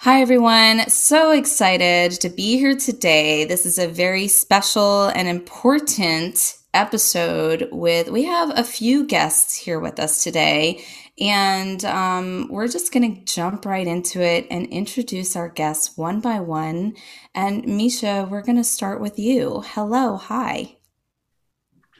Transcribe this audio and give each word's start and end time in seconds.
Hi, 0.00 0.20
everyone. 0.20 0.88
So 0.90 1.32
excited 1.32 2.12
to 2.20 2.28
be 2.28 2.58
here 2.58 2.76
today. 2.76 3.46
This 3.46 3.64
is 3.64 3.78
a 3.78 3.88
very 3.88 4.28
special 4.28 5.06
and 5.08 5.26
important 5.26 6.58
episode 6.74 7.68
with, 7.72 8.10
we 8.10 8.24
have 8.24 8.56
a 8.56 8.62
few 8.62 9.06
guests 9.06 9.56
here 9.56 9.80
with 9.80 9.98
us 9.98 10.22
today. 10.22 10.84
And 11.18 11.82
um, 11.86 12.46
we're 12.50 12.68
just 12.68 12.92
going 12.92 13.16
to 13.16 13.24
jump 13.24 13.64
right 13.64 13.86
into 13.86 14.20
it 14.20 14.46
and 14.50 14.66
introduce 14.66 15.34
our 15.34 15.48
guests 15.48 15.96
one 15.96 16.20
by 16.20 16.40
one. 16.40 16.94
And 17.34 17.66
Misha, 17.66 18.28
we're 18.30 18.42
going 18.42 18.58
to 18.58 18.64
start 18.64 19.00
with 19.00 19.18
you. 19.18 19.64
Hello. 19.66 20.18
Hi. 20.18 20.76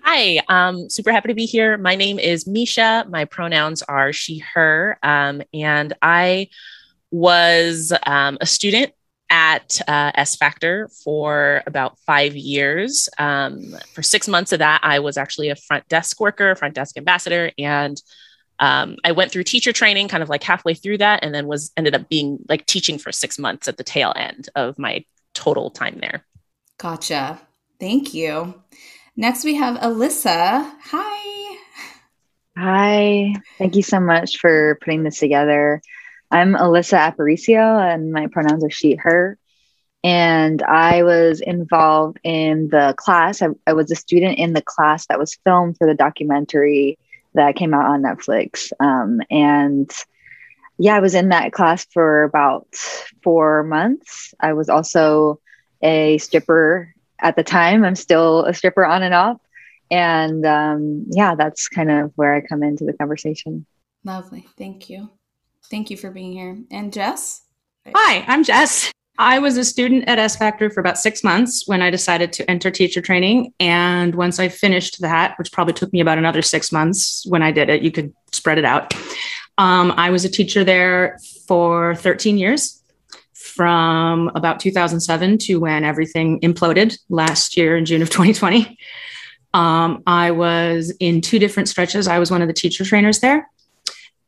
Hi, 0.02 0.40
um, 0.48 0.88
super 0.90 1.10
happy 1.10 1.28
to 1.28 1.34
be 1.34 1.46
here. 1.46 1.78
My 1.78 1.96
name 1.96 2.18
is 2.18 2.46
Misha. 2.46 3.06
My 3.08 3.24
pronouns 3.24 3.82
are 3.82 4.12
she, 4.12 4.38
her, 4.54 4.98
um, 5.02 5.42
and 5.52 5.94
I 6.00 6.50
was 7.10 7.92
um, 8.04 8.38
a 8.40 8.46
student 8.46 8.92
at 9.28 9.80
uh, 9.88 10.12
S 10.14 10.36
Factor 10.36 10.88
for 11.04 11.62
about 11.66 11.98
five 12.00 12.36
years. 12.36 13.08
Um, 13.18 13.76
for 13.92 14.02
six 14.02 14.28
months 14.28 14.52
of 14.52 14.60
that, 14.60 14.80
I 14.82 15.00
was 15.00 15.16
actually 15.16 15.48
a 15.48 15.56
front 15.56 15.86
desk 15.88 16.20
worker, 16.20 16.54
front 16.54 16.74
desk 16.74 16.96
ambassador, 16.96 17.50
and 17.58 18.00
um, 18.58 18.96
I 19.04 19.12
went 19.12 19.32
through 19.32 19.44
teacher 19.44 19.72
training, 19.72 20.08
kind 20.08 20.22
of 20.22 20.28
like 20.28 20.42
halfway 20.42 20.74
through 20.74 20.98
that, 20.98 21.24
and 21.24 21.34
then 21.34 21.46
was 21.46 21.72
ended 21.76 21.94
up 21.94 22.08
being 22.08 22.38
like 22.48 22.66
teaching 22.66 22.98
for 22.98 23.12
six 23.12 23.38
months 23.38 23.68
at 23.68 23.76
the 23.76 23.84
tail 23.84 24.12
end 24.16 24.48
of 24.54 24.78
my 24.78 25.04
total 25.34 25.70
time 25.70 25.98
there. 26.00 26.24
Gotcha. 26.78 27.40
Thank 27.78 28.14
you. 28.14 28.54
Next, 29.16 29.44
we 29.44 29.54
have 29.54 29.76
Alyssa. 29.78 30.72
Hi. 30.82 31.58
Hi. 32.56 33.34
Thank 33.58 33.76
you 33.76 33.82
so 33.82 34.00
much 34.00 34.38
for 34.38 34.78
putting 34.82 35.02
this 35.02 35.18
together. 35.18 35.82
I'm 36.30 36.54
Alyssa 36.54 37.12
Aparicio, 37.12 37.94
and 37.94 38.12
my 38.12 38.26
pronouns 38.26 38.64
are 38.64 38.70
she, 38.70 38.96
her. 38.96 39.38
And 40.02 40.62
I 40.62 41.02
was 41.02 41.40
involved 41.40 42.18
in 42.22 42.68
the 42.68 42.94
class. 42.96 43.42
I, 43.42 43.48
I, 43.66 43.72
was 43.72 43.90
a 43.90 43.96
student 43.96 44.38
in 44.38 44.52
the 44.52 44.62
class 44.62 45.06
that 45.06 45.18
was 45.18 45.38
filmed 45.44 45.78
for 45.78 45.86
the 45.86 45.94
documentary 45.94 46.98
that 47.34 47.56
came 47.56 47.74
out 47.74 47.86
on 47.86 48.02
Netflix. 48.02 48.72
Um, 48.78 49.20
and 49.30 49.90
yeah, 50.78 50.94
I 50.94 51.00
was 51.00 51.14
in 51.14 51.30
that 51.30 51.52
class 51.52 51.86
for 51.92 52.24
about 52.24 52.68
four 53.22 53.64
months. 53.64 54.34
I 54.38 54.52
was 54.52 54.68
also 54.68 55.40
a 55.82 56.18
stripper 56.18 56.94
at 57.20 57.36
the 57.36 57.42
time. 57.42 57.84
I'm 57.84 57.96
still 57.96 58.44
a 58.44 58.54
stripper 58.54 58.84
on 58.84 59.02
and 59.02 59.14
off. 59.14 59.40
And 59.90 60.44
um, 60.44 61.06
yeah, 61.10 61.34
that's 61.34 61.68
kind 61.68 61.90
of 61.90 62.12
where 62.16 62.34
I 62.34 62.40
come 62.40 62.62
into 62.62 62.84
the 62.84 62.92
conversation. 62.92 63.66
Lovely. 64.04 64.46
Thank 64.56 64.90
you. 64.90 65.10
Thank 65.70 65.90
you 65.90 65.96
for 65.96 66.10
being 66.10 66.32
here. 66.32 66.58
And 66.70 66.92
Jess? 66.92 67.42
Hi, 67.94 68.24
I'm 68.26 68.44
Jess. 68.44 68.92
I 69.18 69.38
was 69.38 69.56
a 69.56 69.64
student 69.64 70.08
at 70.08 70.18
S 70.18 70.36
Factor 70.36 70.68
for 70.68 70.80
about 70.80 70.98
six 70.98 71.24
months 71.24 71.66
when 71.66 71.80
I 71.80 71.90
decided 71.90 72.32
to 72.34 72.50
enter 72.50 72.70
teacher 72.70 73.00
training. 73.00 73.54
And 73.58 74.14
once 74.14 74.38
I 74.38 74.48
finished 74.48 75.00
that, 75.00 75.38
which 75.38 75.52
probably 75.52 75.72
took 75.72 75.92
me 75.92 76.00
about 76.00 76.18
another 76.18 76.42
six 76.42 76.70
months 76.70 77.24
when 77.26 77.42
I 77.42 77.50
did 77.50 77.70
it, 77.70 77.82
you 77.82 77.90
could 77.90 78.14
spread 78.32 78.58
it 78.58 78.64
out. 78.64 78.94
Um, 79.58 79.94
I 79.96 80.10
was 80.10 80.24
a 80.24 80.28
teacher 80.28 80.64
there 80.64 81.18
for 81.48 81.94
13 81.94 82.36
years 82.36 82.82
from 83.32 84.30
about 84.34 84.60
2007 84.60 85.38
to 85.38 85.56
when 85.60 85.82
everything 85.82 86.40
imploded 86.40 86.98
last 87.08 87.56
year 87.56 87.76
in 87.76 87.86
June 87.86 88.02
of 88.02 88.10
2020. 88.10 88.78
Um, 89.54 90.02
I 90.06 90.32
was 90.32 90.94
in 91.00 91.22
two 91.22 91.38
different 91.38 91.70
stretches. 91.70 92.06
I 92.06 92.18
was 92.18 92.30
one 92.30 92.42
of 92.42 92.48
the 92.48 92.54
teacher 92.54 92.84
trainers 92.84 93.20
there 93.20 93.48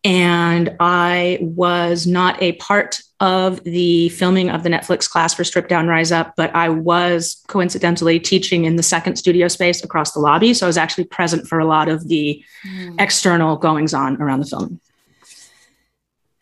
and 0.04 0.76
I 0.80 1.38
was 1.40 2.06
not 2.06 2.40
a 2.42 2.52
part 2.52 3.00
of 3.20 3.62
the 3.64 4.08
filming 4.10 4.48
of 4.48 4.62
the 4.62 4.68
Netflix 4.68 5.10
class 5.10 5.34
for 5.34 5.42
Strip 5.42 5.68
Down 5.68 5.88
Rise 5.88 6.12
Up, 6.12 6.34
but 6.36 6.54
I 6.54 6.68
was 6.68 7.42
coincidentally 7.48 8.20
teaching 8.20 8.64
in 8.64 8.76
the 8.76 8.82
second 8.82 9.16
studio 9.16 9.48
space 9.48 9.82
across 9.82 10.12
the 10.12 10.20
lobby. 10.20 10.54
So 10.54 10.66
I 10.66 10.68
was 10.68 10.76
actually 10.78 11.04
present 11.04 11.48
for 11.48 11.58
a 11.58 11.66
lot 11.66 11.88
of 11.88 12.06
the 12.08 12.42
mm. 12.64 13.00
external 13.00 13.56
goings 13.56 13.92
on 13.92 14.20
around 14.22 14.40
the 14.40 14.46
film. 14.46 14.80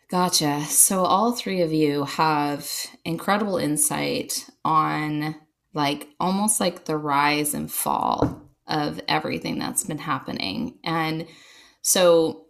Gotcha. 0.09 0.63
So 0.65 1.03
all 1.03 1.33
three 1.33 1.61
of 1.61 1.73
you 1.73 2.05
have 2.05 2.71
incredible 3.03 3.57
insight 3.57 4.47
on 4.63 5.35
like 5.73 6.07
almost 6.19 6.59
like 6.59 6.85
the 6.85 6.95
rise 6.95 7.53
and 7.53 7.71
fall 7.71 8.41
of 8.67 9.01
everything 9.07 9.59
that's 9.59 9.83
been 9.83 9.97
happening. 9.97 10.77
And 10.83 11.27
so 11.81 12.46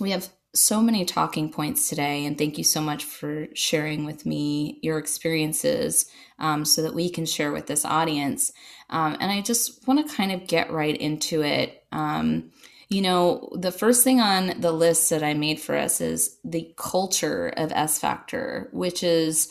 we 0.00 0.10
have 0.10 0.28
so 0.54 0.82
many 0.82 1.04
talking 1.04 1.50
points 1.50 1.88
today, 1.88 2.26
and 2.26 2.36
thank 2.36 2.58
you 2.58 2.64
so 2.64 2.80
much 2.80 3.04
for 3.04 3.46
sharing 3.54 4.04
with 4.04 4.26
me 4.26 4.78
your 4.82 4.98
experiences 4.98 6.06
um, 6.38 6.64
so 6.64 6.82
that 6.82 6.94
we 6.94 7.08
can 7.08 7.24
share 7.24 7.52
with 7.52 7.66
this 7.66 7.84
audience. 7.84 8.52
Um, 8.90 9.16
and 9.20 9.32
I 9.32 9.40
just 9.40 9.86
want 9.88 10.06
to 10.06 10.14
kind 10.14 10.30
of 10.30 10.46
get 10.46 10.70
right 10.70 10.96
into 10.96 11.42
it. 11.42 11.84
Um, 11.90 12.50
you 12.90 13.00
know, 13.00 13.48
the 13.54 13.72
first 13.72 14.04
thing 14.04 14.20
on 14.20 14.60
the 14.60 14.72
list 14.72 15.08
that 15.08 15.22
I 15.22 15.32
made 15.32 15.58
for 15.58 15.74
us 15.74 16.02
is 16.02 16.36
the 16.44 16.74
culture 16.76 17.48
of 17.56 17.72
S 17.72 17.98
Factor, 17.98 18.68
which 18.72 19.02
is 19.02 19.48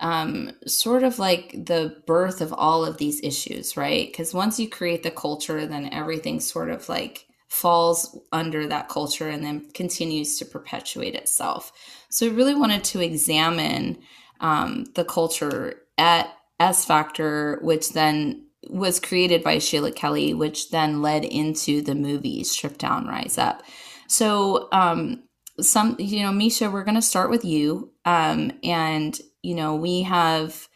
um, 0.00 0.52
sort 0.66 1.02
of 1.02 1.18
like 1.18 1.52
the 1.64 1.96
birth 2.06 2.42
of 2.42 2.52
all 2.52 2.84
of 2.84 2.98
these 2.98 3.22
issues, 3.22 3.76
right? 3.76 4.08
Because 4.08 4.34
once 4.34 4.60
you 4.60 4.68
create 4.68 5.02
the 5.02 5.10
culture, 5.10 5.64
then 5.64 5.88
everything 5.90 6.40
sort 6.40 6.68
of 6.68 6.86
like 6.90 7.26
falls 7.52 8.18
under 8.32 8.66
that 8.66 8.88
culture 8.88 9.28
and 9.28 9.44
then 9.44 9.70
continues 9.74 10.38
to 10.38 10.44
perpetuate 10.46 11.14
itself. 11.14 11.70
So 12.08 12.26
I 12.26 12.30
really 12.30 12.54
wanted 12.54 12.82
to 12.84 13.00
examine 13.00 13.98
um, 14.40 14.86
the 14.94 15.04
culture 15.04 15.82
at 15.98 16.34
S 16.58 16.86
Factor, 16.86 17.58
which 17.60 17.90
then 17.90 18.46
was 18.70 18.98
created 18.98 19.44
by 19.44 19.58
Sheila 19.58 19.92
Kelley, 19.92 20.32
which 20.32 20.70
then 20.70 21.02
led 21.02 21.26
into 21.26 21.82
the 21.82 21.94
movie 21.94 22.42
Strip 22.42 22.78
Down, 22.78 23.06
Rise 23.06 23.36
Up. 23.36 23.62
So, 24.08 24.70
um, 24.72 25.24
some, 25.60 25.96
you 25.98 26.22
know, 26.22 26.32
Misha, 26.32 26.70
we're 26.70 26.84
going 26.84 26.94
to 26.94 27.02
start 27.02 27.28
with 27.28 27.44
you. 27.44 27.92
Um, 28.06 28.52
and, 28.64 29.20
you 29.42 29.54
know, 29.54 29.76
we 29.76 30.02
have 30.02 30.68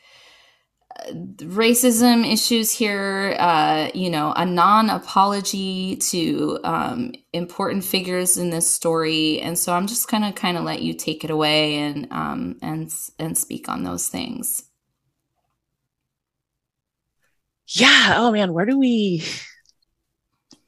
racism 1.38 2.30
issues 2.30 2.70
here, 2.70 3.36
uh, 3.38 3.90
you 3.94 4.10
know, 4.10 4.32
a 4.36 4.44
non 4.44 4.90
apology 4.90 5.96
to 5.96 6.58
um, 6.64 7.12
important 7.32 7.84
figures 7.84 8.36
in 8.36 8.50
this 8.50 8.68
story, 8.72 9.40
and 9.40 9.58
so 9.58 9.72
I'm 9.74 9.86
just 9.86 10.10
gonna 10.10 10.32
kind 10.32 10.56
of 10.56 10.64
let 10.64 10.82
you 10.82 10.94
take 10.94 11.24
it 11.24 11.30
away 11.30 11.76
and 11.76 12.08
um, 12.10 12.58
and 12.62 12.92
and 13.18 13.36
speak 13.36 13.68
on 13.68 13.84
those 13.84 14.08
things. 14.08 14.64
Yeah. 17.68 18.14
Oh 18.16 18.30
man, 18.32 18.52
where 18.52 18.66
do 18.66 18.78
we 18.78 19.24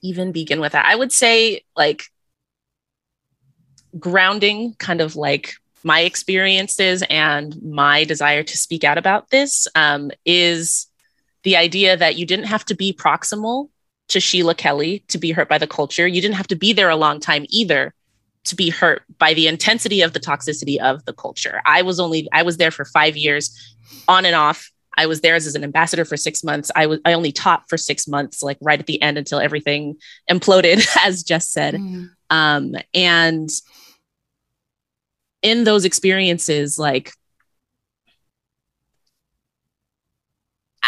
even 0.03 0.33
begin 0.33 0.60
with 0.60 0.72
that? 0.72 0.87
I 0.87 0.95
would 0.97 1.12
say 1.12 1.62
like 1.77 2.05
grounding, 3.99 4.75
kind 4.78 5.00
of 5.00 5.16
like 5.16 5.55
my 5.84 6.00
experiences 6.00 7.03
and 7.09 7.61
my 7.62 8.05
desire 8.05 8.43
to 8.43 8.59
speak 8.59 8.84
out 8.84 8.99
about 8.99 9.31
this 9.31 9.69
um, 9.75 10.11
is 10.25 10.86
the 11.45 11.57
idea 11.57 11.97
that 11.97 12.16
you 12.16 12.27
didn't 12.27 12.47
have 12.47 12.65
to 12.66 12.75
be 12.75 12.92
proximal 12.92 13.69
to 14.09 14.21
Sheila 14.21 14.54
Kelley 14.54 15.04
to 15.09 15.19
be 15.19 15.33
hurt 15.33 15.48
by 15.48 15.59
the 15.59 15.66
culture. 15.66 16.07
You 16.07 16.21
didn't 16.21 16.36
have 16.36 16.48
to 16.48 16.57
be 16.57 16.72
there 16.72 16.91
a 16.91 16.97
long 16.97 17.21
time 17.21 17.47
either 17.48 17.95
to 18.45 18.57
be 18.57 18.71
hurt 18.71 19.03
by 19.19 19.34
the 19.34 19.47
intensity 19.47 20.01
of 20.01 20.13
the 20.13 20.21
toxicity 20.21 20.78
of 20.78 21.04
the 21.04 21.13
culture. 21.13 21.60
I 21.66 21.83
was 21.83 22.01
only 22.01 22.28
I 22.33 22.42
was 22.42 22.57
there 22.57 22.71
for 22.71 22.84
5 22.84 23.16
years 23.16 23.77
on 24.07 24.25
and 24.25 24.34
off. 24.34 24.71
I 24.97 25.07
was 25.07 25.21
there 25.21 25.34
as 25.34 25.54
an 25.54 25.63
ambassador 25.63 26.04
for 26.04 26.16
6 26.16 26.42
months. 26.42 26.71
I 26.75 26.86
was 26.86 27.01
I 27.04 27.13
only 27.13 27.33
taught 27.33 27.69
for 27.69 27.77
6 27.77 28.09
months 28.09 28.42
like 28.42 28.59
right 28.63 28.80
at 28.80 28.86
the 28.86 29.01
end 29.03 29.19
until 29.19 29.39
everything 29.39 29.97
imploded 30.30 30.86
as 31.04 31.22
Jess 31.22 31.48
said. 31.48 31.75
Mm. 31.75 32.10
Um, 32.30 32.75
and 32.95 33.51
in 35.43 35.65
those 35.65 35.85
experiences, 35.85 36.79
like 36.79 37.13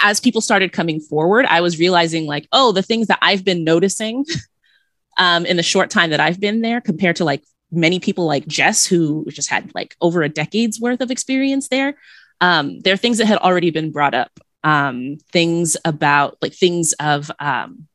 as 0.02 0.20
people 0.20 0.40
started 0.40 0.72
coming 0.72 1.00
forward, 1.00 1.46
I 1.46 1.60
was 1.60 1.78
realizing 1.78 2.26
like, 2.26 2.48
oh, 2.52 2.72
the 2.72 2.82
things 2.82 3.08
that 3.08 3.18
I've 3.22 3.44
been 3.44 3.64
noticing 3.64 4.24
um, 5.18 5.46
in 5.46 5.56
the 5.56 5.62
short 5.62 5.90
time 5.90 6.10
that 6.10 6.20
I've 6.20 6.40
been 6.40 6.62
there 6.62 6.80
compared 6.80 7.16
to 7.16 7.24
like 7.24 7.44
many 7.70 8.00
people 8.00 8.26
like 8.26 8.46
Jess, 8.46 8.86
who 8.86 9.26
just 9.30 9.50
had 9.50 9.72
like 9.74 9.94
over 10.00 10.22
a 10.22 10.28
decade's 10.28 10.80
worth 10.80 11.00
of 11.00 11.10
experience 11.10 11.68
there. 11.68 11.94
um, 12.40 12.80
there 12.80 12.94
are 12.94 12.96
things 12.96 13.18
that 13.18 13.26
had 13.26 13.38
already 13.38 13.70
been 13.70 13.92
brought 13.92 14.14
up. 14.14 14.30
Um, 14.62 15.16
things 15.32 15.76
about 15.86 16.36
like 16.42 16.52
things 16.52 16.92
of 17.00 17.30
um, 17.40 17.88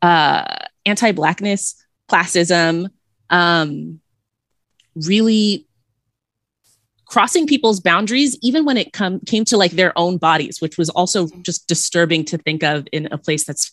uh, 0.00 0.56
anti-blackness, 0.86 1.84
classism, 2.08 2.88
um, 3.28 4.00
really 5.06 5.66
crossing 7.06 7.46
people's 7.46 7.80
boundaries 7.80 8.36
even 8.42 8.64
when 8.64 8.76
it 8.76 8.92
come 8.92 9.20
came 9.20 9.44
to 9.44 9.56
like 9.56 9.72
their 9.72 9.96
own 9.96 10.18
bodies 10.18 10.60
which 10.60 10.76
was 10.76 10.90
also 10.90 11.26
just 11.42 11.66
disturbing 11.66 12.24
to 12.24 12.36
think 12.38 12.62
of 12.62 12.86
in 12.92 13.08
a 13.10 13.18
place 13.18 13.44
that's 13.44 13.72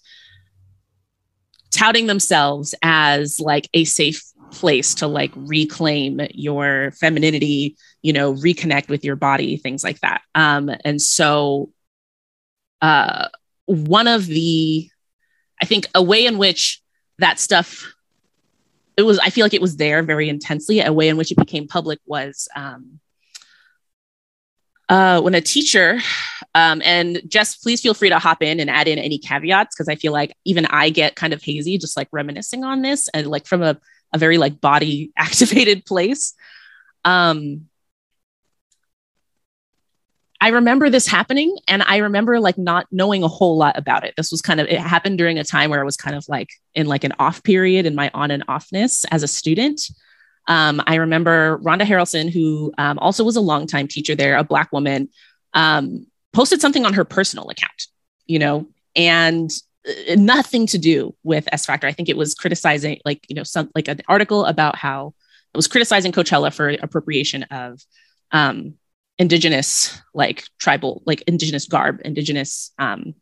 touting 1.72 2.08
themselves 2.08 2.74
as 2.82 3.40
like 3.40 3.70
a 3.74 3.84
safe 3.84 4.24
place 4.52 4.96
to 4.96 5.08
like 5.08 5.32
reclaim 5.36 6.22
your 6.32 6.92
femininity 6.92 7.76
you 8.02 8.14
know 8.14 8.34
reconnect 8.34 8.88
with 8.88 9.04
your 9.04 9.16
body 9.16 9.58
things 9.58 9.84
like 9.84 10.00
that. 10.00 10.22
Um 10.34 10.72
and 10.86 11.02
so 11.02 11.72
uh 12.82 13.28
one 13.66 14.08
of 14.08 14.26
the 14.28 14.90
i 15.62 15.66
think 15.66 15.88
a 15.96 16.02
way 16.02 16.26
in 16.26 16.38
which 16.38 16.82
that 17.18 17.40
stuff 17.40 17.95
it 18.98 19.04
was 19.04 19.20
i 19.20 19.30
feel 19.30 19.46
like 19.46 19.54
it 19.54 19.62
was 19.62 19.78
there 19.78 20.02
very 20.04 20.30
intensely 20.30 20.80
a 20.80 20.94
way 20.94 21.10
in 21.10 21.18
which 21.18 21.32
it 21.32 21.38
became 21.38 21.68
public 21.68 22.00
was 22.06 22.48
um 22.56 23.00
uh, 24.90 25.20
when 25.22 25.34
a 25.34 25.42
teacher, 25.42 26.00
um, 26.54 26.82
and 26.86 27.22
just 27.28 27.64
please 27.64 27.82
feel 27.82 27.94
free 27.94 28.10
to 28.10 28.20
hop 28.20 28.42
in 28.44 28.60
and 28.60 28.70
add 28.70 28.88
in 28.88 29.00
any 29.00 29.18
caveats 29.18 29.76
because 29.76 29.90
I 29.90 29.96
feel 29.96 30.14
like 30.14 30.36
even 30.46 30.66
I 30.68 30.90
get 30.90 31.16
kind 31.16 31.34
of 31.34 31.42
hazy 31.42 31.78
just 31.78 31.98
like 31.98 32.08
reminiscing 32.12 32.64
on 32.64 32.82
this 32.82 33.10
and 33.10 33.28
like 33.28 33.48
from 33.48 33.64
a, 33.64 33.80
a 34.14 34.18
very 34.18 34.38
like 34.38 34.62
body 34.62 35.12
activated 35.18 35.86
place. 35.86 36.34
Um, 37.04 37.68
I 40.46 40.50
remember 40.50 40.92
this 40.92 41.08
happening 41.08 41.58
and 41.68 41.82
I 41.82 41.98
remember 41.98 42.40
like 42.40 42.56
not 42.56 42.86
knowing 42.92 43.24
a 43.24 43.28
whole 43.28 43.58
lot 43.58 43.80
about 43.80 44.04
it. 44.04 44.14
This 44.16 44.30
was 44.30 44.44
kind 44.44 44.60
of, 44.60 44.68
it 44.68 44.80
happened 44.80 45.18
during 45.18 45.40
a 45.40 45.44
time 45.44 45.72
where 45.72 45.82
I 45.82 45.84
was 45.84 45.98
kind 45.98 46.16
of 46.16 46.24
like 46.30 46.50
in 46.76 46.86
like 46.86 47.04
an 47.04 47.14
off 47.18 47.42
period 47.42 47.88
in 47.88 47.96
my 47.96 48.12
on 48.14 48.30
and 48.30 48.46
offness 48.46 49.06
as 49.10 49.24
a 49.24 49.28
student. 49.28 49.82
Um, 50.48 50.84
I 50.86 50.98
remember 50.98 51.58
Rhonda 51.64 51.82
Harrelson, 51.82 52.32
who 52.32 52.72
um, 52.78 53.00
also 53.00 53.24
was 53.24 53.36
a 53.36 53.42
longtime 53.42 53.88
teacher 53.88 54.14
there, 54.14 54.38
a 54.38 54.44
Black 54.44 54.72
woman, 54.72 55.10
um, 55.56 56.06
posted 56.32 56.62
something 56.62 56.86
on 56.86 56.94
her 56.94 57.06
personal 57.06 57.50
account, 57.50 57.88
you 58.28 58.38
know, 58.38 58.68
and 58.96 59.50
uh, 59.88 60.14
nothing 60.14 60.68
to 60.68 60.78
do 60.78 61.16
with 61.24 61.50
S 61.52 61.66
Factor. 61.66 61.88
I 61.88 61.92
think 61.92 62.08
it 62.08 62.18
was 62.18 62.36
criticizing, 62.36 63.00
like, 63.04 63.26
you 63.30 63.36
know, 63.36 63.42
some 63.44 63.72
like 63.74 63.88
an 63.88 64.02
article 64.08 64.46
about 64.46 64.76
how 64.76 65.16
it 65.56 65.58
was 65.58 65.68
criticizing 65.68 66.12
Coachella 66.12 66.54
for 66.54 66.70
appropriation 66.70 67.42
of 67.50 67.82
um, 68.32 68.76
indigenous, 69.18 70.02
like 70.14 70.46
tribal, 70.60 71.02
like 71.06 71.22
indigenous 71.24 71.68
garb, 71.68 72.02
indigenous, 72.04 72.72
um, 72.78 73.16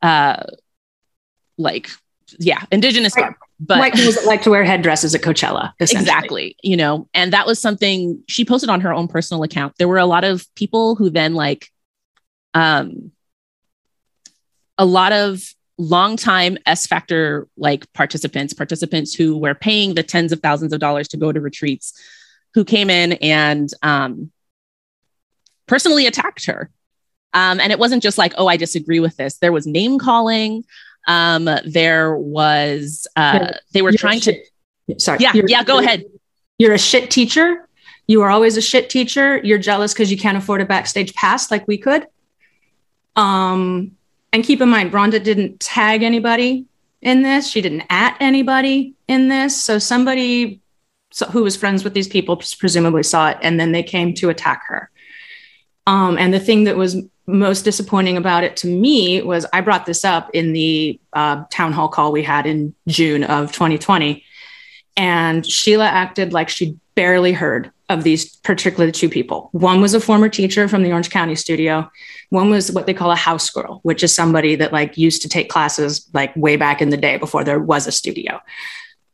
uh, 0.00 0.42
like, 1.58 1.90
yeah, 2.38 2.62
indigenous 2.70 3.14
garb 3.14 3.34
but 3.64 3.78
white 3.78 3.94
girls 3.94 4.16
that 4.16 4.26
like 4.26 4.42
to 4.42 4.50
wear 4.50 4.64
headdresses 4.64 5.14
at 5.14 5.22
Coachella. 5.22 5.72
Exactly. 5.78 6.56
You 6.62 6.76
know, 6.76 7.08
and 7.14 7.32
that 7.32 7.46
was 7.46 7.60
something 7.60 8.22
she 8.28 8.44
posted 8.44 8.68
on 8.68 8.80
her 8.80 8.92
own 8.92 9.06
personal 9.06 9.44
account. 9.44 9.74
There 9.78 9.86
were 9.86 9.98
a 9.98 10.06
lot 10.06 10.24
of 10.24 10.44
people 10.56 10.96
who 10.96 11.10
then 11.10 11.34
like 11.34 11.68
um 12.54 13.12
a 14.78 14.84
lot 14.84 15.12
of 15.12 15.42
longtime 15.78 16.58
S 16.66 16.86
Factor 16.86 17.46
like 17.56 17.90
participants, 17.92 18.52
participants 18.52 19.14
who 19.14 19.38
were 19.38 19.54
paying 19.54 19.94
the 19.94 20.02
tens 20.02 20.32
of 20.32 20.40
thousands 20.40 20.72
of 20.72 20.80
dollars 20.80 21.06
to 21.08 21.16
go 21.16 21.30
to 21.30 21.40
retreats, 21.40 21.92
who 22.54 22.64
came 22.64 22.90
in 22.90 23.12
and 23.14 23.70
um 23.82 24.30
personally 25.66 26.06
attacked 26.06 26.46
her. 26.46 26.70
Um, 27.34 27.60
and 27.60 27.72
it 27.72 27.78
wasn't 27.78 28.02
just 28.02 28.18
like, 28.18 28.34
oh, 28.36 28.46
I 28.46 28.56
disagree 28.56 29.00
with 29.00 29.16
this. 29.16 29.38
There 29.38 29.52
was 29.52 29.66
name 29.66 29.98
calling. 29.98 30.64
Um, 31.08 31.48
there 31.64 32.16
was 32.16 33.06
uh, 33.16 33.52
they 33.72 33.82
were 33.82 33.92
trying 33.92 34.20
to. 34.20 34.38
Sorry. 34.98 35.18
Yeah. 35.20 35.32
Yeah. 35.34 35.64
Go 35.64 35.78
ahead. 35.78 36.04
You're 36.58 36.74
a 36.74 36.78
shit 36.78 37.10
teacher. 37.10 37.68
You 38.06 38.22
are 38.22 38.30
always 38.30 38.56
a 38.56 38.60
shit 38.60 38.90
teacher. 38.90 39.38
You're 39.42 39.58
jealous 39.58 39.94
because 39.94 40.10
you 40.10 40.18
can't 40.18 40.36
afford 40.36 40.60
a 40.60 40.66
backstage 40.66 41.14
pass 41.14 41.50
like 41.50 41.66
we 41.66 41.78
could. 41.78 42.06
Um, 43.16 43.92
and 44.32 44.44
keep 44.44 44.60
in 44.60 44.68
mind, 44.68 44.92
Rhonda 44.92 45.22
didn't 45.22 45.60
tag 45.60 46.02
anybody 46.02 46.66
in 47.00 47.22
this. 47.22 47.48
She 47.48 47.60
didn't 47.60 47.84
at 47.90 48.16
anybody 48.20 48.94
in 49.08 49.28
this. 49.28 49.60
So 49.60 49.78
somebody 49.78 50.61
who 51.30 51.42
was 51.42 51.56
friends 51.56 51.84
with 51.84 51.94
these 51.94 52.08
people 52.08 52.42
presumably 52.58 53.02
saw 53.02 53.30
it, 53.30 53.38
and 53.42 53.58
then 53.58 53.72
they 53.72 53.82
came 53.82 54.14
to 54.14 54.30
attack 54.30 54.62
her. 54.68 54.90
Um, 55.86 56.16
and 56.18 56.32
the 56.32 56.40
thing 56.40 56.64
that 56.64 56.76
was 56.76 56.96
most 57.26 57.62
disappointing 57.62 58.16
about 58.16 58.44
it 58.44 58.56
to 58.58 58.66
me 58.66 59.22
was 59.22 59.46
I 59.52 59.60
brought 59.60 59.86
this 59.86 60.04
up 60.04 60.30
in 60.32 60.52
the 60.52 61.00
uh, 61.12 61.44
town 61.50 61.72
hall 61.72 61.88
call 61.88 62.12
we 62.12 62.22
had 62.22 62.46
in 62.46 62.74
June 62.88 63.24
of 63.24 63.52
2020. 63.52 64.24
And 64.96 65.46
Sheila 65.46 65.86
acted 65.86 66.32
like 66.32 66.48
she 66.48 66.76
barely 66.94 67.32
heard 67.32 67.70
of 67.88 68.04
these 68.04 68.36
particularly 68.36 68.92
two 68.92 69.08
people. 69.08 69.48
One 69.52 69.80
was 69.80 69.94
a 69.94 70.00
former 70.00 70.28
teacher 70.28 70.68
from 70.68 70.82
the 70.82 70.90
Orange 70.90 71.10
County 71.10 71.34
studio. 71.34 71.90
One 72.30 72.50
was 72.50 72.72
what 72.72 72.86
they 72.86 72.94
call 72.94 73.10
a 73.10 73.16
house 73.16 73.48
girl, 73.50 73.80
which 73.82 74.02
is 74.02 74.14
somebody 74.14 74.54
that 74.56 74.72
like 74.72 74.98
used 74.98 75.22
to 75.22 75.28
take 75.28 75.48
classes 75.48 76.08
like 76.12 76.34
way 76.36 76.56
back 76.56 76.82
in 76.82 76.90
the 76.90 76.96
day 76.96 77.16
before 77.18 77.44
there 77.44 77.60
was 77.60 77.86
a 77.86 77.92
studio. 77.92 78.40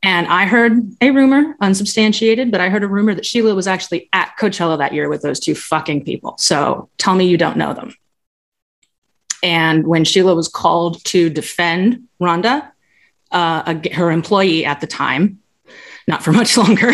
And 0.03 0.29
I 0.29 0.45
heard 0.45 0.95
a 1.01 1.11
rumor, 1.11 1.57
unsubstantiated, 1.61 2.53
but 2.53 2.61
I 2.61 2.69
heard 2.69 2.85
a 2.85 2.89
rumor 2.89 3.15
that 3.15 3.27
Sheila 3.27 3.55
was 3.55 3.67
actually 3.67 4.09
at 4.13 4.37
Coachella 4.39 4.79
that 4.79 4.95
year 4.95 5.09
with 5.09 5.23
those 5.23 5.41
two 5.41 5.55
fucking 5.57 6.05
people. 6.05 6.37
So 6.39 6.89
tell 6.99 7.17
me 7.17 7.27
you 7.27 7.37
don't 7.37 7.57
know 7.57 7.75
them. 7.75 7.95
And 9.43 9.87
when 9.87 10.05
Sheila 10.05 10.35
was 10.35 10.49
called 10.49 11.05
to 11.07 11.31
defend 11.31 12.05
Rhonda, 12.21 12.71
uh, 13.31 13.81
her 13.93 14.11
employee 14.11 14.65
at 14.65 14.81
the 14.81 14.87
time, 14.87 15.41
not 16.07 16.23
for 16.23 16.33
much 16.41 16.57
longer 16.57 16.93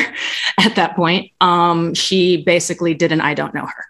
at 0.59 0.77
that 0.77 0.97
point, 0.97 1.31
um, 1.41 1.95
she 1.95 2.43
basically 2.43 2.95
did 2.95 3.13
an 3.13 3.21
I 3.21 3.35
don't 3.35 3.55
know 3.55 3.67
her. 3.67 3.85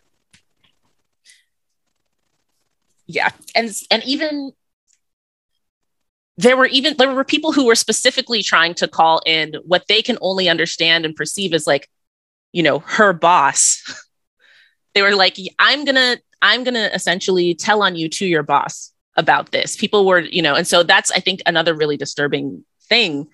Yeah. 3.06 3.30
And, 3.54 3.70
and 3.90 4.02
even 4.04 4.52
there 6.36 6.56
were 6.56 6.66
even 6.66 6.96
there 6.96 7.14
were 7.14 7.24
people 7.24 7.52
who 7.52 7.66
were 7.66 7.74
specifically 7.74 8.42
trying 8.42 8.74
to 8.74 8.88
call 8.88 9.20
in 9.24 9.54
what 9.64 9.84
they 9.88 10.02
can 10.02 10.18
only 10.20 10.48
understand 10.48 11.04
and 11.04 11.14
perceive 11.14 11.52
as 11.54 11.66
like 11.66 11.88
you 12.52 12.62
know 12.62 12.80
her 12.80 13.12
boss. 13.12 13.82
They 14.94 15.02
were 15.02 15.16
like 15.16 15.36
i'm 15.58 15.84
gonna 15.84 16.18
i'm 16.40 16.62
gonna 16.62 16.88
essentially 16.94 17.52
tell 17.56 17.82
on 17.82 17.96
you 17.96 18.08
to 18.10 18.26
your 18.26 18.44
boss 18.44 18.92
about 19.16 19.50
this. 19.50 19.74
People 19.74 20.06
were 20.06 20.20
you 20.20 20.40
know 20.40 20.54
and 20.54 20.68
so 20.68 20.84
that's 20.84 21.10
i 21.10 21.18
think 21.18 21.42
another 21.46 21.74
really 21.74 21.96
disturbing 21.96 22.64
thing 22.88 23.26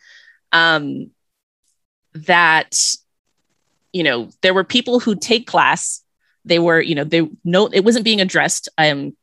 um 0.53 1.11
that 2.15 2.79
you 3.93 4.03
know 4.03 4.31
there 4.41 4.55
were 4.55 4.65
people 4.65 5.01
who 5.01 5.15
take 5.15 5.47
class. 5.47 6.03
They 6.47 6.59
were 6.59 6.81
you 6.81 6.95
know 6.95 7.05
they 7.05 7.29
no 7.45 7.67
it 7.67 7.85
wasn't 7.85 8.07
being 8.07 8.23
addressed 8.23 8.71
um 8.79 9.15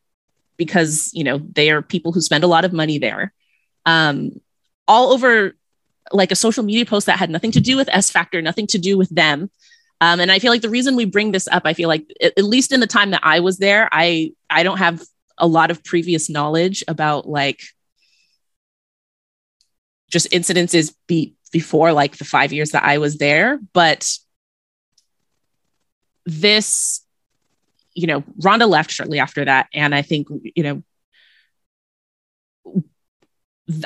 because 0.58 1.10
you 1.12 1.24
know 1.24 1.40
they 1.40 1.72
are 1.72 1.82
people 1.82 2.12
who 2.12 2.22
spend 2.22 2.44
a 2.44 2.48
lot 2.56 2.66
of 2.66 2.72
money 2.72 3.00
there 3.00 3.34
um, 3.88 4.40
all 4.88 5.12
over 5.12 5.56
like 6.12 6.32
a 6.32 6.36
social 6.36 6.64
media 6.64 6.86
post 6.86 7.08
that 7.08 7.18
had 7.18 7.32
nothing 7.32 7.52
to 7.54 7.62
do 7.62 7.76
with 7.76 7.90
S 7.92 8.12
Factor, 8.12 8.42
nothing 8.42 8.68
to 8.68 8.78
do 8.78 8.98
with 8.98 9.10
them. 9.10 9.50
Um, 10.00 10.20
and 10.20 10.32
I 10.32 10.38
feel 10.38 10.52
like 10.52 10.62
the 10.62 10.70
reason 10.70 10.96
we 10.96 11.06
bring 11.06 11.32
this 11.32 11.48
up, 11.48 11.64
I 11.66 11.74
feel 11.74 11.88
like 11.88 12.06
at 12.22 12.44
least 12.44 12.72
in 12.72 12.82
the 12.82 12.88
time 12.88 13.12
that 13.12 13.22
I 13.24 13.40
was 13.40 13.58
there, 13.58 13.90
I 13.92 14.34
I 14.50 14.62
don't 14.62 14.78
have 14.78 15.02
a 15.40 15.48
lot 15.48 15.72
of 15.72 15.84
previous 15.84 16.30
knowledge 16.30 16.84
about 16.88 17.28
like 17.28 17.62
just 20.10 20.30
incidences 20.32 20.94
be, 21.08 21.36
before 21.52 21.94
like 21.94 22.18
the 22.18 22.26
five 22.26 22.54
years 22.54 22.72
that 22.72 22.84
I 22.84 22.98
was 22.98 23.18
there, 23.18 23.60
but 23.74 24.10
this, 26.26 27.02
you 27.94 28.08
know, 28.08 28.22
Rhonda 28.42 28.68
left 28.68 28.92
shortly 28.92 29.20
after 29.20 29.46
that, 29.46 29.68
and 29.74 29.96
I 29.96 30.02
think 30.02 30.28
you 30.56 30.64
know 30.64 30.84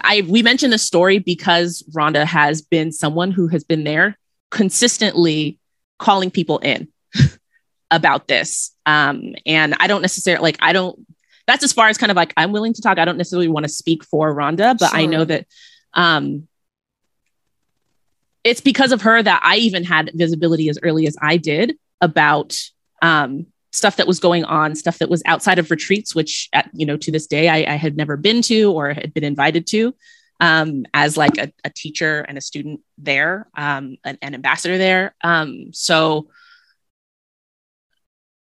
I 0.03 0.23
we 0.27 0.43
mentioned 0.43 0.73
the 0.73 0.77
story 0.77 1.19
because 1.19 1.83
Rhonda 1.91 2.25
has 2.25 2.61
been 2.61 2.91
someone 2.91 3.31
who 3.31 3.47
has 3.47 3.63
been 3.63 3.83
there 3.83 4.17
consistently 4.51 5.59
calling 5.97 6.29
people 6.29 6.59
in 6.59 6.87
about 7.91 8.27
this. 8.27 8.75
Um, 8.85 9.33
and 9.45 9.75
I 9.79 9.87
don't 9.87 10.01
necessarily 10.01 10.41
like 10.41 10.57
I 10.61 10.73
don't 10.73 10.99
that's 11.47 11.63
as 11.63 11.73
far 11.73 11.87
as 11.89 11.97
kind 11.97 12.11
of 12.11 12.15
like 12.15 12.33
I'm 12.37 12.51
willing 12.51 12.73
to 12.73 12.81
talk. 12.81 12.99
I 12.99 13.05
don't 13.05 13.17
necessarily 13.17 13.47
want 13.47 13.65
to 13.65 13.69
speak 13.69 14.03
for 14.03 14.33
Rhonda, 14.33 14.77
but 14.77 14.89
sure. 14.89 14.99
I 14.99 15.05
know 15.05 15.25
that 15.25 15.47
um 15.93 16.47
it's 18.43 18.61
because 18.61 18.91
of 18.91 19.01
her 19.01 19.21
that 19.21 19.41
I 19.43 19.57
even 19.57 19.83
had 19.83 20.11
visibility 20.13 20.69
as 20.69 20.79
early 20.81 21.07
as 21.07 21.15
I 21.21 21.37
did 21.37 21.77
about 22.01 22.55
um 23.01 23.47
stuff 23.71 23.95
that 23.95 24.07
was 24.07 24.19
going 24.19 24.43
on, 24.43 24.75
stuff 24.75 24.97
that 24.99 25.09
was 25.09 25.23
outside 25.25 25.59
of 25.59 25.71
retreats, 25.71 26.13
which 26.13 26.49
at, 26.53 26.69
you 26.73 26.85
know 26.85 26.97
to 26.97 27.11
this 27.11 27.27
day 27.27 27.49
I, 27.49 27.73
I 27.73 27.75
had 27.75 27.97
never 27.97 28.17
been 28.17 28.41
to 28.43 28.71
or 28.71 28.93
had 28.93 29.13
been 29.13 29.23
invited 29.23 29.67
to. 29.67 29.95
Um, 30.39 30.87
as 30.91 31.17
like 31.17 31.37
a, 31.37 31.53
a, 31.63 31.69
teacher 31.69 32.21
and 32.21 32.35
a 32.35 32.41
student 32.41 32.81
there, 32.97 33.47
um, 33.55 33.97
an, 34.03 34.17
an 34.23 34.33
ambassador 34.33 34.79
there. 34.79 35.13
Um, 35.23 35.69
so 35.71 36.29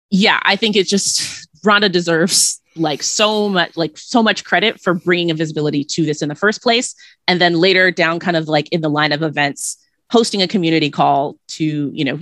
yeah, 0.09 0.41
I 0.43 0.57
think 0.57 0.77
it 0.77 0.89
just 0.89 1.47
Rhonda 1.63 1.93
deserves 1.93 2.61
like 2.77 3.03
so 3.03 3.49
much 3.49 3.77
like 3.77 3.99
so 3.99 4.23
much 4.23 4.45
credit 4.45 4.81
for 4.81 4.95
bringing 4.95 5.31
a 5.31 5.35
visibility 5.35 5.85
to 5.85 6.05
this 6.05 6.23
in 6.23 6.29
the 6.29 6.35
first 6.35 6.63
place 6.63 6.95
and 7.27 7.41
then 7.41 7.55
later 7.55 7.91
down 7.91 8.21
kind 8.21 8.37
of 8.37 8.49
like 8.49 8.69
in 8.71 8.81
the 8.81 8.89
line 8.89 9.13
of 9.13 9.23
events 9.23 9.77
hosting 10.11 10.41
a 10.41 10.49
community 10.49 10.89
call 10.89 11.37
to 11.49 11.91
you 11.93 12.05
know 12.05 12.19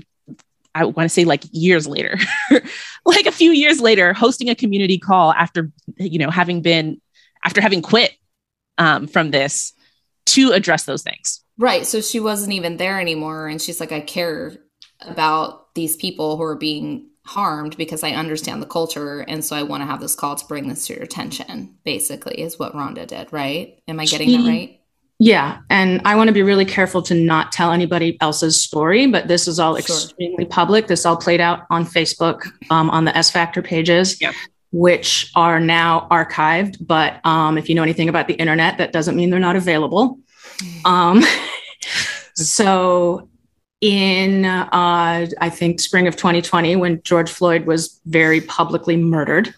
i 0.79 0.85
want 0.85 1.05
to 1.05 1.09
say 1.09 1.25
like 1.25 1.45
years 1.51 1.87
later 1.87 2.17
like 3.05 3.27
a 3.27 3.33
few 3.33 3.51
years 3.51 3.81
later 3.81 4.13
hosting 4.13 4.49
a 4.49 4.55
community 4.55 4.99
call 4.99 5.33
after 5.33 5.71
you 5.99 6.19
know 6.19 6.31
having 6.31 6.63
been 6.63 7.01
after 7.45 7.61
having 7.61 7.83
quit 7.83 8.13
um, 8.79 9.07
from 9.07 9.31
this 9.31 9.73
to 10.27 10.53
address 10.53 10.85
those 10.85 11.03
things 11.03 11.43
right 11.57 11.87
so 11.87 12.01
she 12.01 12.21
wasn't 12.21 12.53
even 12.53 12.77
there 12.77 13.01
anymore 13.01 13.49
and 13.49 13.61
she's 13.61 13.81
like 13.81 13.93
i 13.93 14.01
care 14.01 14.57
about 15.03 15.75
these 15.75 15.97
people 15.97 16.37
who 16.37 16.43
are 16.43 16.57
being 16.57 17.09
harmed 17.29 17.77
because 17.77 18.03
I 18.03 18.13
understand 18.13 18.63
the 18.63 18.67
culture. 18.67 19.21
And 19.21 19.45
so 19.45 19.55
I 19.55 19.63
want 19.63 19.83
to 19.83 19.87
have 19.87 20.01
this 20.01 20.15
call 20.15 20.35
to 20.35 20.47
bring 20.47 20.69
this 20.69 20.87
to 20.87 20.95
your 20.95 21.03
attention, 21.03 21.77
basically, 21.85 22.41
is 22.41 22.59
what 22.59 22.73
Rhonda 22.73 23.07
did, 23.07 23.33
right? 23.33 23.79
Am 23.87 24.01
I 24.01 24.07
getting 24.07 24.33
that 24.33 24.49
right? 24.49 24.78
Yeah. 25.19 25.59
And 25.69 26.01
I 26.05 26.15
want 26.15 26.29
to 26.29 26.35
be 26.35 26.43
really 26.43 26.65
careful 26.65 27.03
to 27.03 27.15
not 27.15 27.51
tell 27.51 27.73
anybody 27.73 28.17
else's 28.21 28.61
story, 28.61 29.07
but 29.09 29.27
this 29.27 29.49
is 29.49 29.59
all 29.59 29.73
sure. 29.73 29.81
extremely 29.81 30.45
public. 30.45 30.87
This 30.87 31.05
all 31.05 31.17
played 31.17 31.41
out 31.41 31.67
on 31.71 31.85
Facebook 31.85 32.47
um, 32.71 32.89
on 32.91 33.05
the 33.05 33.17
S 33.17 33.31
Factor 33.31 33.63
pages. 33.63 34.21
Yep. 34.21 34.35
Which 34.71 35.33
are 35.35 35.59
now 35.59 36.07
archived, 36.11 36.77
but 36.87 37.25
um, 37.25 37.57
if 37.57 37.71
you 37.71 37.75
know 37.75 37.83
anything 37.83 38.11
about 38.11 38.29
the 38.29 38.35
internet, 38.35 38.77
that 38.77 38.93
doesn't 38.93 39.17
mean 39.17 39.31
they're 39.31 39.41
not 39.41 39.57
available. 39.57 40.19
Mm. 40.59 40.87
Um, 40.87 41.25
so 42.35 43.31
in 43.81 44.45
uh, 44.45 44.69
I 45.41 45.49
think 45.49 45.81
spring 45.81 46.07
of 46.07 46.17
2020 46.17 46.77
when 46.77 47.03
George 47.03 47.31
Floyd 47.31 47.65
was 47.65 47.99
very 48.05 48.43
publicly 48.43 48.99
murdered, 48.99 49.55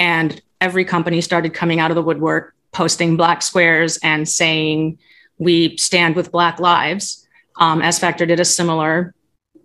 and 0.00 0.42
every 0.60 0.84
company 0.84 1.20
started 1.20 1.54
coming 1.54 1.78
out 1.78 1.92
of 1.92 1.94
the 1.94 2.02
woodwork, 2.02 2.51
posting 2.72 3.16
black 3.16 3.42
squares 3.42 3.98
and 4.02 4.28
saying 4.28 4.98
we 5.38 5.76
stand 5.76 6.16
with 6.16 6.32
Black 6.32 6.58
lives. 6.60 7.26
Um, 7.56 7.82
S 7.82 7.98
Factor 7.98 8.26
did 8.26 8.40
a 8.40 8.44
similar 8.44 9.14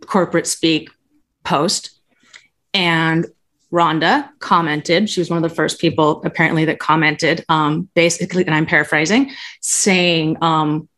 corporate 0.06 0.48
speak 0.48 0.90
post, 1.44 2.00
and 2.74 3.26
Rhonda 3.72 4.30
commented. 4.40 5.10
She 5.10 5.22
was 5.22 5.30
one 5.30 5.44
of 5.44 5.50
the 5.50 5.56
first 5.56 5.80
people 5.80 6.22
apparently 6.24 6.66
that 6.66 6.80
commented, 6.80 7.46
um, 7.50 7.90
basically, 7.96 8.46
and 8.46 8.56
I'm 8.56 8.66
paraphrasing, 8.66 9.32
saying. 9.62 10.38
Um, 10.42 10.90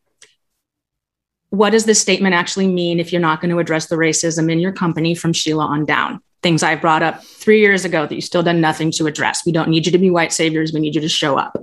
what 1.50 1.70
does 1.70 1.84
this 1.84 2.00
statement 2.00 2.32
actually 2.32 2.68
mean 2.68 3.00
if 3.00 3.12
you're 3.12 3.20
not 3.20 3.40
going 3.40 3.50
to 3.50 3.58
address 3.58 3.86
the 3.86 3.96
racism 3.96 4.52
in 4.52 4.60
your 4.60 4.70
company 4.70 5.16
from 5.16 5.32
Sheila 5.32 5.64
on 5.64 5.84
down? 5.84 6.20
Things 6.44 6.62
I 6.62 6.76
brought 6.76 7.02
up 7.02 7.24
three 7.24 7.58
years 7.58 7.84
ago 7.84 8.06
that 8.06 8.14
you've 8.14 8.22
still 8.22 8.44
done 8.44 8.60
nothing 8.60 8.92
to 8.92 9.06
address. 9.08 9.44
We 9.44 9.50
don't 9.50 9.68
need 9.68 9.84
you 9.84 9.90
to 9.90 9.98
be 9.98 10.10
white 10.10 10.32
saviors. 10.32 10.72
We 10.72 10.78
need 10.78 10.94
you 10.94 11.00
to 11.00 11.08
show 11.08 11.36
up. 11.36 11.60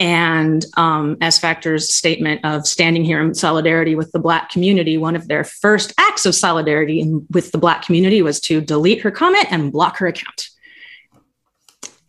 And 0.00 0.64
um, 0.76 1.16
S 1.20 1.38
Factor's 1.38 1.92
statement 1.92 2.44
of 2.44 2.66
standing 2.66 3.04
here 3.04 3.20
in 3.20 3.34
solidarity 3.34 3.96
with 3.96 4.12
the 4.12 4.20
Black 4.20 4.48
community, 4.48 4.96
one 4.96 5.16
of 5.16 5.26
their 5.26 5.42
first 5.42 5.92
acts 5.98 6.24
of 6.24 6.34
solidarity 6.34 7.00
in, 7.00 7.26
with 7.30 7.50
the 7.50 7.58
Black 7.58 7.82
community 7.82 8.22
was 8.22 8.38
to 8.42 8.60
delete 8.60 9.00
her 9.00 9.10
comment 9.10 9.46
and 9.50 9.72
block 9.72 9.96
her 9.98 10.06
account. 10.06 10.50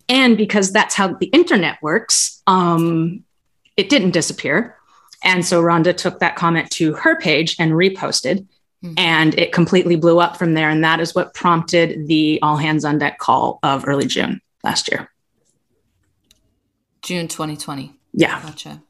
And 0.07 0.37
because 0.37 0.71
that's 0.71 0.95
how 0.95 1.13
the 1.13 1.27
internet 1.27 1.81
works, 1.81 2.43
um, 2.45 3.23
it 3.75 3.89
didn't 3.89 4.11
disappear 4.11 4.75
and 5.23 5.45
so 5.45 5.61
Rhonda 5.61 5.95
took 5.95 6.19
that 6.19 6.35
comment 6.35 6.69
to 6.71 6.93
her 6.93 7.17
page 7.17 7.55
and 7.59 7.73
reposted, 7.73 8.47
mm-hmm. 8.83 8.93
and 8.97 9.37
it 9.37 9.51
completely 9.51 9.95
blew 9.95 10.19
up 10.19 10.37
from 10.37 10.53
there. 10.53 10.69
And 10.69 10.83
that 10.83 10.99
is 10.99 11.13
what 11.13 11.33
prompted 11.33 12.07
the 12.07 12.39
all 12.41 12.57
hands 12.57 12.85
on 12.85 12.97
deck 12.97 13.19
call 13.19 13.59
of 13.63 13.87
early 13.87 14.05
June 14.05 14.41
last 14.63 14.89
year. 14.91 15.11
June 17.01 17.27
2020. 17.27 17.93
Yeah. 18.13 18.41
Gotcha. 18.41 18.81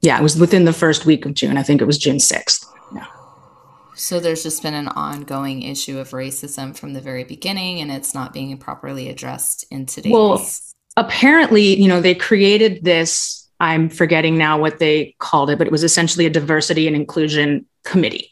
Yeah, 0.00 0.18
it 0.18 0.22
was 0.22 0.38
within 0.38 0.64
the 0.64 0.72
first 0.72 1.06
week 1.06 1.26
of 1.26 1.34
June. 1.34 1.56
I 1.56 1.62
think 1.62 1.80
it 1.80 1.86
was 1.86 1.98
June 1.98 2.18
6th. 2.18 2.64
Yeah. 2.94 3.06
So 3.94 4.20
there's 4.20 4.44
just 4.44 4.62
been 4.62 4.74
an 4.74 4.88
ongoing 4.88 5.62
issue 5.62 5.98
of 5.98 6.10
racism 6.10 6.76
from 6.76 6.92
the 6.92 7.00
very 7.00 7.24
beginning, 7.24 7.80
and 7.80 7.90
it's 7.90 8.14
not 8.14 8.32
being 8.32 8.56
properly 8.58 9.08
addressed 9.08 9.64
in 9.72 9.86
today's. 9.86 10.12
Well, 10.12 10.46
apparently, 10.96 11.80
you 11.80 11.88
know, 11.88 12.00
they 12.00 12.14
created 12.14 12.84
this 12.84 13.38
I'm 13.60 13.88
forgetting 13.88 14.38
now 14.38 14.58
what 14.58 14.78
they 14.78 15.16
called 15.18 15.50
it, 15.50 15.58
but 15.58 15.66
it 15.66 15.72
was 15.72 15.82
essentially 15.82 16.26
a 16.26 16.30
diversity 16.30 16.86
and 16.86 16.94
inclusion 16.94 17.66
committee 17.84 18.30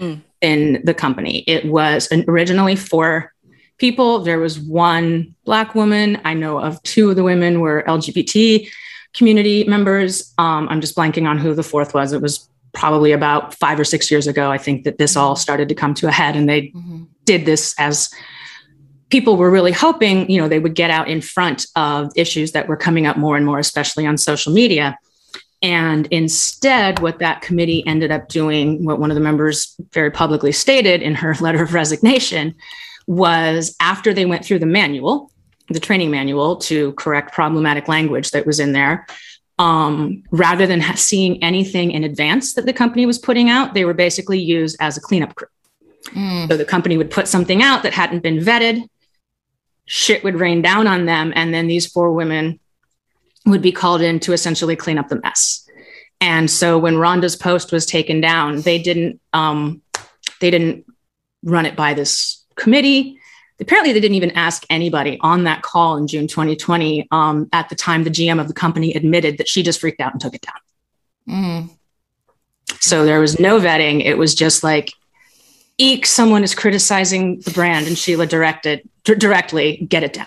mm. 0.00 0.20
in 0.40 0.80
the 0.84 0.94
company. 0.94 1.44
It 1.46 1.66
was 1.66 2.08
originally 2.26 2.76
four 2.76 3.31
people. 3.82 4.20
There 4.20 4.38
was 4.38 4.60
one 4.60 5.34
Black 5.44 5.74
woman. 5.74 6.20
I 6.24 6.34
know 6.34 6.60
of 6.60 6.80
two 6.84 7.10
of 7.10 7.16
the 7.16 7.24
women 7.24 7.58
were 7.58 7.82
LGBT 7.88 8.70
community 9.12 9.64
members. 9.64 10.32
Um, 10.38 10.68
I'm 10.68 10.80
just 10.80 10.96
blanking 10.96 11.28
on 11.28 11.36
who 11.36 11.52
the 11.52 11.64
fourth 11.64 11.92
was. 11.92 12.12
It 12.12 12.22
was 12.22 12.48
probably 12.72 13.10
about 13.10 13.54
five 13.54 13.80
or 13.80 13.84
six 13.84 14.08
years 14.08 14.28
ago. 14.28 14.52
I 14.52 14.56
think 14.56 14.84
that 14.84 14.98
this 14.98 15.16
all 15.16 15.34
started 15.34 15.68
to 15.68 15.74
come 15.74 15.94
to 15.94 16.06
a 16.06 16.12
head, 16.12 16.36
and 16.36 16.48
they 16.48 16.68
mm-hmm. 16.68 17.02
did 17.24 17.44
this 17.44 17.74
as 17.76 18.08
people 19.08 19.36
were 19.36 19.50
really 19.50 19.72
hoping, 19.72 20.30
you 20.30 20.40
know, 20.40 20.46
they 20.46 20.60
would 20.60 20.76
get 20.76 20.90
out 20.90 21.08
in 21.08 21.20
front 21.20 21.66
of 21.74 22.12
issues 22.14 22.52
that 22.52 22.68
were 22.68 22.76
coming 22.76 23.04
up 23.04 23.16
more 23.16 23.36
and 23.36 23.44
more, 23.44 23.58
especially 23.58 24.06
on 24.06 24.16
social 24.16 24.52
media. 24.52 24.96
And 25.60 26.06
instead, 26.12 27.00
what 27.00 27.18
that 27.18 27.42
committee 27.42 27.84
ended 27.84 28.12
up 28.12 28.28
doing, 28.28 28.84
what 28.84 29.00
one 29.00 29.10
of 29.10 29.16
the 29.16 29.20
members 29.20 29.74
very 29.90 30.12
publicly 30.12 30.52
stated 30.52 31.02
in 31.02 31.16
her 31.16 31.34
letter 31.40 31.64
of 31.64 31.74
resignation, 31.74 32.54
was 33.06 33.74
after 33.80 34.12
they 34.14 34.26
went 34.26 34.44
through 34.44 34.58
the 34.58 34.66
manual, 34.66 35.30
the 35.68 35.80
training 35.80 36.10
manual 36.10 36.56
to 36.56 36.92
correct 36.92 37.32
problematic 37.32 37.88
language 37.88 38.30
that 38.30 38.46
was 38.46 38.60
in 38.60 38.72
there, 38.72 39.06
um, 39.58 40.22
rather 40.30 40.66
than 40.66 40.80
ha- 40.80 40.94
seeing 40.94 41.42
anything 41.42 41.90
in 41.90 42.04
advance 42.04 42.54
that 42.54 42.66
the 42.66 42.72
company 42.72 43.06
was 43.06 43.18
putting 43.18 43.48
out, 43.48 43.74
they 43.74 43.84
were 43.84 43.94
basically 43.94 44.38
used 44.38 44.76
as 44.80 44.96
a 44.96 45.00
cleanup 45.00 45.34
crew. 45.34 45.48
Mm. 46.10 46.48
So 46.48 46.56
the 46.56 46.64
company 46.64 46.96
would 46.96 47.10
put 47.10 47.28
something 47.28 47.62
out 47.62 47.82
that 47.84 47.92
hadn't 47.92 48.22
been 48.22 48.38
vetted 48.38 48.88
shit 49.86 50.24
would 50.24 50.36
rain 50.36 50.62
down 50.62 50.86
on 50.86 51.06
them. 51.06 51.32
And 51.34 51.52
then 51.52 51.66
these 51.66 51.86
four 51.86 52.12
women 52.12 52.60
would 53.46 53.62
be 53.62 53.72
called 53.72 54.00
in 54.00 54.20
to 54.20 54.32
essentially 54.32 54.76
clean 54.76 54.98
up 54.98 55.08
the 55.08 55.20
mess. 55.20 55.68
And 56.20 56.50
so 56.50 56.78
when 56.78 56.94
Rhonda's 56.94 57.36
post 57.36 57.72
was 57.72 57.84
taken 57.84 58.20
down, 58.20 58.60
they 58.60 58.80
didn't 58.80 59.20
um, 59.32 59.82
they 60.40 60.50
didn't 60.50 60.86
run 61.42 61.66
it 61.66 61.74
by 61.74 61.94
this 61.94 62.41
committee. 62.56 63.18
Apparently, 63.60 63.92
they 63.92 64.00
didn't 64.00 64.16
even 64.16 64.32
ask 64.32 64.64
anybody 64.70 65.18
on 65.20 65.44
that 65.44 65.62
call 65.62 65.96
in 65.96 66.06
June 66.06 66.26
2020. 66.26 67.06
Um, 67.10 67.48
at 67.52 67.68
the 67.68 67.74
time, 67.74 68.04
the 68.04 68.10
GM 68.10 68.40
of 68.40 68.48
the 68.48 68.54
company 68.54 68.94
admitted 68.94 69.38
that 69.38 69.48
she 69.48 69.62
just 69.62 69.80
freaked 69.80 70.00
out 70.00 70.12
and 70.12 70.20
took 70.20 70.34
it 70.34 70.42
down. 70.42 71.68
Mm. 71.68 71.70
So 72.80 73.04
there 73.04 73.20
was 73.20 73.38
no 73.38 73.60
vetting. 73.60 74.04
It 74.04 74.18
was 74.18 74.34
just 74.34 74.64
like, 74.64 74.92
eek, 75.78 76.06
someone 76.06 76.42
is 76.42 76.54
criticizing 76.54 77.40
the 77.40 77.52
brand, 77.52 77.86
and 77.86 77.96
Sheila 77.96 78.26
directed 78.26 78.88
d- 79.04 79.14
directly 79.14 79.86
get 79.88 80.02
it 80.02 80.12
down. 80.12 80.26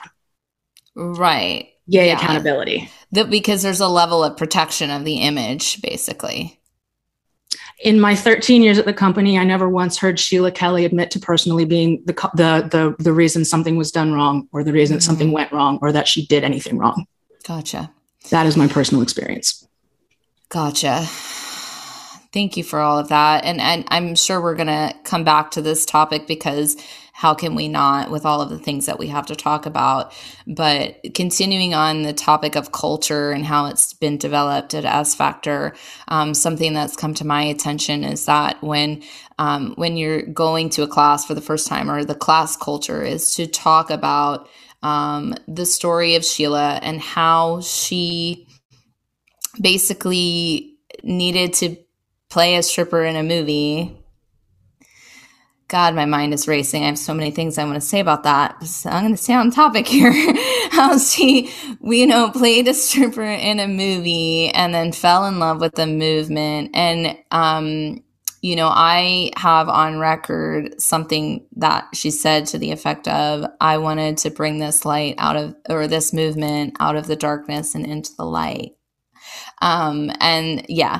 Right. 0.95 1.69
Yay, 1.87 2.07
yeah. 2.07 2.17
accountability. 2.17 2.89
That 3.11 3.29
because 3.29 3.61
there's 3.61 3.81
a 3.81 3.87
level 3.87 4.23
of 4.23 4.37
protection 4.37 4.89
of 4.89 5.05
the 5.05 5.17
image, 5.17 5.81
basically. 5.81 6.59
In 7.79 7.99
my 7.99 8.15
13 8.15 8.61
years 8.61 8.77
at 8.77 8.85
the 8.85 8.93
company, 8.93 9.37
I 9.37 9.43
never 9.43 9.67
once 9.67 9.97
heard 9.97 10.19
Sheila 10.19 10.51
Kelley 10.51 10.85
admit 10.85 11.11
to 11.11 11.19
personally 11.19 11.65
being 11.65 12.01
the 12.05 12.13
the 12.33 12.67
the, 12.69 13.03
the 13.03 13.13
reason 13.13 13.43
something 13.43 13.75
was 13.75 13.91
done 13.91 14.13
wrong, 14.13 14.47
or 14.51 14.63
the 14.63 14.71
reason 14.71 14.97
mm-hmm. 14.97 15.01
something 15.01 15.31
went 15.31 15.51
wrong, 15.51 15.79
or 15.81 15.91
that 15.91 16.07
she 16.07 16.25
did 16.25 16.43
anything 16.43 16.77
wrong. 16.77 17.05
Gotcha. 17.45 17.91
That 18.29 18.45
is 18.45 18.57
my 18.57 18.67
personal 18.67 19.03
experience. 19.03 19.67
Gotcha. 20.49 21.05
Thank 22.35 22.57
you 22.57 22.65
for 22.65 22.81
all 22.81 22.99
of 22.99 23.07
that. 23.07 23.45
And, 23.45 23.61
and 23.61 23.85
I'm 23.87 24.13
sure 24.13 24.41
we're 24.41 24.55
going 24.55 24.67
to 24.67 24.93
come 25.05 25.23
back 25.23 25.51
to 25.51 25.61
this 25.61 25.85
topic 25.85 26.27
because 26.27 26.75
how 27.13 27.33
can 27.33 27.55
we 27.55 27.69
not 27.69 28.11
with 28.11 28.25
all 28.25 28.41
of 28.41 28.49
the 28.49 28.59
things 28.59 28.87
that 28.87 28.99
we 28.99 29.07
have 29.07 29.25
to 29.27 29.37
talk 29.37 29.65
about 29.65 30.13
but 30.45 30.97
continuing 31.13 31.73
on 31.73 32.03
the 32.03 32.11
topic 32.11 32.57
of 32.57 32.73
culture 32.73 33.31
and 33.31 33.45
how 33.45 33.67
it's 33.67 33.93
been 33.93 34.17
developed 34.17 34.73
at 34.73 34.83
s 34.83 35.15
factor 35.15 35.73
um, 36.09 36.33
something 36.33 36.73
that's 36.73 36.97
come 36.97 37.13
to 37.13 37.25
my 37.25 37.41
attention 37.41 38.03
is 38.03 38.25
that 38.25 38.61
when 38.61 39.01
um, 39.39 39.73
when 39.77 39.95
you're 39.95 40.23
going 40.23 40.69
to 40.69 40.83
a 40.83 40.87
class 40.89 41.25
for 41.25 41.35
the 41.35 41.39
first 41.39 41.67
time 41.67 41.89
or 41.89 42.03
the 42.03 42.13
class 42.13 42.57
culture 42.57 43.01
is 43.01 43.33
to 43.33 43.47
talk 43.47 43.89
about 43.89 44.49
um, 44.83 45.33
the 45.47 45.65
story 45.65 46.15
of 46.15 46.25
sheila 46.25 46.81
and 46.83 46.99
how 46.99 47.61
she 47.61 48.45
basically 49.61 50.75
needed 51.01 51.53
to 51.53 51.77
play 52.35 52.57
a 52.57 52.61
stripper 52.61 53.05
in 53.05 53.15
a 53.15 53.23
movie 53.23 53.97
God, 55.67 55.95
my 55.95 56.05
mind 56.05 56.33
is 56.33 56.47
racing. 56.47 56.83
I 56.83 56.87
have 56.87 56.99
so 56.99 57.13
many 57.13 57.31
things 57.31 57.57
I 57.57 57.63
want 57.63 57.75
to 57.75 57.81
say 57.81 57.99
about 57.99 58.21
that. 58.23 58.63
So 58.63 58.87
I'm 58.87 59.03
going 59.03 59.15
to 59.15 59.21
stay 59.21 59.33
on 59.33 59.49
topic 59.49 59.87
here. 59.95 60.13
How 60.69 60.99
she, 60.99 61.51
we, 61.79 62.01
you 62.01 62.07
know, 62.07 62.29
played 62.29 62.67
a 62.67 62.73
stripper 62.75 63.23
in 63.23 63.59
a 63.59 63.67
movie 63.67 64.49
and 64.49 64.75
then 64.75 64.91
fell 64.91 65.25
in 65.25 65.39
love 65.39 65.59
with 65.61 65.73
the 65.73 65.87
movement. 65.87 66.69
And 66.75 67.17
um, 67.31 68.03
you 68.43 68.55
know, 68.55 68.67
I 68.67 69.31
have 69.37 69.67
on 69.67 69.97
record 69.97 70.79
something 70.79 71.47
that 71.55 71.87
she 71.95 72.11
said 72.11 72.45
to 72.47 72.59
the 72.59 72.71
effect 72.71 73.07
of, 73.07 73.45
I 73.59 73.79
wanted 73.79 74.17
to 74.19 74.29
bring 74.29 74.59
this 74.59 74.85
light 74.85 75.15
out 75.17 75.35
of, 75.35 75.55
or 75.67 75.87
this 75.87 76.13
movement 76.13 76.75
out 76.79 76.95
of 76.95 77.07
the 77.07 77.15
darkness 77.15 77.73
and 77.73 77.87
into 77.87 78.11
the 78.15 78.25
light. 78.25 78.73
Um, 79.61 80.11
and 80.19 80.65
yeah. 80.69 80.99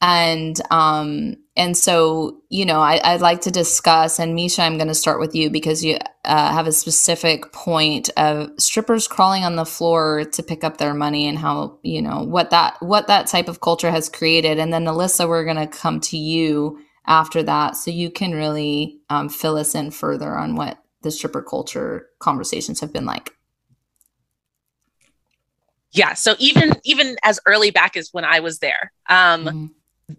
And, 0.00 0.60
um, 0.70 1.36
and 1.56 1.76
so, 1.76 2.40
you 2.50 2.64
know, 2.64 2.78
I, 2.78 3.00
i'd 3.02 3.20
like 3.20 3.40
to 3.40 3.50
discuss, 3.50 4.20
and 4.20 4.36
Misha, 4.36 4.62
I'm 4.62 4.76
going 4.76 4.86
to 4.88 4.94
start 4.94 5.18
with 5.18 5.34
you 5.34 5.50
because 5.50 5.84
you 5.84 5.98
uh, 6.24 6.52
have 6.52 6.68
a 6.68 6.72
specific 6.72 7.52
point 7.52 8.08
of 8.16 8.50
strippers 8.58 9.08
crawling 9.08 9.42
on 9.42 9.56
the 9.56 9.66
floor 9.66 10.24
to 10.24 10.42
pick 10.42 10.62
up 10.62 10.76
their 10.76 10.94
money 10.94 11.26
and 11.26 11.36
how, 11.36 11.80
you 11.82 12.00
know, 12.00 12.22
what 12.22 12.50
that 12.50 12.76
what 12.80 13.08
that 13.08 13.26
type 13.26 13.48
of 13.48 13.60
culture 13.60 13.90
has 13.90 14.08
created. 14.08 14.60
And 14.60 14.72
then 14.72 14.84
Alyssa, 14.84 15.28
we're 15.28 15.44
going 15.44 15.56
to 15.56 15.66
come 15.66 15.98
to 16.00 16.16
you 16.16 16.78
after 17.06 17.42
that, 17.42 17.76
so 17.76 17.90
you 17.90 18.10
can 18.10 18.32
really 18.32 19.00
um, 19.10 19.28
fill 19.28 19.56
us 19.56 19.74
in 19.74 19.90
further 19.90 20.36
on 20.36 20.54
what 20.54 20.78
the 21.02 21.10
stripper 21.10 21.42
culture 21.42 22.06
conversations 22.20 22.78
have 22.80 22.92
been 22.92 23.06
like. 23.06 23.34
Yeah. 25.90 26.14
So 26.14 26.36
even 26.38 26.74
even 26.84 27.16
as 27.24 27.40
early 27.46 27.72
back 27.72 27.96
as 27.96 28.10
when 28.12 28.24
I 28.24 28.38
was 28.38 28.60
there, 28.60 28.92
um, 29.08 29.44
mm-hmm 29.44 29.66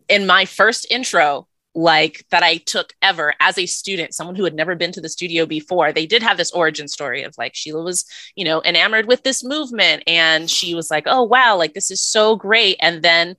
in 0.07 0.25
my 0.25 0.45
first 0.45 0.85
intro 0.91 1.47
like 1.75 2.25
that 2.31 2.43
I 2.43 2.57
took 2.57 2.93
ever 3.01 3.33
as 3.39 3.57
a 3.57 3.65
student, 3.65 4.13
someone 4.13 4.35
who 4.35 4.43
had 4.43 4.55
never 4.55 4.75
been 4.75 4.91
to 4.93 5.01
the 5.01 5.09
studio 5.09 5.45
before. 5.45 5.91
They 5.91 6.05
did 6.05 6.23
have 6.23 6.37
this 6.37 6.51
origin 6.51 6.87
story 6.87 7.23
of 7.23 7.35
like 7.37 7.55
Sheila 7.55 7.83
was, 7.83 8.05
you 8.35 8.43
know, 8.43 8.61
enamored 8.63 9.07
with 9.07 9.23
this 9.23 9.43
movement 9.43 10.03
and 10.07 10.49
she 10.49 10.73
was 10.75 10.89
like, 10.89 11.03
"Oh 11.05 11.23
wow, 11.23 11.55
like 11.57 11.73
this 11.73 11.91
is 11.91 12.01
so 12.01 12.35
great." 12.35 12.77
And 12.79 13.03
then 13.03 13.35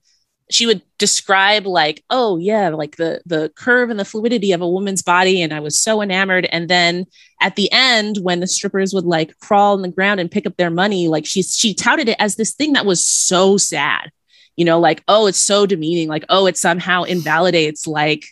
she 0.51 0.67
would 0.67 0.83
describe 0.99 1.67
like, 1.67 2.05
"Oh 2.09 2.37
yeah, 2.37 2.69
like 2.71 2.97
the 2.97 3.21
the 3.27 3.51
curve 3.57 3.91
and 3.91 3.99
the 3.99 4.05
fluidity 4.05 4.53
of 4.53 4.61
a 4.61 4.69
woman's 4.69 5.03
body 5.03 5.43
and 5.43 5.53
I 5.53 5.61
was 5.61 5.77
so 5.77 6.01
enamored." 6.01 6.47
And 6.53 6.69
then 6.69 7.07
at 7.41 7.57
the 7.57 7.71
end 7.73 8.19
when 8.23 8.41
the 8.41 8.47
strippers 8.47 8.95
would 8.95 9.05
like 9.07 9.39
crawl 9.41 9.75
on 9.75 9.83
the 9.83 9.89
ground 9.89 10.21
and 10.21 10.31
pick 10.31 10.47
up 10.47 10.57
their 10.57 10.71
money, 10.71 11.09
like 11.09 11.27
she 11.27 11.43
she 11.43 11.75
touted 11.75 12.09
it 12.09 12.17
as 12.21 12.37
this 12.37 12.55
thing 12.55 12.75
that 12.75 12.87
was 12.87 13.05
so 13.05 13.57
sad 13.57 14.11
you 14.57 14.65
know 14.65 14.79
like 14.79 15.03
oh 15.09 15.27
it's 15.27 15.39
so 15.39 15.67
demeaning 15.67 16.09
like 16.09 16.25
oh 16.29 16.47
it 16.47 16.57
somehow 16.57 17.03
invalidates 17.03 17.87
like 17.87 18.27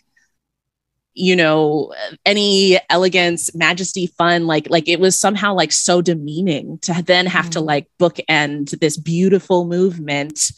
you 1.13 1.35
know 1.35 1.93
any 2.25 2.79
elegance 2.89 3.53
majesty 3.55 4.07
fun 4.07 4.47
like 4.47 4.69
like 4.69 4.87
it 4.87 4.99
was 4.99 5.19
somehow 5.19 5.53
like 5.53 5.71
so 5.71 6.01
demeaning 6.01 6.77
to 6.79 6.93
then 7.03 7.25
have 7.25 7.45
mm-hmm. 7.45 7.51
to 7.51 7.59
like 7.61 7.87
bookend 7.99 8.79
this 8.79 8.97
beautiful 8.97 9.65
movement 9.65 10.51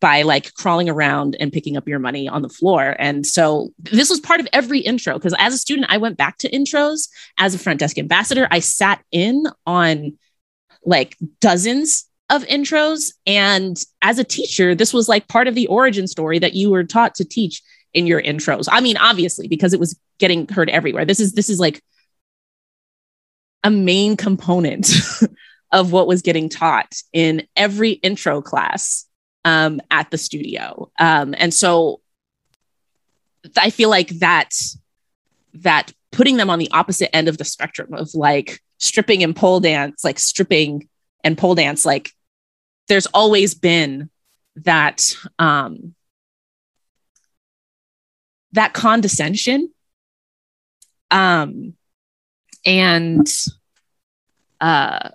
by 0.00 0.22
like 0.22 0.54
crawling 0.54 0.88
around 0.88 1.36
and 1.40 1.52
picking 1.52 1.76
up 1.76 1.88
your 1.88 1.98
money 1.98 2.28
on 2.28 2.42
the 2.42 2.48
floor. 2.48 2.94
And 2.98 3.26
so 3.26 3.70
this 3.78 4.08
was 4.08 4.20
part 4.20 4.40
of 4.40 4.48
every 4.52 4.80
intro 4.80 5.14
because 5.14 5.34
as 5.38 5.54
a 5.54 5.58
student, 5.58 5.88
I 5.90 5.98
went 5.98 6.16
back 6.16 6.38
to 6.38 6.50
intros 6.50 7.08
as 7.36 7.54
a 7.54 7.58
front 7.58 7.80
desk 7.80 7.98
ambassador. 7.98 8.46
I 8.50 8.60
sat 8.60 9.02
in 9.10 9.44
on 9.66 10.16
like 10.84 11.16
dozens 11.40 12.08
of 12.30 12.44
intros. 12.44 13.12
And 13.26 13.82
as 14.02 14.18
a 14.18 14.24
teacher, 14.24 14.74
this 14.74 14.92
was 14.92 15.08
like 15.08 15.28
part 15.28 15.48
of 15.48 15.54
the 15.54 15.66
origin 15.68 16.06
story 16.06 16.38
that 16.38 16.54
you 16.54 16.70
were 16.70 16.84
taught 16.84 17.14
to 17.16 17.24
teach 17.24 17.62
in 17.94 18.06
your 18.06 18.22
intros. 18.22 18.68
I 18.70 18.80
mean, 18.80 18.96
obviously, 18.96 19.48
because 19.48 19.72
it 19.72 19.80
was 19.80 19.98
getting 20.18 20.46
heard 20.48 20.68
everywhere. 20.68 21.04
This 21.04 21.20
is 21.20 21.32
this 21.32 21.48
is 21.48 21.58
like 21.58 21.82
a 23.64 23.70
main 23.70 24.16
component 24.16 24.90
of 25.72 25.92
what 25.92 26.06
was 26.06 26.22
getting 26.22 26.48
taught 26.48 26.94
in 27.12 27.46
every 27.56 27.92
intro 27.92 28.40
class 28.42 29.06
um, 29.44 29.80
at 29.90 30.10
the 30.10 30.18
studio. 30.18 30.90
Um, 30.98 31.34
and 31.36 31.52
so 31.52 32.00
I 33.56 33.70
feel 33.70 33.88
like 33.88 34.08
that 34.20 34.50
that 35.54 35.92
putting 36.12 36.36
them 36.36 36.50
on 36.50 36.58
the 36.58 36.70
opposite 36.72 37.14
end 37.14 37.28
of 37.28 37.38
the 37.38 37.44
spectrum 37.44 37.94
of 37.94 38.14
like 38.14 38.60
stripping 38.78 39.22
and 39.22 39.34
pole 39.34 39.60
dance, 39.60 40.04
like 40.04 40.18
stripping 40.18 40.88
and 41.24 41.36
pole 41.36 41.54
dance, 41.54 41.84
like 41.84 42.12
there's 42.88 43.06
always 43.06 43.54
been 43.54 44.10
that 44.56 45.14
um, 45.38 45.94
that 48.52 48.72
condescension. 48.72 49.72
Um, 51.10 51.74
and 52.66 53.26
uh, 54.60 55.10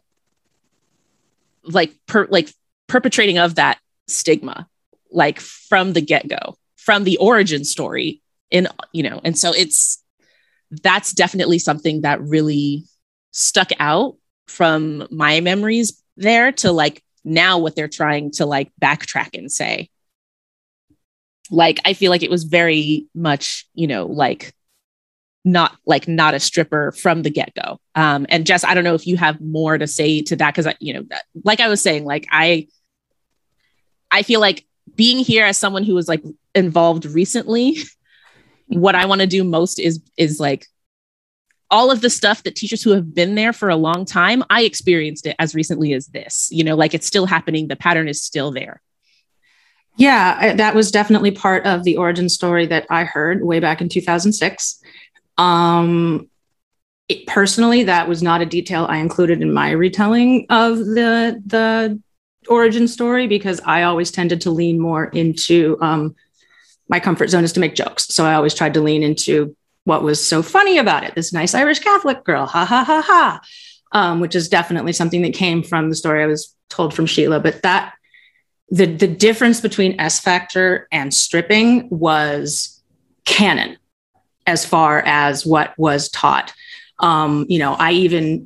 like 1.63 1.93
per, 2.07 2.27
like 2.29 2.49
perpetrating 2.87 3.37
of 3.37 3.55
that 3.55 3.79
stigma 4.07 4.67
like 5.11 5.39
from 5.39 5.93
the 5.93 6.01
get-go 6.01 6.55
from 6.75 7.03
the 7.03 7.17
origin 7.17 7.63
story 7.63 8.21
in 8.51 8.67
you 8.91 9.03
know 9.03 9.21
and 9.23 9.37
so 9.37 9.53
it's 9.53 10.03
that's 10.81 11.13
definitely 11.13 11.59
something 11.59 12.01
that 12.01 12.21
really 12.21 12.83
stuck 13.31 13.69
out 13.79 14.15
from 14.47 15.07
my 15.09 15.39
memories 15.39 16.03
there 16.17 16.51
to 16.51 16.71
like 16.71 17.02
now 17.23 17.57
what 17.57 17.75
they're 17.75 17.87
trying 17.87 18.31
to 18.31 18.45
like 18.45 18.71
backtrack 18.81 19.37
and 19.37 19.51
say. 19.51 19.89
Like 21.51 21.79
i 21.85 21.93
feel 21.93 22.09
like 22.09 22.23
it 22.23 22.31
was 22.31 22.45
very 22.45 23.07
much 23.13 23.67
you 23.73 23.85
know 23.85 24.05
like 24.05 24.53
not 25.45 25.75
like 25.85 26.07
not 26.07 26.33
a 26.33 26.39
stripper 26.39 26.93
from 26.93 27.21
the 27.21 27.29
get-go. 27.29 27.79
Um 27.95 28.25
and 28.29 28.45
jess 28.45 28.63
i 28.63 28.73
don't 28.73 28.85
know 28.85 28.95
if 28.95 29.05
you 29.05 29.17
have 29.17 29.41
more 29.41 29.77
to 29.77 29.85
say 29.87 30.21
to 30.21 30.35
that 30.37 30.51
because 30.53 30.67
I, 30.67 30.75
you 30.79 30.93
know 30.93 31.03
like 31.43 31.59
i 31.59 31.67
was 31.67 31.81
saying 31.81 32.05
like 32.05 32.27
i 32.31 32.67
i 34.09 34.23
feel 34.23 34.39
like 34.39 34.65
being 34.95 35.19
here 35.19 35.45
as 35.45 35.57
someone 35.57 35.83
who 35.83 35.95
was 35.95 36.07
like 36.07 36.23
involved 36.55 37.05
recently 37.05 37.77
what 38.67 38.95
i 38.95 39.05
want 39.05 39.21
to 39.21 39.27
do 39.27 39.43
most 39.43 39.79
is 39.79 40.01
is 40.17 40.39
like 40.39 40.65
all 41.73 41.89
of 41.89 42.01
the 42.01 42.09
stuff 42.09 42.43
that 42.43 42.55
teachers 42.55 42.83
who 42.83 42.91
have 42.91 43.15
been 43.15 43.33
there 43.33 43.51
for 43.51 43.67
a 43.67 43.75
long 43.75 44.05
time, 44.05 44.43
I 44.51 44.61
experienced 44.61 45.25
it 45.25 45.35
as 45.39 45.55
recently 45.55 45.91
as 45.93 46.05
this. 46.05 46.47
You 46.51 46.63
know, 46.63 46.75
like 46.75 46.93
it's 46.93 47.07
still 47.07 47.25
happening, 47.25 47.67
the 47.67 47.75
pattern 47.75 48.07
is 48.07 48.21
still 48.21 48.51
there. 48.51 48.79
Yeah, 49.97 50.53
that 50.55 50.75
was 50.75 50.91
definitely 50.91 51.31
part 51.31 51.65
of 51.65 51.83
the 51.83 51.97
origin 51.97 52.29
story 52.29 52.67
that 52.67 52.85
I 52.91 53.05
heard 53.05 53.43
way 53.43 53.59
back 53.59 53.81
in 53.81 53.89
2006. 53.89 54.81
Um, 55.39 56.29
it, 57.09 57.25
personally, 57.25 57.83
that 57.83 58.07
was 58.07 58.21
not 58.21 58.41
a 58.41 58.45
detail 58.45 58.85
I 58.87 58.97
included 58.97 59.41
in 59.41 59.51
my 59.51 59.71
retelling 59.71 60.45
of 60.51 60.77
the 60.77 61.41
the 61.45 61.99
origin 62.47 62.87
story 62.87 63.25
because 63.25 63.59
I 63.65 63.83
always 63.83 64.11
tended 64.11 64.41
to 64.41 64.51
lean 64.51 64.79
more 64.79 65.05
into 65.05 65.77
um, 65.81 66.15
my 66.87 66.99
comfort 66.99 67.29
zone 67.29 67.43
is 67.43 67.53
to 67.53 67.59
make 67.59 67.73
jokes. 67.73 68.13
So 68.13 68.25
I 68.25 68.35
always 68.35 68.53
tried 68.53 68.75
to 68.75 68.81
lean 68.81 69.01
into 69.01 69.55
what 69.85 70.03
was 70.03 70.25
so 70.25 70.41
funny 70.41 70.77
about 70.77 71.03
it? 71.03 71.15
This 71.15 71.33
nice 71.33 71.53
Irish 71.53 71.79
Catholic 71.79 72.23
girl, 72.23 72.45
ha 72.45 72.65
ha 72.65 72.83
ha 72.83 73.01
ha, 73.01 73.41
um, 73.91 74.19
which 74.19 74.35
is 74.35 74.49
definitely 74.49 74.93
something 74.93 75.21
that 75.23 75.33
came 75.33 75.63
from 75.63 75.89
the 75.89 75.95
story 75.95 76.23
I 76.23 76.27
was 76.27 76.55
told 76.69 76.93
from 76.93 77.05
Sheila. 77.05 77.39
But 77.39 77.61
that 77.63 77.93
the 78.69 78.85
the 78.85 79.07
difference 79.07 79.61
between 79.61 79.99
S 79.99 80.19
Factor 80.19 80.87
and 80.91 81.13
stripping 81.13 81.89
was 81.89 82.81
canon 83.25 83.77
as 84.47 84.65
far 84.65 84.99
as 85.05 85.45
what 85.45 85.77
was 85.77 86.09
taught. 86.09 86.53
Um, 86.99 87.45
you 87.49 87.59
know, 87.59 87.73
I 87.73 87.91
even 87.91 88.45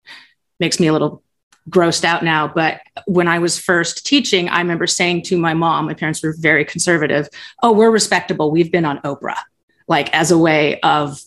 makes 0.60 0.80
me 0.80 0.86
a 0.86 0.92
little 0.92 1.22
grossed 1.68 2.04
out 2.04 2.24
now, 2.24 2.48
but 2.48 2.80
when 3.06 3.28
I 3.28 3.40
was 3.40 3.58
first 3.58 4.06
teaching, 4.06 4.48
I 4.48 4.58
remember 4.60 4.86
saying 4.86 5.22
to 5.24 5.36
my 5.36 5.52
mom, 5.52 5.84
my 5.84 5.94
parents 5.94 6.22
were 6.22 6.34
very 6.38 6.64
conservative, 6.64 7.28
"Oh, 7.62 7.72
we're 7.72 7.90
respectable. 7.90 8.50
We've 8.50 8.72
been 8.72 8.84
on 8.84 8.98
Oprah." 9.02 9.36
Like 9.88 10.14
as 10.14 10.30
a 10.30 10.38
way 10.38 10.78
of 10.80 11.20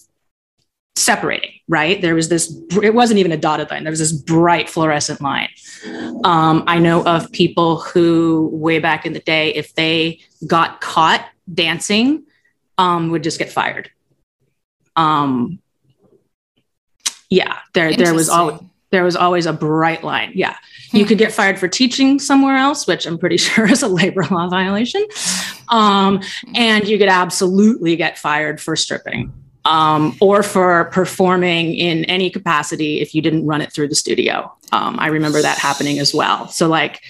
separating, 0.96 1.52
right? 1.68 2.02
There 2.02 2.14
was 2.16 2.30
this, 2.30 2.56
it 2.82 2.94
wasn't 2.94 3.20
even 3.20 3.32
a 3.32 3.38
dotted 3.38 3.72
line, 3.72 3.84
there 3.84 3.92
was 3.92 4.00
this 4.00 4.12
bright 4.12 4.70
fluorescent 4.70 5.20
line. 5.22 5.50
Um, 6.24 6.64
I 6.68 6.80
know 6.80 7.04
of 7.04 7.32
people 7.32 7.82
who, 7.82 8.50
way 8.54 8.80
back 8.80 9.06
in 9.06 9.14
the 9.14 9.20
day, 9.20 9.54
if 9.54 9.74
they 9.74 10.20
got 10.46 10.80
caught 10.80 11.26
dancing, 11.52 12.24
um, 12.78 13.10
would 13.10 13.24
just 13.24 13.40
get 13.40 13.52
fired. 13.52 13.90
Um, 14.96 15.60
yeah, 17.30 17.58
there, 17.74 17.96
there 17.96 18.14
was 18.14 18.30
always, 18.30 18.60
there 18.92 19.04
was 19.04 19.16
always 19.16 19.46
a 19.46 19.54
bright 19.54 20.04
line. 20.04 20.34
Yeah. 20.36 20.56
You 20.92 21.06
could 21.06 21.18
get 21.18 21.32
fired 21.32 21.60
for 21.60 21.68
teaching 21.68 22.20
somewhere 22.20 22.58
else, 22.58 22.88
which 22.88 23.06
I'm 23.06 23.18
pretty 23.18 23.38
sure 23.46 23.66
is 23.70 23.84
a 23.84 23.88
labor 23.88 24.26
law 24.30 24.48
violation. 24.48 25.06
Um, 25.70 26.22
and 26.56 26.88
you 26.88 26.98
could 26.98 27.10
absolutely 27.10 27.96
get 27.96 28.18
fired 28.18 28.60
for 28.60 28.76
stripping 28.76 29.34
um, 29.66 30.16
or 30.20 30.44
for 30.44 30.86
performing 30.86 31.74
in 31.76 32.06
any 32.06 32.30
capacity 32.30 33.00
if 33.00 33.14
you 33.14 33.22
didn't 33.22 33.46
run 33.46 33.62
it 33.62 33.72
through 33.72 33.88
the 33.88 33.96
studio. 33.96 34.52
Um, 34.72 35.00
I 35.00 35.08
remember 35.08 35.42
that 35.42 35.58
happening 35.58 36.00
as 36.00 36.14
well. 36.14 36.48
So, 36.48 36.68
like, 36.68 37.02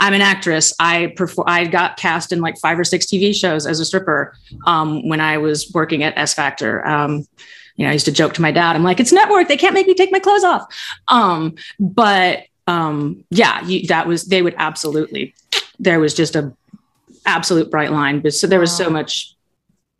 I'm 0.00 0.14
an 0.14 0.22
actress. 0.22 0.72
I 0.80 1.12
perform. 1.16 1.46
I 1.48 1.66
got 1.66 1.96
cast 1.96 2.32
in 2.32 2.40
like 2.40 2.58
five 2.58 2.78
or 2.78 2.84
six 2.84 3.06
TV 3.06 3.34
shows 3.34 3.66
as 3.66 3.78
a 3.78 3.84
stripper 3.84 4.34
um, 4.66 5.06
when 5.08 5.20
I 5.20 5.38
was 5.38 5.70
working 5.72 6.02
at 6.02 6.16
S 6.16 6.34
Factor. 6.34 6.86
Um, 6.86 7.26
you 7.76 7.84
know, 7.84 7.90
I 7.90 7.92
used 7.92 8.06
to 8.06 8.12
joke 8.12 8.34
to 8.34 8.42
my 8.42 8.52
dad. 8.52 8.74
I'm 8.74 8.82
like, 8.82 9.00
"It's 9.00 9.12
network. 9.12 9.48
They 9.48 9.56
can't 9.56 9.74
make 9.74 9.86
me 9.86 9.94
take 9.94 10.12
my 10.12 10.18
clothes 10.18 10.44
off." 10.44 10.64
Um, 11.08 11.54
but 11.78 12.44
um, 12.70 13.24
yeah, 13.30 13.64
you, 13.66 13.86
that 13.88 14.06
was 14.06 14.26
they 14.26 14.42
would 14.42 14.54
absolutely. 14.58 15.34
There 15.78 15.98
was 16.00 16.14
just 16.14 16.36
a 16.36 16.52
absolute 17.26 17.70
bright 17.70 17.90
line, 17.92 18.20
but 18.20 18.32
so 18.34 18.46
there 18.46 18.60
was 18.60 18.74
so 18.76 18.88
much 18.90 19.34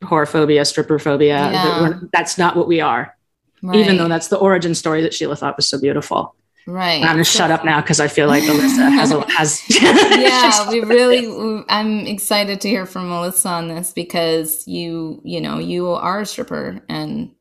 whorephobia, 0.02 0.62
stripperphobia. 0.62 1.26
Yeah. 1.28 1.52
That 1.52 1.82
we're- 1.82 2.08
that's 2.12 2.38
not 2.38 2.56
what 2.56 2.68
we 2.68 2.80
are, 2.80 3.16
Right. 3.62 3.76
even 3.80 3.96
though 3.96 4.08
that's 4.08 4.28
the 4.28 4.36
origin 4.38 4.74
story 4.74 5.02
that 5.02 5.12
Sheila 5.14 5.36
thought 5.36 5.56
was 5.56 5.68
so 5.68 5.78
beautiful. 5.80 6.34
right. 6.66 7.00
And 7.00 7.04
I'm 7.06 7.14
gonna 7.14 7.24
shut 7.24 7.50
up 7.50 7.64
now 7.64 7.80
because 7.80 7.98
I 8.00 8.08
feel 8.08 8.28
like 8.28 8.42
Alyssa 8.44 8.90
has 8.92 9.10
a, 9.12 9.20
has. 9.32 9.62
yeah, 9.70 10.70
we 10.70 10.80
really. 10.80 11.64
I'm 11.68 12.06
excited 12.06 12.60
to 12.62 12.68
hear 12.68 12.86
from 12.86 13.08
Melissa 13.08 13.48
on 13.48 13.68
this 13.68 13.92
because 13.92 14.66
you, 14.68 15.20
you 15.24 15.40
know, 15.40 15.58
you 15.58 15.88
are 15.88 16.20
a 16.20 16.26
stripper, 16.26 16.80
and 16.88 17.32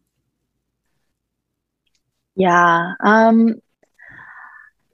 Yeah. 2.36 2.94
Um 3.04 3.62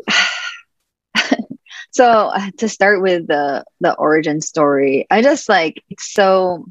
so 1.92 2.06
uh, 2.06 2.52
to 2.58 2.70
start 2.70 3.02
with 3.02 3.28
the 3.28 3.64
the 3.80 3.94
origin 3.96 4.42
story, 4.42 5.08
I 5.10 5.22
just 5.22 5.50
like 5.50 5.84
it's 5.90 6.12
so 6.12 6.66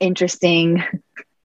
interesting, 0.00 0.82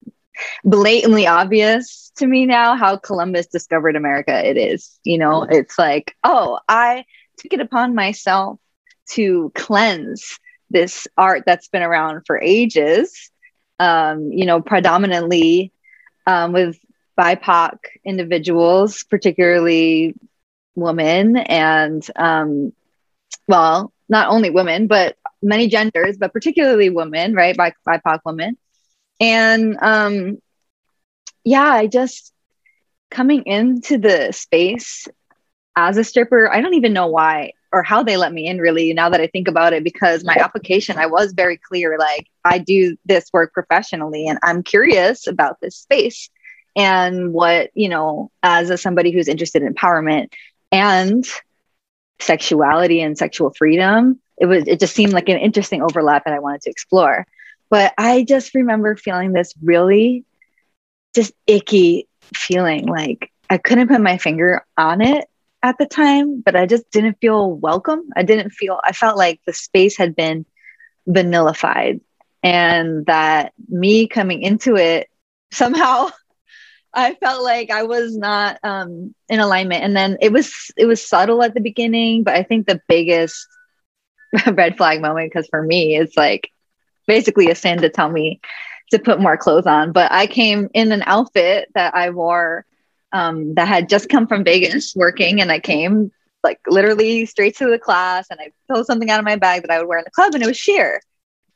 blatantly 0.64 1.28
obvious 1.28 2.12
to 2.18 2.28
me 2.28 2.46
now 2.46 2.76
how 2.76 2.98
Columbus 2.98 3.48
discovered 3.48 3.96
America 3.96 4.48
it 4.48 4.58
is. 4.58 5.00
You 5.04 5.18
know, 5.18 5.44
it's 5.44 5.78
like, 5.78 6.16
oh, 6.24 6.60
I 6.68 7.06
took 7.38 7.54
it 7.54 7.60
upon 7.60 7.96
myself 7.96 8.60
to 9.12 9.52
cleanse 9.56 10.40
this 10.70 11.08
art 11.18 11.44
that's 11.46 11.68
been 11.68 11.82
around 11.82 12.24
for 12.26 12.42
ages. 12.42 13.30
Um, 13.80 14.32
you 14.32 14.46
know, 14.46 14.62
predominantly 14.62 15.72
um, 16.28 16.54
with 16.54 16.78
BIPOC 17.20 17.78
individuals, 18.06 19.04
particularly 19.04 20.16
women, 20.76 21.38
and 21.38 22.06
um, 22.16 22.74
well, 23.48 23.92
not 24.10 24.30
only 24.30 24.50
women, 24.50 24.88
but 24.88 25.16
many 25.42 25.68
genders, 25.68 26.18
but 26.18 26.34
particularly 26.34 26.90
women, 26.90 27.34
right? 27.34 27.56
By 27.56 27.74
BIPOC 27.88 28.20
women. 28.26 28.58
And 29.20 29.78
um, 29.82 30.38
yeah, 31.44 31.64
I 31.64 31.88
just 31.88 32.34
coming 33.10 33.44
into 33.46 33.98
the 33.98 34.32
space 34.32 35.08
as 35.76 35.98
a 35.98 36.04
stripper, 36.04 36.52
I 36.52 36.62
don't 36.62 36.76
even 36.76 36.94
know 36.94 37.08
why 37.08 37.54
or 37.74 37.82
how 37.82 38.04
they 38.04 38.16
let 38.18 38.32
me 38.32 38.48
in 38.48 38.60
really 38.60 38.94
now 38.94 39.10
that 39.10 39.20
I 39.20 39.28
think 39.28 39.48
about 39.48 39.74
it 39.74 39.84
because 39.84 40.24
my 40.24 40.36
application 40.40 40.98
I 40.98 41.08
was 41.08 41.34
very 41.34 41.58
clear 41.58 41.98
like 41.98 42.28
I 42.46 42.60
do 42.60 42.96
this 43.06 43.30
work 43.34 43.52
professionally 43.52 44.28
and 44.28 44.38
I'm 44.44 44.62
curious 44.62 45.28
about 45.28 45.60
this 45.60 45.76
space 45.76 46.30
and 46.76 47.34
what 47.34 47.72
you 47.74 47.90
know 47.90 48.32
as 48.44 48.70
a, 48.70 48.78
somebody 48.78 49.12
who's 49.12 49.28
interested 49.28 49.64
in 49.64 49.74
empowerment 49.74 50.30
and 50.74 51.26
sexuality 52.20 53.02
and 53.02 53.18
sexual 53.18 53.54
freedom 53.58 54.20
it 54.38 54.46
was 54.46 54.68
it 54.68 54.80
just 54.80 54.96
seemed 54.96 55.14
like 55.14 55.30
an 55.30 55.38
interesting 55.38 55.82
overlap 55.82 56.26
that 56.26 56.34
I 56.34 56.40
wanted 56.40 56.62
to 56.64 56.70
explore 56.72 57.26
but 57.70 57.94
I 57.98 58.24
just 58.24 58.54
remember 58.56 58.96
feeling 58.96 59.34
this 59.34 59.54
really 59.62 60.26
just 61.16 61.34
icky 61.48 62.08
feeling 62.34 62.88
like 62.88 63.32
I 63.50 63.58
couldn't 63.58 63.88
put 63.88 64.02
my 64.02 64.18
finger 64.18 64.66
on 64.78 65.02
it 65.02 65.28
at 65.64 65.78
the 65.78 65.86
time, 65.86 66.42
but 66.42 66.56
I 66.56 66.66
just 66.66 66.90
didn't 66.92 67.20
feel 67.22 67.52
welcome. 67.52 68.10
I 68.16 68.24
didn't 68.24 68.52
feel, 68.52 68.80
I 68.84 68.92
felt 68.92 69.18
like 69.18 69.40
the 69.46 69.54
space 69.54 69.98
had 69.98 70.16
been 70.16 70.46
vanillified 71.08 72.02
and 72.44 73.06
that 73.06 73.54
me 73.70 74.08
coming 74.08 74.42
into 74.42 74.76
it 74.76 75.10
somehow 75.52 76.10
I 76.94 77.16
felt 77.16 77.44
like 77.44 77.72
I 77.72 77.84
was 77.84 78.16
not 78.16 78.60
um, 78.64 79.16
in 79.30 79.40
alignment. 79.40 79.84
And 79.84 79.96
then 79.96 80.18
it 80.22 80.32
was, 80.32 80.72
it 80.78 80.86
was 80.86 81.06
subtle 81.06 81.44
at 81.44 81.54
the 81.54 81.62
beginning, 81.62 82.24
but 82.24 82.36
I 82.36 82.44
think 82.44 82.68
the 82.68 82.82
biggest 82.88 83.48
red 84.52 84.78
flag 84.78 85.02
moment, 85.02 85.32
because 85.32 85.48
for 85.48 85.62
me, 85.62 85.96
it's 85.98 86.16
like 86.16 86.50
basically 87.08 87.50
a 87.50 87.56
sin 87.56 87.82
to 87.82 87.90
tell 87.90 88.10
me 88.10 88.40
to 88.92 89.00
put 89.00 89.20
more 89.20 89.38
clothes 89.38 89.66
on. 89.66 89.92
But 89.92 90.12
I 90.12 90.28
came 90.28 90.70
in 90.74 90.92
an 90.92 91.04
outfit 91.06 91.70
that 91.74 91.96
I 91.96 92.12
wore 92.12 92.66
um, 93.12 93.56
that 93.56 93.68
had 93.68 93.90
just 93.90 94.10
come 94.10 94.28
from 94.28 94.44
Vegas 94.44 94.96
working, 94.96 95.42
and 95.42 95.52
I 95.52 95.60
came 95.60 96.12
like 96.44 96.60
literally 96.68 97.26
straight 97.26 97.58
to 97.58 97.70
the 97.70 97.80
class, 97.80 98.28
and 98.30 98.40
I 98.40 98.52
pulled 98.72 98.86
something 98.86 99.10
out 99.10 99.20
of 99.20 99.26
my 99.26 99.36
bag 99.36 99.62
that 99.62 99.72
I 99.72 99.80
would 99.80 99.88
wear 99.88 100.00
in 100.00 100.04
the 100.06 100.12
club, 100.12 100.34
and 100.34 100.44
it 100.44 100.48
was 100.48 100.58
sheer. 100.58 101.02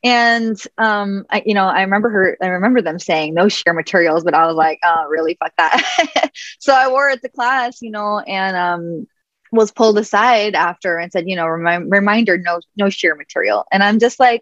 And 0.03 0.57
um, 0.77 1.25
I, 1.29 1.43
you 1.45 1.53
know, 1.53 1.65
I 1.65 1.81
remember 1.81 2.09
her. 2.09 2.37
I 2.41 2.47
remember 2.47 2.81
them 2.81 2.99
saying 2.99 3.33
no 3.33 3.49
sheer 3.49 3.73
materials, 3.73 4.23
but 4.23 4.33
I 4.33 4.45
was 4.45 4.55
like, 4.55 4.79
oh, 4.83 5.07
really? 5.09 5.37
Fuck 5.39 5.53
that. 5.57 6.31
so 6.59 6.73
I 6.73 6.89
wore 6.89 7.09
it 7.09 7.21
to 7.21 7.29
class, 7.29 7.81
you 7.81 7.91
know, 7.91 8.19
and 8.19 8.55
um, 8.55 9.07
was 9.51 9.71
pulled 9.71 9.97
aside 9.97 10.55
after 10.55 10.97
and 10.97 11.11
said, 11.11 11.27
you 11.27 11.35
know, 11.35 11.47
remi- 11.47 11.87
reminder, 11.89 12.37
no, 12.37 12.59
no 12.75 12.89
sheer 12.89 13.15
material. 13.15 13.65
And 13.71 13.83
I'm 13.83 13.99
just 13.99 14.19
like, 14.19 14.41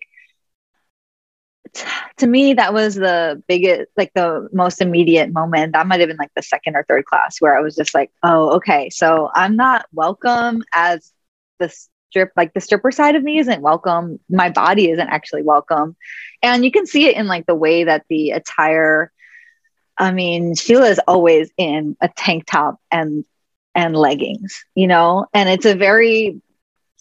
to 2.17 2.27
me 2.27 2.53
that 2.53 2.73
was 2.73 2.95
the 2.95 3.41
biggest 3.47 3.89
like 3.97 4.11
the 4.13 4.47
most 4.53 4.81
immediate 4.81 5.31
moment 5.31 5.73
that 5.73 5.85
might 5.87 5.99
have 5.99 6.07
been 6.07 6.17
like 6.17 6.31
the 6.35 6.41
second 6.41 6.75
or 6.75 6.85
third 6.87 7.05
class 7.05 7.41
where 7.41 7.57
i 7.57 7.61
was 7.61 7.75
just 7.75 7.93
like 7.93 8.11
oh 8.23 8.55
okay 8.55 8.89
so 8.89 9.29
i'm 9.33 9.55
not 9.55 9.85
welcome 9.91 10.63
as 10.73 11.11
the 11.59 11.73
strip 12.15 12.32
like 12.38 12.54
the 12.54 12.62
stripper 12.62 12.91
side 12.91 13.15
of 13.15 13.23
me 13.23 13.39
isn't 13.39 13.62
welcome 13.62 14.19
my 14.30 14.49
body 14.49 14.89
isn't 14.89 15.10
actually 15.10 15.43
welcome 15.43 15.97
and 16.41 16.63
you 16.63 16.71
can 16.71 16.86
see 16.86 17.08
it 17.08 17.17
in 17.17 17.28
like 17.28 17.45
the 17.45 17.56
way 17.56 17.84
that 17.84 18.06
the 18.10 18.32
attire 18.32 19.12
i 19.97 20.12
mean 20.12 20.56
sheila 20.56 20.88
is 20.88 21.01
always 21.08 21.51
in 21.58 21.97
a 21.99 22.08
tank 22.08 22.45
top 22.45 22.80
and 22.89 23.25
and 23.75 23.97
leggings 23.97 24.63
you 24.75 24.88
know 24.88 25.25
and 25.34 25.49
it's 25.49 25.65
a 25.65 25.75
very 25.75 26.41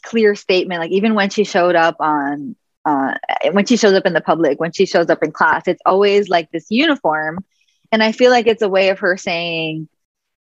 clear 0.03 0.35
statement 0.35 0.81
like 0.81 0.91
even 0.91 1.15
when 1.15 1.31
she 1.31 1.45
showed 1.45 1.77
up 1.77 1.97
on 2.01 2.57
uh, 2.85 3.15
when 3.53 3.65
she 3.65 3.77
shows 3.77 3.95
up 3.95 4.05
in 4.05 4.13
the 4.13 4.21
public, 4.21 4.61
when 4.61 4.73
she 4.73 4.85
shows 4.85 5.09
up 5.09 5.23
in 5.23 5.33
class, 5.33 5.67
it's 5.67 5.81
always 5.87 6.29
like 6.29 6.51
this 6.51 6.67
uniform. 6.69 7.39
And 7.91 8.03
I 8.03 8.13
feel 8.13 8.31
like 8.31 8.47
it's 8.47 8.61
a 8.61 8.69
way 8.69 8.91
of 8.91 8.99
her 8.99 9.17
saying, 9.17 9.89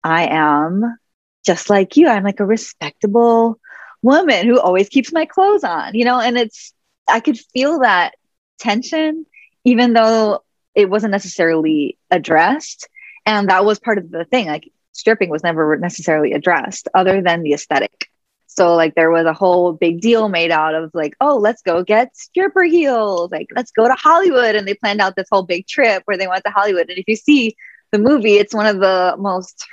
I 0.03 0.27
am 0.27 0.97
just 1.45 1.69
like 1.69 1.95
you. 1.95 2.07
I'm 2.07 2.23
like 2.23 2.41
a 2.41 2.45
respectable 2.45 3.59
woman 4.03 4.45
who 4.45 4.59
always 4.59 4.89
keeps 4.89 5.11
my 5.11 5.25
clothes 5.25 5.63
on, 5.63 5.95
you 5.95 6.05
know? 6.05 6.19
And 6.19 6.37
it's, 6.37 6.73
I 7.07 7.19
could 7.19 7.39
feel 7.39 7.79
that 7.79 8.13
tension, 8.59 9.25
even 9.63 9.93
though 9.93 10.43
it 10.75 10.89
wasn't 10.89 11.11
necessarily 11.11 11.97
addressed. 12.11 12.87
And 13.25 13.49
that 13.49 13.65
was 13.65 13.79
part 13.79 13.97
of 13.97 14.11
the 14.11 14.25
thing. 14.25 14.47
Like 14.47 14.71
stripping 14.91 15.29
was 15.29 15.43
never 15.43 15.77
necessarily 15.77 16.33
addressed 16.33 16.87
other 16.93 17.21
than 17.21 17.41
the 17.41 17.53
aesthetic. 17.53 18.09
So 18.47 18.75
like 18.75 18.93
there 18.93 19.09
was 19.09 19.25
a 19.25 19.33
whole 19.33 19.73
big 19.73 20.01
deal 20.01 20.29
made 20.29 20.51
out 20.51 20.75
of 20.75 20.91
like, 20.93 21.15
oh, 21.19 21.37
let's 21.37 21.63
go 21.63 21.83
get 21.83 22.15
stripper 22.15 22.63
heels. 22.63 23.31
Like, 23.31 23.47
let's 23.55 23.71
go 23.71 23.87
to 23.87 23.95
Hollywood. 23.95 24.55
And 24.55 24.67
they 24.67 24.75
planned 24.75 25.01
out 25.01 25.15
this 25.15 25.27
whole 25.31 25.43
big 25.43 25.65
trip 25.65 26.03
where 26.05 26.17
they 26.17 26.27
went 26.27 26.43
to 26.45 26.51
Hollywood. 26.51 26.89
And 26.89 26.99
if 26.99 27.05
you 27.07 27.15
see 27.15 27.55
the 27.91 27.97
movie, 27.97 28.35
it's 28.35 28.53
one 28.53 28.67
of 28.67 28.79
the 28.79 29.15
most 29.17 29.65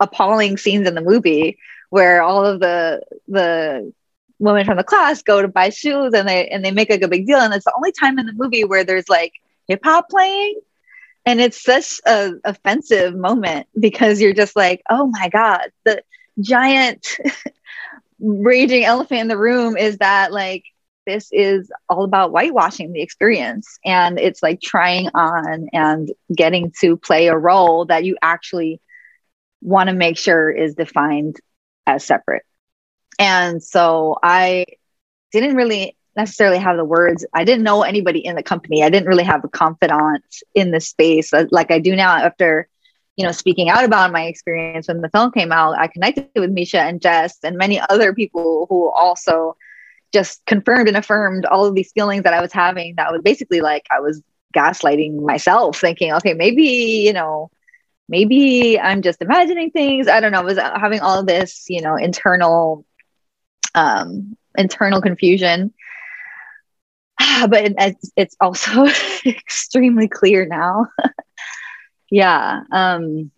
appalling 0.00 0.58
scenes 0.58 0.86
in 0.86 0.94
the 0.94 1.00
movie 1.00 1.56
where 1.94 2.22
all 2.22 2.44
of 2.44 2.58
the 2.58 3.00
the 3.28 3.92
women 4.40 4.64
from 4.66 4.76
the 4.76 4.82
class 4.82 5.22
go 5.22 5.40
to 5.40 5.46
buy 5.46 5.68
shoes 5.68 6.12
and 6.12 6.28
they 6.28 6.48
and 6.48 6.64
they 6.64 6.72
make 6.72 6.90
like 6.90 7.02
a 7.02 7.08
big 7.08 7.24
deal. 7.24 7.38
And 7.38 7.54
it's 7.54 7.64
the 7.64 7.72
only 7.76 7.92
time 7.92 8.18
in 8.18 8.26
the 8.26 8.32
movie 8.32 8.64
where 8.64 8.82
there's 8.82 9.08
like 9.08 9.32
hip 9.68 9.78
hop 9.84 10.08
playing. 10.10 10.60
And 11.24 11.40
it's 11.40 11.62
such 11.62 12.00
a 12.04 12.32
offensive 12.44 13.14
moment 13.14 13.68
because 13.78 14.20
you're 14.20 14.34
just 14.34 14.56
like, 14.56 14.82
oh 14.90 15.06
my 15.06 15.28
God, 15.28 15.70
the 15.84 16.02
giant 16.40 17.16
raging 18.18 18.82
elephant 18.84 19.20
in 19.20 19.28
the 19.28 19.38
room 19.38 19.76
is 19.76 19.98
that 19.98 20.32
like 20.32 20.64
this 21.06 21.28
is 21.30 21.70
all 21.88 22.02
about 22.02 22.32
whitewashing 22.32 22.92
the 22.92 23.02
experience 23.02 23.78
and 23.84 24.18
it's 24.18 24.42
like 24.42 24.60
trying 24.60 25.10
on 25.14 25.68
and 25.72 26.10
getting 26.34 26.72
to 26.80 26.96
play 26.96 27.28
a 27.28 27.38
role 27.38 27.84
that 27.84 28.02
you 28.04 28.16
actually 28.20 28.80
want 29.62 29.88
to 29.88 29.94
make 29.94 30.18
sure 30.18 30.50
is 30.50 30.74
defined 30.74 31.36
as 31.86 32.04
separate. 32.04 32.44
And 33.18 33.62
so 33.62 34.18
i 34.22 34.66
didn't 35.32 35.56
really 35.56 35.96
necessarily 36.16 36.58
have 36.58 36.76
the 36.76 36.84
words. 36.84 37.26
I 37.34 37.42
didn't 37.44 37.64
know 37.64 37.82
anybody 37.82 38.20
in 38.20 38.36
the 38.36 38.42
company. 38.42 38.84
I 38.84 38.88
didn't 38.88 39.08
really 39.08 39.24
have 39.24 39.42
a 39.42 39.48
confidant 39.48 40.24
in 40.54 40.70
the 40.70 40.80
space. 40.80 41.32
Like 41.50 41.72
i 41.72 41.78
do 41.80 41.96
now 41.96 42.16
after 42.16 42.68
you 43.16 43.24
know, 43.24 43.32
speaking 43.32 43.68
out 43.68 43.84
about 43.84 44.12
my 44.12 44.24
experience 44.24 44.88
when 44.88 45.00
the 45.00 45.08
film 45.08 45.30
came 45.30 45.52
out, 45.52 45.78
I 45.78 45.86
connected 45.86 46.28
with 46.34 46.50
Misha 46.50 46.80
and 46.80 47.00
Jess 47.00 47.38
and 47.44 47.56
many 47.56 47.80
other 47.80 48.12
people 48.12 48.66
who 48.68 48.90
also 48.90 49.56
just 50.12 50.44
confirmed 50.46 50.88
and 50.88 50.96
affirmed 50.96 51.46
all 51.46 51.64
of 51.64 51.74
these 51.74 51.92
feelings 51.92 52.24
that 52.24 52.34
I 52.34 52.40
was 52.40 52.52
having. 52.52 52.94
That 52.96 53.12
was 53.12 53.22
basically 53.22 53.60
like 53.60 53.86
I 53.90 54.00
was 54.00 54.22
gaslighting 54.54 55.20
myself, 55.20 55.80
thinking, 55.80 56.12
okay, 56.14 56.34
maybe, 56.34 57.02
you 57.04 57.12
know, 57.12 57.50
maybe 58.08 58.78
I'm 58.80 59.02
just 59.02 59.22
imagining 59.22 59.70
things. 59.70 60.08
I 60.08 60.20
don't 60.20 60.32
know. 60.32 60.40
I 60.40 60.44
was 60.44 60.58
having 60.58 61.00
all 61.00 61.24
this, 61.24 61.66
you 61.68 61.80
know, 61.82 61.96
internal, 61.96 62.84
um, 63.74 64.36
internal 64.56 65.00
confusion. 65.02 65.72
But 67.48 67.64
it, 67.78 67.96
it's 68.16 68.36
also 68.40 68.86
extremely 69.26 70.08
clear 70.08 70.46
now 70.46 70.88
yeah 72.10 72.60
um 72.72 73.30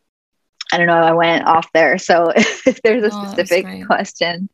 i 0.72 0.76
don't 0.78 0.86
know 0.86 0.94
i 0.94 1.12
went 1.12 1.46
off 1.46 1.70
there 1.72 1.98
so 1.98 2.32
if 2.36 2.80
there's 2.82 3.04
a 3.04 3.10
Oh, 3.10 3.12
specific 3.12 3.68
question 3.86 4.48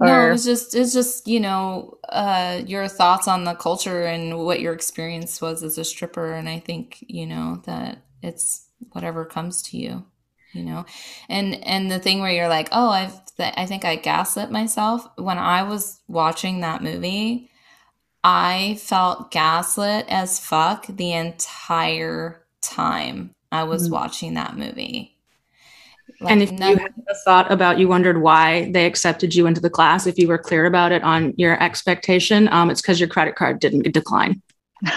Or, 0.00 0.06
No, 0.06 0.30
it's 0.32 0.44
just 0.44 0.74
it's 0.74 0.92
just 0.92 1.28
you 1.28 1.40
know 1.40 1.98
uh, 2.08 2.62
your 2.66 2.88
thoughts 2.88 3.28
on 3.28 3.44
the 3.44 3.54
culture 3.54 4.04
and 4.04 4.44
what 4.44 4.60
your 4.60 4.72
experience 4.74 5.40
was 5.40 5.62
as 5.62 5.78
a 5.78 5.84
stripper, 5.84 6.32
and 6.34 6.48
I 6.48 6.58
think 6.58 7.04
you 7.08 7.26
know 7.26 7.62
that 7.66 8.04
it's 8.22 8.68
whatever 8.92 9.24
comes 9.24 9.62
to 9.62 9.76
you, 9.78 10.04
you 10.52 10.64
know, 10.64 10.84
and 11.28 11.54
and 11.64 11.90
the 11.90 11.98
thing 11.98 12.20
where 12.20 12.32
you're 12.32 12.48
like, 12.48 12.68
oh, 12.72 12.88
I've 12.90 13.24
th- 13.36 13.54
I 13.56 13.66
think 13.66 13.84
I 13.84 13.96
gaslit 13.96 14.50
myself 14.50 15.06
when 15.16 15.38
I 15.38 15.62
was 15.62 16.00
watching 16.08 16.60
that 16.60 16.82
movie. 16.82 17.50
I 18.24 18.78
felt 18.80 19.30
gaslit 19.30 20.06
as 20.08 20.38
fuck 20.38 20.86
the 20.86 21.12
entire 21.12 22.44
time 22.60 23.34
I 23.50 23.64
was 23.64 23.88
Mhm. 23.88 23.92
watching 23.92 24.34
that 24.34 24.56
movie. 24.56 25.08
and 26.28 26.40
if 26.42 26.52
you 26.52 26.76
had 26.76 26.92
a 27.08 27.14
thought 27.24 27.50
about 27.50 27.78
you 27.80 27.88
wondered 27.88 28.20
why 28.20 28.70
they 28.72 28.86
accepted 28.86 29.34
you 29.34 29.46
into 29.46 29.60
the 29.60 29.70
class, 29.70 30.06
if 30.06 30.18
you 30.18 30.28
were 30.28 30.38
clear 30.38 30.66
about 30.66 30.92
it 30.92 31.02
on 31.02 31.34
your 31.36 31.60
expectation, 31.60 32.48
um, 32.52 32.70
it's 32.70 32.80
because 32.80 33.00
your 33.00 33.08
credit 33.08 33.34
card 33.34 33.58
didn't 33.58 33.90
decline. 33.92 34.40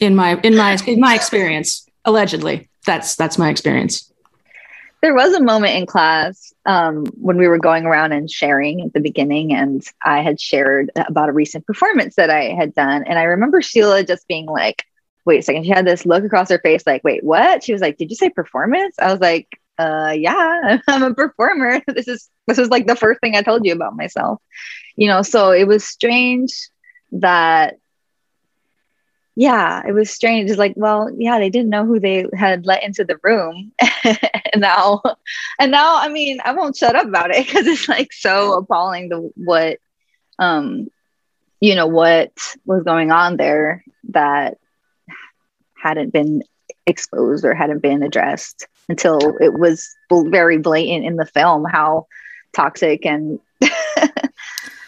In 0.00 0.16
my 0.16 0.40
in 0.42 0.56
my 0.56 0.76
in 0.86 0.98
my 0.98 1.14
experience, 1.14 1.86
allegedly, 2.04 2.68
that's 2.86 3.16
that's 3.16 3.38
my 3.38 3.50
experience. 3.50 4.12
there 5.02 5.14
was 5.14 5.34
a 5.34 5.42
moment 5.42 5.76
in 5.76 5.84
class 5.84 6.52
um, 6.64 7.04
when 7.20 7.36
we 7.36 7.48
were 7.48 7.58
going 7.58 7.84
around 7.86 8.12
and 8.12 8.30
sharing 8.30 8.80
at 8.82 8.92
the 8.92 9.00
beginning, 9.00 9.52
and 9.52 9.84
I 10.04 10.22
had 10.22 10.40
shared 10.40 10.90
about 10.94 11.28
a 11.28 11.32
recent 11.32 11.66
performance 11.66 12.14
that 12.14 12.30
I 12.30 12.50
had 12.54 12.72
done. 12.74 13.02
And 13.04 13.18
I 13.18 13.24
remember 13.24 13.60
Sheila 13.60 14.04
just 14.04 14.28
being 14.28 14.46
like, 14.46 14.84
wait 15.24 15.40
a 15.40 15.42
second. 15.42 15.64
She 15.64 15.70
had 15.70 15.86
this 15.86 16.06
look 16.06 16.24
across 16.24 16.50
her 16.50 16.60
face, 16.60 16.84
like, 16.86 17.02
wait, 17.04 17.24
what? 17.24 17.64
She 17.64 17.72
was 17.72 17.82
like, 17.82 17.96
did 17.96 18.10
you 18.10 18.16
say 18.16 18.30
performance? 18.30 18.94
I 18.98 19.10
was 19.10 19.20
like, 19.20 19.48
uh, 19.78 20.14
yeah, 20.16 20.78
I'm 20.88 21.02
a 21.02 21.14
performer. 21.14 21.80
This 21.88 22.06
is, 22.08 22.28
this 22.46 22.58
is 22.58 22.68
like 22.68 22.86
the 22.86 22.96
first 22.96 23.20
thing 23.20 23.34
I 23.34 23.42
told 23.42 23.64
you 23.66 23.72
about 23.72 23.96
myself, 23.96 24.40
you 24.96 25.08
know? 25.08 25.22
So 25.22 25.50
it 25.50 25.66
was 25.66 25.84
strange 25.84 26.52
that 27.12 27.76
yeah, 29.34 29.82
it 29.86 29.92
was 29.92 30.10
strange. 30.10 30.50
It's 30.50 30.58
like, 30.58 30.74
well, 30.76 31.10
yeah, 31.16 31.38
they 31.38 31.48
didn't 31.48 31.70
know 31.70 31.86
who 31.86 31.98
they 31.98 32.26
had 32.34 32.66
let 32.66 32.82
into 32.82 33.04
the 33.04 33.18
room. 33.22 33.72
and 34.04 34.60
now, 34.60 35.02
and 35.58 35.72
now, 35.72 35.96
I 35.96 36.08
mean, 36.08 36.38
I 36.44 36.52
won't 36.52 36.76
shut 36.76 36.96
up 36.96 37.06
about 37.06 37.30
it 37.30 37.46
because 37.46 37.66
it's 37.66 37.88
like 37.88 38.12
so 38.12 38.54
appalling 38.54 39.08
the 39.08 39.30
what, 39.36 39.78
um, 40.38 40.88
you 41.60 41.74
know, 41.74 41.86
what 41.86 42.32
was 42.66 42.82
going 42.82 43.10
on 43.10 43.36
there 43.36 43.84
that 44.10 44.58
hadn't 45.74 46.12
been 46.12 46.42
exposed 46.86 47.44
or 47.44 47.54
hadn't 47.54 47.80
been 47.80 48.02
addressed 48.02 48.66
until 48.88 49.36
it 49.40 49.54
was 49.54 49.88
very 50.10 50.58
blatant 50.58 51.06
in 51.06 51.16
the 51.16 51.24
film 51.24 51.64
how 51.64 52.06
toxic 52.52 53.06
and 53.06 53.38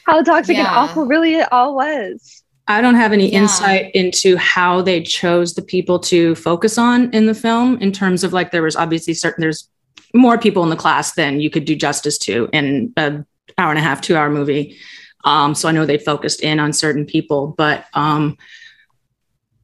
how 0.06 0.22
toxic 0.22 0.56
and 0.56 0.66
awful 0.66 1.06
really 1.06 1.36
it 1.36 1.50
all 1.50 1.74
was. 1.74 2.43
I 2.66 2.80
don't 2.80 2.94
have 2.94 3.12
any 3.12 3.30
Yeah. 3.30 3.42
insight 3.42 3.90
into 3.94 4.36
how 4.36 4.80
they 4.80 5.02
chose 5.02 5.54
the 5.54 5.62
people 5.62 5.98
to 6.00 6.34
focus 6.34 6.78
on 6.78 7.10
in 7.12 7.26
the 7.26 7.34
film 7.34 7.78
in 7.80 7.92
terms 7.92 8.24
of 8.24 8.32
like 8.32 8.52
there 8.52 8.62
was 8.62 8.76
obviously 8.76 9.12
certain 9.14 9.42
there's 9.42 9.68
more 10.14 10.38
people 10.38 10.62
in 10.62 10.70
the 10.70 10.76
class 10.76 11.12
than 11.12 11.40
you 11.40 11.50
could 11.50 11.64
do 11.64 11.74
justice 11.76 12.16
to 12.18 12.48
in 12.52 12.92
an 12.96 13.26
hour 13.58 13.70
and 13.70 13.78
a 13.78 13.82
half, 13.82 14.00
two 14.00 14.16
hour 14.16 14.30
movie. 14.30 14.76
Um, 15.24 15.54
so 15.54 15.68
I 15.68 15.72
know 15.72 15.84
they 15.86 15.98
focused 15.98 16.40
in 16.40 16.60
on 16.60 16.72
certain 16.72 17.04
people, 17.04 17.54
but 17.58 17.86
um, 17.94 18.36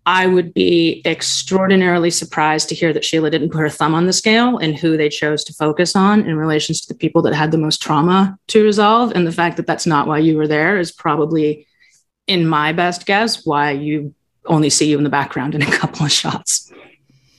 I 0.06 0.26
would 0.26 0.52
be 0.54 1.02
extraordinarily 1.04 2.10
surprised 2.10 2.68
to 2.70 2.74
hear 2.74 2.92
that 2.92 3.04
Sheila 3.04 3.30
didn't 3.30 3.50
put 3.50 3.60
her 3.60 3.68
thumb 3.68 3.94
on 3.94 4.06
the 4.06 4.12
scale 4.12 4.58
and 4.58 4.76
who 4.76 4.96
they 4.96 5.08
chose 5.08 5.44
to 5.44 5.52
focus 5.52 5.94
on 5.94 6.24
in 6.26 6.36
relation 6.36 6.74
to 6.74 6.88
the 6.88 6.94
people 6.94 7.22
that 7.22 7.34
had 7.34 7.50
the 7.52 7.58
most 7.58 7.80
trauma 7.80 8.36
to 8.48 8.64
resolve. 8.64 9.12
And 9.14 9.26
the 9.26 9.32
fact 9.32 9.56
that 9.56 9.66
that's 9.66 9.86
not 9.86 10.06
why 10.08 10.18
you 10.18 10.36
were 10.36 10.48
there 10.48 10.78
is 10.78 10.90
probably 10.90 11.66
in 12.30 12.46
my 12.46 12.72
best 12.72 13.06
guess, 13.06 13.44
why 13.44 13.72
you 13.72 14.14
only 14.46 14.70
see 14.70 14.88
you 14.88 14.96
in 14.96 15.04
the 15.04 15.10
background 15.10 15.54
in 15.56 15.62
a 15.62 15.70
couple 15.80 16.06
of 16.06 16.12
shots. 16.12 16.72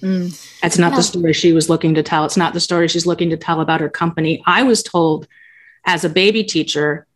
Mm. 0.02 0.30
That's 0.62 0.78
not 0.78 0.92
Yeah. 0.92 0.98
the 0.98 1.04
story 1.04 1.34
she 1.34 1.54
was 1.54 1.70
looking 1.70 1.94
to 1.96 2.04
tell. 2.04 2.26
It's 2.26 2.36
not 2.38 2.54
the 2.54 2.60
story 2.60 2.88
she's 2.90 3.06
looking 3.06 3.30
to 3.30 3.38
tell 3.38 3.62
about 3.62 3.80
her 3.80 3.90
company. 3.90 4.44
I 4.46 4.64
was 4.64 4.84
told 4.84 5.28
as 5.86 6.04
a 6.04 6.10
baby 6.10 6.44
teacher, 6.44 7.08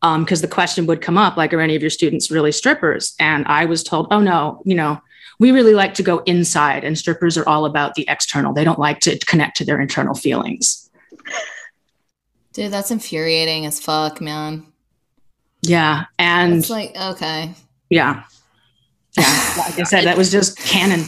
because 0.00 0.42
the 0.42 0.48
question 0.48 0.86
would 0.86 1.00
come 1.00 1.16
up, 1.16 1.36
like, 1.36 1.52
are 1.54 1.60
any 1.60 1.74
of 1.74 1.82
your 1.82 1.90
students 1.90 2.30
really 2.30 2.52
strippers? 2.52 3.14
And 3.18 3.46
I 3.46 3.64
was 3.64 3.82
told, 3.82 4.06
oh 4.10 4.20
no, 4.20 4.62
you 4.64 4.74
know, 4.74 5.00
we 5.40 5.50
really 5.50 5.74
like 5.74 5.94
to 5.94 6.02
go 6.02 6.18
inside, 6.26 6.84
and 6.84 6.96
strippers 6.96 7.36
are 7.38 7.48
all 7.48 7.64
about 7.64 7.94
the 7.94 8.04
external. 8.08 8.52
They 8.52 8.64
don't 8.64 8.78
like 8.78 9.00
to 9.00 9.18
connect 9.20 9.56
to 9.56 9.64
their 9.64 9.80
internal 9.80 10.14
feelings. 10.14 10.88
dude, 12.52 12.70
that's 12.70 12.90
infuriating 12.90 13.66
as 13.66 13.80
fuck, 13.80 14.20
man. 14.20 14.66
Yeah. 15.68 16.04
And 16.18 16.54
It's 16.54 16.70
like, 16.70 16.96
okay. 16.96 17.54
yeah. 17.90 18.24
Yeah. 19.16 19.54
Like 19.58 19.78
I 19.78 19.82
said, 19.84 20.04
that 20.04 20.16
was 20.16 20.30
just 20.32 20.58
canon. 20.58 21.06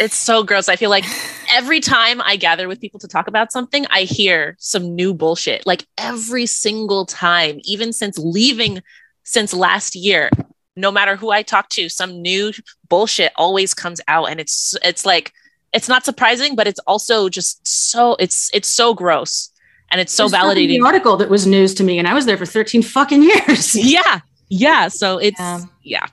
It's 0.00 0.16
so 0.16 0.42
gross. 0.42 0.68
I 0.68 0.76
feel 0.76 0.90
like 0.90 1.04
every 1.52 1.78
time 1.78 2.20
I 2.22 2.36
gather 2.36 2.66
with 2.66 2.80
people 2.80 2.98
to 3.00 3.06
talk 3.06 3.28
about 3.28 3.52
something, 3.52 3.86
I 3.90 4.02
hear 4.02 4.56
some 4.58 4.94
new 4.96 5.14
bullshit. 5.14 5.64
Like 5.66 5.86
every 5.98 6.46
single 6.46 7.06
time, 7.06 7.60
even 7.62 7.92
since 7.92 8.18
leaving 8.18 8.82
since 9.22 9.54
last 9.54 9.94
year, 9.94 10.30
no 10.76 10.90
matter 10.90 11.16
who 11.16 11.30
I 11.30 11.42
talk 11.42 11.68
to, 11.70 11.88
some 11.88 12.20
new 12.20 12.52
bullshit 12.88 13.32
always 13.36 13.72
comes 13.72 14.00
out 14.08 14.26
and 14.30 14.40
it's 14.40 14.76
it's 14.82 15.06
like 15.06 15.32
it's 15.72 15.88
not 15.88 16.04
surprising, 16.04 16.56
but 16.56 16.66
it's 16.66 16.80
also 16.86 17.28
just 17.28 17.64
so 17.66 18.16
it's 18.18 18.50
it's 18.52 18.68
so 18.68 18.94
gross 18.94 19.50
and 19.94 20.00
it's 20.00 20.12
so 20.12 20.26
There's 20.28 20.42
validating. 20.42 20.80
The 20.80 20.86
article 20.86 21.16
that 21.18 21.30
was 21.30 21.46
news 21.46 21.72
to 21.74 21.84
me, 21.84 22.00
and 22.00 22.08
I 22.08 22.14
was 22.14 22.26
there 22.26 22.36
for 22.36 22.46
13 22.46 22.82
fucking 22.82 23.22
years. 23.22 23.74
yeah 23.94 24.20
yeah 24.50 24.88
so 24.88 25.18
it's 25.18 25.38
Yeah. 25.38 25.60
yeah. 25.82 26.06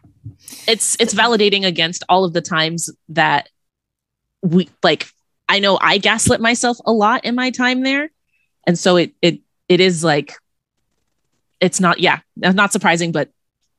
it's 0.67 0.95
it's 0.99 1.13
validating 1.15 1.65
against 1.65 2.03
all 2.07 2.23
of 2.23 2.33
the 2.33 2.41
times 2.41 2.89
that 3.09 3.49
we 4.43 4.69
like 4.83 5.07
i 5.49 5.59
know 5.59 5.77
i 5.81 5.97
gaslit 5.97 6.39
myself 6.39 6.77
a 6.85 6.93
lot 6.93 7.25
in 7.25 7.35
my 7.35 7.49
time 7.51 7.81
there 7.81 8.09
and 8.65 8.79
so 8.79 8.95
it 8.95 9.13
it 9.21 9.39
it 9.67 9.79
is 9.79 10.03
like 10.03 10.33
it's 11.59 11.79
not 11.79 11.99
yeah 11.99 12.19
not 12.37 12.71
surprising 12.71 13.11
but 13.11 13.29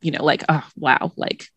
you 0.02 0.10
know 0.10 0.24
like 0.24 0.42
oh 0.48 0.64
wow 0.76 1.12
like 1.16 1.48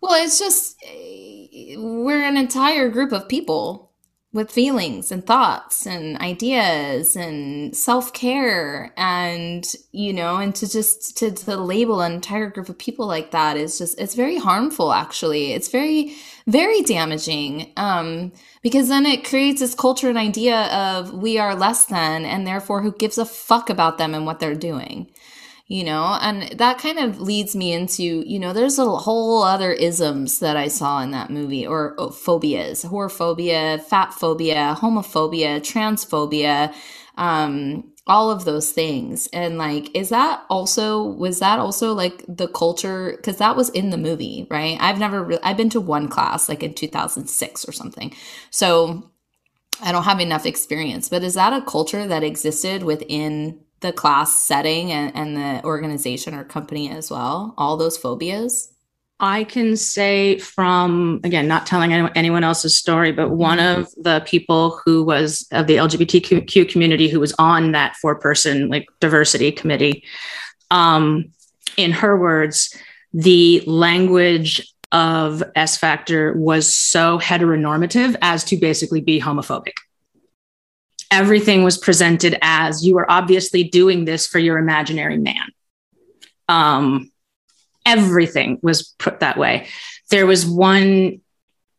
Well, 0.00 0.22
it's 0.24 0.38
just 0.38 0.76
eh, 0.86 1.76
we're 1.76 2.22
an 2.24 2.36
entire 2.36 2.88
group 2.88 3.12
of 3.12 3.28
people 3.28 3.91
with 4.32 4.50
feelings 4.50 5.12
and 5.12 5.26
thoughts 5.26 5.86
and 5.86 6.16
ideas 6.18 7.16
and 7.16 7.76
self-care 7.76 8.90
and 8.96 9.74
you 9.92 10.10
know 10.10 10.36
and 10.36 10.54
to 10.54 10.70
just 10.70 11.18
to, 11.18 11.30
to 11.30 11.54
label 11.54 12.00
an 12.00 12.12
entire 12.12 12.48
group 12.48 12.70
of 12.70 12.78
people 12.78 13.06
like 13.06 13.30
that 13.30 13.58
is 13.58 13.76
just 13.76 13.98
it's 14.00 14.14
very 14.14 14.38
harmful 14.38 14.92
actually. 14.92 15.52
It's 15.52 15.68
very 15.68 16.16
very 16.46 16.82
damaging 16.82 17.72
um 17.76 18.32
because 18.62 18.88
then 18.88 19.04
it 19.04 19.24
creates 19.24 19.60
this 19.60 19.74
culture 19.74 20.08
and 20.08 20.18
idea 20.18 20.62
of 20.72 21.12
we 21.12 21.38
are 21.38 21.54
less 21.54 21.86
than 21.86 22.24
and 22.24 22.46
therefore 22.46 22.80
who 22.82 22.92
gives 22.92 23.18
a 23.18 23.26
fuck 23.26 23.68
about 23.68 23.98
them 23.98 24.14
and 24.14 24.24
what 24.24 24.40
they're 24.40 24.54
doing 24.54 25.10
you 25.66 25.84
know 25.84 26.18
and 26.20 26.58
that 26.58 26.78
kind 26.78 26.98
of 26.98 27.20
leads 27.20 27.56
me 27.56 27.72
into 27.72 28.02
you 28.02 28.38
know 28.38 28.52
there's 28.52 28.78
a 28.78 28.84
whole 28.84 29.42
other 29.42 29.72
isms 29.72 30.38
that 30.40 30.56
i 30.56 30.68
saw 30.68 31.00
in 31.00 31.10
that 31.10 31.30
movie 31.30 31.66
or 31.66 31.94
oh, 31.98 32.10
phobias 32.10 32.84
whorephobia 32.84 33.80
fat 33.82 34.12
phobia 34.12 34.76
homophobia 34.78 35.60
transphobia 35.60 36.74
um 37.16 37.84
all 38.06 38.30
of 38.30 38.44
those 38.44 38.72
things. 38.72 39.28
And 39.32 39.58
like 39.58 39.94
is 39.94 40.08
that 40.08 40.44
also 40.50 41.04
was 41.04 41.38
that 41.38 41.58
also 41.58 41.92
like 41.92 42.24
the 42.28 42.48
culture? 42.48 43.14
Because 43.16 43.36
that 43.38 43.56
was 43.56 43.68
in 43.70 43.90
the 43.90 43.98
movie 43.98 44.46
right? 44.50 44.76
I've 44.80 44.98
never 44.98 45.22
re- 45.22 45.38
i've 45.42 45.56
been 45.56 45.70
to 45.70 45.80
one 45.80 46.08
class 46.08 46.48
like 46.48 46.62
in 46.62 46.74
2006 46.74 47.68
or 47.68 47.72
something. 47.72 48.12
So 48.50 49.10
I 49.82 49.92
don't 49.92 50.04
have 50.04 50.20
enough 50.20 50.46
experience, 50.46 51.08
but 51.08 51.22
is 51.22 51.34
that 51.34 51.52
a 51.52 51.64
culture 51.64 52.06
that 52.06 52.22
existed 52.22 52.82
within 52.82 53.60
the 53.82 53.92
class 53.92 54.34
setting 54.34 54.92
and, 54.92 55.14
and 55.14 55.36
the 55.36 55.64
organization 55.64 56.34
or 56.34 56.44
company 56.44 56.90
as 56.90 57.10
well? 57.10 57.54
All 57.58 57.76
those 57.76 57.96
phobias? 57.96 58.72
I 59.20 59.44
can 59.44 59.76
say 59.76 60.38
from, 60.38 61.20
again, 61.22 61.46
not 61.46 61.64
telling 61.64 61.92
anyone, 61.92 62.42
else's 62.42 62.76
story, 62.76 63.12
but 63.12 63.30
one 63.30 63.60
of 63.60 63.88
the 63.96 64.24
people 64.26 64.80
who 64.84 65.04
was 65.04 65.46
of 65.52 65.68
the 65.68 65.76
LGBTQ 65.76 66.68
community 66.68 67.08
who 67.08 67.20
was 67.20 67.32
on 67.38 67.70
that 67.70 67.94
four 67.96 68.16
person 68.16 68.68
like 68.68 68.88
diversity 68.98 69.52
committee, 69.52 70.02
um, 70.72 71.26
in 71.76 71.92
her 71.92 72.18
words, 72.18 72.76
the 73.14 73.62
language 73.64 74.74
of 74.90 75.42
S 75.54 75.76
Factor 75.76 76.34
was 76.36 76.74
so 76.74 77.20
heteronormative 77.20 78.16
as 78.22 78.42
to 78.44 78.56
basically 78.56 79.00
be 79.00 79.20
homophobic. 79.20 79.74
Everything 81.12 81.62
was 81.62 81.76
presented 81.76 82.38
as 82.40 82.84
you 82.84 82.96
are 82.96 83.10
obviously 83.10 83.62
doing 83.62 84.06
this 84.06 84.26
for 84.26 84.38
your 84.38 84.56
imaginary 84.56 85.18
man. 85.18 85.52
Um, 86.48 87.12
everything 87.84 88.58
was 88.62 88.94
put 88.98 89.20
that 89.20 89.36
way. 89.36 89.68
There 90.08 90.26
was 90.26 90.46
one 90.46 91.20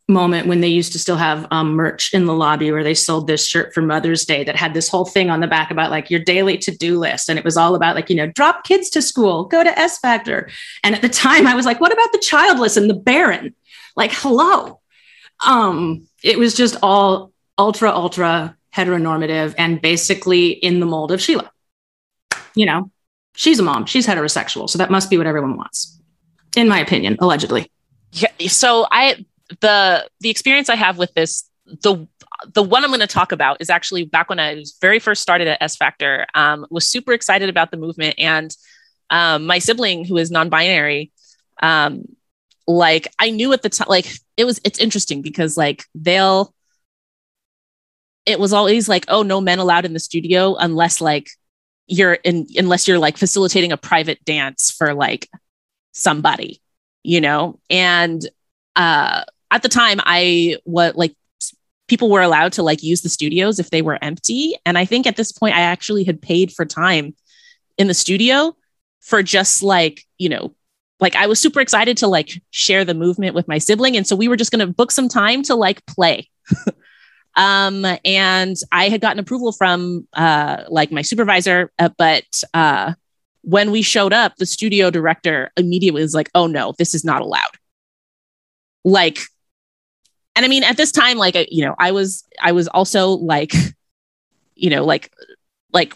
moment 0.08 0.48
when 0.48 0.62
they 0.62 0.68
used 0.68 0.92
to 0.92 1.00
still 1.00 1.16
have 1.16 1.48
um, 1.50 1.74
merch 1.74 2.14
in 2.14 2.26
the 2.26 2.34
lobby 2.34 2.72
where 2.72 2.84
they 2.84 2.94
sold 2.94 3.26
this 3.26 3.48
shirt 3.48 3.74
for 3.74 3.82
Mother's 3.82 4.24
Day 4.24 4.44
that 4.44 4.56
had 4.56 4.76
this 4.76 4.88
whole 4.88 5.06
thing 5.06 5.32
on 5.32 5.40
the 5.40 5.48
back 5.48 5.72
about 5.72 5.90
like 5.90 6.12
your 6.12 6.20
daily 6.20 6.58
to 6.60 6.76
do 6.78 7.00
list. 7.00 7.28
And 7.28 7.40
it 7.40 7.46
was 7.46 7.58
all 7.58 7.74
about 7.74 7.96
like, 7.96 8.12
you 8.12 8.16
know, 8.16 8.28
drop 8.28 8.66
kids 8.66 8.90
to 8.92 9.02
school, 9.02 9.46
go 9.46 9.64
to 9.64 9.80
S 9.80 9.98
Factor. 9.98 10.50
And 10.84 10.94
at 10.94 11.02
the 11.02 11.10
time 11.10 11.48
I 11.48 11.56
was 11.56 11.66
like, 11.66 11.82
what 11.82 11.92
about 11.92 12.12
the 12.12 12.20
childless 12.20 12.78
and 12.78 12.88
the 12.90 12.94
barren? 12.94 13.56
Like, 13.96 14.12
hello. 14.14 14.80
Um, 15.44 16.08
it 16.24 16.38
was 16.38 16.54
just 16.54 16.76
all 16.84 17.32
ultra, 17.58 17.90
ultra 17.90 18.56
heteronormative 18.76 19.54
and 19.58 19.82
basically 19.82 20.50
in 20.50 20.80
the 20.80 20.86
mold 20.86 21.12
of 21.12 21.22
Sheila. 21.22 21.52
You 22.56 22.66
know, 22.66 22.92
she's 23.36 23.60
a 23.60 23.64
mom, 23.64 23.86
she's 23.86 24.08
heterosexual. 24.08 24.70
So 24.70 24.78
that 24.78 24.92
must 24.92 25.10
be 25.10 25.18
what 25.18 25.28
everyone 25.28 25.58
wants, 25.58 26.00
in 26.56 26.68
my 26.68 26.80
opinion, 26.80 27.18
allegedly. 27.20 27.72
Yeah. 28.12 28.30
So 28.48 28.88
I, 28.92 29.26
the 29.62 30.08
the 30.20 30.30
experience 30.30 30.70
I 30.70 30.76
have 30.76 30.98
with 30.98 31.14
this, 31.14 31.50
the 31.66 32.08
the 32.54 32.64
one 32.64 32.84
I'm 32.84 32.90
going 32.90 33.00
to 33.00 33.08
talk 33.08 33.32
about 33.32 33.58
is 33.60 33.70
actually 33.70 34.06
back 34.06 34.30
when 34.30 34.40
I 34.40 34.56
was 34.56 34.78
very 34.82 35.00
first 35.00 35.22
started 35.22 35.48
at 35.48 35.62
S 35.62 35.76
Factor. 35.76 36.26
Um, 36.36 36.66
was 36.70 36.88
super 36.88 37.14
excited 37.14 37.50
about 37.50 37.72
the 37.72 37.78
movement, 37.78 38.16
and 38.18 38.56
um, 39.10 39.46
my 39.46 39.60
sibling 39.60 40.06
who 40.06 40.18
is 40.18 40.30
non-binary, 40.32 41.12
um, 41.62 42.04
like 42.68 43.08
I 43.20 43.30
knew 43.30 43.54
at 43.54 43.62
the 43.62 43.70
time, 43.70 43.88
like 43.90 44.12
it 44.38 44.46
was. 44.46 44.60
It's 44.64 44.80
interesting 44.80 45.22
because 45.22 45.58
like 45.58 45.86
they'll. 45.96 46.54
It 48.26 48.40
was 48.40 48.54
always 48.54 48.88
like, 48.88 49.06
oh, 49.08 49.24
no 49.24 49.42
men 49.42 49.60
allowed 49.60 49.86
in 49.86 49.94
the 49.94 50.00
studio 50.00 50.56
unless 50.56 51.02
like 51.02 51.30
you're 51.88 52.14
in 52.14 52.48
unless 52.56 52.88
you're 52.88 53.00
like 53.00 53.18
facilitating 53.18 53.72
a 53.72 53.78
private 53.78 54.24
dance 54.24 54.72
for 54.72 54.94
like 54.94 55.30
somebody, 55.92 56.62
you 57.04 57.20
know, 57.20 57.60
and 57.70 58.28
uh 58.76 59.24
at 59.52 59.62
the 59.62 59.70
time 59.70 60.00
I 60.04 60.58
what 60.64 60.96
like 60.96 61.16
people 61.88 62.10
were 62.10 62.22
allowed 62.22 62.54
to 62.54 62.64
like 62.64 62.82
use 62.82 63.02
the 63.02 63.10
studios 63.10 63.60
if 63.60 63.70
they 63.70 63.82
were 63.82 64.00
empty. 64.02 64.56
And 64.66 64.78
I 64.78 64.86
think 64.86 65.06
at 65.06 65.16
this 65.16 65.32
point 65.32 65.56
I 65.56 65.62
actually 65.62 66.04
had 66.04 66.22
paid 66.22 66.52
for 66.52 66.66
time 66.66 67.14
in 67.78 67.88
the 67.88 67.94
studio 67.94 68.56
for 69.02 69.22
just 69.22 69.62
like, 69.62 70.06
you 70.18 70.30
know, 70.30 70.56
like 71.00 71.16
I 71.16 71.28
was 71.28 71.40
super 71.40 71.60
excited 71.60 71.98
to 71.98 72.08
like 72.08 72.42
share 72.52 72.86
the 72.86 72.94
movement 72.94 73.36
with 73.36 73.48
my 73.48 73.58
sibling. 73.58 73.98
And 73.98 74.08
so 74.08 74.16
we 74.16 74.28
were 74.28 74.38
just 74.38 74.52
going 74.52 74.66
to 74.66 74.74
book 74.74 74.92
some 74.92 75.10
time 75.10 75.44
to 75.44 75.56
like 75.56 75.86
play. 75.86 76.30
um, 77.36 77.86
and 78.06 78.56
I 78.72 78.90
had 78.90 79.02
gotten 79.02 79.20
approval 79.20 79.52
from 79.52 80.08
uh, 80.14 80.64
like 80.70 80.92
my 80.92 81.02
supervisor, 81.02 81.72
uh, 81.80 81.90
but 81.98 82.44
uh, 82.54 82.94
when 83.42 83.72
we 83.72 83.82
showed 83.82 84.14
up, 84.14 84.36
the 84.38 84.46
studio 84.46 84.90
director 84.90 85.52
immediately 85.58 86.02
was 86.02 86.14
like, 86.14 86.30
oh 86.36 86.48
no, 86.48 86.74
this 86.78 86.94
is 86.94 87.04
not 87.04 87.22
allowed. 87.22 87.58
Like 88.86 89.20
and 90.36 90.46
I 90.46 90.48
mean, 90.48 90.64
at 90.64 90.78
this 90.78 90.92
time, 90.92 91.18
like, 91.18 91.36
you 91.52 91.64
know, 91.64 91.76
I 91.78 91.92
was, 91.92 92.24
I 92.42 92.54
was 92.54 92.68
also 92.68 93.10
like, 93.10 93.54
you 94.56 94.70
know, 94.70 94.84
like, 94.84 95.12
like 95.72 95.94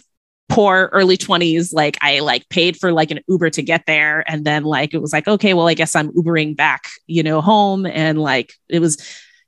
poor 0.49 0.89
early 0.93 1.17
20s. 1.17 1.73
Like, 1.73 1.97
I 2.01 2.19
like 2.19 2.47
paid 2.49 2.77
for 2.77 2.91
like 2.91 3.09
an 3.09 3.19
Uber 3.27 3.49
to 3.51 3.63
get 3.63 3.85
there. 3.87 4.23
And 4.29 4.45
then, 4.45 4.63
like, 4.63 4.93
it 4.93 5.01
was 5.01 5.11
like, 5.11 5.27
okay, 5.27 5.53
well, 5.53 5.67
I 5.67 5.73
guess 5.73 5.95
I'm 5.95 6.11
Ubering 6.11 6.55
back, 6.55 6.83
you 7.07 7.23
know, 7.23 7.41
home. 7.41 7.85
And 7.87 8.21
like, 8.21 8.53
it 8.69 8.79
was, 8.79 8.97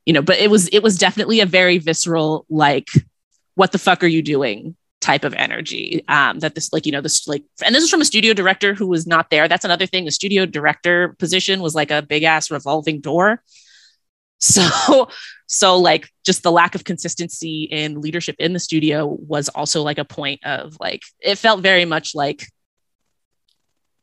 you 0.10 0.13
know, 0.13 0.22
but 0.24 0.39
it 0.39 0.50
was, 0.50 0.67
it 0.69 0.82
was 0.82 0.98
definitely 0.98 1.39
a 1.39 1.45
very 1.45 1.78
visceral, 1.78 2.45
like, 2.50 2.88
what 3.54 3.72
the 3.72 3.78
fuck 3.78 4.04
are 4.04 4.08
you 4.08 4.22
doing? 4.22 4.76
type 5.02 5.24
of 5.24 5.34
energy 5.36 6.04
um 6.10 6.39
that 6.39 6.56
this 6.56 6.74
like 6.74 6.86
you 6.86 6.91
know 6.91 7.00
this 7.00 7.26
like 7.26 7.45
and 7.63 7.74
this 7.74 7.86
is 7.86 7.89
from 7.89 8.02
a 8.02 8.06
studio 8.06 8.34
director 8.34 8.74
who 8.74 8.86
was 8.86 9.08
not 9.08 9.30
there 9.30 9.48
that's 9.48 9.63
another 9.63 9.86
thing 9.86 10.04
the 10.04 10.12
studio 10.12 10.45
director 10.45 11.15
position 11.19 11.62
was 11.62 11.74
like 11.74 11.89
a 11.89 12.02
big 12.02 12.24
ass 12.24 12.52
revolving 12.52 13.00
door 13.00 13.41
so, 14.39 15.10
so 15.48 15.78
like 15.78 16.10
just 16.26 16.43
the 16.43 16.52
lack 16.52 16.76
of 16.76 16.84
consistency 16.84 17.63
in 17.63 18.02
leadership 18.02 18.36
in 18.39 18.54
the 18.54 18.60
studio 18.60 19.06
was 19.06 19.50
also 19.50 19.84
like 19.84 19.98
a 19.98 20.06
point 20.06 20.43
of 20.43 20.78
like, 20.80 21.02
it 21.19 21.38
felt 21.38 21.62
very 21.62 21.86
much 21.86 22.15
like 22.15 22.48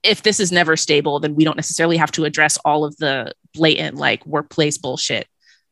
if 0.02 0.22
this 0.22 0.38
is 0.38 0.52
never 0.52 0.76
stable, 0.76 1.18
then 1.18 1.34
we 1.34 1.44
don't 1.44 1.56
necessarily 1.56 1.96
have 1.96 2.12
to 2.12 2.24
address 2.24 2.58
all 2.58 2.84
of 2.84 2.96
the 2.98 3.32
blatant 3.54 3.96
like 3.96 4.24
workplace 4.24 4.78
bullshit 4.78 5.26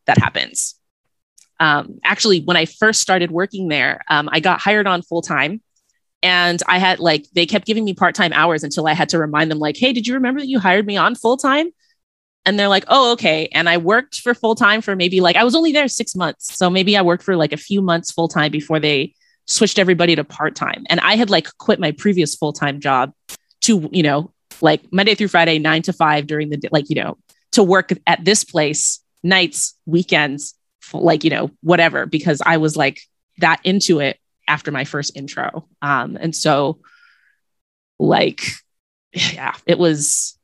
that 0.07 0.19
happens. 0.19 0.75
Um, 1.61 1.99
actually, 2.05 2.41
when 2.41 2.57
I 2.57 2.67
first 2.67 3.01
started 3.01 3.31
working 3.31 3.69
there, 3.69 4.03
um, 4.09 4.29
I 4.33 4.41
got 4.41 4.61
hired 4.61 4.87
on 4.87 5.03
full 5.03 5.23
time 5.23 5.63
and 6.23 6.63
I 6.67 6.79
had 6.79 6.99
like, 6.99 7.27
they 7.33 7.47
kept 7.47 7.67
giving 7.67 7.85
me 7.85 7.95
part 7.95 8.15
time 8.15 8.33
hours 8.33 8.65
until 8.65 8.87
I 8.89 8.93
had 8.93 9.11
to 9.11 9.19
remind 9.19 9.51
them, 9.51 9.59
like, 9.59 9.77
hey, 9.77 9.93
did 9.93 10.07
you 10.07 10.15
remember 10.15 10.41
that 10.41 10.49
you 10.49 10.59
hired 10.59 10.87
me 10.87 10.97
on 10.97 11.15
full 11.15 11.37
time? 11.37 11.71
and 12.45 12.59
they're 12.59 12.69
like, 12.69 12.85
oh, 12.89 13.13
okay. 13.13 13.49
And 13.53 13.69
I 13.69 13.79
worked 13.79 14.21
for 14.21 14.35
full 14.35 14.55
time 14.55 14.81
for 14.81 14.95
maybe 14.95 15.21
like, 15.21 15.37
I 15.37 15.45
was 15.45 15.55
only 15.55 15.73
there 15.73 15.89
six 15.89 16.15
months. 16.15 16.57
So 16.57 16.69
maybe 16.69 16.97
I 16.97 17.03
worked 17.03 17.23
for 17.23 17.37
like 17.37 17.53
a 17.53 17.59
few 17.59 17.81
months 17.81 18.13
full 18.13 18.29
time 18.29 18.53
before 18.53 18.79
they 18.79 19.15
switched 19.47 19.79
everybody 19.79 20.15
to 20.17 20.25
part 20.25 20.55
time. 20.55 20.85
And 20.89 21.01
I 21.01 21.17
had 21.17 21.31
like 21.31 21.49
quit 21.59 21.81
my 21.81 21.93
previous 21.93 22.35
full 22.35 22.53
time 22.53 22.81
job 22.81 23.13
to, 23.63 23.89
you 23.93 24.03
know, 24.03 24.33
like 24.61 24.83
Monday 24.93 25.15
through 25.15 25.29
Friday, 25.29 25.59
nine 25.59 25.83
to 25.83 25.93
five 25.93 26.27
during 26.27 26.51
the 26.51 26.59
day, 26.59 26.69
like, 26.71 26.91
you 26.91 26.97
know, 26.97 27.17
to 27.53 27.63
work 27.63 27.93
at 28.07 28.25
this 28.25 28.45
place, 28.45 29.01
nights, 29.25 29.75
weekends, 29.87 30.55
like, 30.93 31.25
you 31.25 31.31
know, 31.31 31.51
whatever, 31.63 32.07
because 32.07 32.41
I 32.45 32.59
was 32.59 32.77
like 32.77 33.01
that 33.39 33.61
into 33.65 33.99
it 33.99 34.21
after 34.47 34.71
my 34.71 34.85
first 34.85 35.17
intro. 35.17 35.67
Um, 35.83 36.17
and 36.21 36.37
so, 36.37 36.79
like, 37.99 38.43
yeah, 39.13 39.55
it 39.67 39.79
was 39.79 40.39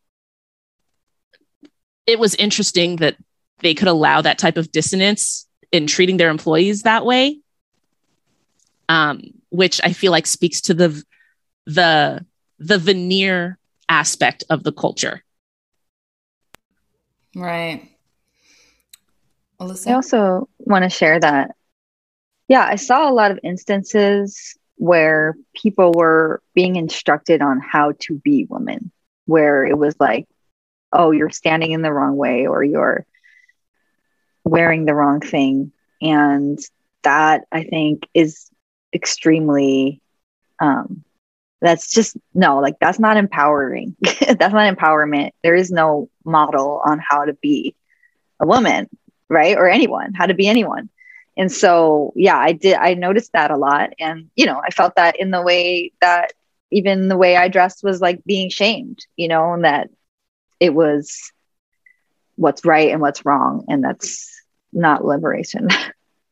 it 2.06 2.18
was 2.18 2.34
interesting 2.36 2.96
that 2.96 3.16
they 3.58 3.74
could 3.74 3.86
allow 3.86 4.22
that 4.22 4.38
type 4.38 4.56
of 4.56 4.72
dissonance 4.72 5.46
in 5.70 5.86
treating 5.86 6.16
their 6.16 6.30
employees 6.30 6.82
that 6.82 7.04
way. 7.04 7.38
Um, 8.88 9.22
which 9.50 9.80
i 9.84 9.92
feel 9.92 10.10
like 10.10 10.26
speaks 10.26 10.60
to 10.62 10.74
the 10.74 11.04
the 11.66 12.24
the 12.58 12.78
veneer 12.78 13.58
aspect 13.88 14.44
of 14.50 14.64
the 14.64 14.72
culture. 14.72 15.22
Right 17.36 17.90
Alyssa? 19.60 19.90
i 19.90 19.94
also 19.94 20.48
want 20.58 20.84
to 20.84 20.90
share 20.90 21.20
that 21.20 21.54
yeah 22.48 22.64
i 22.64 22.76
saw 22.76 23.08
a 23.08 23.12
lot 23.14 23.30
of 23.30 23.38
instances 23.42 24.56
where 24.76 25.36
people 25.54 25.92
were 25.92 26.42
being 26.54 26.76
instructed 26.76 27.42
on 27.42 27.60
how 27.60 27.92
to 28.00 28.14
be 28.18 28.46
women 28.48 28.90
where 29.26 29.64
it 29.64 29.76
was 29.76 29.94
like 30.00 30.26
oh, 30.92 31.10
you're 31.10 31.30
standing 31.30 31.72
in 31.72 31.82
the 31.82 31.92
wrong 31.92 32.16
way 32.16 32.46
or 32.46 32.62
you're 32.64 33.06
wearing 34.44 34.84
the 34.84 34.94
wrong 34.94 35.20
thing. 35.20 35.72
And 36.00 36.58
that 37.02 37.44
I 37.52 37.64
think 37.64 38.08
is 38.14 38.50
extremely, 38.94 40.00
um, 40.58 41.04
that's 41.60 41.90
just 41.90 42.16
no, 42.32 42.58
like 42.58 42.76
that's 42.80 42.98
not 42.98 43.16
empowering. 43.16 43.96
that's 44.00 44.52
not 44.54 44.74
empowerment. 44.74 45.32
There 45.42 45.54
is 45.54 45.70
no 45.70 46.08
model 46.24 46.80
on 46.84 47.00
how 47.06 47.26
to 47.26 47.34
be 47.34 47.74
a 48.40 48.46
woman, 48.46 48.88
right? 49.30 49.56
Or 49.56 49.68
anyone, 49.68 50.12
how 50.12 50.26
to 50.26 50.34
be 50.34 50.46
anyone. 50.48 50.90
And 51.38 51.50
so, 51.50 52.12
yeah, 52.16 52.36
I 52.36 52.52
did, 52.52 52.74
I 52.74 52.94
noticed 52.94 53.32
that 53.32 53.50
a 53.50 53.56
lot. 53.56 53.94
And, 53.98 54.30
you 54.36 54.44
know, 54.44 54.60
I 54.62 54.70
felt 54.70 54.96
that 54.96 55.18
in 55.18 55.30
the 55.30 55.40
way 55.40 55.92
that 56.02 56.32
even 56.70 57.08
the 57.08 57.16
way 57.16 57.36
I 57.36 57.48
dressed 57.48 57.82
was 57.82 58.00
like 58.00 58.24
being 58.24 58.50
shamed, 58.50 59.06
you 59.16 59.28
know, 59.28 59.54
and 59.54 59.64
that 59.64 59.88
it 60.58 60.74
was 60.74 61.32
what's 62.40 62.64
right 62.64 62.90
and 62.90 63.00
what's 63.00 63.24
wrong 63.26 63.64
and 63.68 63.84
that's 63.84 64.42
not 64.72 65.04
liberation 65.04 65.68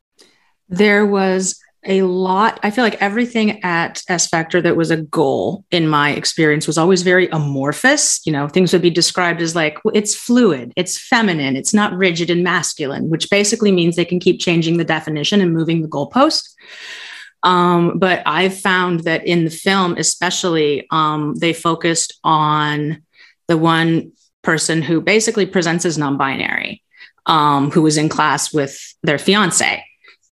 there 0.69 1.05
was 1.05 1.61
a 1.87 2.03
lot. 2.03 2.59
I 2.63 2.71
feel 2.71 2.85
like 2.85 3.01
everything 3.01 3.63
at 3.63 4.03
s 4.09 4.27
factor 4.27 4.61
that 4.61 4.77
was 4.77 4.91
a 4.91 4.97
goal 4.97 5.65
in 5.71 5.89
my 5.89 6.11
experience 6.11 6.67
was 6.67 6.79
always 6.79 7.03
very 7.03 7.29
amorphous. 7.29 8.21
You 8.27 8.33
know 8.33 8.49
things 8.49 8.73
would 8.73 8.83
be 8.83 8.91
described 8.91 9.41
as 9.41 9.55
like 9.55 9.79
it's 9.95 10.15
fluid 10.15 10.73
it's 10.77 10.99
feminine 10.99 11.57
it's 11.57 11.75
not 11.75 11.93
rigid 11.93 12.31
and 12.31 12.43
masculine 12.43 13.09
which 13.09 13.31
basically 13.31 13.73
means 13.73 13.97
they 13.97 14.05
can 14.05 14.21
keep 14.21 14.41
changing 14.41 14.77
the 14.77 14.85
definition 14.85 15.41
and 15.41 15.55
moving 15.55 15.83
the 15.83 15.89
goalpost. 15.89 16.55
Um, 17.45 18.01
but 18.01 18.23
i've 18.27 18.59
found 18.59 19.01
that 19.05 19.25
in 19.25 19.45
the 19.45 19.51
film 19.51 19.97
especially 19.97 20.89
um, 20.91 21.37
they 21.37 21.53
focused 21.53 22.19
on 22.25 23.01
the 23.47 23.57
one 23.57 24.13
person 24.43 24.83
who 24.83 25.01
basically 25.01 25.47
presents 25.47 25.85
as 25.85 25.99
non 25.99 26.17
binary, 26.17 26.83
um, 27.27 27.71
who 27.71 27.83
was 27.83 27.99
in 27.99 28.09
class 28.09 28.53
with 28.53 28.95
their 29.03 29.19
fiance, 29.19 29.85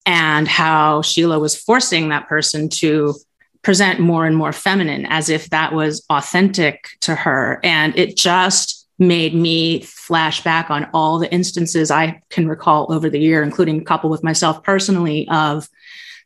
and 0.07 0.47
how 0.47 1.03
Sheila 1.03 1.39
was 1.39 1.57
forcing 1.57 2.09
that 2.09 2.29
person 2.29 2.69
to 2.71 3.15
present 3.63 3.99
more 3.99 4.25
and 4.25 4.37
more 4.37 4.53
feminine 4.53 5.05
as 5.07 5.29
if 5.29 5.51
that 5.51 5.73
was 5.73 6.07
authentic 6.09 6.91
to 7.01 7.17
her. 7.17 7.59
And 7.65 7.99
it 7.99 8.17
just 8.17 8.87
made 8.99 9.35
me 9.35 9.81
flash 9.83 10.43
back 10.43 10.71
on 10.71 10.89
all 10.95 11.19
the 11.19 11.31
instances 11.33 11.91
I 11.91 12.23
can 12.31 12.49
recall 12.49 12.93
over 12.93 13.11
the 13.11 13.19
year, 13.19 13.43
including 13.43 13.81
a 13.81 13.85
couple 13.85 14.09
with 14.09 14.23
myself 14.23 14.63
personally, 14.63 15.29
of 15.29 15.69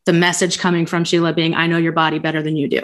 the 0.04 0.12
message 0.12 0.58
coming 0.58 0.86
from 0.86 1.04
Sheila 1.04 1.32
being, 1.32 1.54
I 1.54 1.66
know 1.66 1.78
your 1.78 1.92
body 1.92 2.18
better 2.18 2.42
than 2.42 2.56
you 2.56 2.68
do. 2.68 2.82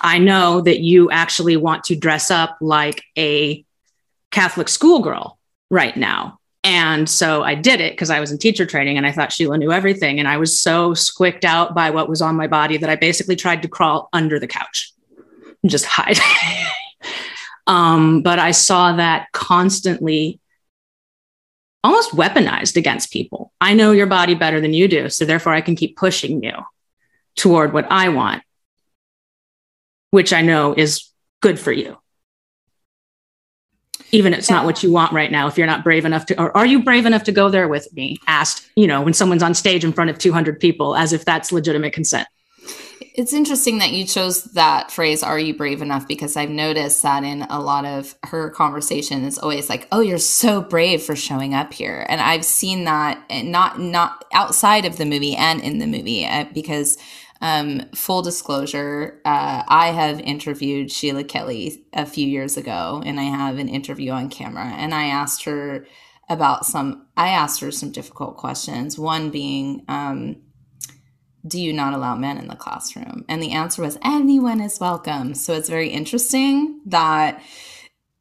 I 0.00 0.18
know 0.18 0.60
that 0.60 0.80
you 0.80 1.10
actually 1.10 1.56
want 1.56 1.84
to 1.84 1.96
dress 1.96 2.30
up 2.30 2.58
like 2.60 3.02
a 3.16 3.64
Catholic 4.30 4.68
schoolgirl. 4.68 5.38
right 5.70 5.96
now. 5.96 6.38
And 6.64 7.08
so 7.08 7.42
I 7.42 7.54
did 7.54 7.80
it 7.80 7.92
because 7.92 8.10
I 8.10 8.20
was 8.20 8.32
in 8.32 8.38
teacher 8.38 8.66
training 8.66 8.96
and 8.96 9.06
I 9.06 9.12
thought 9.12 9.32
Sheila 9.32 9.58
knew 9.58 9.72
everything. 9.72 10.18
And 10.18 10.26
I 10.26 10.38
was 10.38 10.58
so 10.58 10.92
squicked 10.92 11.44
out 11.44 11.74
by 11.74 11.90
what 11.90 12.08
was 12.08 12.20
on 12.20 12.36
my 12.36 12.46
body 12.46 12.76
that 12.78 12.90
I 12.90 12.96
basically 12.96 13.36
tried 13.36 13.62
to 13.62 13.68
crawl 13.68 14.08
under 14.12 14.40
the 14.40 14.48
couch 14.48 14.92
and 15.62 15.70
just 15.70 15.84
hide. 15.84 16.18
um, 17.66 18.22
but 18.22 18.38
I 18.38 18.50
saw 18.50 18.94
that 18.96 19.28
constantly 19.32 20.40
almost 21.84 22.10
weaponized 22.10 22.76
against 22.76 23.12
people. 23.12 23.52
I 23.60 23.74
know 23.74 23.92
your 23.92 24.06
body 24.06 24.34
better 24.34 24.60
than 24.60 24.74
you 24.74 24.88
do. 24.88 25.08
So 25.08 25.24
therefore, 25.24 25.54
I 25.54 25.60
can 25.60 25.76
keep 25.76 25.96
pushing 25.96 26.42
you 26.42 26.52
toward 27.36 27.72
what 27.72 27.86
I 27.90 28.08
want, 28.08 28.42
which 30.10 30.32
I 30.32 30.42
know 30.42 30.74
is 30.74 31.08
good 31.40 31.58
for 31.58 31.70
you 31.70 31.98
even 34.12 34.32
if 34.32 34.40
it's 34.40 34.50
not 34.50 34.64
what 34.64 34.82
you 34.82 34.90
want 34.90 35.12
right 35.12 35.30
now 35.30 35.46
if 35.46 35.58
you're 35.58 35.66
not 35.66 35.84
brave 35.84 36.04
enough 36.04 36.26
to 36.26 36.40
or 36.40 36.56
are 36.56 36.66
you 36.66 36.82
brave 36.82 37.06
enough 37.06 37.24
to 37.24 37.32
go 37.32 37.48
there 37.48 37.68
with 37.68 37.92
me? 37.94 38.18
Asked 38.26 38.68
you 38.76 38.86
know 38.86 39.02
when 39.02 39.14
someone's 39.14 39.42
on 39.42 39.54
stage 39.54 39.84
in 39.84 39.92
front 39.92 40.10
of 40.10 40.18
200 40.18 40.60
people 40.60 40.96
as 40.96 41.12
if 41.12 41.24
that's 41.24 41.52
legitimate 41.52 41.92
consent. 41.92 42.28
It's 43.14 43.32
interesting 43.32 43.78
that 43.78 43.90
you 43.90 44.04
chose 44.04 44.44
that 44.52 44.92
phrase 44.92 45.24
are 45.24 45.38
you 45.38 45.54
brave 45.54 45.82
enough? 45.82 46.06
because 46.06 46.36
i've 46.36 46.50
noticed 46.50 47.02
that 47.02 47.24
in 47.24 47.42
a 47.42 47.60
lot 47.60 47.84
of 47.84 48.14
her 48.24 48.50
conversation 48.50 49.24
it's 49.24 49.38
always 49.38 49.68
like 49.68 49.88
oh 49.92 50.00
you're 50.00 50.18
so 50.18 50.62
brave 50.62 51.02
for 51.02 51.16
showing 51.16 51.54
up 51.54 51.72
here. 51.72 52.06
And 52.08 52.20
i've 52.20 52.44
seen 52.44 52.84
that 52.84 53.22
not 53.30 53.78
not 53.80 54.24
outside 54.32 54.84
of 54.84 54.96
the 54.96 55.04
movie 55.04 55.34
and 55.34 55.60
in 55.60 55.78
the 55.78 55.86
movie 55.86 56.24
uh, 56.24 56.44
because 56.52 56.98
um, 57.40 57.88
full 57.94 58.22
disclosure, 58.22 59.20
uh, 59.24 59.62
I 59.68 59.88
have 59.88 60.20
interviewed 60.20 60.90
Sheila 60.90 61.24
Kelley 61.24 61.84
a 61.92 62.04
few 62.04 62.26
years 62.26 62.56
ago, 62.56 63.02
and 63.04 63.20
I 63.20 63.24
have 63.24 63.58
an 63.58 63.68
interview 63.68 64.10
on 64.10 64.28
camera. 64.28 64.66
And 64.66 64.92
I 64.94 65.06
asked 65.06 65.44
her 65.44 65.86
about 66.28 66.66
some, 66.66 67.06
I 67.16 67.28
asked 67.28 67.60
her 67.60 67.70
some 67.70 67.92
difficult 67.92 68.36
questions. 68.36 68.98
One 68.98 69.30
being, 69.30 69.84
um, 69.88 70.36
do 71.46 71.60
you 71.60 71.72
not 71.72 71.94
allow 71.94 72.16
men 72.16 72.38
in 72.38 72.48
the 72.48 72.56
classroom? 72.56 73.24
And 73.28 73.42
the 73.42 73.52
answer 73.52 73.82
was, 73.82 73.98
anyone 74.02 74.60
is 74.60 74.80
welcome. 74.80 75.34
So 75.34 75.54
it's 75.54 75.68
very 75.68 75.88
interesting 75.88 76.80
that 76.86 77.40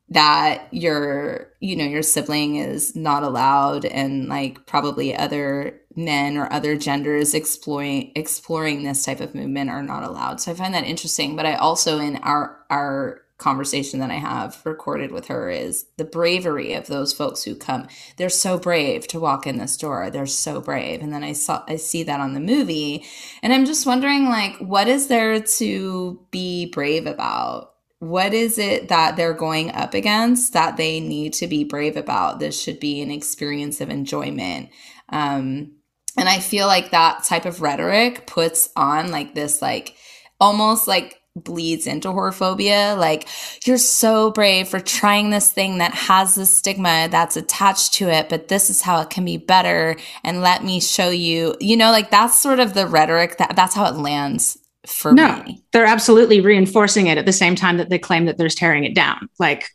that 0.09 0.67
your 0.71 1.51
you 1.59 1.75
know 1.75 1.83
your 1.85 2.03
sibling 2.03 2.55
is 2.55 2.95
not 2.95 3.23
allowed 3.23 3.83
and 3.85 4.29
like 4.29 4.65
probably 4.65 5.15
other 5.15 5.79
men 5.95 6.37
or 6.37 6.51
other 6.53 6.77
genders 6.77 7.33
exploring 7.33 8.11
exploring 8.15 8.83
this 8.83 9.03
type 9.03 9.19
of 9.19 9.35
movement 9.35 9.69
are 9.69 9.83
not 9.83 10.03
allowed. 10.03 10.39
So 10.39 10.51
i 10.51 10.55
find 10.55 10.73
that 10.73 10.85
interesting. 10.85 11.35
But 11.35 11.45
i 11.45 11.55
also 11.55 11.99
in 11.99 12.17
our 12.17 12.57
our 12.69 13.21
conversation 13.37 13.99
that 13.99 14.09
i 14.09 14.15
have 14.15 14.59
recorded 14.65 15.11
with 15.11 15.27
her 15.27 15.47
is 15.47 15.85
the 15.97 16.03
bravery 16.03 16.73
of 16.73 16.87
those 16.87 17.13
folks 17.13 17.43
who 17.43 17.55
come. 17.55 17.87
They're 18.15 18.29
so 18.29 18.57
brave 18.57 19.07
to 19.09 19.19
walk 19.19 19.45
in 19.45 19.57
this 19.57 19.77
door. 19.77 20.09
They're 20.09 20.25
so 20.25 20.61
brave. 20.61 21.01
And 21.01 21.13
then 21.13 21.23
i 21.23 21.33
saw 21.33 21.63
i 21.67 21.75
see 21.75 22.03
that 22.03 22.21
on 22.21 22.33
the 22.33 22.39
movie. 22.39 23.05
And 23.43 23.51
i'm 23.51 23.65
just 23.65 23.85
wondering 23.85 24.25
like 24.25 24.55
what 24.59 24.87
is 24.87 25.07
there 25.07 25.41
to 25.41 26.19
be 26.31 26.67
brave 26.67 27.05
about 27.07 27.73
what 27.99 28.33
is 28.33 28.57
it 28.59 28.89
that 28.89 29.15
they're 29.15 29.33
going 29.33 29.71
up 29.71 29.93
against 29.93 30.53
that 30.53 30.77
they 30.77 30.99
need 30.99 31.33
to 31.33 31.47
be 31.47 31.63
brave 31.63 31.97
about? 31.97 32.39
This 32.39 32.59
should 32.61 32.79
be 32.79 33.01
an 33.01 33.09
experience 33.09 33.81
of 33.81 33.89
enjoyment. 33.89 34.69
Um, 35.09 35.77
and 36.17 36.29
I 36.29 36.39
feel 36.39 36.67
like 36.67 36.91
that 36.91 37.23
type 37.23 37.45
of 37.45 37.61
rhetoric 37.61 38.27
puts 38.27 38.69
on 38.75 39.11
like 39.11 39.33
this, 39.33 39.61
like 39.61 39.95
almost 40.39 40.87
like 40.87 41.19
bleeds 41.35 41.87
into 41.87 42.09
whorephobia. 42.09 42.97
Like, 42.97 43.27
you're 43.65 43.77
so 43.77 44.31
brave 44.31 44.67
for 44.67 44.79
trying 44.79 45.29
this 45.29 45.51
thing 45.51 45.77
that 45.77 45.93
has 45.93 46.35
this 46.35 46.55
stigma 46.55 47.07
that's 47.09 47.37
attached 47.37 47.93
to 47.95 48.09
it, 48.09 48.29
but 48.29 48.47
this 48.47 48.69
is 48.69 48.81
how 48.81 49.01
it 49.01 49.09
can 49.09 49.25
be 49.25 49.37
better. 49.37 49.95
And 50.23 50.41
let 50.41 50.63
me 50.63 50.79
show 50.79 51.09
you, 51.09 51.55
you 51.59 51.77
know, 51.77 51.91
like 51.91 52.11
that's 52.11 52.39
sort 52.39 52.59
of 52.59 52.73
the 52.73 52.87
rhetoric 52.87 53.37
that 53.37 53.55
that's 53.55 53.75
how 53.75 53.85
it 53.85 53.95
lands 53.95 54.57
for 54.87 55.13
no, 55.13 55.43
me. 55.43 55.63
They're 55.73 55.85
absolutely 55.85 56.41
reinforcing 56.41 57.07
it 57.07 57.17
at 57.17 57.25
the 57.25 57.33
same 57.33 57.55
time 57.55 57.77
that 57.77 57.89
they 57.89 57.99
claim 57.99 58.25
that 58.25 58.37
they're 58.37 58.49
tearing 58.49 58.83
it 58.83 58.95
down. 58.95 59.29
Like 59.37 59.69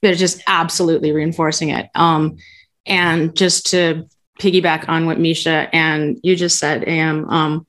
they're 0.00 0.14
just 0.14 0.42
absolutely 0.46 1.12
reinforcing 1.12 1.70
it. 1.70 1.88
Um, 1.94 2.36
and 2.86 3.36
just 3.36 3.70
to 3.70 4.08
piggyback 4.40 4.88
on 4.88 5.06
what 5.06 5.20
Misha 5.20 5.68
and 5.72 6.18
you 6.22 6.34
just 6.36 6.58
said, 6.58 6.84
Am, 6.84 7.28
um, 7.28 7.66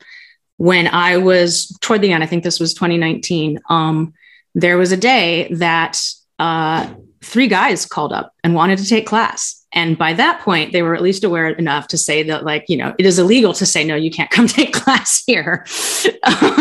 when 0.58 0.88
I 0.88 1.18
was 1.18 1.78
toward 1.82 2.02
the 2.02 2.12
end, 2.12 2.24
I 2.24 2.28
think 2.28 2.44
this 2.44 2.60
was 2.60 2.74
2019, 2.74 3.60
um, 3.70 4.14
there 4.56 4.78
was 4.78 4.92
a 4.92 4.98
day 4.98 5.50
that 5.54 6.02
uh, 6.40 6.94
three 7.22 7.48
guys 7.48 7.86
called 7.86 8.14
up 8.14 8.34
and 8.44 8.56
wanted 8.56 8.80
to 8.80 8.88
take 8.88 9.06
class. 9.06 9.63
And 9.74 9.98
by 9.98 10.14
that 10.14 10.42
point, 10.42 10.72
they 10.72 10.82
were 10.82 10.96
at 10.96 11.02
least 11.02 11.24
aware 11.24 11.50
enough 11.50 11.88
to 11.90 11.98
say 11.98 12.24
that, 12.24 12.44
like, 12.44 12.66
you 12.68 12.78
know, 12.78 12.94
it 12.98 13.06
is 13.06 13.20
illegal 13.20 13.54
to 13.54 13.66
say, 13.66 13.84
no, 13.84 13.96
you 13.96 14.12
can't 14.12 14.30
come 14.30 14.48
take 14.60 14.74
class 14.74 15.24
here 15.26 15.66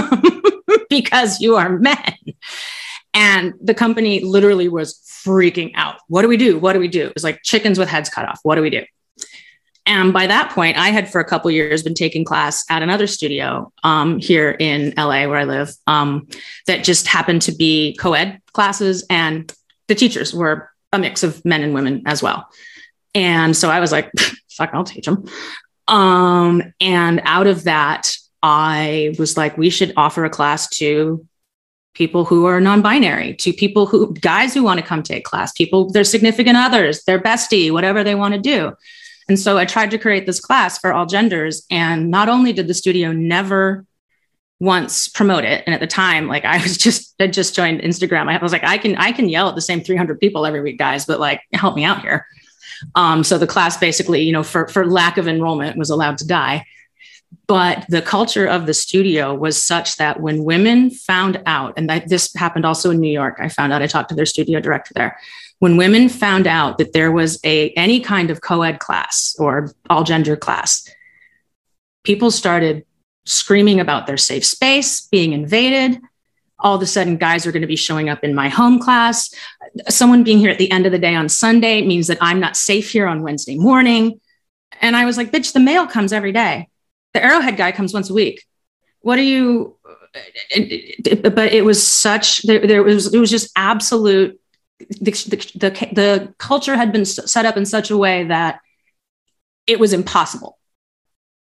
because 0.89 1.41
you 1.41 1.57
are 1.57 1.79
men. 1.79 2.15
And 3.15 3.55
the 3.63 3.75
company 3.75 4.21
literally 4.21 4.69
was 4.69 4.99
freaking 5.25 5.73
out. 5.75 5.97
What 6.09 6.23
do 6.23 6.29
we 6.29 6.37
do? 6.37 6.59
What 6.59 6.73
do 6.73 6.81
we 6.81 6.89
do? 6.89 7.07
It 7.07 7.15
was 7.15 7.25
like 7.25 7.43
chickens 7.43 7.79
with 7.79 7.89
heads 7.89 8.09
cut 8.09 8.27
off. 8.27 8.41
What 8.43 8.55
do 8.55 8.63
we 8.63 8.71
do? 8.71 8.85
And 9.85 10.13
by 10.13 10.29
that 10.29 10.53
point, 10.53 10.79
I 10.79 10.91
had 10.91 11.11
for 11.11 11.21
a 11.21 11.25
couple 11.25 11.51
years 11.51 11.83
been 11.83 11.95
taking 11.95 12.25
class 12.25 12.65
at 12.71 12.83
another 12.83 13.07
studio 13.07 13.73
um, 13.83 14.19
here 14.19 14.57
in 14.59 14.95
LA, 14.97 15.27
where 15.27 15.39
I 15.39 15.45
live, 15.45 15.75
um, 15.87 16.29
that 16.67 16.85
just 16.85 17.09
happened 17.09 17.43
to 17.43 17.53
be 17.53 17.97
co 17.97 18.13
ed 18.13 18.41
classes, 18.53 19.05
and 19.11 19.53
the 19.89 19.97
teachers 19.97 20.33
were 20.33 20.71
a 20.93 20.99
mix 20.99 21.25
of 21.25 21.45
men 21.45 21.63
and 21.63 21.75
women 21.75 22.03
as 22.07 22.23
well. 22.23 22.49
And 23.15 23.57
so 23.57 23.71
I 23.71 23.81
was 23.81 23.93
like, 23.93 24.11
fuck, 24.51 24.71
I'll 24.73 24.85
teach 24.85 25.07
them. 25.07 25.25
Um, 25.89 26.63
and 26.81 27.21
out 27.25 27.47
of 27.47 27.65
that, 27.65 28.15
I 28.43 29.15
was 29.19 29.37
like, 29.37 29.57
we 29.57 29.71
should 29.71 29.93
offer 29.97 30.25
a 30.25 30.31
class 30.31 30.69
to 30.77 31.27
people 31.95 32.25
who 32.25 32.47
are 32.47 32.61
non-binary, 32.61 33.35
to 33.35 33.53
people 33.53 33.87
who 33.87 34.15
guys 34.15 34.55
who 34.55 34.63
want 34.63 34.81
to 34.81 34.87
come 34.87 35.03
take 35.03 35.25
class, 35.25 35.53
people, 35.53 35.91
their 35.91 36.05
significant 36.05 36.57
others, 36.57 37.05
their 37.05 37.21
bestie, 37.21 37.71
whatever 37.71 38.03
they 38.03 38.15
want 38.15 38.35
to 38.35 38.41
do. 38.41 38.73
And 39.29 39.39
so 39.39 39.59
I 39.59 39.65
tried 39.65 39.91
to 39.91 39.99
create 39.99 40.27
this 40.27 40.41
class 40.41 40.79
for 40.79 40.93
all 40.93 41.07
genders. 41.07 41.65
And 41.71 42.11
not 42.11 42.29
only 42.29 42.53
did 42.53 42.67
the 42.67 42.75
studio 42.75 43.13
never 43.13 43.85
once 44.59 45.09
promote 45.09 45.45
it, 45.45 45.63
and 45.67 45.75
at 45.75 45.81
the 45.81 45.87
time, 45.87 46.29
like 46.29 46.45
I 46.45 46.61
was 46.63 46.77
just 46.87 47.15
I 47.21 47.27
just 47.27 47.55
joined 47.55 47.81
Instagram. 47.81 48.29
I 48.29 48.43
was 48.43 48.53
like, 48.53 48.65
I 48.65 48.79
can 48.79 48.97
I 48.97 49.13
can 49.13 49.29
yell 49.29 49.49
at 49.49 49.55
the 49.55 49.61
same 49.61 49.83
300 49.83 50.19
people 50.19 50.47
every 50.47 50.61
week, 50.61 50.79
guys, 50.79 51.05
but 51.05 51.21
like 51.21 51.43
help 51.53 51.77
me 51.77 51.85
out 51.85 52.01
here. 52.01 52.27
Um, 52.95 53.25
so 53.25 53.39
the 53.39 53.47
class 53.47 53.77
basically, 53.77 54.23
you 54.23 54.33
know, 54.33 54.43
for, 54.43 54.69
for 54.69 54.87
lack 54.87 55.19
of 55.19 55.29
enrollment 55.29 55.77
was 55.77 55.91
allowed 55.91 56.19
to 56.19 56.27
die. 56.27 56.65
But 57.47 57.87
the 57.89 58.03
culture 58.03 58.47
of 58.47 58.67
the 58.67 58.75
studio 58.75 59.35
was 59.35 59.61
such 59.63 59.97
that 59.97 60.21
when 60.21 60.45
women 60.45 60.91
found 60.91 61.43
out, 61.47 61.75
and 61.77 61.89
this 62.07 62.33
happened 62.35 62.65
also 62.65 62.91
in 62.91 63.01
New 63.01 63.11
York, 63.11 63.39
I 63.41 63.49
found 63.49 63.73
out, 63.73 63.83
I 63.83 63.87
talked 63.87 64.11
to 64.11 64.15
their 64.15 64.27
studio 64.27 64.61
director 64.61 64.93
there. 64.95 65.19
When 65.59 65.77
women 65.77 66.09
found 66.09 66.47
out 66.47 66.79
that 66.79 66.93
there 66.93 67.13
was 67.13 67.39
a 67.45 67.71
any 67.71 68.01
kind 68.01 68.31
of 68.31 68.41
co-ed 68.41 68.81
class 68.81 69.37
or 69.39 69.73
all 69.89 70.05
gender 70.05 70.37
class, 70.37 70.89
people 72.05 72.31
started 72.31 72.85
screaming 73.25 73.81
about 73.81 74.07
their 74.07 74.17
safe 74.17 74.45
space 74.45 75.07
being 75.09 75.33
invaded 75.33 76.01
all 76.63 76.77
of 76.77 76.83
a 76.83 76.87
sudden 76.87 77.17
guys 77.17 77.47
are 77.47 77.53
going 77.53 77.63
to 77.63 77.69
be 77.69 77.77
showing 77.77 78.09
up 78.09 78.25
in 78.25 78.35
my 78.35 78.49
home 78.49 78.79
class 78.79 79.35
someone 79.89 80.23
being 80.23 80.39
here 80.39 80.51
at 80.51 80.59
the 80.59 80.71
end 80.71 80.87
of 80.87 80.93
the 80.93 80.99
day 80.99 81.15
on 81.15 81.29
sunday 81.29 81.83
means 81.83 82.07
that 82.07 82.19
i'm 82.21 82.41
not 82.41 82.57
safe 82.57 82.91
here 82.91 83.07
on 83.07 83.23
wednesday 83.23 83.57
morning. 83.57 84.21
And 84.81 84.97
i 84.97 85.05
was 85.05 85.17
like 85.17 85.31
bitch 85.31 85.53
the 85.53 85.61
mail 85.61 85.87
comes 85.87 86.13
every 86.13 86.33
day. 86.33 86.69
The 87.15 87.25
arrowhead 87.25 87.57
guy 87.57 87.73
comes 87.73 87.93
once 87.93 88.09
a 88.09 88.15
week. 88.15 88.45
What 89.01 89.19
are 89.19 89.23
you 89.23 89.77
but 90.13 91.53
it 91.53 91.65
was 91.65 91.87
such 91.87 92.43
there, 92.43 92.67
there 92.67 92.83
was 92.83 93.15
it 93.15 93.19
was 93.19 93.31
just 93.31 93.51
absolute 93.57 94.39
the, 94.79 95.11
the, 95.11 95.37
the, 95.55 95.89
the 95.93 96.35
culture 96.39 96.77
had 96.77 96.93
been 96.93 97.05
set 97.05 97.47
up 97.47 97.57
in 97.57 97.65
such 97.65 97.91
a 97.91 97.97
way 97.97 98.25
that 98.25 98.61
it 99.67 99.79
was 99.79 99.93
impossible 99.93 100.59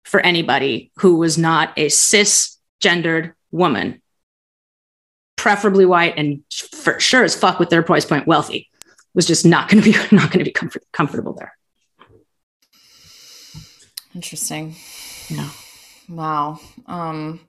for 0.05 0.21
anybody 0.21 0.93
who 0.97 1.17
was 1.17 1.39
not 1.39 1.73
a 1.77 1.87
cisgendered 1.87 3.33
woman 3.51 4.00
preferably 5.41 5.87
white 5.87 6.15
and 6.17 6.43
for 6.73 7.01
sure 7.01 7.25
as 7.25 7.35
fuck 7.35 7.59
with 7.59 7.71
their 7.71 7.83
price 7.83 8.05
point 8.05 8.27
wealthy 8.27 8.69
was 9.15 9.27
just 9.27 9.47
not 9.47 9.69
going 9.69 9.83
to 9.83 9.93
be 9.93 9.99
not 10.15 10.31
going 10.31 10.39
to 10.41 10.45
be 10.45 10.53
comfort, 10.53 10.85
comfortable 10.93 11.33
there. 11.33 11.57
Interesting. 14.15 14.75
Yeah 15.29 15.51
wow. 16.11 16.61
Um 16.87 17.41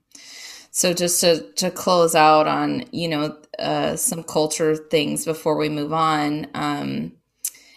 so 0.72 0.94
just 0.94 1.20
to 1.22 1.42
to 1.54 1.72
close 1.72 2.16
out 2.16 2.48
on 2.48 2.86
you 2.92 3.08
know 3.10 3.38
uh 3.60 3.96
some 3.96 4.24
culture 4.24 4.76
things 4.76 5.26
before 5.26 5.58
we 5.58 5.68
move 5.68 5.92
on 5.92 6.48
um 6.54 7.14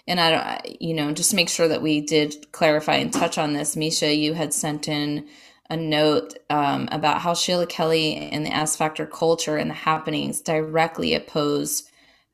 and 0.07 0.21
I 0.21 0.31
don't, 0.31 0.83
you 0.83 0.93
know, 0.93 1.13
just 1.13 1.33
make 1.33 1.49
sure 1.49 1.67
that 1.67 1.81
we 1.81 2.03
did 2.03 2.53
clarify 2.53 2.97
and 2.97 3.11
touch 3.11 3.39
on 3.39 3.55
this. 3.55 3.75
Misha, 3.75 4.15
you 4.15 4.35
had 4.35 4.53
sent 4.53 4.87
in 4.87 5.27
a 5.71 5.77
note 5.77 6.35
um, 6.51 6.89
about 6.93 7.21
how 7.21 7.35
Sheila 7.35 7.67
Kelley 7.67 8.17
and 8.17 8.45
the 8.45 8.55
S 8.55 8.77
Factor 8.77 9.07
culture 9.07 9.57
and 9.57 9.71
the 9.71 9.75
happenings 9.75 10.41
directly 10.41 11.15
oppose 11.15 11.85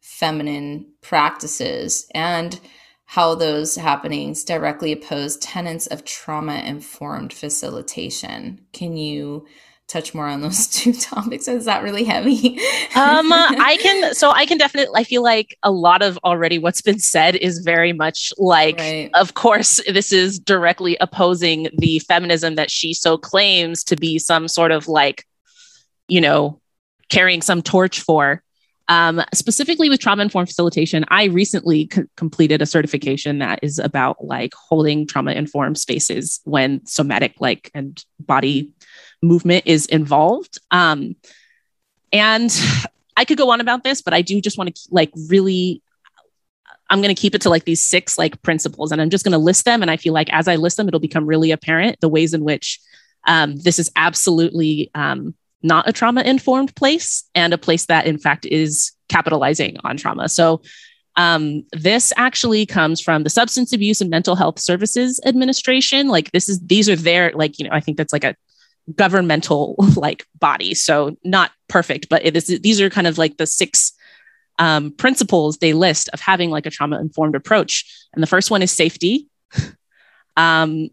feminine 0.01 0.87
practices 1.01 2.09
and 2.15 2.59
how 3.05 3.35
those 3.35 3.75
happenings 3.75 4.45
directly 4.45 4.93
oppose 4.93 5.37
tenets 5.39 5.87
of 5.89 6.05
trauma 6.05 6.61
informed 6.61 7.33
facilitation. 7.33 8.61
Can 8.73 8.97
you 8.97 9.47
touch 9.91 10.15
more 10.15 10.27
on 10.27 10.41
those 10.41 10.67
two 10.69 10.93
topics? 10.93 11.49
Is 11.49 11.65
that 11.65 11.83
really 11.83 12.05
heavy? 12.05 12.59
um, 12.95 13.33
I 13.33 13.79
can, 13.81 14.15
so 14.15 14.31
I 14.31 14.47
can 14.47 14.59
definitely, 14.59 14.95
I 14.97 15.05
feel 15.05 15.23
like 15.23 15.57
a 15.63 15.71
lot 15.71 16.03
of 16.03 16.19
already 16.25 16.59
what's 16.59 16.83
been 16.83 16.99
said 16.99 17.37
is 17.37 17.59
very 17.59 17.93
much 17.93 18.33
like, 18.39 18.79
right. 18.79 19.11
of 19.15 19.35
course, 19.35 19.81
this 19.89 20.13
is 20.13 20.39
directly 20.39 20.97
opposing 21.01 21.69
the 21.77 21.99
feminism 22.01 22.55
that 22.55 22.71
she 22.71 22.95
so 22.95 23.19
claims 23.19 23.85
to 23.85 23.97
be 23.97 24.19
some 24.19 24.49
sort 24.49 24.73
of 24.73 24.89
like, 24.89 25.27
you 26.09 26.21
know, 26.21 26.61
carrying 27.09 27.43
some 27.43 27.63
torch 27.63 28.01
for. 28.01 28.43
Um, 28.89 29.23
specifically 29.33 29.89
with 29.89 30.01
trauma 30.01 30.23
informed 30.23 30.49
facilitation, 30.49 31.05
I 31.09 31.27
recently 31.27 31.89
c- 31.93 32.03
completed 32.17 32.61
a 32.61 32.67
certification 32.67 33.39
that 33.39 33.61
is 33.63 33.79
about 33.79 34.25
like 34.25 34.53
holding 34.53 35.07
trauma 35.07 35.31
informed 35.31 35.79
spaces 35.79 36.41
when 36.43 36.85
somatic 36.87 37.35
like 37.39 37.71
and 37.73 38.05
body 38.19 38.73
movement 39.23 39.65
is 39.67 39.87
involved. 39.87 40.59
Um, 40.71 41.17
and 42.13 42.51
I 43.17 43.25
could 43.25 43.39
go 43.39 43.51
on 43.51 43.61
about 43.61 43.85
this, 43.85 44.03
but 44.03 44.15
I 44.15 44.23
do 44.23 44.41
just 44.41 44.59
want 44.59 44.75
to 44.75 44.83
like 44.91 45.11
really 45.29 45.83
I'm 46.91 47.01
going 47.01 47.15
to 47.15 47.21
keep 47.21 47.37
it 47.37 47.43
to 47.43 47.51
like 47.51 47.65
these 47.65 47.81
six 47.81 48.19
like 48.19 48.43
principles 48.43 48.91
and 48.91 49.01
I'm 49.01 49.11
just 49.11 49.25
going 49.25 49.33
to 49.33 49.39
list 49.39 49.65
them. 49.65 49.81
And 49.81 49.91
I 49.91 49.97
feel 49.97 50.13
like 50.13 50.33
as 50.33 50.49
I 50.49 50.57
list 50.57 50.77
them, 50.77 50.89
it'll 50.89 50.99
become 50.99 51.25
really 51.25 51.53
apparent 51.53 52.01
the 52.01 52.09
ways 52.09 52.35
in 52.35 52.43
which 52.43 52.81
um, 53.27 53.57
this 53.59 53.79
is 53.79 53.93
absolutely 53.95 54.91
um, 54.95 55.35
not 55.63 55.89
a 55.89 55.93
trauma 55.93 56.23
informed 56.23 56.75
place 56.75 57.25
and 57.35 57.53
a 57.53 57.59
place 57.59 57.87
that 57.87 58.07
in 58.07 58.19
fact 58.19 58.45
is 58.45 58.93
capitalizing 59.09 59.77
on 59.85 59.97
trauma. 59.97 60.29
So 60.29 60.63
um, 61.17 61.65
this 61.73 62.13
actually 62.17 62.67
comes 62.67 63.01
from 63.01 63.23
the 63.23 63.31
Substance 63.31 63.73
Abuse 63.73 64.01
and 64.01 64.11
Mental 64.11 64.35
Health 64.35 64.59
Services 64.59 65.21
Administration. 65.25 66.09
Like 66.09 66.33
this 66.33 66.49
is 66.49 66.61
these 66.61 66.89
are 66.89 66.97
their 66.97 67.31
like 67.33 67.59
you 67.59 67.69
know 67.69 67.75
I 67.75 67.81
think 67.81 67.99
that's 67.99 68.13
like 68.13 68.25
a 68.25 68.35
governmental 68.95 69.77
like 69.97 70.27
body. 70.39 70.75
So 70.75 71.17
not 71.25 71.53
perfect, 71.69 72.09
but 72.09 72.25
it 72.25 72.37
is 72.37 72.47
these 72.61 72.81
are 72.81 72.91
kind 72.91 73.07
of 73.07 73.19
like 73.19 73.37
the 73.37 73.47
six 73.47 73.93
um, 74.59 74.93
principles 74.93 75.59
they 75.59 75.73
list 75.73 76.11
of 76.13 76.21
having 76.21 76.51
like 76.51 76.67
a 76.67 76.71
trauma 76.71 77.01
informed 77.01 77.35
approach. 77.35 77.85
And 78.13 78.23
the 78.23 78.27
first 78.27 78.51
one 78.51 78.63
is 78.63 78.73
safety. 78.73 79.29
Um, 80.37 80.91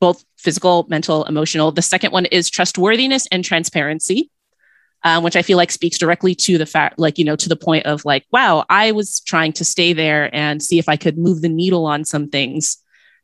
both 0.00 0.24
physical, 0.36 0.86
mental, 0.88 1.24
emotional. 1.24 1.72
The 1.72 1.82
second 1.82 2.12
one 2.12 2.26
is 2.26 2.50
trustworthiness 2.50 3.26
and 3.30 3.44
transparency, 3.44 4.30
um, 5.04 5.24
which 5.24 5.36
I 5.36 5.42
feel 5.42 5.56
like 5.56 5.70
speaks 5.70 5.98
directly 5.98 6.34
to 6.36 6.58
the 6.58 6.66
fact, 6.66 6.98
like, 6.98 7.18
you 7.18 7.24
know, 7.24 7.36
to 7.36 7.48
the 7.48 7.56
point 7.56 7.86
of 7.86 8.04
like, 8.04 8.24
wow, 8.32 8.64
I 8.68 8.92
was 8.92 9.20
trying 9.20 9.52
to 9.54 9.64
stay 9.64 9.92
there 9.92 10.34
and 10.34 10.62
see 10.62 10.78
if 10.78 10.88
I 10.88 10.96
could 10.96 11.18
move 11.18 11.42
the 11.42 11.48
needle 11.48 11.86
on 11.86 12.04
some 12.04 12.28
things 12.28 12.78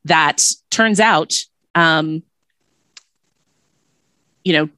that 0.04 0.46
turns 0.70 1.00
out, 1.00 1.36
um, 1.74 2.22
you 4.44 4.52
know, 4.52 4.68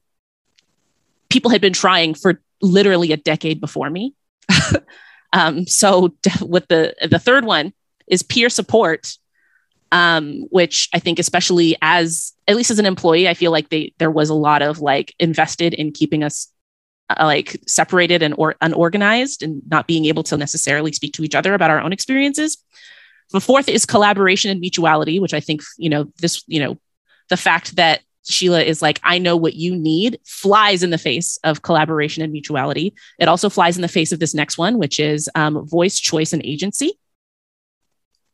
people 1.29 1.51
had 1.51 1.61
been 1.61 1.73
trying 1.73 2.13
for 2.13 2.41
literally 2.61 3.11
a 3.11 3.17
decade 3.17 3.61
before 3.61 3.89
me. 3.89 4.15
um, 5.33 5.67
so 5.67 6.15
with 6.41 6.67
the 6.67 6.95
the 7.09 7.19
third 7.19 7.45
one 7.45 7.73
is 8.07 8.23
peer 8.23 8.49
support 8.49 9.17
um, 9.91 10.45
which 10.49 10.89
I 10.93 10.99
think, 10.99 11.19
especially 11.19 11.77
as 11.81 12.33
at 12.47 12.55
least 12.55 12.71
as 12.71 12.79
an 12.79 12.85
employee, 12.85 13.27
I 13.27 13.33
feel 13.33 13.51
like 13.51 13.69
they 13.69 13.93
there 13.99 14.11
was 14.11 14.29
a 14.29 14.33
lot 14.33 14.61
of 14.61 14.79
like 14.79 15.13
invested 15.19 15.73
in 15.73 15.91
keeping 15.91 16.23
us 16.23 16.51
uh, 17.09 17.23
like 17.23 17.57
separated 17.67 18.21
and 18.21 18.33
or 18.37 18.55
unorganized 18.61 19.43
and 19.43 19.61
not 19.69 19.87
being 19.87 20.05
able 20.05 20.23
to 20.23 20.37
necessarily 20.37 20.91
speak 20.91 21.13
to 21.13 21.23
each 21.23 21.35
other 21.35 21.53
about 21.53 21.71
our 21.71 21.79
own 21.79 21.93
experiences. 21.93 22.57
The 23.31 23.41
fourth 23.41 23.69
is 23.69 23.85
collaboration 23.85 24.51
and 24.51 24.59
mutuality, 24.59 25.19
which 25.19 25.33
I 25.33 25.39
think 25.39 25.61
you 25.77 25.89
know 25.89 26.11
this 26.19 26.43
you 26.47 26.59
know 26.59 26.77
the 27.29 27.37
fact 27.37 27.75
that 27.77 28.01
Sheila 28.27 28.61
is 28.61 28.81
like, 28.81 28.99
I 29.03 29.17
know 29.17 29.37
what 29.37 29.55
you 29.55 29.75
need, 29.75 30.19
flies 30.25 30.83
in 30.83 30.89
the 30.89 30.97
face 30.97 31.37
of 31.43 31.61
collaboration 31.61 32.23
and 32.23 32.31
mutuality. 32.31 32.93
It 33.19 33.27
also 33.27 33.49
flies 33.49 33.77
in 33.77 33.81
the 33.81 33.87
face 33.87 34.11
of 34.11 34.19
this 34.19 34.33
next 34.33 34.57
one, 34.57 34.77
which 34.77 34.99
is 34.99 35.29
um, 35.35 35.65
voice, 35.67 35.99
choice, 35.99 36.33
and 36.33 36.45
agency. 36.45 36.99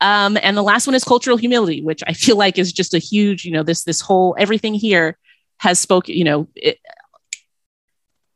Um, 0.00 0.36
and 0.42 0.56
the 0.56 0.62
last 0.62 0.86
one 0.86 0.94
is 0.94 1.04
cultural 1.04 1.36
humility, 1.36 1.82
which 1.82 2.02
I 2.06 2.12
feel 2.12 2.36
like 2.36 2.58
is 2.58 2.72
just 2.72 2.94
a 2.94 2.98
huge, 2.98 3.44
you 3.44 3.52
know, 3.52 3.62
this 3.62 3.84
this 3.84 4.00
whole 4.00 4.36
everything 4.38 4.74
here 4.74 5.16
has 5.58 5.78
spoken, 5.78 6.14
you 6.14 6.24
know, 6.24 6.48
it, 6.54 6.78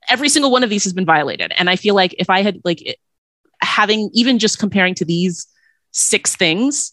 every 0.09 0.29
single 0.29 0.51
one 0.51 0.65
of 0.65 0.71
these 0.71 0.85
has 0.85 0.93
been 0.93 1.05
violated. 1.05 1.53
And 1.57 1.69
I 1.69 1.77
feel 1.77 1.95
like 1.95 2.15
if 2.19 2.31
I 2.31 2.43
had 2.43 2.61
like 2.65 2.81
it, 2.83 2.97
having 3.61 4.11
even 4.15 4.39
just 4.39 4.59
comparing 4.59 4.95
to 4.97 5.05
these 5.05 5.47
six 5.93 6.35
things, 6.35 6.93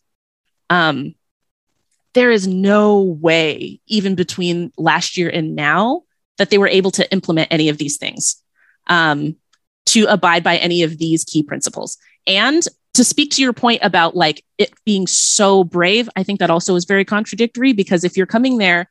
um, 0.69 1.15
there 2.17 2.31
is 2.31 2.47
no 2.47 2.99
way, 2.99 3.79
even 3.85 4.15
between 4.15 4.71
last 4.75 5.17
year 5.17 5.29
and 5.29 5.55
now, 5.55 6.01
that 6.39 6.49
they 6.49 6.57
were 6.57 6.67
able 6.67 6.89
to 6.89 7.11
implement 7.11 7.47
any 7.51 7.69
of 7.69 7.77
these 7.77 7.97
things 7.97 8.41
um, 8.87 9.35
to 9.85 10.05
abide 10.05 10.43
by 10.43 10.57
any 10.57 10.81
of 10.81 10.97
these 10.97 11.23
key 11.23 11.43
principles. 11.43 11.95
And 12.25 12.63
to 12.95 13.03
speak 13.03 13.29
to 13.33 13.43
your 13.43 13.53
point 13.53 13.81
about 13.83 14.15
like 14.15 14.43
it 14.57 14.73
being 14.83 15.05
so 15.05 15.63
brave, 15.63 16.09
I 16.15 16.23
think 16.23 16.39
that 16.39 16.49
also 16.49 16.75
is 16.75 16.85
very 16.85 17.05
contradictory 17.05 17.71
because 17.71 18.03
if 18.03 18.17
you're 18.17 18.25
coming 18.25 18.57
there 18.57 18.89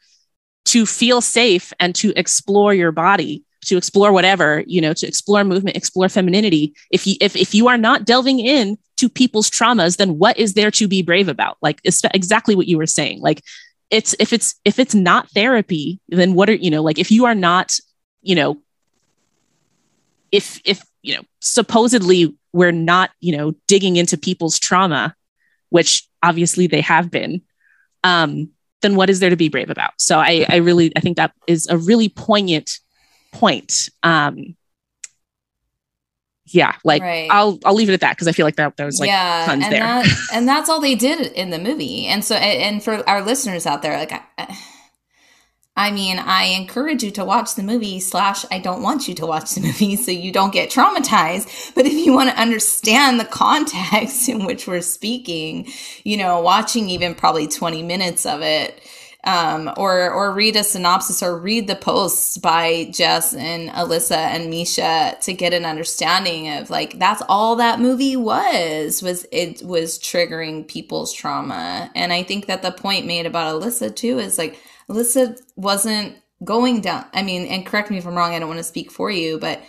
to 0.67 0.87
feel 0.87 1.21
safe 1.21 1.73
and 1.81 1.97
to 1.97 2.13
explore 2.15 2.75
your 2.75 2.93
body, 2.93 3.43
to 3.65 3.77
explore 3.77 4.13
whatever, 4.13 4.63
you 4.67 4.81
know, 4.81 4.93
to 4.93 5.07
explore 5.07 5.45
movement, 5.45 5.77
explore 5.77 6.09
femininity, 6.09 6.75
if 6.91 7.07
you 7.07 7.17
if 7.21 7.35
if 7.37 7.55
you 7.55 7.69
are 7.69 7.79
not 7.79 8.05
delving 8.05 8.39
in 8.39 8.79
to 8.97 9.09
people's 9.09 9.51
traumas, 9.51 9.97
then 9.97 10.19
what 10.19 10.39
is 10.39 10.55
there 10.55 10.71
to 10.71 10.89
be 10.89 11.03
brave 11.03 11.29
about? 11.29 11.59
Like 11.63 11.81
it's 11.85 12.03
exactly 12.15 12.55
what 12.55 12.69
you 12.69 12.79
were 12.79 12.87
saying. 12.87 13.21
Like 13.21 13.43
it's 13.91 14.15
if 14.19 14.33
it's 14.33 14.55
if 14.65 14.79
it's 14.79 14.95
not 14.95 15.31
therapy, 15.31 16.01
then 16.09 16.35
what 16.35 16.49
are 16.49 16.55
you 16.55 16.71
know, 16.71 16.83
like 16.83 16.99
if 16.99 17.11
you 17.11 17.25
are 17.25 17.35
not, 17.35 17.79
you 18.23 18.35
know, 18.35 18.59
if 20.33 20.61
if 20.65 20.85
you 21.03 21.17
know 21.17 21.23
supposedly 21.41 22.37
we're 22.53 22.73
not, 22.73 23.11
you 23.21 23.37
know, 23.37 23.55
digging 23.67 23.97
into 23.97 24.17
people's 24.17 24.59
trauma, 24.59 25.15
which 25.69 26.09
obviously 26.23 26.67
they 26.67 26.81
have 26.81 27.11
been, 27.11 27.43
um, 28.03 28.49
then 28.81 28.97
what 28.97 29.11
is 29.11 29.21
there 29.21 29.31
to 29.31 29.37
be 29.37 29.49
brave 29.49 29.69
about? 29.69 29.93
So 29.99 30.19
I, 30.19 30.47
I 30.49 30.57
really, 30.57 30.91
I 30.97 31.01
think 31.01 31.17
that 31.17 31.33
is 31.47 31.67
a 31.69 31.77
really 31.77 32.09
poignant 32.09 32.79
point. 33.33 33.89
Um, 34.03 34.57
yeah, 36.47 36.75
like 36.85 37.03
right. 37.03 37.29
I'll 37.31 37.59
I'll 37.65 37.75
leave 37.75 37.89
it 37.89 37.95
at 37.95 38.01
that 38.01 38.17
because 38.17 38.29
I 38.29 38.33
feel 38.33 38.47
like 38.47 38.57
that 38.57 38.77
there 38.77 38.87
was 38.87 39.01
like 39.01 39.09
yeah, 39.09 39.45
tons 39.47 39.65
and 39.65 39.73
there, 39.73 39.81
that, 39.81 40.07
and 40.33 40.47
that's 40.47 40.69
all 40.69 40.81
they 40.81 40.95
did 40.95 41.33
in 41.33 41.51
the 41.51 41.59
movie. 41.59 42.07
And 42.07 42.25
so, 42.25 42.37
and 42.37 42.83
for 42.83 43.09
our 43.09 43.23
listeners 43.23 43.67
out 43.67 43.83
there, 43.83 43.97
like. 43.97 44.13
I, 44.13 44.57
I 45.79 45.91
mean, 45.91 46.19
I 46.19 46.45
encourage 46.45 47.03
you 47.03 47.11
to 47.13 47.25
watch 47.25 47.55
the 47.55 47.63
movie, 47.63 48.01
slash, 48.01 48.47
I 48.51 48.59
don't 48.59 48.81
want 48.81 49.09
you 49.09 49.15
to 49.17 49.27
watch 49.27 49.55
the 49.55 49.61
movie 49.61 49.97
so 49.97 50.11
you 50.11 50.33
don't 50.33 50.53
get 50.53 50.71
traumatized. 50.71 51.75
But 51.75 51.85
if 51.85 51.93
you 51.93 52.15
want 52.15 52.31
to 52.31 52.41
understand 52.41 53.21
the 53.21 53.27
context 53.27 54.27
in 54.31 54.47
which 54.47 54.67
we're 54.67 54.81
speaking, 54.81 55.69
you 56.03 56.17
know, 56.17 56.41
watching 56.41 56.89
even 56.89 57.15
probably 57.15 57.47
20 57.47 57.83
minutes 57.83 58.25
of 58.25 58.41
it, 58.41 58.81
um, 59.27 59.73
or 59.77 60.09
or 60.11 60.33
read 60.33 60.55
a 60.55 60.63
synopsis 60.63 61.21
or 61.23 61.39
read 61.39 61.67
the 61.67 61.75
posts 61.75 62.39
by 62.39 62.89
Jess 62.93 63.35
and 63.35 63.69
Alyssa 63.71 64.17
and 64.17 64.49
Misha 64.49 65.19
to 65.21 65.33
get 65.33 65.53
an 65.53 65.67
understanding 65.67 66.49
of 66.49 66.71
like 66.71 66.99
that's 66.99 67.23
all 67.29 67.57
that 67.57 67.81
movie 67.81 68.17
was 68.17 69.03
was 69.03 69.27
it 69.33 69.63
was 69.65 69.99
triggering 69.99 70.67
people's 70.67 71.13
trauma. 71.13 71.91
And 71.97 72.13
I 72.13 72.23
think 72.23 72.47
that 72.47 72.63
the 72.63 72.71
point 72.71 73.07
made 73.07 73.27
about 73.27 73.61
Alyssa 73.61 73.95
too 73.95 74.21
is 74.21 74.39
like 74.39 74.61
Alyssa 74.89 75.37
wasn't 75.57 76.17
going 76.45 76.81
down. 76.81 77.05
I 77.13 77.23
mean, 77.23 77.47
and 77.47 77.67
correct 77.67 77.91
me 77.91 77.99
if 77.99 78.07
I'm 78.07 78.15
wrong, 78.15 78.33
I 78.33 78.39
don't 78.39 78.49
want 78.49 78.59
to 78.59 78.65
speak 78.65 78.93
for 78.93 79.11
you, 79.11 79.39
but 79.41 79.61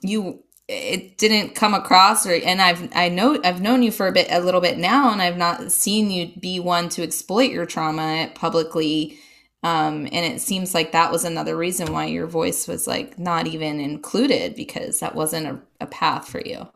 you 0.00 0.44
it 0.72 1.18
didn't 1.18 1.54
come 1.54 1.74
across 1.74 2.26
or 2.26 2.32
and 2.32 2.60
I've 2.60 2.88
I 2.94 3.08
know 3.08 3.38
I've 3.44 3.60
known 3.60 3.82
you 3.82 3.92
for 3.92 4.06
a 4.08 4.12
bit 4.12 4.28
a 4.30 4.40
little 4.40 4.60
bit 4.60 4.78
now 4.78 5.12
and 5.12 5.22
I've 5.22 5.36
not 5.36 5.72
seen 5.72 6.10
you 6.10 6.32
be 6.38 6.60
one 6.60 6.88
to 6.90 7.02
exploit 7.02 7.50
your 7.50 7.66
trauma 7.66 8.30
publicly 8.34 9.18
um 9.62 10.06
and 10.12 10.26
it 10.26 10.40
seems 10.40 10.74
like 10.74 10.92
that 10.92 11.12
was 11.12 11.24
another 11.24 11.56
reason 11.56 11.92
why 11.92 12.06
your 12.06 12.26
voice 12.26 12.66
was 12.66 12.86
like 12.86 13.18
not 13.18 13.46
even 13.46 13.80
included 13.80 14.54
because 14.54 15.00
that 15.00 15.14
wasn't 15.14 15.46
a, 15.46 15.58
a 15.80 15.86
path 15.86 16.28
for 16.28 16.40
you. 16.40 16.68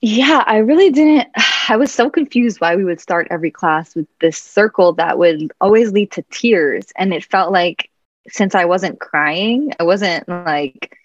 Yeah, 0.00 0.44
I 0.46 0.58
really 0.58 0.90
didn't. 0.90 1.28
I 1.68 1.76
was 1.76 1.92
so 1.92 2.08
confused 2.08 2.60
why 2.60 2.76
we 2.76 2.84
would 2.84 3.00
start 3.00 3.28
every 3.30 3.50
class 3.50 3.94
with 3.94 4.06
this 4.20 4.38
circle 4.38 4.92
that 4.94 5.18
would 5.18 5.52
always 5.60 5.92
lead 5.92 6.10
to 6.12 6.22
tears. 6.30 6.92
And 6.96 7.12
it 7.12 7.24
felt 7.24 7.52
like 7.52 7.90
since 8.28 8.54
I 8.54 8.64
wasn't 8.64 9.00
crying, 9.00 9.72
I 9.78 9.82
wasn't 9.82 10.28
like, 10.28 10.96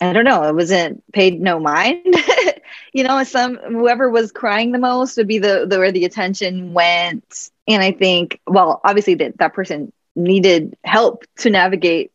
I 0.00 0.12
don't 0.12 0.24
know, 0.24 0.44
it 0.44 0.54
wasn't 0.54 1.02
paid 1.12 1.40
no 1.40 1.58
mind. 1.58 2.14
you 2.92 3.04
know, 3.04 3.22
some 3.24 3.56
whoever 3.56 4.10
was 4.10 4.30
crying 4.32 4.72
the 4.72 4.78
most 4.78 5.16
would 5.16 5.28
be 5.28 5.38
the, 5.38 5.66
the 5.68 5.78
where 5.78 5.92
the 5.92 6.04
attention 6.04 6.74
went. 6.74 7.50
And 7.66 7.82
I 7.82 7.92
think, 7.92 8.40
well, 8.46 8.80
obviously 8.84 9.14
that 9.16 9.38
that 9.38 9.54
person 9.54 9.92
needed 10.14 10.76
help 10.84 11.24
to 11.38 11.50
navigate 11.50 12.12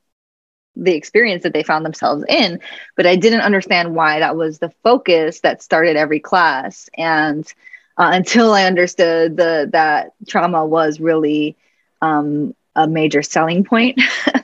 the 0.76 0.94
experience 0.94 1.44
that 1.44 1.54
they 1.54 1.64
found 1.64 1.86
themselves 1.86 2.24
in 2.30 2.60
but 2.96 3.06
i 3.06 3.16
didn't 3.16 3.42
understand 3.42 3.94
why 3.96 4.20
that 4.20 4.36
was 4.38 4.60
the 4.60 4.70
focus 4.84 5.42
that 5.42 5.62
started 5.62 5.98
every 5.98 6.20
class 6.20 6.90
and 6.98 7.54
uh, 7.98 8.10
until 8.14 8.54
i 8.54 8.64
understood 8.64 9.36
the 9.36 9.70
that 9.72 10.14
trauma 10.28 10.66
was 10.66 11.00
really 11.00 11.56
um, 12.02 12.56
a 12.76 12.88
major 12.88 13.22
selling 13.22 13.64
point 13.64 14.00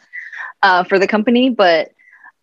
uh, 0.63 0.83
for 0.83 0.99
the 0.99 1.07
company 1.07 1.49
but 1.49 1.91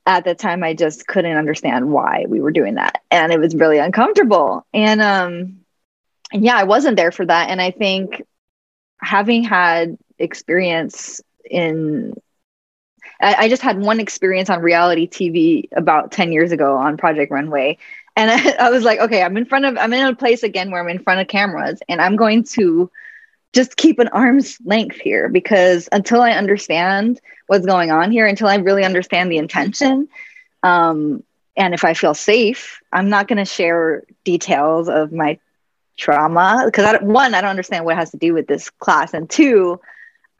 at 0.06 0.24
the 0.24 0.34
time 0.34 0.62
i 0.62 0.74
just 0.74 1.06
couldn't 1.06 1.36
understand 1.36 1.90
why 1.90 2.26
we 2.28 2.40
were 2.40 2.52
doing 2.52 2.74
that. 2.74 3.02
And 3.10 3.32
it 3.32 3.40
was 3.40 3.54
really 3.54 3.78
uncomfortable. 3.78 4.66
And 4.72 5.00
um 5.00 5.60
and 6.32 6.44
yeah 6.44 6.56
i 6.56 6.64
wasn't 6.64 6.96
there 6.96 7.12
for 7.12 7.24
that. 7.26 7.50
And 7.50 7.60
i 7.60 7.70
think 7.70 8.22
having 9.00 9.44
had 9.44 9.98
experience 10.18 11.20
in 11.44 12.14
I, 13.20 13.34
I, 13.34 13.48
just 13.48 13.62
had 13.62 13.80
one 13.80 14.00
experience 14.00 14.50
on 14.50 14.60
reality 14.60 15.08
TV 15.08 15.68
about 15.76 16.10
10 16.10 16.32
years 16.32 16.52
ago 16.52 16.76
on 16.76 16.96
Project 16.96 17.30
Runway. 17.30 17.78
And 18.16 18.30
I, 18.30 18.50
I, 18.66 18.70
was 18.70 18.84
like, 18.84 18.98
okay, 19.00 19.22
I'm 19.22 19.36
in 19.36 19.44
front 19.44 19.64
of, 19.64 19.76
I'm 19.78 19.92
in 19.92 20.06
a 20.06 20.16
place 20.16 20.42
again 20.42 20.70
where 20.70 20.80
I'm 20.80 20.88
in 20.88 21.02
front 21.02 21.20
of 21.20 21.28
cameras 21.28 21.80
and 21.88 22.00
I'm 22.00 22.16
going 22.16 22.44
to 22.44 22.90
just 23.54 23.76
keep 23.76 23.98
an 23.98 24.08
arm's 24.08 24.58
length 24.64 24.96
here 24.96 25.28
because 25.28 25.88
until 25.92 26.20
I 26.20 26.32
understand 26.32 27.20
what's 27.46 27.66
going 27.66 27.90
on 27.90 28.10
here, 28.10 28.26
until 28.26 28.48
I 28.48 28.56
really 28.56 28.84
understand 28.84 29.30
the 29.30 29.38
intention, 29.38 30.08
um, 30.62 31.22
and 31.56 31.72
if 31.72 31.84
I 31.84 31.94
feel 31.94 32.14
safe, 32.14 32.80
I'm 32.92 33.08
not 33.08 33.28
going 33.28 33.38
to 33.38 33.44
share 33.44 34.02
details 34.24 34.88
of 34.88 35.12
my 35.12 35.38
trauma 35.96 36.62
because 36.66 36.98
one, 37.02 37.34
I 37.34 37.40
don't 37.40 37.50
understand 37.50 37.84
what 37.84 37.96
has 37.96 38.10
to 38.10 38.16
do 38.16 38.34
with 38.34 38.48
this 38.48 38.70
class. 38.70 39.14
And 39.14 39.30
two, 39.30 39.80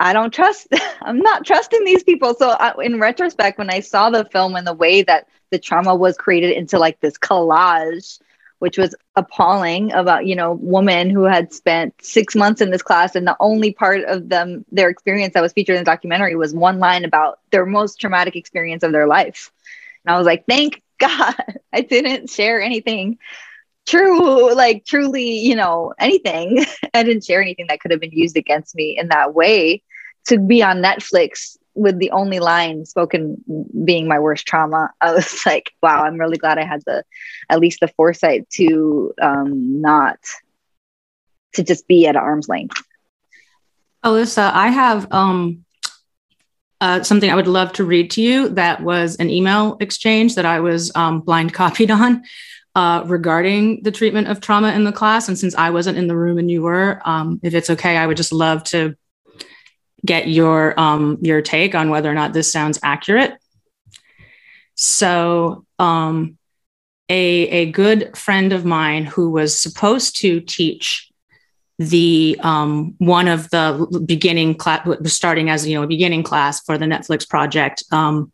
I 0.01 0.13
don't 0.13 0.33
trust, 0.33 0.69
I'm 1.01 1.19
not 1.19 1.47
trusting 1.47 1.85
these 1.85 2.03
people. 2.03 2.35
So, 2.35 2.51
I, 2.51 2.75
in 2.83 2.99
retrospect, 2.99 3.59
when 3.59 3.71
I 3.71 3.81
saw 3.81 4.11
the 4.11 4.25
film 4.25 4.57
and 4.57 4.67
the 4.67 4.75
way 4.75 5.03
that 5.03 5.29
the 5.51 5.59
trauma 5.59 5.95
was 5.95 6.17
created 6.17 6.51
into 6.51 6.79
like 6.79 6.99
this 7.01 7.17
collage, 7.17 8.19
which 8.65 8.79
was 8.79 8.95
appalling 9.15 9.93
about, 9.93 10.25
you 10.25 10.35
know, 10.35 10.53
woman 10.55 11.11
who 11.11 11.25
had 11.25 11.53
spent 11.53 11.93
six 12.01 12.35
months 12.35 12.63
in 12.63 12.71
this 12.71 12.81
class 12.81 13.15
and 13.15 13.27
the 13.27 13.37
only 13.39 13.75
part 13.75 14.03
of 14.05 14.31
them, 14.31 14.65
their 14.73 14.89
experience 14.89 15.35
that 15.35 15.43
was 15.43 15.53
featured 15.53 15.77
in 15.77 15.83
the 15.83 15.85
documentary 15.85 16.35
was 16.35 16.55
one 16.55 16.79
line 16.79 17.05
about 17.05 17.41
their 17.51 17.67
most 17.67 18.01
traumatic 18.01 18.37
experience 18.37 18.83
of 18.83 18.91
their 18.91 19.07
life. 19.07 19.53
And 20.07 20.15
I 20.15 20.17
was 20.17 20.25
like, 20.25 20.47
thank 20.47 20.83
God 20.99 21.35
I 21.75 21.83
didn't 21.83 22.31
share 22.31 22.59
anything 22.63 23.19
true, 23.85 24.55
like 24.55 24.87
truly, 24.87 25.41
you 25.41 25.57
know, 25.57 25.93
anything. 25.99 26.65
I 26.95 27.03
didn't 27.03 27.27
share 27.27 27.43
anything 27.43 27.67
that 27.69 27.81
could 27.81 27.91
have 27.91 28.01
been 28.01 28.13
used 28.13 28.39
against 28.39 28.75
me 28.75 28.97
in 28.99 29.09
that 29.09 29.35
way. 29.35 29.83
To 30.29 30.39
be 30.39 30.63
on 30.63 30.79
Netflix 30.79 31.59
with 31.75 31.99
the 31.99 32.11
only 32.11 32.39
line 32.39 32.87
spoken 32.87 33.43
being 33.85 34.09
my 34.09 34.19
worst 34.19 34.47
trauma, 34.47 34.91
I 35.01 35.13
was 35.13 35.43
like, 35.47 35.73
wow, 35.83 36.05
I'm 36.05 36.19
really 36.19 36.39
glad 36.39 36.59
I 36.59 36.65
had 36.65 36.83
the 36.87 37.05
at 37.51 37.61
least 37.61 37.81
the 37.81 37.89
foresight 37.89 38.49
to 38.51 39.13
um, 39.21 39.81
not 39.81 40.19
to 41.55 41.63
just 41.63 41.87
be 41.87 42.07
at 42.07 42.17
arm's 42.17 42.49
length. 42.49 42.83
Alyssa, 44.05 44.53
I 44.53 44.69
have 44.69 45.11
um, 45.13 45.65
uh, 46.81 47.03
something 47.03 47.31
I 47.31 47.35
would 47.35 47.49
love 47.49 47.73
to 47.75 47.85
read 47.85 48.11
to 48.13 48.23
you 48.23 48.51
that 48.51 48.83
was 48.83 49.17
an 49.17 49.31
email 49.31 49.77
exchange 49.81 50.35
that 50.35 50.45
I 50.45 50.61
was 50.61 50.93
um, 50.95 51.21
blind 51.21 51.55
copied 51.55 51.91
on 51.93 52.23
uh, 52.75 53.05
regarding 53.07 53.83
the 53.83 53.93
treatment 53.93 54.29
of 54.29 54.41
trauma 54.41 54.73
in 54.73 54.85
the 54.85 54.93
class. 54.93 55.29
And 55.29 55.39
since 55.39 55.55
I 55.55 55.71
wasn't 55.71 55.97
in 55.97 56.09
the 56.09 56.17
room 56.17 56.39
and 56.39 56.51
you 56.51 56.63
were, 56.63 57.01
um, 57.05 57.41
if 57.43 57.55
it's 57.55 57.71
okay, 57.71 57.97
I 57.97 58.07
would 58.07 58.17
just 58.17 58.33
love 58.33 58.65
to 58.65 58.97
get 60.05 60.29
your 60.29 60.79
um, 60.79 61.19
your 61.21 61.43
take 61.43 61.75
on 61.75 61.91
whether 61.91 62.11
or 62.11 62.15
not 62.15 62.33
this 62.33 62.51
sounds 62.51 62.79
accurate. 62.83 63.35
So, 64.75 65.65
um, 65.79 66.39
a 67.09 67.49
a 67.49 67.71
good 67.71 68.17
friend 68.17 68.53
of 68.53 68.65
mine 68.65 69.05
who 69.05 69.31
was 69.31 69.59
supposed 69.59 70.17
to 70.21 70.41
teach 70.41 71.11
the 71.79 72.39
um, 72.43 72.95
one 72.99 73.29
of 73.29 73.51
the 73.51 74.03
beginning 74.07 74.55
class, 74.55 74.89
starting 75.13 75.51
as 75.51 75.67
you 75.67 75.77
know 75.77 75.83
a 75.83 75.89
beginning 75.89 76.23
class 76.23 76.61
for 76.61 76.79
the 76.79 76.87
Netflix 76.87 77.29
project. 77.29 77.85
Um, 77.91 78.33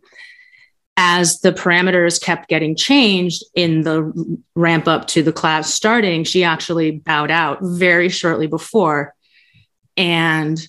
as 1.03 1.41
the 1.41 1.53
parameters 1.53 2.21
kept 2.21 2.49
getting 2.49 2.77
changed 2.77 3.43
in 3.55 3.83
the 3.83 4.12
ramp 4.55 4.87
up 4.87 5.07
to 5.07 5.23
the 5.23 5.33
class 5.33 5.73
starting, 5.73 6.25
she 6.25 6.45
actually 6.45 6.91
bowed 6.91 7.31
out 7.31 7.59
very 7.62 8.11
shortly 8.11 8.47
before. 8.47 9.14
And 9.97 10.61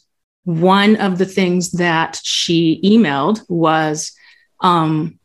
one 0.44 0.96
of 0.96 1.18
the 1.18 1.26
things 1.26 1.72
that 1.72 2.20
she 2.24 2.82
emailed 2.84 3.42
was 3.48 4.12
um, 4.62 5.20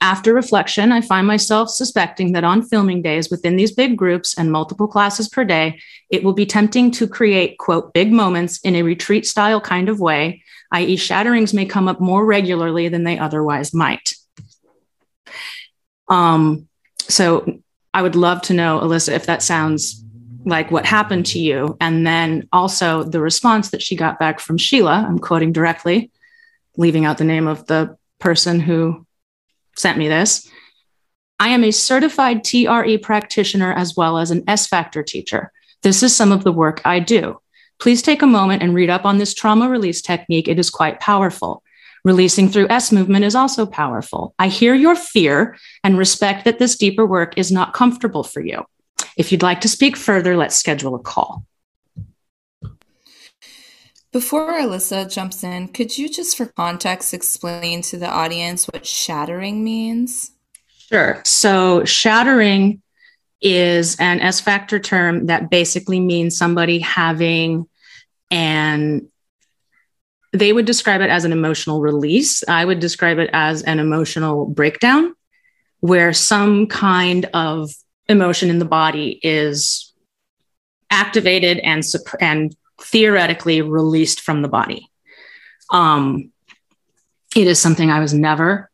after 0.00 0.32
reflection, 0.32 0.92
I 0.92 1.00
find 1.00 1.26
myself 1.26 1.70
suspecting 1.70 2.32
that 2.32 2.44
on 2.44 2.62
filming 2.62 3.02
days 3.02 3.30
within 3.30 3.56
these 3.56 3.72
big 3.72 3.96
groups 3.96 4.38
and 4.38 4.52
multiple 4.52 4.86
classes 4.86 5.28
per 5.28 5.44
day, 5.44 5.80
it 6.08 6.22
will 6.22 6.34
be 6.34 6.46
tempting 6.46 6.90
to 6.92 7.08
create, 7.08 7.58
quote, 7.58 7.92
big 7.92 8.12
moments 8.12 8.60
in 8.60 8.76
a 8.76 8.82
retreat 8.82 9.26
style 9.26 9.60
kind 9.60 9.88
of 9.88 9.98
way, 9.98 10.42
i.e., 10.72 10.96
shatterings 10.96 11.52
may 11.52 11.66
come 11.66 11.88
up 11.88 12.00
more 12.00 12.24
regularly 12.24 12.88
than 12.88 13.02
they 13.02 13.18
otherwise 13.18 13.74
might. 13.74 14.14
Um, 16.08 16.68
so 17.00 17.60
I 17.92 18.02
would 18.02 18.14
love 18.14 18.42
to 18.42 18.54
know, 18.54 18.80
Alyssa, 18.80 19.14
if 19.14 19.26
that 19.26 19.42
sounds 19.42 20.04
like 20.48 20.70
what 20.70 20.86
happened 20.86 21.26
to 21.26 21.38
you. 21.38 21.76
And 21.80 22.06
then 22.06 22.48
also 22.52 23.02
the 23.02 23.20
response 23.20 23.70
that 23.70 23.82
she 23.82 23.94
got 23.94 24.18
back 24.18 24.40
from 24.40 24.58
Sheila, 24.58 25.04
I'm 25.06 25.18
quoting 25.18 25.52
directly, 25.52 26.10
leaving 26.76 27.04
out 27.04 27.18
the 27.18 27.24
name 27.24 27.46
of 27.46 27.66
the 27.66 27.96
person 28.18 28.60
who 28.60 29.06
sent 29.76 29.98
me 29.98 30.08
this. 30.08 30.48
I 31.38 31.48
am 31.48 31.62
a 31.62 31.70
certified 31.70 32.42
TRE 32.42 32.98
practitioner 32.98 33.72
as 33.72 33.96
well 33.96 34.18
as 34.18 34.30
an 34.30 34.42
S 34.48 34.66
Factor 34.66 35.02
teacher. 35.02 35.52
This 35.82 36.02
is 36.02 36.16
some 36.16 36.32
of 36.32 36.42
the 36.42 36.52
work 36.52 36.80
I 36.84 36.98
do. 36.98 37.40
Please 37.78 38.02
take 38.02 38.22
a 38.22 38.26
moment 38.26 38.62
and 38.62 38.74
read 38.74 38.90
up 38.90 39.04
on 39.04 39.18
this 39.18 39.34
trauma 39.34 39.68
release 39.68 40.02
technique. 40.02 40.48
It 40.48 40.58
is 40.58 40.68
quite 40.68 40.98
powerful. 40.98 41.62
Releasing 42.04 42.48
through 42.48 42.68
S 42.70 42.90
movement 42.90 43.24
is 43.24 43.36
also 43.36 43.66
powerful. 43.66 44.34
I 44.38 44.48
hear 44.48 44.74
your 44.74 44.96
fear 44.96 45.56
and 45.84 45.96
respect 45.96 46.44
that 46.44 46.58
this 46.58 46.76
deeper 46.76 47.06
work 47.06 47.36
is 47.36 47.52
not 47.52 47.74
comfortable 47.74 48.24
for 48.24 48.40
you. 48.40 48.64
If 49.18 49.32
you'd 49.32 49.42
like 49.42 49.60
to 49.62 49.68
speak 49.68 49.96
further, 49.96 50.36
let's 50.36 50.56
schedule 50.56 50.94
a 50.94 51.00
call. 51.00 51.44
Before 54.12 54.58
Alyssa 54.58 55.12
jumps 55.12 55.44
in, 55.44 55.68
could 55.68 55.98
you 55.98 56.08
just 56.08 56.36
for 56.36 56.46
context 56.46 57.12
explain 57.12 57.82
to 57.82 57.98
the 57.98 58.08
audience 58.08 58.66
what 58.66 58.86
shattering 58.86 59.62
means? 59.62 60.30
Sure. 60.88 61.20
So, 61.26 61.84
shattering 61.84 62.80
is 63.42 63.96
an 64.00 64.20
S 64.20 64.40
factor 64.40 64.78
term 64.78 65.26
that 65.26 65.50
basically 65.50 66.00
means 66.00 66.38
somebody 66.38 66.78
having 66.78 67.68
an 68.30 69.10
they 70.32 70.52
would 70.52 70.66
describe 70.66 71.00
it 71.00 71.10
as 71.10 71.24
an 71.24 71.32
emotional 71.32 71.80
release. 71.80 72.44
I 72.46 72.64
would 72.64 72.80
describe 72.80 73.18
it 73.18 73.30
as 73.32 73.62
an 73.62 73.78
emotional 73.78 74.46
breakdown 74.46 75.14
where 75.80 76.12
some 76.12 76.66
kind 76.66 77.24
of 77.32 77.70
emotion 78.08 78.50
in 78.50 78.58
the 78.58 78.64
body 78.64 79.20
is 79.22 79.92
activated 80.90 81.58
and, 81.58 81.84
and 82.20 82.56
theoretically 82.80 83.60
released 83.60 84.20
from 84.20 84.42
the 84.42 84.48
body. 84.48 84.90
Um, 85.70 86.32
it 87.36 87.46
is 87.46 87.58
something 87.58 87.90
I 87.90 88.00
was 88.00 88.14
never 88.14 88.70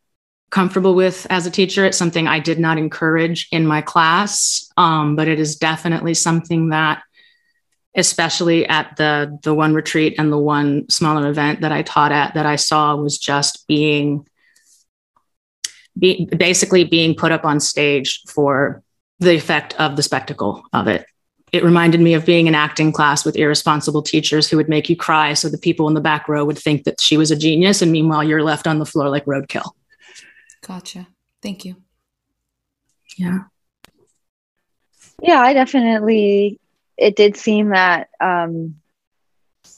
comfortable 0.50 0.94
with 0.94 1.26
as 1.30 1.46
a 1.46 1.50
teacher. 1.50 1.84
It's 1.84 1.98
something 1.98 2.28
I 2.28 2.38
did 2.38 2.60
not 2.60 2.78
encourage 2.78 3.48
in 3.50 3.66
my 3.66 3.82
class, 3.82 4.70
um, 4.76 5.16
but 5.16 5.26
it 5.26 5.40
is 5.40 5.56
definitely 5.56 6.14
something 6.14 6.68
that 6.68 7.02
especially 7.96 8.66
at 8.66 8.96
the 8.96 9.36
the 9.42 9.52
one 9.52 9.74
retreat 9.74 10.14
and 10.16 10.32
the 10.32 10.38
one 10.38 10.88
smaller 10.88 11.28
event 11.28 11.60
that 11.62 11.72
I 11.72 11.82
taught 11.82 12.12
at 12.12 12.34
that 12.34 12.46
I 12.46 12.56
saw 12.56 12.94
was 12.94 13.18
just 13.18 13.66
being 13.66 14.26
be, 15.98 16.26
basically 16.26 16.84
being 16.84 17.16
put 17.16 17.32
up 17.32 17.44
on 17.44 17.58
stage 17.58 18.22
for 18.28 18.83
the 19.20 19.34
effect 19.34 19.74
of 19.80 19.96
the 19.96 20.02
spectacle 20.02 20.62
of 20.72 20.88
it. 20.88 21.06
It 21.52 21.62
reminded 21.62 22.00
me 22.00 22.14
of 22.14 22.26
being 22.26 22.48
in 22.48 22.54
acting 22.54 22.90
class 22.90 23.24
with 23.24 23.36
irresponsible 23.36 24.02
teachers 24.02 24.48
who 24.48 24.56
would 24.56 24.68
make 24.68 24.88
you 24.88 24.96
cry 24.96 25.34
so 25.34 25.48
the 25.48 25.58
people 25.58 25.86
in 25.86 25.94
the 25.94 26.00
back 26.00 26.28
row 26.28 26.44
would 26.44 26.58
think 26.58 26.84
that 26.84 27.00
she 27.00 27.16
was 27.16 27.30
a 27.30 27.36
genius 27.36 27.80
and 27.80 27.92
meanwhile 27.92 28.24
you're 28.24 28.42
left 28.42 28.66
on 28.66 28.80
the 28.80 28.86
floor 28.86 29.08
like 29.08 29.24
roadkill. 29.24 29.70
Gotcha. 30.66 31.06
Thank 31.42 31.64
you. 31.64 31.76
Yeah. 33.16 33.40
Yeah, 35.22 35.40
I 35.40 35.52
definitely 35.52 36.58
it 36.96 37.16
did 37.16 37.36
seem 37.36 37.70
that 37.70 38.08
um, 38.20 38.76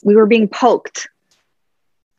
we 0.03 0.15
were 0.15 0.25
being 0.25 0.47
poked, 0.47 1.07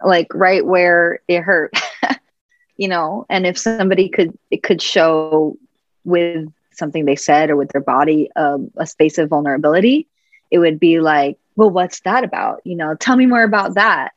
like 0.03 0.33
right 0.35 0.65
where 0.65 1.21
it 1.29 1.41
hurt, 1.41 1.75
you 2.77 2.89
know. 2.89 3.27
And 3.29 3.47
if 3.47 3.59
somebody 3.59 4.09
could, 4.09 4.37
it 4.51 4.63
could 4.63 4.83
show 4.83 5.57
with 6.05 6.49
something 6.79 7.05
they 7.05 7.17
said 7.17 7.51
or 7.51 7.57
with 7.57 7.71
their 7.71 7.83
body 7.83 8.31
um, 8.37 8.71
a 8.77 8.87
space 8.87 9.19
of 9.19 9.29
vulnerability, 9.29 10.09
it 10.51 10.59
would 10.59 10.81
be 10.81 11.01
like, 11.01 11.39
well, 11.57 11.71
what's 11.71 12.01
that 12.01 12.25
about? 12.25 12.61
You 12.65 12.77
know, 12.77 12.95
tell 12.95 13.17
me 13.17 13.27
more 13.27 13.43
about 13.43 13.75
that. 13.75 14.13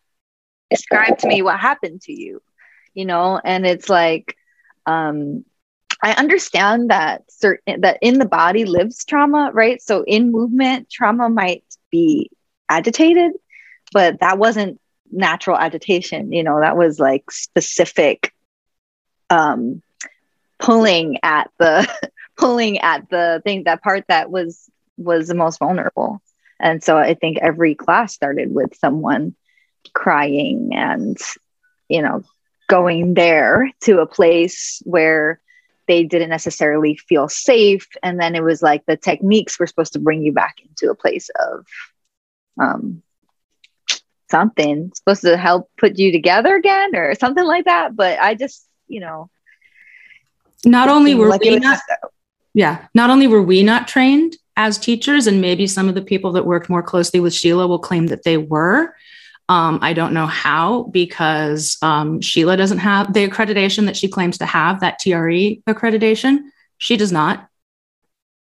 Describe 0.70 1.18
to 1.20 1.28
me 1.28 1.42
what 1.42 1.60
happened 1.60 2.02
to 2.04 2.14
you. 2.14 2.42
you 2.94 3.06
know, 3.06 3.40
and 3.44 3.66
it's 3.66 3.90
like, 3.90 4.36
um, 4.86 5.46
I 6.04 6.14
understand 6.14 6.90
that 6.90 7.24
certain 7.30 7.82
that 7.82 8.00
in 8.02 8.20
the 8.20 8.26
body 8.26 8.66
lives 8.66 9.06
trauma, 9.06 9.52
right? 9.54 9.82
So 9.82 10.04
in 10.04 10.32
movement, 10.32 10.90
trauma 10.90 11.30
might 11.30 11.64
be 11.92 12.32
agitated, 12.70 13.34
but 13.94 14.20
that 14.22 14.38
wasn't 14.38 14.80
natural 15.12 15.58
agitation. 15.58 16.32
You 16.32 16.44
know, 16.44 16.60
that 16.60 16.78
was 16.78 17.00
like 17.00 17.30
specific 17.32 18.34
um, 19.30 19.82
pulling 20.60 21.18
at 21.24 21.52
the 21.60 21.88
pulling 22.42 22.80
at 22.80 23.10
the 23.10 23.42
thing 23.44 23.64
that 23.64 23.84
part 23.84 24.04
that 24.10 24.32
was 24.32 24.70
was 24.98 25.28
the 25.28 25.36
most 25.36 25.60
vulnerable. 25.60 26.22
And 26.60 26.84
so 26.84 26.98
I 26.98 27.14
think 27.14 27.38
every 27.38 27.76
class 27.76 28.14
started 28.14 28.54
with 28.54 28.76
someone 28.76 29.36
crying 29.94 30.72
and 30.74 31.18
you 31.88 32.02
know 32.02 32.24
going 32.68 33.14
there 33.14 33.72
to 33.82 34.00
a 34.00 34.06
place 34.06 34.82
where 34.86 35.40
they 35.88 36.04
didn't 36.04 36.30
necessarily 36.30 36.96
feel 36.96 37.28
safe. 37.28 37.88
And 38.02 38.20
then 38.20 38.36
it 38.36 38.44
was 38.44 38.62
like 38.62 38.86
the 38.86 38.96
techniques 38.96 39.60
were 39.60 39.68
supposed 39.68 39.94
to 39.94 40.00
bring 40.00 40.24
you 40.24 40.32
back 40.32 40.58
into 40.68 40.92
a 40.92 40.96
place 40.96 41.30
of 41.30 41.66
um 42.60 43.04
something. 44.30 44.92
Supposed 44.96 45.24
to 45.24 45.38
help 45.38 45.70
put 45.78 45.98
you 45.98 46.12
together 46.12 46.56
again 46.56 46.96
or 46.96 47.14
something 47.16 47.46
like 47.46 47.66
that. 47.66 47.96
But 47.96 48.20
i 48.20 48.34
just 48.34 48.66
you 48.88 49.00
know 49.00 49.30
not 50.66 50.90
only 50.90 51.16
were 51.16 51.28
like 51.28 51.42
we 51.42 51.58
not 51.58 51.80
yeah 52.54 52.88
not 52.94 53.10
only 53.10 53.28
were 53.28 53.42
we 53.42 53.64
not 53.64 53.88
trained 53.88 54.36
as 54.58 54.78
teachers 54.78 55.28
and 55.28 55.42
maybe 55.42 55.66
some 55.66 55.88
of 55.88 55.96
the 55.96 56.02
people 56.02 56.32
that 56.32 56.46
worked 56.46 56.70
more 56.70 56.84
closely 56.84 57.20
with 57.20 57.34
sheila 57.34 57.68
will 57.68 57.80
claim 57.80 58.08
that 58.08 58.24
they 58.24 58.38
were 58.38 58.94
um, 59.52 59.80
I 59.82 59.92
don't 59.92 60.14
know 60.14 60.28
how 60.28 60.84
because 60.84 61.78
um, 61.82 62.22
Sheila 62.22 62.56
doesn't 62.56 62.78
have 62.78 63.12
the 63.12 63.28
accreditation 63.28 63.86
that 63.86 63.98
she 63.98 64.08
claims 64.08 64.38
to 64.38 64.46
have, 64.46 64.80
that 64.80 64.98
TRE 65.00 65.62
accreditation. 65.68 66.40
She 66.78 66.96
does 66.96 67.12
not. 67.12 67.50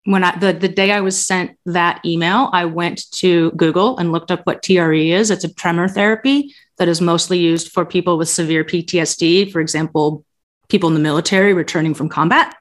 When 0.03 0.25
I, 0.25 0.37
the, 0.37 0.53
the 0.53 0.69
day 0.69 0.91
I 0.91 1.01
was 1.01 1.25
sent 1.25 1.57
that 1.67 2.05
email, 2.05 2.51
I 2.53 2.65
went 2.65 3.09
to 3.13 3.53
Google 3.53 3.97
and 3.99 4.11
looked 4.11 4.33
up 4.33 4.45
what 4.45 4.65
TRE 4.65 5.13
is. 5.13 5.31
It's 5.31 5.45
a 5.45 5.55
tremor 5.55 5.87
therapy 5.87 6.53
that 6.79 6.89
is 6.89 7.01
mostly 7.01 7.39
used 7.39 7.71
for 7.71 7.87
people 7.87 8.19
with 8.19 8.29
severe 8.29 8.65
PTSD, 8.65 9.53
for 9.53 9.61
example, 9.61 10.25
people 10.69 10.89
in 10.89 10.95
the 10.95 11.01
military 11.01 11.55
returning 11.55 11.95
from 11.95 12.09
combat. 12.09 12.57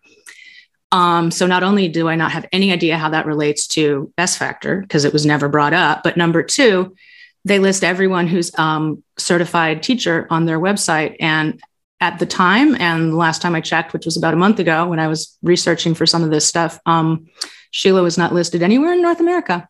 Um, 0.91 1.31
so 1.31 1.47
not 1.47 1.63
only 1.63 1.87
do 1.89 2.07
I 2.07 2.15
not 2.15 2.31
have 2.31 2.45
any 2.51 2.71
idea 2.71 2.97
how 2.97 3.09
that 3.09 3.25
relates 3.25 3.67
to 3.67 4.11
best 4.15 4.37
Factor 4.37 4.81
because 4.81 5.03
it 5.03 5.13
was 5.13 5.25
never 5.25 5.49
brought 5.49 5.73
up, 5.73 6.03
but 6.03 6.17
number 6.17 6.43
two, 6.43 6.95
they 7.43 7.59
list 7.59 7.83
everyone 7.83 8.27
who's 8.27 8.57
um, 8.57 9.03
certified 9.17 9.83
teacher 9.83 10.27
on 10.29 10.45
their 10.45 10.59
website. 10.59 11.15
And 11.19 11.61
at 11.99 12.19
the 12.19 12.25
time, 12.25 12.75
and 12.75 13.11
the 13.11 13.17
last 13.17 13.41
time 13.41 13.55
I 13.55 13.61
checked, 13.61 13.93
which 13.93 14.05
was 14.05 14.17
about 14.17 14.33
a 14.33 14.37
month 14.37 14.59
ago 14.59 14.87
when 14.87 14.99
I 14.99 15.07
was 15.07 15.37
researching 15.41 15.93
for 15.93 16.05
some 16.05 16.23
of 16.23 16.29
this 16.29 16.45
stuff, 16.45 16.79
um, 16.85 17.27
Sheila 17.71 18.03
was 18.03 18.17
not 18.17 18.33
listed 18.33 18.61
anywhere 18.61 18.93
in 18.93 19.01
North 19.01 19.19
America, 19.19 19.67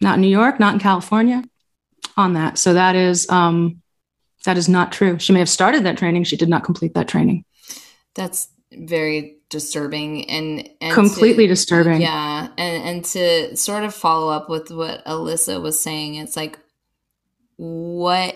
not 0.00 0.16
in 0.16 0.20
New 0.20 0.28
York, 0.28 0.58
not 0.60 0.74
in 0.74 0.80
California 0.80 1.42
on 2.16 2.34
that. 2.34 2.58
So 2.58 2.74
that 2.74 2.96
is 2.96 3.28
um, 3.30 3.82
that 4.44 4.56
is 4.56 4.68
not 4.68 4.92
true. 4.92 5.18
She 5.18 5.32
may 5.32 5.38
have 5.38 5.48
started 5.48 5.84
that 5.84 5.96
training. 5.96 6.24
She 6.24 6.36
did 6.36 6.48
not 6.48 6.64
complete 6.64 6.94
that 6.94 7.08
training. 7.08 7.44
That's 8.14 8.48
very 8.72 9.33
disturbing 9.54 10.28
and, 10.28 10.68
and 10.80 10.92
completely 10.92 11.44
to, 11.44 11.54
disturbing. 11.54 12.00
Yeah. 12.00 12.48
And, 12.58 12.82
and 12.82 13.04
to 13.06 13.56
sort 13.56 13.84
of 13.84 13.94
follow 13.94 14.32
up 14.32 14.50
with 14.50 14.72
what 14.72 15.04
Alyssa 15.06 15.62
was 15.62 15.78
saying, 15.80 16.16
it's 16.16 16.36
like 16.36 16.58
what 17.56 18.34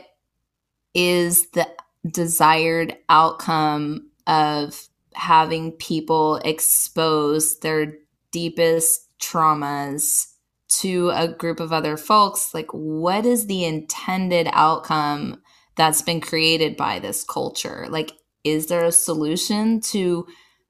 is 0.95 1.51
the 1.51 1.69
desired 2.09 2.97
outcome 3.09 4.11
of 4.29 4.89
having 5.15 5.73
people 5.73 6.37
expose 6.37 7.59
their 7.59 7.95
deepest 8.31 9.09
traumas 9.19 10.27
to 10.69 11.11
a 11.11 11.27
group 11.27 11.59
of 11.59 11.73
other 11.73 11.97
folks 11.97 12.55
like 12.55 12.71
what 12.73 13.27
is 13.27 13.47
the 13.47 13.65
intended 13.65 14.47
outcome 14.53 15.41
that's 15.77 16.03
been 16.03 16.21
created 16.21 16.77
by 16.77 16.99
this 16.99 17.25
culture 17.25 17.87
like 17.89 18.13
is 18.45 18.67
there 18.67 18.85
a 18.85 18.93
solution 18.93 19.81
to 19.81 20.27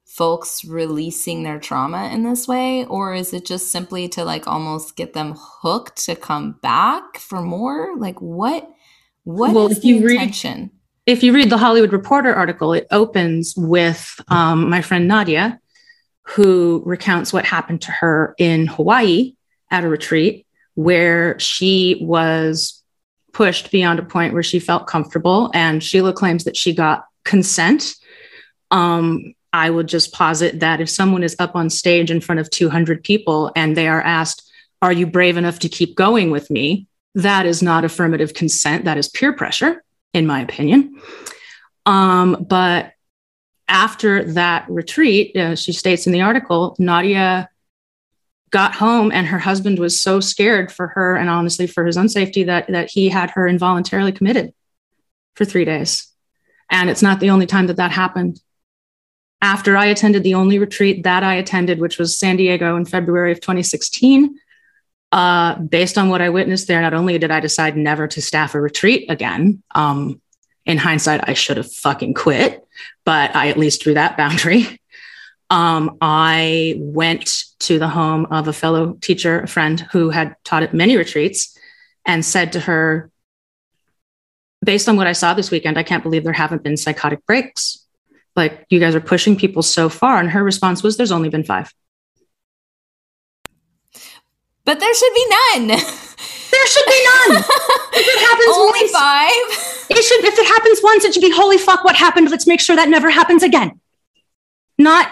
folks 0.09 0.65
releasing 0.65 1.43
their 1.43 1.59
trauma 1.59 2.09
in 2.11 2.23
this 2.23 2.47
way 2.47 2.83
or 2.85 3.13
is 3.13 3.31
it 3.31 3.45
just 3.45 3.71
simply 3.71 4.09
to 4.09 4.25
like 4.25 4.47
almost 4.47 4.95
get 4.95 5.13
them 5.13 5.35
hooked 5.37 6.03
to 6.03 6.15
come 6.15 6.53
back 6.63 7.17
for 7.19 7.41
more? 7.41 7.95
Like 7.95 8.19
what 8.19 8.67
what 9.23 9.53
well, 9.53 9.67
is 9.67 9.79
the 9.81 9.97
intention 9.97 10.59
read, 10.59 10.71
if 11.05 11.23
you 11.23 11.33
read 11.33 11.51
the 11.51 11.57
hollywood 11.57 11.93
reporter 11.93 12.33
article 12.33 12.73
it 12.73 12.87
opens 12.89 13.53
with 13.55 14.19
um, 14.29 14.69
my 14.69 14.81
friend 14.81 15.07
nadia 15.07 15.59
who 16.23 16.81
recounts 16.85 17.31
what 17.31 17.45
happened 17.45 17.81
to 17.81 17.91
her 17.91 18.33
in 18.39 18.65
hawaii 18.65 19.35
at 19.69 19.83
a 19.83 19.89
retreat 19.89 20.47
where 20.73 21.37
she 21.37 21.99
was 22.01 22.81
pushed 23.33 23.69
beyond 23.71 23.99
a 23.99 24.03
point 24.03 24.33
where 24.33 24.41
she 24.41 24.59
felt 24.59 24.87
comfortable 24.87 25.51
and 25.53 25.83
sheila 25.83 26.13
claims 26.13 26.45
that 26.45 26.57
she 26.57 26.73
got 26.73 27.05
consent 27.23 27.93
um, 28.71 29.33
I 29.51 29.69
would 29.69 29.87
just 29.87 30.13
posit 30.13 30.59
that 30.59 30.81
if 30.81 30.89
someone 30.89 31.23
is 31.23 31.35
up 31.39 31.55
on 31.55 31.69
stage 31.69 32.11
in 32.11 32.21
front 32.21 32.39
of 32.39 32.49
200 32.49 33.03
people 33.03 33.51
and 33.55 33.75
they 33.75 33.87
are 33.87 34.01
asked, 34.01 34.49
Are 34.81 34.91
you 34.91 35.07
brave 35.07 35.37
enough 35.37 35.59
to 35.59 35.69
keep 35.69 35.95
going 35.95 36.31
with 36.31 36.49
me? 36.49 36.87
That 37.15 37.45
is 37.45 37.63
not 37.63 37.83
affirmative 37.83 38.33
consent. 38.33 38.85
That 38.85 38.97
is 38.97 39.09
peer 39.09 39.33
pressure, 39.33 39.83
in 40.13 40.27
my 40.27 40.41
opinion. 40.41 41.01
Um, 41.85 42.45
but 42.47 42.93
after 43.67 44.23
that 44.33 44.69
retreat, 44.69 45.35
uh, 45.35 45.55
she 45.55 45.73
states 45.73 46.05
in 46.05 46.13
the 46.13 46.21
article, 46.21 46.75
Nadia 46.79 47.49
got 48.51 48.75
home 48.75 49.11
and 49.11 49.27
her 49.27 49.37
husband 49.37 49.77
was 49.79 49.99
so 49.99 50.19
scared 50.19 50.71
for 50.71 50.87
her 50.87 51.15
and 51.15 51.29
honestly 51.29 51.67
for 51.67 51.85
his 51.85 51.97
own 51.97 52.09
safety 52.09 52.43
that, 52.43 52.67
that 52.67 52.89
he 52.89 53.09
had 53.09 53.31
her 53.31 53.47
involuntarily 53.47 54.11
committed 54.11 54.53
for 55.35 55.45
three 55.45 55.65
days. 55.65 56.07
And 56.71 56.89
it's 56.89 57.01
not 57.01 57.19
the 57.19 57.29
only 57.29 57.45
time 57.45 57.67
that 57.67 57.77
that 57.77 57.91
happened 57.91 58.39
after 59.41 59.77
I 59.77 59.85
attended 59.85 60.23
the 60.23 60.33
only 60.33 60.59
retreat 60.59 61.03
that 61.03 61.23
I 61.23 61.35
attended, 61.35 61.79
which 61.79 61.97
was 61.97 62.17
San 62.17 62.35
Diego 62.35 62.75
in 62.75 62.85
February 62.85 63.31
of 63.31 63.39
2016, 63.39 64.37
uh, 65.11 65.55
based 65.59 65.97
on 65.97 66.09
what 66.09 66.21
I 66.21 66.29
witnessed 66.29 66.67
there, 66.67 66.81
not 66.81 66.93
only 66.93 67.17
did 67.17 67.31
I 67.31 67.39
decide 67.39 67.77
never 67.77 68.07
to 68.07 68.21
staff 68.21 68.53
a 68.53 68.61
retreat 68.61 69.09
again, 69.09 69.63
um, 69.73 70.21
in 70.65 70.77
hindsight, 70.77 71.27
I 71.27 71.33
should 71.33 71.57
have 71.57 71.71
fucking 71.71 72.13
quit, 72.13 72.63
but 73.05 73.35
I 73.35 73.47
at 73.47 73.57
least 73.57 73.81
drew 73.81 73.93
that 73.93 74.17
boundary. 74.17 74.79
Um, 75.49 75.97
I 75.99 76.75
went 76.77 77.45
to 77.59 77.79
the 77.79 77.87
home 77.87 78.27
of 78.29 78.47
a 78.47 78.53
fellow 78.53 78.93
teacher, 79.01 79.39
a 79.39 79.47
friend 79.47 79.79
who 79.91 80.09
had 80.09 80.35
taught 80.43 80.63
at 80.63 80.73
many 80.73 80.95
retreats, 80.95 81.57
and 82.05 82.23
said 82.23 82.51
to 82.51 82.59
her, 82.59 83.09
based 84.63 84.89
on 84.89 84.97
what 84.97 85.07
I 85.07 85.13
saw 85.13 85.33
this 85.33 85.49
weekend, 85.49 85.77
I 85.77 85.83
can't 85.83 86.03
believe 86.03 86.23
there 86.23 86.33
haven't 86.33 86.63
been 86.63 86.77
psychotic 86.77 87.25
breaks 87.25 87.85
like 88.39 88.65
you 88.69 88.79
guys 88.79 88.95
are 88.95 89.01
pushing 89.01 89.35
people 89.35 89.61
so 89.61 89.89
far. 89.89 90.17
And 90.19 90.31
her 90.31 90.43
response 90.43 90.81
was 90.81 90.97
there's 90.97 91.11
only 91.11 91.29
been 91.29 91.43
five. 91.43 91.71
But 94.65 94.79
there 94.79 94.93
should 94.95 95.13
be 95.13 95.27
none. 95.29 95.67
There 95.67 96.67
should 96.67 96.85
be 96.85 97.07
none. 97.11 97.43
If 97.91 98.07
it 98.07 98.19
happens 98.21 98.55
only 98.55 98.79
once, 98.79 98.91
five? 98.91 99.97
it 99.97 100.03
should 100.03 100.23
if 100.23 100.37
it 100.37 100.47
happens 100.47 100.79
once 100.81 101.03
it 101.03 101.13
should 101.13 101.21
be 101.21 101.31
holy 101.31 101.57
fuck 101.57 101.83
what 101.83 101.95
happened? 101.95 102.29
Let's 102.29 102.47
make 102.47 102.61
sure 102.61 102.75
that 102.75 102.87
never 102.87 103.09
happens 103.09 103.43
again. 103.43 103.81
Not 104.77 105.11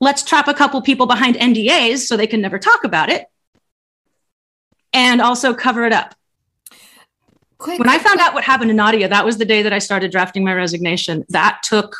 let's 0.00 0.22
trap 0.22 0.48
a 0.48 0.54
couple 0.54 0.80
people 0.82 1.06
behind 1.06 1.36
ndas 1.36 1.98
so 2.06 2.16
they 2.16 2.26
can 2.26 2.40
never 2.40 2.58
talk 2.58 2.84
about 2.84 3.10
it. 3.10 3.26
And 4.92 5.20
also 5.20 5.52
cover 5.52 5.84
it 5.84 5.92
up. 5.92 6.14
Quick, 7.58 7.80
when 7.80 7.88
I 7.88 7.98
found 7.98 8.18
quick. 8.18 8.20
out 8.20 8.34
what 8.34 8.44
happened 8.44 8.70
to 8.70 8.74
Nadia, 8.74 9.08
that 9.08 9.24
was 9.24 9.36
the 9.36 9.44
day 9.44 9.62
that 9.62 9.72
I 9.72 9.78
started 9.78 10.10
drafting 10.10 10.44
my 10.44 10.54
resignation. 10.54 11.24
That 11.28 11.60
took 11.62 11.96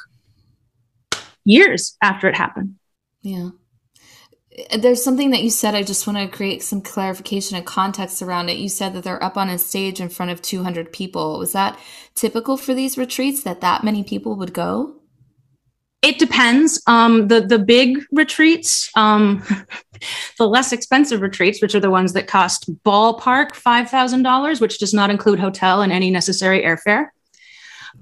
years 1.46 1.96
after 2.02 2.28
it 2.28 2.36
happened. 2.36 2.74
Yeah. 3.22 3.50
There's 4.78 5.04
something 5.04 5.30
that 5.30 5.42
you 5.42 5.50
said. 5.50 5.74
I 5.74 5.82
just 5.82 6.06
want 6.06 6.18
to 6.18 6.34
create 6.34 6.62
some 6.62 6.80
clarification 6.80 7.56
and 7.56 7.66
context 7.66 8.22
around 8.22 8.48
it. 8.48 8.56
You 8.56 8.68
said 8.68 8.94
that 8.94 9.04
they're 9.04 9.22
up 9.22 9.36
on 9.36 9.50
a 9.50 9.58
stage 9.58 10.00
in 10.00 10.08
front 10.08 10.32
of 10.32 10.40
200 10.40 10.92
people. 10.92 11.38
Was 11.38 11.52
that 11.52 11.78
typical 12.14 12.56
for 12.56 12.74
these 12.74 12.96
retreats 12.96 13.42
that 13.42 13.60
that 13.60 13.84
many 13.84 14.02
people 14.02 14.34
would 14.36 14.54
go? 14.54 14.96
It 16.02 16.18
depends. 16.18 16.80
Um, 16.86 17.28
the 17.28 17.40
the 17.40 17.58
big 17.58 17.98
retreats, 18.12 18.90
um, 18.94 19.42
the 20.38 20.46
less 20.46 20.72
expensive 20.72 21.20
retreats, 21.20 21.60
which 21.60 21.74
are 21.74 21.80
the 21.80 21.90
ones 21.90 22.12
that 22.12 22.28
cost 22.28 22.70
ballpark 22.84 23.54
five 23.54 23.90
thousand 23.90 24.22
dollars, 24.22 24.60
which 24.60 24.78
does 24.78 24.94
not 24.94 25.10
include 25.10 25.40
hotel 25.40 25.82
and 25.82 25.92
any 25.92 26.10
necessary 26.10 26.62
airfare. 26.62 27.08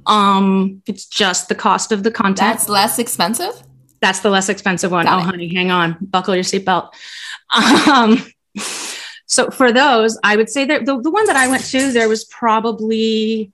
Um, 0.06 0.82
it's 0.86 1.06
just 1.06 1.48
the 1.48 1.54
cost 1.54 1.92
of 1.92 2.02
the 2.02 2.10
content. 2.10 2.38
That's 2.38 2.68
less 2.68 2.98
expensive. 2.98 3.62
That's 4.00 4.20
the 4.20 4.30
less 4.30 4.48
expensive 4.48 4.90
one. 4.90 5.06
Got 5.06 5.16
oh, 5.16 5.22
it. 5.22 5.30
honey, 5.30 5.54
hang 5.54 5.70
on, 5.70 5.96
buckle 6.00 6.34
your 6.34 6.44
seatbelt. 6.44 6.92
Um, 7.86 8.24
so 9.26 9.50
for 9.50 9.72
those, 9.72 10.18
I 10.24 10.34
would 10.34 10.48
say 10.48 10.64
that 10.64 10.86
the, 10.86 11.00
the 11.00 11.10
one 11.10 11.26
that 11.26 11.36
I 11.36 11.46
went 11.46 11.64
to, 11.66 11.92
there 11.92 12.08
was 12.08 12.24
probably 12.24 13.52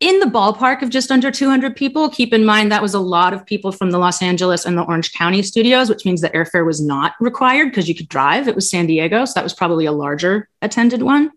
in 0.00 0.18
the 0.18 0.26
ballpark 0.26 0.82
of 0.82 0.88
just 0.88 1.10
under 1.10 1.30
200 1.30 1.76
people. 1.76 2.08
Keep 2.08 2.32
in 2.32 2.44
mind 2.44 2.72
that 2.72 2.82
was 2.82 2.94
a 2.94 3.00
lot 3.00 3.34
of 3.34 3.44
people 3.44 3.70
from 3.70 3.90
the 3.90 3.98
Los 3.98 4.22
Angeles 4.22 4.64
and 4.64 4.76
the 4.76 4.82
Orange 4.82 5.12
County 5.12 5.42
studios, 5.42 5.90
which 5.90 6.06
means 6.06 6.22
that 6.22 6.32
airfare 6.32 6.64
was 6.64 6.80
not 6.80 7.14
required 7.20 7.66
because 7.66 7.88
you 7.88 7.94
could 7.94 8.08
drive. 8.08 8.48
It 8.48 8.54
was 8.54 8.68
San 8.68 8.86
Diego, 8.86 9.24
so 9.26 9.34
that 9.34 9.44
was 9.44 9.54
probably 9.54 9.84
a 9.84 9.92
larger 9.92 10.48
attended 10.62 11.02
one. 11.02 11.30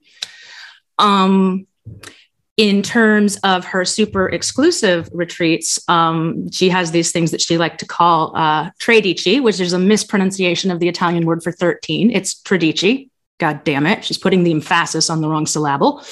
Um, 0.98 1.68
in 2.58 2.84
terms 2.84 3.38
of 3.38 3.66
her 3.66 3.84
super 3.84 4.30
exclusive 4.30 5.10
retreats, 5.12 5.80
um, 5.90 6.52
she 6.52 6.70
has 6.70 6.92
these 6.92 7.12
things 7.12 7.32
that 7.32 7.42
she 7.42 7.58
like 7.58 7.80
to 7.80 7.86
call 7.86 8.36
uh, 8.36 8.70
tredici, 8.80 9.42
which 9.42 9.60
is 9.60 9.74
a 9.74 9.80
mispronunciation 9.80 10.70
of 10.70 10.80
the 10.80 10.88
Italian 10.88 11.26
word 11.26 11.42
for 11.42 11.52
13. 11.52 12.12
It's 12.12 12.36
tredici. 12.42 13.10
God 13.40 13.64
damn 13.64 13.88
it. 13.88 14.06
She's 14.06 14.20
putting 14.20 14.44
the 14.44 14.52
emphasis 14.52 15.10
on 15.10 15.22
the 15.22 15.28
wrong 15.28 15.48
syllable. 15.48 16.04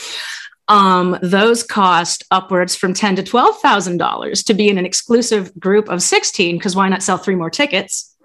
Um, 0.67 1.17
those 1.21 1.63
cost 1.63 2.23
upwards 2.31 2.75
from 2.75 2.93
ten 2.93 3.15
to 3.17 3.23
twelve 3.23 3.59
thousand 3.59 3.97
dollars 3.97 4.43
to 4.43 4.53
be 4.53 4.69
in 4.69 4.77
an 4.77 4.85
exclusive 4.85 5.53
group 5.59 5.89
of 5.89 6.01
sixteen. 6.01 6.57
Because 6.57 6.75
why 6.75 6.87
not 6.87 7.03
sell 7.03 7.17
three 7.17 7.35
more 7.35 7.49
tickets? 7.49 8.15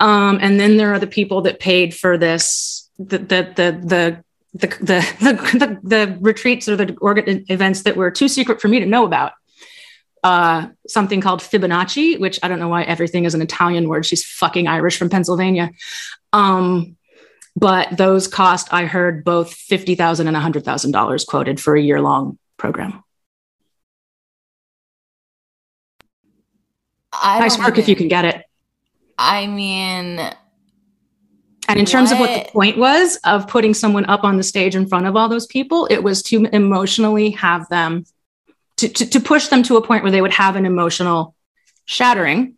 Um, 0.00 0.38
and 0.40 0.58
then 0.58 0.76
there 0.76 0.92
are 0.92 0.98
the 0.98 1.06
people 1.06 1.42
that 1.42 1.60
paid 1.60 1.94
for 1.94 2.18
this, 2.18 2.90
the 2.98 3.18
the 3.18 3.52
the 3.54 3.80
the 3.84 4.24
the 4.52 4.66
the, 4.66 5.58
the, 5.58 5.80
the 5.82 6.18
retreats 6.20 6.68
or 6.68 6.76
the 6.76 6.96
organ 7.00 7.44
events 7.48 7.82
that 7.82 7.96
were 7.96 8.10
too 8.10 8.28
secret 8.28 8.60
for 8.60 8.68
me 8.68 8.80
to 8.80 8.86
know 8.86 9.04
about. 9.04 9.32
Uh, 10.22 10.68
something 10.86 11.22
called 11.22 11.40
Fibonacci, 11.40 12.20
which 12.20 12.38
I 12.42 12.48
don't 12.48 12.58
know 12.58 12.68
why 12.68 12.82
everything 12.82 13.24
is 13.24 13.34
an 13.34 13.40
Italian 13.40 13.88
word. 13.88 14.04
She's 14.04 14.24
fucking 14.24 14.66
Irish 14.66 14.98
from 14.98 15.08
Pennsylvania. 15.08 15.70
Um, 16.32 16.96
but 17.56 17.96
those 17.96 18.28
cost, 18.28 18.72
I 18.72 18.84
heard, 18.84 19.24
both 19.24 19.52
fifty 19.52 19.94
thousand 19.94 20.28
and 20.28 20.36
a 20.36 20.40
hundred 20.40 20.64
thousand 20.64 20.92
dollars 20.92 21.24
quoted 21.24 21.58
for 21.58 21.74
a 21.74 21.80
year 21.80 22.00
long 22.00 22.38
program. 22.58 23.02
I 27.12 27.40
nice 27.40 27.58
work 27.58 27.78
if 27.78 27.88
you 27.88 27.96
can 27.96 28.08
get 28.08 28.24
it. 28.24 28.44
I 29.18 29.46
mean, 29.46 30.20
and 31.70 31.80
in 31.80 31.86
terms 31.86 32.10
what? 32.10 32.14
of 32.14 32.20
what 32.20 32.46
the 32.46 32.52
point 32.52 32.78
was 32.78 33.16
of 33.24 33.46
putting 33.46 33.74
someone 33.74 34.04
up 34.06 34.24
on 34.24 34.36
the 34.36 34.42
stage 34.42 34.74
in 34.74 34.86
front 34.86 35.06
of 35.06 35.16
all 35.16 35.28
those 35.28 35.46
people, 35.46 35.86
it 35.86 36.02
was 36.02 36.22
to 36.24 36.46
emotionally 36.46 37.30
have 37.30 37.68
them, 37.68 38.04
to, 38.76 38.88
to, 38.88 39.08
to 39.08 39.20
push 39.20 39.48
them 39.48 39.62
to 39.64 39.76
a 39.76 39.82
point 39.82 40.02
where 40.02 40.12
they 40.12 40.22
would 40.22 40.32
have 40.32 40.56
an 40.56 40.66
emotional 40.66 41.34
shattering, 41.84 42.56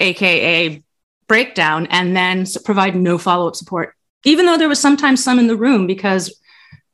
AKA 0.00 0.82
breakdown, 1.26 1.86
and 1.90 2.16
then 2.16 2.46
provide 2.64 2.96
no 2.96 3.18
follow 3.18 3.48
up 3.48 3.56
support. 3.56 3.94
Even 4.24 4.46
though 4.46 4.58
there 4.58 4.68
was 4.68 4.80
sometimes 4.80 5.22
some 5.22 5.38
in 5.38 5.46
the 5.46 5.56
room, 5.56 5.86
because 5.86 6.38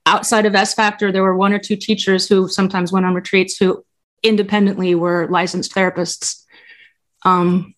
outside 0.07 0.47
of 0.47 0.55
S 0.55 0.75
Factor, 0.75 1.11
there 1.11 1.23
were 1.23 1.37
one 1.37 1.53
or 1.53 1.59
two 1.59 1.77
teachers 1.77 2.29
who 2.29 2.49
sometimes 2.49 2.93
went 2.93 3.07
on 3.07 3.15
retreats 3.15 3.57
who 3.57 3.85
independently 4.23 4.95
were 4.95 5.29
licensed 5.31 5.75
therapists. 5.75 6.43
Um, 7.23 7.75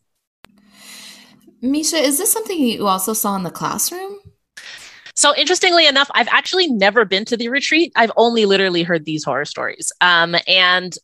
Misha, 1.71 1.97
is 1.97 2.19
this 2.19 2.33
something 2.33 2.59
you 2.59 2.87
also 2.87 3.13
saw 3.13 3.37
in 3.37 3.43
the 3.43 3.51
classroom? 3.51 4.19
So 5.15 5.35
interestingly 5.35 5.87
enough, 5.87 6.11
I've 6.15 6.29
actually 6.29 6.69
never 6.69 7.05
been 7.07 7.25
to 7.27 7.37
the 7.37 7.49
retreat. 7.49 7.93
I've 7.97 8.13
only 8.17 8.45
literally 8.45 8.83
heard 8.83 9.07
these 9.07 9.25
horror 9.25 9.47
stories. 9.47 9.91
Um, 10.03 10.37
and 10.47 10.95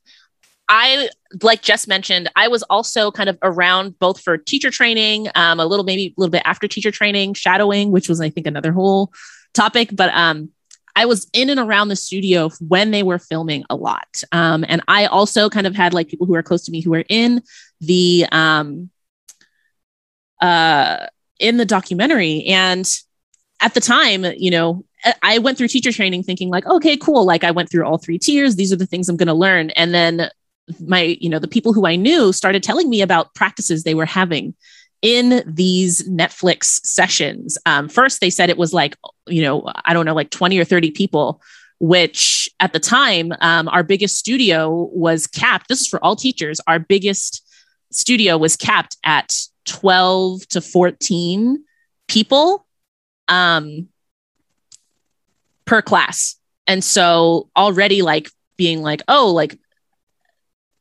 I, 0.69 1.09
like 1.43 1.63
Jess 1.63 1.89
mentioned, 1.89 2.31
I 2.37 2.49
was 2.49 2.63
also 2.65 3.11
kind 3.11 3.29
of 3.29 3.39
around 3.43 3.99
both 3.99 4.21
for 4.21 4.37
teacher 4.37 4.71
training, 4.71 5.29
um, 5.35 5.61
a 5.61 5.67
little 5.67 5.85
maybe 5.85 6.09
a 6.09 6.21
little 6.21 6.31
bit 6.31 6.43
after 6.45 6.69
teacher 6.69 6.91
training, 6.91 7.35
shadowing, 7.35 7.91
which 7.91 8.09
was 8.09 8.21
I 8.21 8.31
think 8.31 8.47
another 8.47 8.73
whole 8.73 9.13
topic. 9.55 9.91
But 9.93 10.15
um, 10.15 10.51
I 10.95 11.07
was 11.07 11.27
in 11.33 11.51
and 11.51 11.59
around 11.59 11.89
the 11.89 11.97
studio 11.97 12.51
when 12.61 12.91
they 12.91 13.03
were 13.03 13.19
filming 13.19 13.65
a 13.71 13.77
lot, 13.77 14.23
um, 14.31 14.65
and 14.69 14.83
I 14.89 15.07
also 15.07 15.51
kind 15.51 15.67
of 15.67 15.75
had 15.75 15.95
like 15.95 16.09
people 16.09 16.27
who 16.27 16.35
are 16.35 16.43
close 16.43 16.65
to 16.67 16.73
me 16.73 16.81
who 16.81 16.91
were 16.91 17.05
in 17.09 17.43
the 17.81 18.27
um, 18.31 18.91
uh, 20.43 21.07
in 21.39 21.57
the 21.57 21.65
documentary. 21.65 22.45
And 22.45 22.87
at 23.61 23.75
the 23.75 23.81
time, 23.81 24.27
you 24.37 24.51
know, 24.51 24.85
I 25.23 25.39
went 25.39 25.57
through 25.57 25.69
teacher 25.69 25.93
training 25.93 26.25
thinking 26.25 26.51
like, 26.51 26.67
okay, 26.67 26.97
cool. 26.97 27.25
Like 27.25 27.45
I 27.45 27.51
went 27.51 27.71
through 27.71 27.85
all 27.85 27.99
three 27.99 28.19
tiers. 28.19 28.57
These 28.57 28.73
are 28.73 28.77
the 28.77 28.87
things 28.87 29.09
I'm 29.09 29.17
going 29.17 29.29
to 29.29 29.35
learn. 29.35 29.71
And 29.71 29.95
then 29.95 30.29
my, 30.81 31.17
you 31.21 31.29
know, 31.29 31.39
the 31.39 31.49
people 31.49 31.73
who 31.73 31.87
I 31.87 31.97
knew 31.97 32.33
started 32.33 32.63
telling 32.63 32.91
me 32.91 33.03
about 33.03 33.35
practices 33.35 33.83
they 33.83 33.95
were 33.95 34.07
having 34.07 34.55
in 35.01 35.43
these 35.45 36.09
Netflix 36.09 36.65
sessions. 36.85 37.59
Um, 37.67 37.89
first, 37.89 38.21
they 38.21 38.31
said 38.31 38.51
it 38.51 38.59
was 38.59 38.73
like, 38.73 38.97
you 39.27 39.43
know, 39.43 39.65
I 39.85 39.95
don't 39.95 40.07
know, 40.07 40.15
like 40.15 40.31
20 40.31 40.59
or 40.59 40.65
30 40.65 40.93
people, 40.93 41.43
which 41.81 42.49
at 42.61 42.73
the 42.73 42.79
time, 42.79 43.33
um, 43.41 43.67
our 43.69 43.83
biggest 43.83 44.17
studio 44.17 44.89
was 44.93 45.27
capped. 45.27 45.69
This 45.69 45.81
is 45.81 45.89
for 45.89 46.03
all 46.05 46.15
teachers. 46.15 46.61
Our 46.69 46.79
biggest 46.79 47.45
studio 47.91 48.39
was 48.39 48.57
capped 48.57 48.97
at 49.05 49.37
12 49.65 50.47
to 50.49 50.61
14 50.61 51.65
people 52.09 52.67
um, 53.29 53.89
per 55.65 55.83
class. 55.83 56.37
And 56.67 56.83
so 56.83 57.49
already 57.57 58.03
like 58.03 58.31
being 58.57 58.83
like, 58.83 59.03
oh, 59.09 59.33
like, 59.33 59.59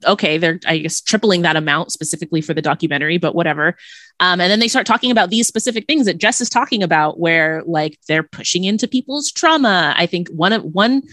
okay, 0.05 0.37
they're, 0.37 0.59
I 0.65 0.79
guess, 0.79 1.01
tripling 1.01 1.43
that 1.43 1.55
amount 1.55 1.91
specifically 1.91 2.41
for 2.41 2.53
the 2.53 2.61
documentary, 2.61 3.17
but 3.17 3.35
whatever. 3.35 3.77
Um, 4.19 4.41
and 4.41 4.51
then 4.51 4.59
they 4.59 4.67
start 4.67 4.87
talking 4.87 5.11
about 5.11 5.29
these 5.29 5.47
specific 5.47 5.85
things 5.85 6.05
that 6.05 6.17
Jess 6.17 6.41
is 6.41 6.49
talking 6.49 6.81
about, 6.81 7.19
where 7.19 7.61
like 7.65 7.99
they're 8.07 8.23
pushing 8.23 8.63
into 8.63 8.87
people's 8.87 9.31
trauma. 9.31 9.93
I 9.97 10.07
think 10.07 10.27
one 10.29 10.53
of 10.53 10.63
one 10.63 11.03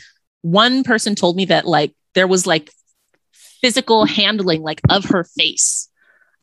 one 0.42 0.84
person 0.84 1.14
told 1.14 1.36
me 1.36 1.44
that 1.46 1.66
like 1.66 1.94
there 2.14 2.26
was 2.26 2.46
like 2.46 2.70
physical 3.32 4.04
handling 4.04 4.62
like 4.62 4.80
of 4.88 5.04
her 5.06 5.24
face 5.24 5.88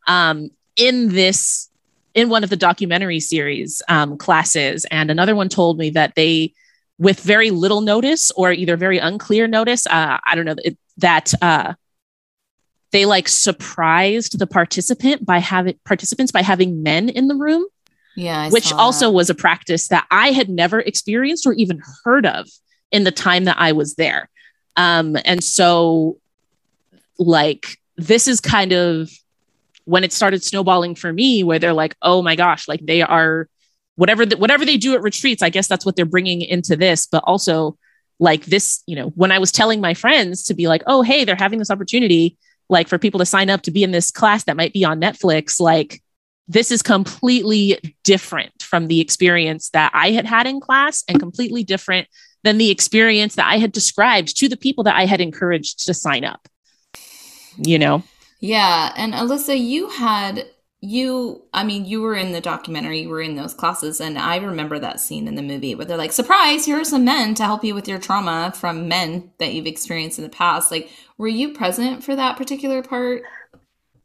um, 0.08 0.50
in 0.76 1.10
this 1.10 1.70
in 2.14 2.30
one 2.30 2.44
of 2.44 2.50
the 2.50 2.56
documentary 2.56 3.20
series 3.20 3.82
um, 3.90 4.18
classes 4.18 4.86
and 4.92 5.12
another 5.12 5.36
one 5.36 5.50
told 5.50 5.78
me 5.78 5.90
that 5.90 6.16
they 6.16 6.54
with 6.98 7.20
very 7.20 7.52
little 7.52 7.82
notice 7.82 8.32
or 8.32 8.52
either 8.52 8.78
very 8.78 8.98
unclear 8.98 9.48
notice 9.48 9.86
uh, 9.88 10.18
i 10.26 10.36
don't 10.36 10.46
know 10.46 10.56
it, 10.64 10.78
that 10.98 11.34
uh, 11.42 11.74
they 12.92 13.06
like 13.06 13.28
surprised 13.28 14.40
the 14.40 14.48
participant 14.48 15.26
by 15.26 15.40
having 15.40 15.78
participants 15.84 16.32
by 16.32 16.42
having 16.42 16.84
men 16.84 17.10
in 17.10 17.28
the 17.28 17.36
room 17.36 17.66
yeah 18.16 18.44
I 18.44 18.50
which 18.50 18.72
also 18.72 19.12
was 19.12 19.30
a 19.30 19.36
practice 19.36 19.90
that 19.90 20.08
i 20.10 20.32
had 20.32 20.50
never 20.50 20.80
experienced 20.80 21.46
or 21.46 21.54
even 21.54 21.82
heard 22.04 22.26
of 22.26 22.48
in 22.92 23.04
the 23.04 23.12
time 23.12 23.44
that 23.46 23.58
i 23.60 23.72
was 23.72 23.96
there. 23.96 24.30
Um, 24.78 25.18
and 25.24 25.44
so 25.44 26.18
like 27.18 27.78
this 27.98 28.28
is 28.28 28.42
kind 28.42 28.74
of 28.74 29.10
when 29.86 30.04
it 30.04 30.12
started 30.12 30.44
snowballing 30.44 30.96
for 30.96 31.12
me 31.12 31.44
where 31.44 31.60
they're 31.60 31.74
like 31.74 31.96
oh 32.02 32.22
my 32.22 32.36
gosh 32.36 32.68
like 32.68 32.86
they 32.86 33.02
are 33.02 33.48
whatever 33.96 34.26
the, 34.26 34.38
whatever 34.38 34.66
they 34.66 34.78
do 34.78 34.94
at 34.94 35.02
retreats 35.02 35.42
i 35.42 35.50
guess 35.50 35.68
that's 35.68 35.86
what 35.86 35.96
they're 35.96 36.06
bringing 36.06 36.42
into 36.42 36.76
this. 36.76 37.08
But 37.08 37.24
also 37.26 37.78
like 38.20 38.46
this 38.46 38.82
you 38.88 38.96
know 38.96 39.10
when 39.10 39.32
i 39.32 39.40
was 39.40 39.52
telling 39.52 39.82
my 39.82 39.94
friends 39.94 40.44
to 40.44 40.54
be 40.54 40.68
like 40.68 40.84
oh 40.88 41.02
hey 41.02 41.26
they're 41.26 41.36
having 41.36 41.60
this 41.60 41.72
opportunity 41.72 42.38
like 42.70 42.88
for 42.88 42.98
people 42.98 43.20
to 43.20 43.26
sign 43.26 43.50
up 43.50 43.62
to 43.64 43.72
be 43.72 43.84
in 43.84 43.92
this 43.92 44.12
class 44.12 44.46
that 44.46 44.58
might 44.58 44.74
be 44.74 44.86
on 44.86 45.02
netflix 45.02 45.60
like 45.60 46.02
this 46.48 46.72
is 46.72 46.82
completely 46.82 47.80
different 48.04 48.62
from 48.62 48.88
the 48.88 49.02
experience 49.02 49.70
that 49.72 49.92
i 49.94 50.12
had 50.12 50.26
had 50.26 50.48
in 50.48 50.62
class 50.62 51.04
and 51.10 51.20
completely 51.20 51.64
different 51.64 52.08
than 52.44 52.58
the 52.58 52.72
experience 52.72 53.36
that 53.36 53.52
i 53.52 53.58
had 53.58 53.74
described 53.74 54.38
to 54.38 54.48
the 54.48 54.58
people 54.58 54.86
that 54.86 54.96
i 54.96 55.06
had 55.06 55.20
encouraged 55.20 55.86
to 55.86 55.94
sign 55.94 56.24
up 56.24 56.48
you 57.58 57.78
know 57.78 58.02
yeah. 58.40 58.94
And 58.96 59.14
Alyssa, 59.14 59.60
you 59.60 59.90
had 59.90 60.46
you 60.86 61.44
i 61.54 61.64
mean 61.64 61.86
you 61.86 62.02
were 62.02 62.16
in 62.16 62.32
the 62.32 62.42
documentary 62.42 63.02
you 63.02 63.10
were 63.10 63.22
in 63.22 63.36
those 63.36 63.54
classes 63.54 64.00
and 64.00 64.18
i 64.18 64.36
remember 64.38 64.78
that 64.78 65.00
scene 65.00 65.28
in 65.28 65.36
the 65.36 65.42
movie 65.42 65.74
where 65.74 65.86
they're 65.86 65.98
like 65.98 66.12
surprise 66.12 66.66
here 66.66 66.80
are 66.80 66.86
some 66.86 67.06
men 67.06 67.34
to 67.34 67.44
help 67.44 67.64
you 67.64 67.74
with 67.74 67.88
your 67.88 67.98
trauma 67.98 68.52
from 68.56 68.88
men 68.88 69.32
that 69.40 69.54
you've 69.54 69.66
experienced 69.66 70.20
in 70.20 70.24
the 70.24 70.30
past. 70.30 70.72
Like 70.72 70.90
were 71.18 71.28
you 71.28 71.54
present 71.54 72.04
for 72.04 72.16
that 72.16 72.38
particular 72.38 72.84
part? 72.84 73.24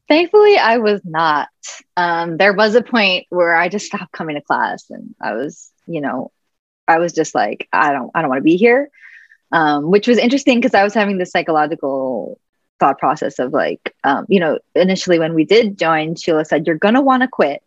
Thankfully 0.09 0.57
i 0.59 0.79
was 0.79 1.01
not. 1.05 1.49
Um, 1.97 2.37
there 2.37 2.55
was 2.55 2.75
a 2.75 2.83
point 2.83 3.27
where 3.31 3.55
i 3.55 3.69
just 3.69 3.87
stopped 3.87 4.13
coming 4.13 4.37
to 4.37 4.43
class 4.43 4.85
and 4.91 5.15
i 5.21 5.35
was 5.35 5.71
you 5.87 6.01
know 6.01 6.31
i 6.89 6.99
was 6.99 7.13
just 7.13 7.35
like 7.35 7.69
i 7.73 7.93
don't 7.93 8.11
i 8.15 8.21
don't 8.21 8.31
want 8.31 8.41
to 8.41 8.45
be 8.45 8.57
here. 8.57 8.91
Um, 9.53 9.91
which 9.91 10.07
was 10.07 10.19
interesting 10.19 10.59
because 10.59 10.75
i 10.75 10.85
was 10.85 10.95
having 10.95 11.19
this 11.19 11.33
psychological 11.33 12.39
thought 12.81 12.99
process 12.99 13.39
of 13.39 13.53
like, 13.53 13.95
um, 14.03 14.25
you 14.29 14.41
know, 14.41 14.59
initially 14.75 15.19
when 15.19 15.35
we 15.35 15.45
did 15.45 15.79
join, 15.79 16.17
Sheila 16.17 16.45
said, 16.45 16.67
you're 16.67 16.79
going 16.79 16.95
to 16.95 17.01
want 17.01 17.23
to 17.23 17.29
quit, 17.29 17.63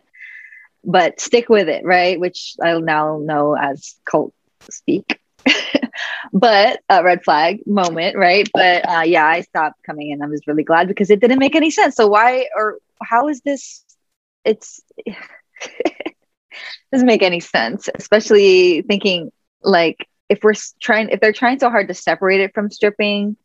but 0.84 1.20
stick 1.20 1.48
with 1.48 1.68
it, 1.68 1.84
right? 1.84 2.18
Which 2.18 2.54
I'll 2.62 2.80
now 2.80 3.18
know 3.18 3.54
as 3.54 3.96
cult 4.04 4.32
speak. 4.70 5.20
but 6.32 6.80
a 6.88 7.02
red 7.02 7.24
flag 7.24 7.66
moment, 7.66 8.16
right? 8.16 8.48
But 8.54 8.88
uh, 8.88 9.02
yeah, 9.02 9.26
I 9.26 9.42
stopped 9.42 9.82
coming 9.84 10.12
and 10.12 10.22
I 10.22 10.26
was 10.26 10.46
really 10.46 10.64
glad 10.64 10.88
because 10.88 11.10
it 11.10 11.20
didn't 11.20 11.38
make 11.38 11.56
any 11.56 11.70
sense. 11.70 11.96
So 11.96 12.06
why 12.06 12.48
or 12.56 12.78
how 13.02 13.28
is 13.28 13.40
this? 13.40 13.84
It's 14.44 14.80
doesn't 16.92 17.06
make 17.06 17.22
any 17.22 17.40
sense, 17.40 17.88
especially 17.94 18.82
thinking 18.82 19.30
like 19.62 20.06
if 20.28 20.42
we're 20.42 20.54
trying 20.80 21.10
if 21.10 21.20
they're 21.20 21.32
trying 21.32 21.58
so 21.58 21.70
hard 21.70 21.88
to 21.88 21.94
separate 21.94 22.40
it 22.40 22.54
from 22.54 22.70
stripping 22.70 23.36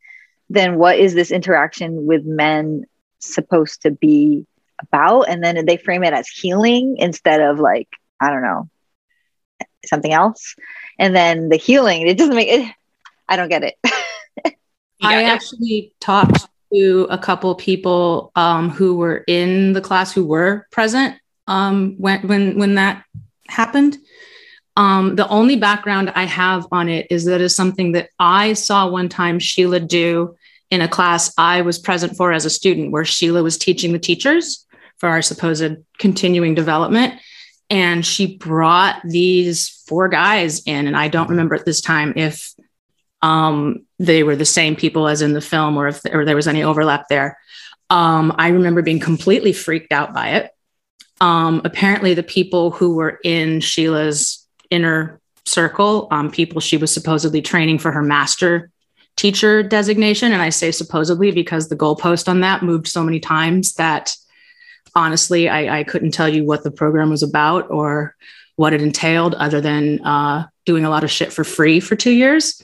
then 0.54 0.78
what 0.78 0.98
is 0.98 1.14
this 1.14 1.30
interaction 1.30 2.06
with 2.06 2.24
men 2.24 2.84
supposed 3.18 3.82
to 3.82 3.90
be 3.90 4.46
about? 4.80 5.22
And 5.22 5.42
then 5.42 5.64
they 5.66 5.76
frame 5.76 6.04
it 6.04 6.14
as 6.14 6.28
healing 6.28 6.96
instead 6.98 7.40
of 7.40 7.58
like 7.58 7.88
i 8.20 8.30
don't 8.30 8.42
know 8.42 8.68
something 9.86 10.12
else. 10.12 10.54
And 10.98 11.14
then 11.14 11.48
the 11.48 11.56
healing 11.56 12.06
it 12.06 12.16
doesn't 12.16 12.34
make 12.34 12.48
it 12.48 12.72
i 13.28 13.36
don't 13.36 13.48
get 13.48 13.64
it. 13.64 13.74
I 15.02 15.24
actually 15.24 15.92
talked 16.00 16.48
to 16.72 17.06
a 17.10 17.18
couple 17.18 17.54
people 17.54 18.32
um, 18.36 18.70
who 18.70 18.96
were 18.96 19.22
in 19.26 19.72
the 19.74 19.80
class 19.80 20.12
who 20.12 20.24
were 20.24 20.66
present 20.70 21.16
um, 21.46 21.96
when 21.98 22.26
when 22.26 22.58
when 22.58 22.74
that 22.76 23.04
happened. 23.48 23.98
Um, 24.76 25.14
the 25.14 25.28
only 25.28 25.56
background 25.56 26.10
I 26.14 26.24
have 26.24 26.66
on 26.72 26.88
it 26.88 27.06
is 27.10 27.26
that 27.26 27.40
is 27.40 27.54
something 27.54 27.92
that 27.92 28.10
I 28.18 28.54
saw 28.54 28.88
one 28.88 29.08
time 29.08 29.38
Sheila 29.38 29.78
do 29.78 30.36
in 30.74 30.80
a 30.80 30.88
class 30.88 31.32
I 31.38 31.62
was 31.62 31.78
present 31.78 32.16
for 32.16 32.32
as 32.32 32.44
a 32.44 32.50
student, 32.50 32.90
where 32.90 33.04
Sheila 33.04 33.44
was 33.44 33.56
teaching 33.56 33.92
the 33.92 33.98
teachers 34.00 34.66
for 34.98 35.08
our 35.08 35.22
supposed 35.22 35.76
continuing 36.00 36.56
development. 36.56 37.14
And 37.70 38.04
she 38.04 38.36
brought 38.36 39.00
these 39.04 39.68
four 39.86 40.08
guys 40.08 40.64
in, 40.64 40.88
and 40.88 40.96
I 40.96 41.06
don't 41.06 41.30
remember 41.30 41.54
at 41.54 41.64
this 41.64 41.80
time 41.80 42.12
if 42.16 42.52
um, 43.22 43.86
they 44.00 44.24
were 44.24 44.34
the 44.34 44.44
same 44.44 44.74
people 44.74 45.06
as 45.06 45.22
in 45.22 45.32
the 45.32 45.40
film 45.40 45.76
or 45.76 45.88
if 45.88 46.00
or 46.10 46.24
there 46.24 46.36
was 46.36 46.48
any 46.48 46.64
overlap 46.64 47.06
there. 47.08 47.38
Um, 47.88 48.34
I 48.36 48.48
remember 48.48 48.82
being 48.82 48.98
completely 49.00 49.52
freaked 49.52 49.92
out 49.92 50.12
by 50.12 50.30
it. 50.30 50.50
Um, 51.20 51.62
apparently, 51.64 52.14
the 52.14 52.24
people 52.24 52.72
who 52.72 52.96
were 52.96 53.20
in 53.22 53.60
Sheila's 53.60 54.44
inner 54.70 55.20
circle, 55.46 56.08
um, 56.10 56.32
people 56.32 56.60
she 56.60 56.76
was 56.76 56.92
supposedly 56.92 57.42
training 57.42 57.78
for 57.78 57.92
her 57.92 58.02
master 58.02 58.72
teacher 59.16 59.62
designation. 59.62 60.32
And 60.32 60.42
I 60.42 60.48
say 60.48 60.70
supposedly 60.70 61.30
because 61.30 61.68
the 61.68 61.76
goalpost 61.76 62.28
on 62.28 62.40
that 62.40 62.62
moved 62.62 62.88
so 62.88 63.02
many 63.02 63.20
times 63.20 63.74
that 63.74 64.14
honestly, 64.94 65.48
I, 65.48 65.80
I 65.80 65.84
couldn't 65.84 66.12
tell 66.12 66.28
you 66.28 66.44
what 66.44 66.62
the 66.62 66.70
program 66.70 67.10
was 67.10 67.22
about 67.22 67.70
or 67.70 68.14
what 68.56 68.72
it 68.72 68.82
entailed 68.82 69.34
other 69.34 69.60
than 69.60 70.04
uh, 70.04 70.46
doing 70.64 70.84
a 70.84 70.90
lot 70.90 71.04
of 71.04 71.10
shit 71.10 71.32
for 71.32 71.44
free 71.44 71.80
for 71.80 71.96
two 71.96 72.12
years. 72.12 72.62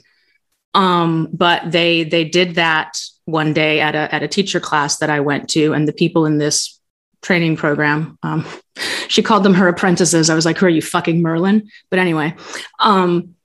Um, 0.73 1.27
but 1.33 1.69
they 1.71 2.05
they 2.05 2.23
did 2.23 2.55
that 2.55 2.97
one 3.25 3.53
day 3.53 3.81
at 3.81 3.93
a 3.93 4.13
at 4.13 4.23
a 4.23 4.27
teacher 4.27 4.61
class 4.61 4.97
that 4.97 5.09
I 5.09 5.19
went 5.19 5.49
to, 5.49 5.73
and 5.73 5.85
the 5.85 5.93
people 5.93 6.25
in 6.25 6.37
this 6.37 6.79
training 7.21 7.57
program. 7.57 8.17
Um, 8.23 8.45
she 9.07 9.21
called 9.21 9.43
them 9.43 9.53
her 9.55 9.67
apprentices. 9.67 10.29
I 10.29 10.35
was 10.35 10.45
like, 10.45 10.57
who 10.57 10.65
are 10.65 10.69
you 10.69 10.81
fucking 10.81 11.21
Merlin? 11.21 11.69
But 11.89 11.99
anyway, 11.99 12.35
um, 12.79 13.35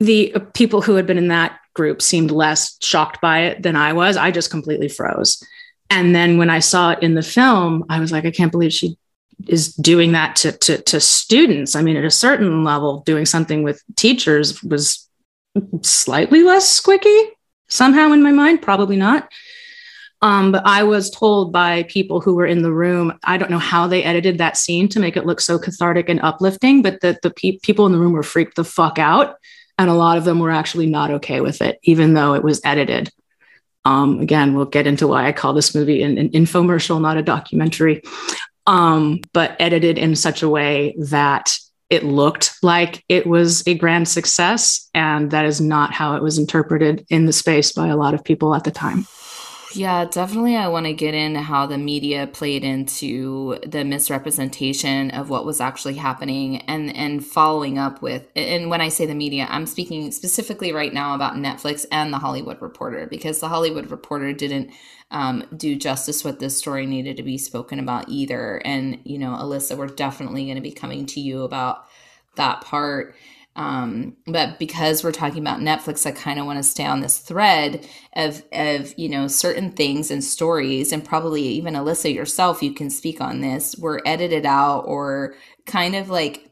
the 0.00 0.34
people 0.52 0.82
who 0.82 0.96
had 0.96 1.06
been 1.06 1.18
in 1.18 1.28
that 1.28 1.58
group 1.80 2.02
seemed 2.02 2.30
less 2.30 2.76
shocked 2.82 3.22
by 3.22 3.44
it 3.44 3.62
than 3.62 3.74
I 3.74 3.94
was. 3.94 4.18
I 4.18 4.30
just 4.30 4.50
completely 4.50 4.88
froze. 4.88 5.42
And 5.88 6.14
then 6.14 6.36
when 6.36 6.50
I 6.50 6.58
saw 6.58 6.90
it 6.90 7.02
in 7.02 7.14
the 7.14 7.22
film, 7.22 7.86
I 7.88 8.00
was 8.00 8.12
like, 8.12 8.26
I 8.26 8.30
can't 8.30 8.52
believe 8.52 8.70
she 8.70 8.98
is 9.48 9.74
doing 9.74 10.12
that 10.12 10.36
to, 10.36 10.52
to, 10.52 10.82
to 10.82 11.00
students. 11.00 11.74
I 11.74 11.80
mean, 11.80 11.96
at 11.96 12.04
a 12.04 12.10
certain 12.10 12.64
level, 12.64 13.02
doing 13.06 13.24
something 13.24 13.62
with 13.62 13.82
teachers 13.96 14.62
was 14.62 15.08
slightly 15.80 16.42
less 16.42 16.80
squicky 16.80 17.28
somehow 17.68 18.12
in 18.12 18.22
my 18.22 18.32
mind, 18.32 18.60
probably 18.60 18.96
not. 18.96 19.32
Um, 20.20 20.52
but 20.52 20.62
I 20.66 20.82
was 20.82 21.10
told 21.10 21.50
by 21.50 21.84
people 21.84 22.20
who 22.20 22.34
were 22.34 22.46
in 22.46 22.60
the 22.60 22.72
room, 22.72 23.18
I 23.24 23.38
don't 23.38 23.50
know 23.50 23.58
how 23.58 23.86
they 23.86 24.04
edited 24.04 24.36
that 24.36 24.58
scene 24.58 24.86
to 24.90 25.00
make 25.00 25.16
it 25.16 25.24
look 25.24 25.40
so 25.40 25.58
cathartic 25.58 26.10
and 26.10 26.20
uplifting, 26.20 26.82
but 26.82 27.00
that 27.00 27.22
the 27.22 27.30
pe- 27.30 27.58
people 27.62 27.86
in 27.86 27.92
the 27.92 27.98
room 27.98 28.12
were 28.12 28.22
freaked 28.22 28.56
the 28.56 28.64
fuck 28.64 28.98
out. 28.98 29.36
And 29.80 29.88
a 29.88 29.94
lot 29.94 30.18
of 30.18 30.24
them 30.24 30.40
were 30.40 30.50
actually 30.50 30.84
not 30.84 31.10
okay 31.10 31.40
with 31.40 31.62
it, 31.62 31.78
even 31.84 32.12
though 32.12 32.34
it 32.34 32.44
was 32.44 32.60
edited. 32.64 33.10
Um, 33.86 34.20
again, 34.20 34.54
we'll 34.54 34.66
get 34.66 34.86
into 34.86 35.06
why 35.06 35.26
I 35.26 35.32
call 35.32 35.54
this 35.54 35.74
movie 35.74 36.02
an, 36.02 36.18
an 36.18 36.28
infomercial, 36.28 37.00
not 37.00 37.16
a 37.16 37.22
documentary, 37.22 38.02
um, 38.66 39.22
but 39.32 39.56
edited 39.58 39.96
in 39.96 40.16
such 40.16 40.42
a 40.42 40.50
way 40.50 40.94
that 40.98 41.56
it 41.88 42.04
looked 42.04 42.62
like 42.62 43.02
it 43.08 43.26
was 43.26 43.66
a 43.66 43.74
grand 43.74 44.06
success. 44.06 44.90
And 44.92 45.30
that 45.30 45.46
is 45.46 45.62
not 45.62 45.94
how 45.94 46.14
it 46.14 46.22
was 46.22 46.36
interpreted 46.36 47.06
in 47.08 47.24
the 47.24 47.32
space 47.32 47.72
by 47.72 47.88
a 47.88 47.96
lot 47.96 48.12
of 48.12 48.22
people 48.22 48.54
at 48.54 48.64
the 48.64 48.70
time. 48.70 49.06
Yeah, 49.72 50.04
definitely. 50.04 50.56
I 50.56 50.66
want 50.66 50.86
to 50.86 50.92
get 50.92 51.14
into 51.14 51.40
how 51.42 51.66
the 51.66 51.78
media 51.78 52.26
played 52.26 52.64
into 52.64 53.56
the 53.64 53.84
misrepresentation 53.84 55.12
of 55.12 55.30
what 55.30 55.46
was 55.46 55.60
actually 55.60 55.94
happening 55.94 56.62
and 56.62 56.94
and 56.96 57.24
following 57.24 57.78
up 57.78 58.02
with 58.02 58.26
and 58.34 58.68
when 58.68 58.80
I 58.80 58.88
say 58.88 59.06
the 59.06 59.14
media, 59.14 59.46
I'm 59.48 59.66
speaking 59.66 60.10
specifically 60.10 60.72
right 60.72 60.92
now 60.92 61.14
about 61.14 61.34
Netflix 61.34 61.86
and 61.92 62.12
the 62.12 62.18
Hollywood 62.18 62.60
Reporter 62.60 63.06
because 63.06 63.38
the 63.38 63.46
Hollywood 63.48 63.92
Reporter 63.92 64.32
didn't 64.32 64.72
um, 65.12 65.44
do 65.56 65.76
justice 65.76 66.24
what 66.24 66.40
this 66.40 66.56
story 66.56 66.84
needed 66.84 67.16
to 67.18 67.22
be 67.22 67.38
spoken 67.38 67.78
about 67.78 68.08
either. 68.08 68.60
And 68.64 68.98
you 69.04 69.18
know, 69.18 69.30
Alyssa, 69.36 69.76
we're 69.76 69.86
definitely 69.86 70.46
going 70.46 70.56
to 70.56 70.60
be 70.62 70.72
coming 70.72 71.06
to 71.06 71.20
you 71.20 71.42
about 71.42 71.84
that 72.34 72.62
part. 72.62 73.14
Um, 73.56 74.16
but 74.26 74.58
because 74.58 75.02
we're 75.02 75.12
talking 75.12 75.40
about 75.40 75.60
Netflix, 75.60 76.06
I 76.06 76.12
kind 76.12 76.38
of 76.38 76.46
want 76.46 76.58
to 76.58 76.62
stay 76.62 76.86
on 76.86 77.00
this 77.00 77.18
thread 77.18 77.86
of 78.14 78.42
of 78.52 78.94
you 78.96 79.08
know 79.08 79.26
certain 79.28 79.72
things 79.72 80.10
and 80.10 80.22
stories, 80.22 80.92
and 80.92 81.04
probably 81.04 81.42
even 81.42 81.74
Alyssa 81.74 82.14
yourself, 82.14 82.62
you 82.62 82.72
can 82.72 82.90
speak 82.90 83.20
on 83.20 83.40
this, 83.40 83.76
were 83.76 84.02
edited 84.06 84.46
out 84.46 84.82
or 84.86 85.34
kind 85.66 85.96
of 85.96 86.08
like 86.08 86.49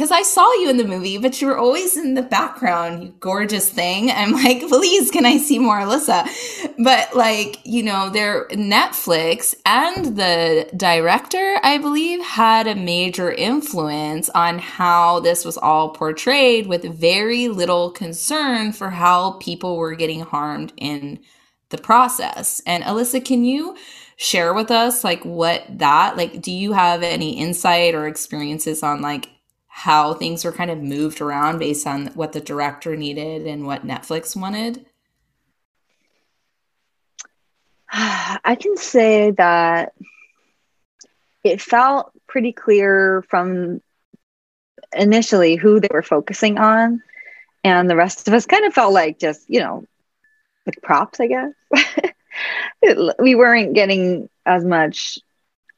because 0.00 0.12
I 0.12 0.22
saw 0.22 0.50
you 0.54 0.70
in 0.70 0.78
the 0.78 0.84
movie, 0.86 1.18
but 1.18 1.42
you 1.42 1.46
were 1.46 1.58
always 1.58 1.94
in 1.94 2.14
the 2.14 2.22
background, 2.22 3.02
you 3.04 3.14
gorgeous 3.20 3.68
thing. 3.68 4.10
I'm 4.10 4.32
like, 4.32 4.60
please, 4.68 5.10
can 5.10 5.26
I 5.26 5.36
see 5.36 5.58
more 5.58 5.76
Alyssa? 5.76 6.26
But 6.82 7.14
like, 7.14 7.58
you 7.64 7.82
know, 7.82 8.08
their 8.08 8.48
Netflix 8.48 9.54
and 9.66 10.16
the 10.16 10.70
director, 10.74 11.58
I 11.62 11.76
believe, 11.76 12.24
had 12.24 12.66
a 12.66 12.74
major 12.74 13.30
influence 13.30 14.30
on 14.30 14.58
how 14.58 15.20
this 15.20 15.44
was 15.44 15.58
all 15.58 15.90
portrayed 15.90 16.66
with 16.66 16.82
very 16.84 17.48
little 17.48 17.90
concern 17.90 18.72
for 18.72 18.88
how 18.88 19.32
people 19.32 19.76
were 19.76 19.94
getting 19.94 20.20
harmed 20.20 20.72
in 20.78 21.20
the 21.68 21.76
process. 21.76 22.62
And 22.64 22.84
Alyssa, 22.84 23.22
can 23.22 23.44
you 23.44 23.76
share 24.16 24.54
with 24.54 24.70
us 24.70 25.04
like 25.04 25.22
what 25.24 25.64
that 25.70 26.14
like 26.14 26.42
do 26.42 26.52
you 26.52 26.74
have 26.74 27.02
any 27.02 27.38
insight 27.38 27.94
or 27.94 28.06
experiences 28.06 28.82
on 28.82 29.00
like 29.00 29.30
how 29.72 30.12
things 30.14 30.44
were 30.44 30.52
kind 30.52 30.70
of 30.70 30.82
moved 30.82 31.20
around 31.20 31.58
based 31.58 31.86
on 31.86 32.08
what 32.08 32.32
the 32.32 32.40
director 32.40 32.96
needed 32.96 33.46
and 33.46 33.64
what 33.64 33.86
Netflix 33.86 34.34
wanted? 34.34 34.84
I 37.92 38.56
can 38.60 38.76
say 38.76 39.30
that 39.30 39.94
it 41.44 41.62
felt 41.62 42.12
pretty 42.26 42.52
clear 42.52 43.24
from 43.28 43.80
initially 44.94 45.54
who 45.54 45.78
they 45.78 45.88
were 45.90 46.02
focusing 46.02 46.58
on. 46.58 47.00
And 47.62 47.88
the 47.88 47.96
rest 47.96 48.26
of 48.26 48.34
us 48.34 48.46
kind 48.46 48.64
of 48.64 48.74
felt 48.74 48.92
like 48.92 49.20
just, 49.20 49.48
you 49.48 49.60
know, 49.60 49.84
like 50.66 50.82
props, 50.82 51.20
I 51.20 51.28
guess. 51.28 51.52
we 53.18 53.34
weren't 53.36 53.74
getting 53.74 54.28
as 54.44 54.64
much 54.64 55.20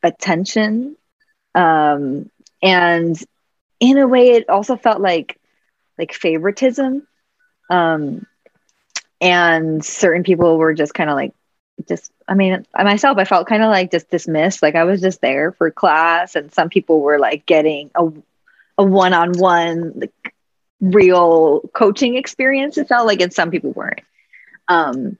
attention. 0.02 0.96
Um, 1.54 2.30
and 2.62 3.22
in 3.82 3.98
a 3.98 4.06
way 4.06 4.30
it 4.30 4.48
also 4.48 4.76
felt 4.76 5.00
like 5.00 5.38
like 5.98 6.14
favoritism. 6.14 7.06
Um 7.68 8.26
and 9.20 9.84
certain 9.84 10.22
people 10.22 10.56
were 10.56 10.72
just 10.72 10.94
kind 10.94 11.10
of 11.10 11.16
like 11.16 11.32
just 11.88 12.12
i 12.28 12.34
mean 12.34 12.64
myself 12.76 13.18
i 13.18 13.24
felt 13.24 13.48
kind 13.48 13.62
of 13.62 13.70
like 13.70 13.90
just 13.90 14.08
dismissed. 14.08 14.62
Like 14.62 14.76
i 14.76 14.84
was 14.84 15.00
just 15.00 15.20
there 15.20 15.50
for 15.50 15.70
class 15.72 16.36
and 16.36 16.52
some 16.54 16.68
people 16.68 17.00
were 17.00 17.18
like 17.18 17.44
getting 17.44 17.90
a, 17.96 18.08
a 18.78 18.84
one-on-one 18.84 19.94
like 19.96 20.34
real 20.80 21.60
coaching 21.74 22.16
experience 22.16 22.78
it 22.78 22.86
felt 22.88 23.06
like 23.06 23.20
and 23.20 23.32
some 23.32 23.50
people 23.50 23.72
weren't. 23.72 24.00
Um 24.68 25.18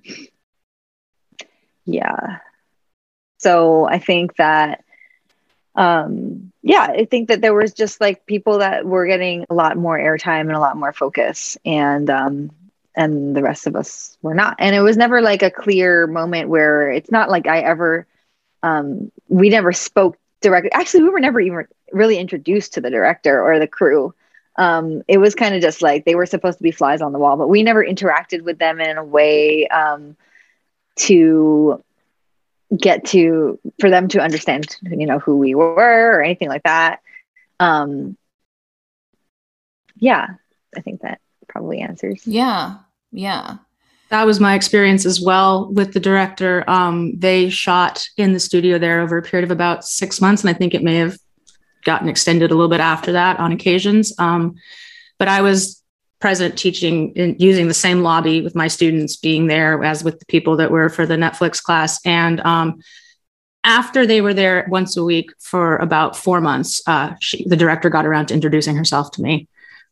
yeah. 1.84 2.38
So 3.38 3.88
i 3.88 3.98
think 3.98 4.36
that 4.36 4.84
um 5.75 6.53
yeah 6.62 6.83
i 6.91 7.05
think 7.05 7.29
that 7.29 7.41
there 7.41 7.55
was 7.55 7.73
just 7.73 8.01
like 8.01 8.27
people 8.27 8.59
that 8.59 8.85
were 8.85 9.07
getting 9.07 9.45
a 9.51 9.55
lot 9.55 9.77
more 9.77 9.99
airtime 9.99 10.43
and 10.43 10.53
a 10.53 10.61
lot 10.61 10.77
more 10.77 10.93
focus 10.93 11.57
and 11.64 12.11
um 12.11 12.51
and 12.95 13.35
the 13.35 13.43
rest 13.43 13.66
of 13.66 13.75
us 13.77 14.18
were 14.23 14.35
not. 14.35 14.57
And 14.59 14.75
it 14.75 14.81
was 14.81 14.97
never 14.97 15.23
like 15.23 15.43
a 15.43 15.51
clear 15.51 16.07
moment 16.07 16.49
where 16.49 16.91
it's 16.91 17.11
not 17.11 17.31
like 17.31 17.47
i 17.47 17.61
ever 17.61 18.07
um 18.62 19.11
we 19.29 19.49
never 19.49 19.73
spoke 19.73 20.16
directly. 20.41 20.73
Actually 20.73 21.05
we 21.05 21.11
were 21.11 21.20
never 21.20 21.41
even 21.41 21.66
really 21.93 22.18
introduced 22.18 22.75
to 22.75 22.81
the 22.81 22.91
director 22.91 23.43
or 23.43 23.59
the 23.59 23.66
crew. 23.66 24.14
Um 24.57 25.03
it 25.09 25.18
was 25.18 25.35
kind 25.35 25.55
of 25.55 25.62
just 25.62 25.83
like 25.83 26.05
they 26.05 26.14
were 26.14 26.27
supposed 26.27 26.59
to 26.59 26.62
be 26.64 26.70
flies 26.73 27.01
on 27.03 27.12
the 27.12 27.18
wall 27.18 27.37
but 27.37 27.49
we 27.49 27.62
never 27.62 27.85
interacted 27.85 28.43
with 28.43 28.59
them 28.59 28.81
in 28.81 28.99
a 28.99 29.05
way 29.05 29.66
um 29.68 30.16
to 30.97 31.83
get 32.77 33.05
to 33.05 33.59
for 33.81 33.91
them 33.91 34.09
to 34.09 34.20
understand 34.20 34.77
you 34.83 35.07
know 35.07 35.18
who 35.18 35.37
we 35.37 35.55
were 35.55 36.16
or 36.16 36.23
anything 36.23 36.49
like 36.49 36.62
that 36.62 37.01
um 37.61 38.16
yeah 39.97 40.29
i 40.77 40.81
think 40.81 41.03
that 41.03 41.20
probably 41.53 41.81
answers. 41.81 42.27
Yeah. 42.27 42.77
Yeah. 43.12 43.59
That 44.09 44.27
was 44.27 44.41
my 44.41 44.55
experience 44.55 45.07
as 45.07 45.20
well 45.20 45.70
with 45.73 45.93
the 45.93 46.01
director. 46.01 46.64
Um, 46.68 47.18
they 47.18 47.49
shot 47.51 48.07
in 48.16 48.33
the 48.33 48.41
studio 48.41 48.79
there 48.79 49.01
over 49.01 49.18
a 49.18 49.23
period 49.23 49.45
of 49.45 49.51
about 49.51 49.85
six 49.85 50.20
months, 50.20 50.43
and 50.43 50.51
I 50.51 50.55
think 50.55 50.75
it 50.75 50.83
may 50.83 50.97
have 50.97 51.16
gotten 51.85 52.09
extended 52.09 52.51
a 52.51 52.55
little 52.55 52.68
bit 52.70 52.81
after 52.81 53.12
that 53.12 53.39
on 53.39 53.53
occasions. 53.53 54.14
Um, 54.18 54.57
but 55.18 55.29
I 55.29 55.41
was 55.41 55.82
present 56.23 56.57
teaching 56.57 57.12
in 57.14 57.35
using 57.39 57.66
the 57.66 57.75
same 57.75 58.03
lobby 58.03 58.41
with 58.41 58.55
my 58.55 58.68
students 58.68 59.16
being 59.16 59.49
there 59.49 59.83
as 59.83 60.05
with 60.05 60.20
the 60.20 60.27
people 60.27 60.57
that 60.57 60.70
were 60.70 60.89
for 60.89 61.05
the 61.05 61.16
Netflix 61.16 61.61
class. 61.61 62.01
And 62.07 62.41
um, 62.41 62.81
after 63.64 64.07
they 64.07 64.20
were 64.20 64.33
there 64.33 64.66
once 64.70 64.97
a 64.97 65.03
week 65.03 65.33
for 65.41 65.77
about 65.79 66.16
four 66.16 66.41
months, 66.41 66.81
uh, 66.87 67.14
she, 67.20 67.47
the 67.49 67.57
director 67.57 67.91
got 67.91 68.07
around 68.07 68.27
to 68.27 68.35
introducing 68.35 68.77
herself 68.77 69.11
to 69.12 69.23
me. 69.23 69.49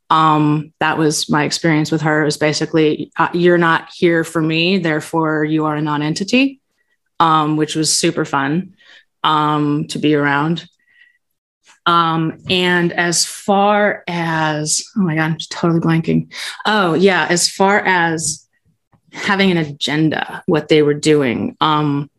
Um, 0.08 0.72
that 0.78 0.98
was 0.98 1.28
my 1.28 1.42
experience 1.44 1.90
with 1.90 2.02
her. 2.02 2.24
Is 2.24 2.36
basically, 2.36 3.10
uh, 3.16 3.28
you're 3.34 3.58
not 3.58 3.90
here 3.92 4.22
for 4.22 4.40
me, 4.40 4.78
therefore 4.78 5.44
you 5.44 5.66
are 5.66 5.76
a 5.76 5.82
non-entity, 5.82 6.60
um, 7.18 7.56
which 7.56 7.74
was 7.74 7.92
super 7.92 8.24
fun 8.24 8.74
um, 9.24 9.88
to 9.88 9.98
be 9.98 10.14
around. 10.14 10.68
Um, 11.86 12.42
and 12.48 12.92
as 12.92 13.24
far 13.24 14.04
as, 14.06 14.84
oh 14.96 15.00
my 15.00 15.16
God, 15.16 15.32
I'm 15.32 15.38
totally 15.50 15.80
blanking. 15.80 16.32
Oh, 16.66 16.94
yeah, 16.94 17.26
as 17.28 17.48
far 17.48 17.80
as 17.80 18.46
having 19.12 19.50
an 19.50 19.56
agenda, 19.56 20.42
what 20.46 20.68
they 20.68 20.82
were 20.82 20.94
doing. 20.94 21.56
Um, 21.60 22.10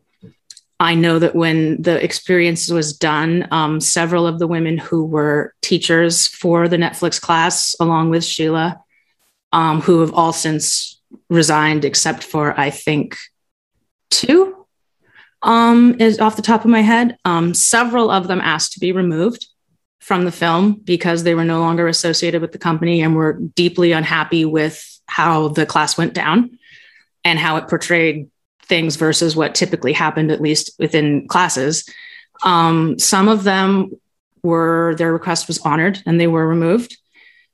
I 0.78 0.96
know 0.96 1.20
that 1.20 1.36
when 1.36 1.80
the 1.80 2.02
experience 2.02 2.68
was 2.68 2.96
done, 2.96 3.46
um, 3.52 3.80
several 3.80 4.26
of 4.26 4.40
the 4.40 4.48
women 4.48 4.78
who 4.78 5.04
were 5.04 5.54
teachers 5.62 6.26
for 6.26 6.66
the 6.66 6.76
Netflix 6.76 7.20
class, 7.20 7.76
along 7.78 8.10
with 8.10 8.24
Sheila, 8.24 8.82
um, 9.52 9.80
who 9.80 10.00
have 10.00 10.12
all 10.12 10.32
since 10.32 11.00
resigned, 11.30 11.84
except 11.84 12.24
for 12.24 12.58
I 12.58 12.70
think 12.70 13.16
two, 14.10 14.66
um, 15.42 15.96
is 16.00 16.18
off 16.18 16.36
the 16.36 16.42
top 16.42 16.64
of 16.64 16.70
my 16.70 16.80
head. 16.80 17.16
Um, 17.24 17.54
several 17.54 18.10
of 18.10 18.26
them 18.26 18.40
asked 18.40 18.72
to 18.72 18.80
be 18.80 18.90
removed 18.90 19.46
from 20.02 20.24
the 20.24 20.32
film 20.32 20.72
because 20.72 21.22
they 21.22 21.34
were 21.34 21.44
no 21.44 21.60
longer 21.60 21.86
associated 21.86 22.42
with 22.42 22.50
the 22.50 22.58
company 22.58 23.02
and 23.02 23.14
were 23.14 23.34
deeply 23.34 23.92
unhappy 23.92 24.44
with 24.44 25.00
how 25.06 25.46
the 25.46 25.64
class 25.64 25.96
went 25.96 26.12
down 26.12 26.58
and 27.24 27.38
how 27.38 27.56
it 27.56 27.68
portrayed 27.68 28.28
things 28.64 28.96
versus 28.96 29.36
what 29.36 29.54
typically 29.54 29.92
happened, 29.92 30.32
at 30.32 30.40
least 30.40 30.72
within 30.80 31.28
classes. 31.28 31.88
Um, 32.42 32.98
some 32.98 33.28
of 33.28 33.44
them 33.44 33.92
were, 34.42 34.96
their 34.98 35.12
request 35.12 35.46
was 35.46 35.60
honored 35.60 36.02
and 36.04 36.20
they 36.20 36.26
were 36.26 36.48
removed. 36.48 36.98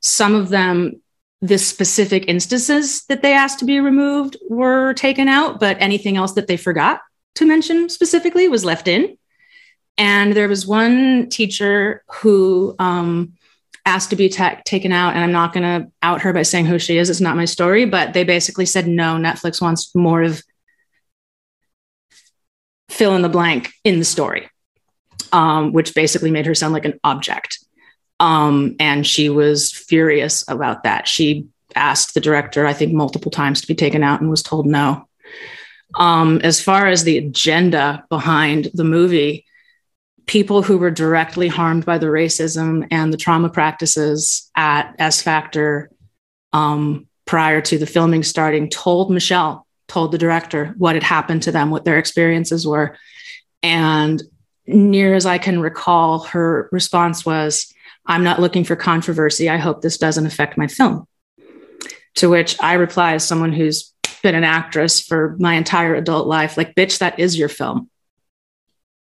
Some 0.00 0.34
of 0.34 0.48
them, 0.48 1.02
the 1.42 1.58
specific 1.58 2.24
instances 2.28 3.04
that 3.08 3.20
they 3.20 3.34
asked 3.34 3.58
to 3.58 3.66
be 3.66 3.78
removed 3.78 4.38
were 4.48 4.94
taken 4.94 5.28
out, 5.28 5.60
but 5.60 5.76
anything 5.80 6.16
else 6.16 6.32
that 6.32 6.46
they 6.46 6.56
forgot 6.56 7.02
to 7.34 7.44
mention 7.44 7.90
specifically 7.90 8.48
was 8.48 8.64
left 8.64 8.88
in. 8.88 9.18
And 9.98 10.34
there 10.34 10.48
was 10.48 10.66
one 10.66 11.28
teacher 11.28 12.04
who 12.06 12.76
um, 12.78 13.34
asked 13.84 14.10
to 14.10 14.16
be 14.16 14.28
taken 14.28 14.92
out, 14.92 15.14
and 15.14 15.24
I'm 15.24 15.32
not 15.32 15.52
going 15.52 15.64
to 15.64 15.90
out 16.02 16.22
her 16.22 16.32
by 16.32 16.42
saying 16.42 16.66
who 16.66 16.78
she 16.78 16.98
is. 16.98 17.10
It's 17.10 17.20
not 17.20 17.36
my 17.36 17.46
story, 17.46 17.84
but 17.84 18.12
they 18.12 18.22
basically 18.22 18.64
said 18.64 18.86
no. 18.86 19.16
Netflix 19.16 19.60
wants 19.60 19.92
more 19.94 20.22
of 20.22 20.42
fill 22.88 23.16
in 23.16 23.22
the 23.22 23.28
blank 23.28 23.72
in 23.84 23.98
the 23.98 24.04
story, 24.04 24.48
um, 25.32 25.72
which 25.72 25.94
basically 25.94 26.30
made 26.30 26.46
her 26.46 26.54
sound 26.54 26.72
like 26.72 26.84
an 26.84 26.98
object. 27.02 27.58
Um, 28.20 28.76
and 28.78 29.06
she 29.06 29.28
was 29.28 29.72
furious 29.72 30.44
about 30.48 30.84
that. 30.84 31.08
She 31.08 31.46
asked 31.74 32.14
the 32.14 32.20
director, 32.20 32.66
I 32.66 32.72
think, 32.72 32.92
multiple 32.92 33.30
times 33.30 33.60
to 33.60 33.66
be 33.66 33.74
taken 33.74 34.02
out 34.02 34.20
and 34.20 34.30
was 34.30 34.42
told 34.42 34.66
no. 34.66 35.08
Um, 35.94 36.40
as 36.42 36.60
far 36.60 36.86
as 36.86 37.04
the 37.04 37.18
agenda 37.18 38.04
behind 38.10 38.70
the 38.74 38.84
movie, 38.84 39.46
people 40.28 40.62
who 40.62 40.76
were 40.76 40.90
directly 40.90 41.48
harmed 41.48 41.86
by 41.86 41.98
the 41.98 42.06
racism 42.06 42.86
and 42.90 43.12
the 43.12 43.16
trauma 43.16 43.48
practices 43.48 44.48
at 44.54 44.94
S 44.98 45.22
Factor 45.22 45.90
um, 46.52 47.08
prior 47.24 47.60
to 47.62 47.78
the 47.78 47.86
filming 47.86 48.22
starting 48.22 48.68
told 48.68 49.10
Michelle, 49.10 49.66
told 49.88 50.12
the 50.12 50.18
director 50.18 50.74
what 50.76 50.94
had 50.94 51.02
happened 51.02 51.42
to 51.42 51.50
them, 51.50 51.70
what 51.70 51.84
their 51.84 51.98
experiences 51.98 52.66
were. 52.66 52.96
And 53.62 54.22
near 54.66 55.14
as 55.14 55.24
I 55.24 55.38
can 55.38 55.60
recall, 55.60 56.20
her 56.24 56.68
response 56.72 57.24
was, 57.24 57.72
I'm 58.04 58.22
not 58.22 58.40
looking 58.40 58.64
for 58.64 58.76
controversy. 58.76 59.48
I 59.48 59.56
hope 59.56 59.80
this 59.80 59.98
doesn't 59.98 60.26
affect 60.26 60.58
my 60.58 60.66
film. 60.66 61.06
To 62.16 62.28
which 62.28 62.60
I 62.60 62.74
reply, 62.74 63.14
as 63.14 63.24
someone 63.24 63.52
who's 63.52 63.94
been 64.22 64.34
an 64.34 64.44
actress 64.44 65.00
for 65.00 65.36
my 65.38 65.54
entire 65.54 65.94
adult 65.94 66.26
life, 66.26 66.58
like, 66.58 66.74
bitch, 66.74 66.98
that 66.98 67.18
is 67.18 67.38
your 67.38 67.48
film 67.48 67.88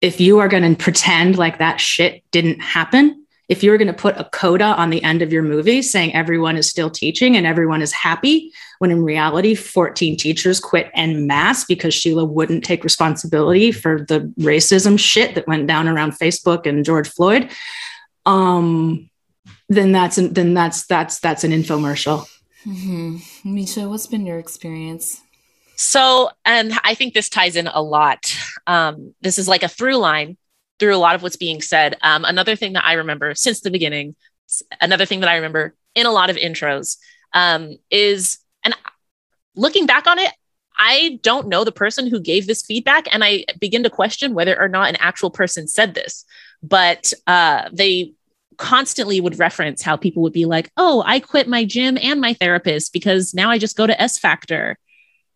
if 0.03 0.21
you 0.21 0.41
are 0.41 0.49
going 0.49 0.75
to 0.75 0.83
pretend 0.83 1.39
like 1.39 1.59
that 1.59 1.81
shit 1.81 2.23
didn't 2.33 2.61
happen, 2.61 3.25
if 3.49 3.63
you're 3.63 3.79
going 3.79 3.89
to 3.89 3.95
put 3.95 4.19
a 4.19 4.25
coda 4.33 4.65
on 4.65 4.91
the 4.91 5.03
end 5.03 5.23
of 5.23 5.33
your 5.33 5.43
movie 5.43 5.83
saying 5.83 6.15
everyone 6.15 6.57
is 6.57 6.69
still 6.69 6.91
teaching 6.91 7.37
and 7.37 7.47
everyone 7.47 7.83
is 7.83 7.93
happy, 7.93 8.53
when 8.79 8.91
in 8.91 9.03
reality, 9.03 9.55
14 9.55 10.17
teachers 10.17 10.59
quit 10.59 10.91
en 10.95 11.27
masse 11.27 11.65
because 11.65 11.95
Sheila 11.95 12.25
wouldn't 12.25 12.65
take 12.65 12.83
responsibility 12.83 13.71
for 13.71 14.05
the 14.09 14.33
racism 14.41 14.99
shit 14.99 15.35
that 15.37 15.47
went 15.47 15.67
down 15.67 15.87
around 15.87 16.13
Facebook 16.13 16.67
and 16.67 16.85
George 16.85 17.09
Floyd, 17.09 17.51
um, 18.27 19.09
then 19.69 19.93
that's 19.93 20.19
an, 20.19 20.33
then 20.33 20.55
that's 20.55 20.87
that's 20.87 21.21
that's 21.21 21.45
an 21.45 21.53
infomercial. 21.53 22.27
Mm-hmm. 22.67 23.55
Misha, 23.55 23.89
what's 23.89 24.07
been 24.07 24.27
your 24.27 24.39
experience? 24.39 25.21
So, 25.83 26.31
and 26.45 26.73
I 26.85 26.95
think 26.95 27.13
this 27.13 27.29
ties 27.29 27.57
in 27.57 27.67
a 27.67 27.83
lot. 27.83 28.33
Um, 28.69 29.15
this 29.21 29.37
is 29.37 29.49
like 29.49 29.65
a 29.65 29.69
through 29.69 29.97
line 29.97 30.37
through 30.79 30.95
a 30.95 30.97
lot 30.97 31.17
of 31.17 31.23
what's 31.23 31.37
being 31.37 31.61
said. 31.61 31.97
Um, 32.03 32.25
another 32.25 32.55
thing 32.55 32.75
that 32.75 32.85
I 32.85 32.95
remember 32.95 33.35
since 33.35 33.61
the 33.61 33.71
beginning, 33.71 34.15
another 34.81 35.07
thing 35.07 35.21
that 35.21 35.29
I 35.29 35.37
remember 35.37 35.75
in 35.97 36.07
a 36.07 36.13
lot 36.13 36.31
of 36.31 36.37
intros 36.37 36.99
um, 37.35 37.77
is, 37.91 38.39
and 38.65 38.75
looking 39.57 39.87
back 39.87 40.07
on 40.07 40.21
it, 40.21 40.33
I 40.79 41.19
don't 41.23 41.49
know 41.49 41.65
the 41.65 41.73
person 41.73 42.07
who 42.07 42.21
gave 42.21 42.47
this 42.47 42.63
feedback, 42.63 43.13
and 43.13 43.25
I 43.25 43.45
begin 43.61 43.83
to 43.83 43.91
question 43.91 44.35
whether 44.35 44.59
or 44.59 44.69
not 44.69 44.89
an 44.89 44.97
actual 44.97 45.31
person 45.31 45.67
said 45.67 45.95
this. 45.95 46.25
But 46.63 47.13
uh, 47.27 47.69
they 47.73 48.15
constantly 48.57 49.21
would 49.21 49.39
reference 49.39 49.83
how 49.83 49.97
people 49.97 50.23
would 50.23 50.33
be 50.33 50.47
like, 50.47 50.71
"Oh, 50.77 51.03
I 51.05 51.19
quit 51.21 51.49
my 51.49 51.65
gym 51.65 51.99
and 52.01 52.21
my 52.21 52.35
therapist 52.35 52.93
because 52.93 53.35
now 53.35 53.51
I 53.51 53.59
just 53.59 53.77
go 53.77 53.87
to 53.87 54.01
S 54.01 54.19
Factor." 54.19 54.79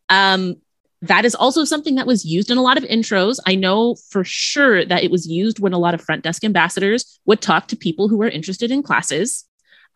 Um, 0.08 0.56
that 1.02 1.24
is 1.24 1.34
also 1.34 1.64
something 1.64 1.96
that 1.96 2.06
was 2.06 2.24
used 2.24 2.50
in 2.50 2.58
a 2.58 2.62
lot 2.62 2.78
of 2.78 2.84
intros. 2.84 3.38
I 3.46 3.54
know 3.54 3.96
for 4.10 4.24
sure 4.24 4.84
that 4.84 5.04
it 5.04 5.10
was 5.10 5.26
used 5.26 5.58
when 5.58 5.72
a 5.72 5.78
lot 5.78 5.94
of 5.94 6.00
front 6.00 6.24
desk 6.24 6.42
ambassadors 6.42 7.20
would 7.26 7.40
talk 7.40 7.68
to 7.68 7.76
people 7.76 8.08
who 8.08 8.16
were 8.16 8.28
interested 8.28 8.70
in 8.70 8.82
classes. 8.82 9.44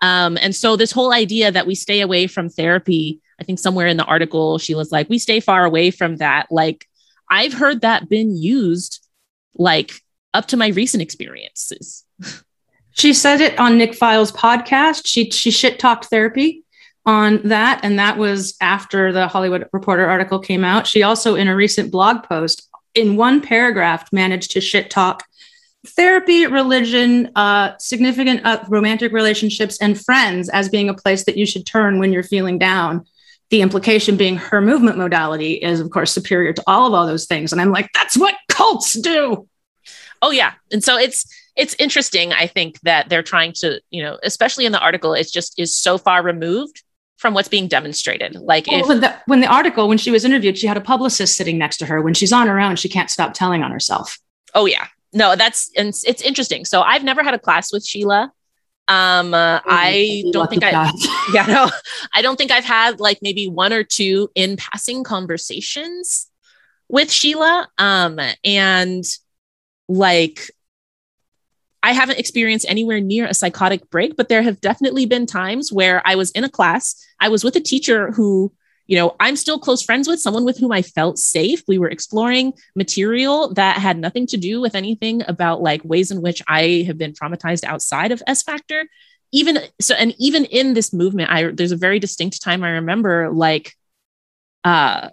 Um, 0.02 0.38
and 0.40 0.54
so, 0.54 0.76
this 0.76 0.92
whole 0.92 1.12
idea 1.12 1.50
that 1.52 1.66
we 1.66 1.74
stay 1.74 2.00
away 2.00 2.26
from 2.26 2.48
therapy, 2.48 3.20
I 3.40 3.44
think 3.44 3.58
somewhere 3.58 3.86
in 3.86 3.96
the 3.96 4.04
article, 4.04 4.58
she 4.58 4.74
was 4.74 4.92
like, 4.92 5.08
we 5.08 5.18
stay 5.18 5.40
far 5.40 5.64
away 5.64 5.90
from 5.90 6.16
that. 6.16 6.46
Like, 6.50 6.86
I've 7.30 7.52
heard 7.52 7.82
that 7.82 8.08
been 8.08 8.36
used 8.36 9.06
like 9.54 9.92
up 10.32 10.46
to 10.46 10.56
my 10.56 10.68
recent 10.68 11.02
experiences. 11.02 12.04
She 12.92 13.12
said 13.12 13.40
it 13.40 13.58
on 13.58 13.78
Nick 13.78 13.94
Files 13.94 14.32
podcast. 14.32 15.06
She 15.06 15.30
she 15.30 15.50
shit 15.50 15.78
talked 15.78 16.06
therapy 16.06 16.64
on 17.06 17.40
that. 17.48 17.80
And 17.82 17.98
that 17.98 18.18
was 18.18 18.56
after 18.60 19.12
the 19.12 19.28
Hollywood 19.28 19.68
Reporter 19.72 20.06
article 20.06 20.38
came 20.38 20.64
out. 20.64 20.86
She 20.86 21.02
also, 21.02 21.34
in 21.34 21.48
a 21.48 21.56
recent 21.56 21.90
blog 21.90 22.22
post, 22.24 22.68
in 22.94 23.16
one 23.16 23.40
paragraph, 23.40 24.12
managed 24.12 24.52
to 24.52 24.60
shit 24.60 24.90
talk 24.90 25.24
therapy, 25.86 26.46
religion, 26.46 27.30
uh, 27.36 27.72
significant 27.78 28.44
uh, 28.44 28.62
romantic 28.68 29.12
relationships, 29.12 29.78
and 29.78 29.98
friends 29.98 30.48
as 30.50 30.68
being 30.68 30.88
a 30.88 30.94
place 30.94 31.24
that 31.24 31.36
you 31.36 31.46
should 31.46 31.66
turn 31.66 31.98
when 31.98 32.12
you're 32.12 32.22
feeling 32.22 32.58
down. 32.58 33.06
The 33.48 33.62
implication 33.62 34.16
being 34.16 34.36
her 34.36 34.60
movement 34.60 34.98
modality 34.98 35.54
is, 35.54 35.80
of 35.80 35.90
course, 35.90 36.12
superior 36.12 36.52
to 36.52 36.62
all 36.66 36.86
of 36.86 36.94
all 36.94 37.06
those 37.06 37.26
things. 37.26 37.50
And 37.50 37.60
I'm 37.60 37.72
like, 37.72 37.88
that's 37.94 38.16
what 38.16 38.36
cults 38.48 38.92
do. 38.92 39.48
Oh 40.22 40.30
yeah, 40.30 40.52
and 40.70 40.84
so 40.84 40.98
it's 40.98 41.26
it's 41.56 41.74
interesting. 41.78 42.32
I 42.32 42.46
think 42.46 42.78
that 42.82 43.08
they're 43.08 43.22
trying 43.22 43.52
to, 43.54 43.80
you 43.90 44.02
know, 44.02 44.18
especially 44.22 44.66
in 44.66 44.72
the 44.72 44.78
article, 44.80 45.14
it's 45.14 45.32
just 45.32 45.58
is 45.58 45.74
so 45.74 45.98
far 45.98 46.22
removed 46.22 46.82
from 47.20 47.34
what's 47.34 47.48
being 47.48 47.68
demonstrated. 47.68 48.34
Like 48.34 48.66
well, 48.66 48.80
if, 48.80 48.88
when, 48.88 49.00
the, 49.00 49.14
when 49.26 49.40
the 49.40 49.46
article, 49.46 49.88
when 49.88 49.98
she 49.98 50.10
was 50.10 50.24
interviewed, 50.24 50.56
she 50.56 50.66
had 50.66 50.78
a 50.78 50.80
publicist 50.80 51.36
sitting 51.36 51.58
next 51.58 51.76
to 51.76 51.86
her. 51.86 52.00
When 52.00 52.14
she's 52.14 52.32
on 52.32 52.46
her 52.46 52.58
own, 52.58 52.76
she 52.76 52.88
can't 52.88 53.10
stop 53.10 53.34
telling 53.34 53.62
on 53.62 53.70
herself. 53.70 54.18
Oh 54.54 54.64
yeah, 54.64 54.86
no, 55.12 55.36
that's 55.36 55.70
and 55.76 55.88
it's, 55.88 56.02
it's 56.04 56.22
interesting. 56.22 56.64
So 56.64 56.80
I've 56.80 57.04
never 57.04 57.22
had 57.22 57.34
a 57.34 57.38
class 57.38 57.74
with 57.74 57.84
Sheila. 57.84 58.32
Um, 58.88 59.34
uh, 59.34 59.60
I 59.66 60.24
don't 60.32 60.48
think 60.48 60.64
I, 60.64 60.90
yeah, 61.34 61.44
no, 61.44 61.70
I 62.14 62.22
don't 62.22 62.36
think 62.36 62.50
I've 62.50 62.64
had 62.64 63.00
like 63.00 63.18
maybe 63.20 63.48
one 63.48 63.74
or 63.74 63.84
two 63.84 64.30
in 64.34 64.56
passing 64.56 65.04
conversations 65.04 66.26
with 66.88 67.12
Sheila. 67.12 67.68
Um, 67.76 68.18
and 68.42 69.04
like 69.90 70.50
I 71.82 71.92
haven't 71.92 72.18
experienced 72.18 72.66
anywhere 72.68 73.00
near 73.00 73.26
a 73.26 73.34
psychotic 73.34 73.88
break, 73.90 74.16
but 74.16 74.28
there 74.28 74.42
have 74.42 74.60
definitely 74.60 75.06
been 75.06 75.26
times 75.26 75.72
where 75.72 76.02
I 76.04 76.14
was 76.14 76.30
in 76.32 76.44
a 76.44 76.48
class, 76.48 76.96
I 77.20 77.28
was 77.28 77.42
with 77.42 77.56
a 77.56 77.60
teacher 77.60 78.10
who, 78.12 78.52
you 78.86 78.96
know, 78.96 79.16
I'm 79.18 79.36
still 79.36 79.58
close 79.58 79.82
friends 79.82 80.08
with, 80.08 80.20
someone 80.20 80.44
with 80.44 80.58
whom 80.58 80.72
I 80.72 80.82
felt 80.82 81.18
safe. 81.18 81.62
We 81.66 81.78
were 81.78 81.88
exploring 81.88 82.52
material 82.74 83.54
that 83.54 83.78
had 83.78 83.98
nothing 83.98 84.26
to 84.28 84.36
do 84.36 84.60
with 84.60 84.74
anything 84.74 85.22
about 85.28 85.62
like 85.62 85.82
ways 85.84 86.10
in 86.10 86.20
which 86.20 86.42
I 86.48 86.84
have 86.86 86.98
been 86.98 87.12
traumatized 87.12 87.64
outside 87.64 88.12
of 88.12 88.22
S 88.26 88.42
Factor. 88.42 88.86
Even 89.32 89.60
so, 89.80 89.94
and 89.94 90.14
even 90.18 90.44
in 90.46 90.74
this 90.74 90.92
movement, 90.92 91.30
I 91.30 91.52
there's 91.52 91.70
a 91.70 91.76
very 91.76 92.00
distinct 92.00 92.42
time 92.42 92.64
I 92.64 92.70
remember 92.70 93.30
like 93.30 93.74
uh 94.64 95.10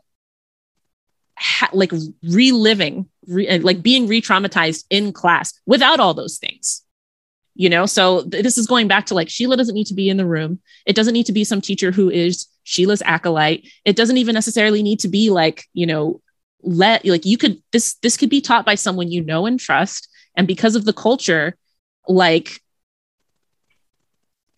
ha- 1.38 1.70
like 1.72 1.94
reliving 2.24 3.08
re- 3.28 3.60
like 3.60 3.82
being 3.82 4.08
re-traumatized 4.08 4.86
in 4.90 5.14
class 5.14 5.54
without 5.66 6.00
all 6.00 6.14
those 6.14 6.38
things 6.38 6.84
you 7.60 7.70
know? 7.70 7.88
So 7.88 8.22
th- 8.22 8.44
this 8.44 8.58
is 8.58 8.68
going 8.68 8.88
back 8.88 9.08
to 9.08 9.16
like 9.16 9.30
sheila 9.30 9.58
doesn't 9.58 9.74
need 9.74 9.88
to 9.88 9.96
be 9.96 10.10
in 10.10 10.18
the 10.18 10.28
room. 10.28 10.60
It 10.86 10.96
doesn't 10.96 11.14
need 11.14 11.26
to 11.26 11.32
be 11.32 11.44
some 11.44 11.60
teacher 11.60 11.92
who 11.92 12.10
is 12.10 12.46
sheila's 12.64 13.02
acolyte. 13.02 13.68
It 13.84 13.96
doesn't 13.96 14.18
even 14.18 14.36
necessarily 14.36 14.84
need 14.84 15.00
to 15.00 15.08
be 15.08 15.32
like 15.32 15.66
you 15.74 15.88
know 15.88 16.22
let 16.62 17.04
like 17.04 17.26
you 17.26 17.38
could 17.38 17.62
this 17.72 17.96
this 17.96 18.16
could 18.16 18.30
be 18.30 18.42
taught 18.42 18.64
by 18.64 18.76
someone 18.76 19.12
you 19.12 19.24
know 19.24 19.48
and 19.48 19.60
trust. 19.60 20.08
And 20.36 20.46
because 20.46 20.76
of 20.76 20.86
the 20.86 20.94
culture 20.94 21.58
like 22.08 22.62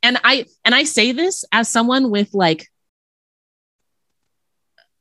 and 0.03 0.19
i 0.23 0.45
and 0.63 0.75
i 0.75 0.83
say 0.83 1.13
this 1.13 1.43
as 1.51 1.67
someone 1.67 2.11
with 2.11 2.33
like 2.33 2.67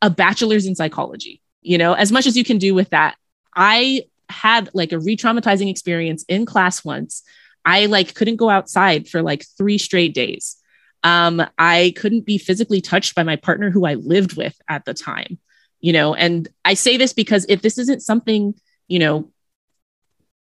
a 0.01 0.09
bachelor's 0.09 0.65
in 0.65 0.75
psychology 0.75 1.43
you 1.61 1.79
know? 1.79 1.93
As 1.93 2.11
much 2.11 2.27
as 2.27 2.37
you 2.37 2.45
can 2.45 2.59
do 2.59 2.75
with 2.75 2.91
that 2.91 3.17
i 3.59 4.03
had 4.31 4.71
like 4.75 4.93
a 4.93 4.99
re-traumatizing 4.99 5.71
experience 5.71 6.25
in 6.29 6.47
class 6.47 6.85
once. 6.85 7.23
I 7.65 7.87
like 7.87 8.15
couldn't 8.15 8.37
go 8.37 8.51
outside 8.51 9.09
for 9.09 9.23
like 9.23 9.45
three 9.57 9.79
straight 9.79 10.15
days. 10.15 10.57
Um 11.03 11.43
i 11.59 11.93
couldn't 11.97 12.25
be 12.25 12.39
physically 12.39 12.81
touched 12.81 13.15
by 13.15 13.23
my 13.23 13.37
partner 13.37 13.71
who 13.71 13.85
i 13.85 13.95
lived 13.95 14.37
with 14.37 14.57
at 14.69 14.85
the 14.85 14.95
time 14.95 15.39
you 15.81 15.93
know? 15.93 16.15
And 16.15 16.49
i 16.65 16.75
say 16.75 16.97
this 16.97 17.13
because 17.13 17.47
if 17.49 17.63
this 17.63 17.79
isn't 17.79 18.03
something 18.03 18.55
you 18.89 18.99
know 18.99 19.31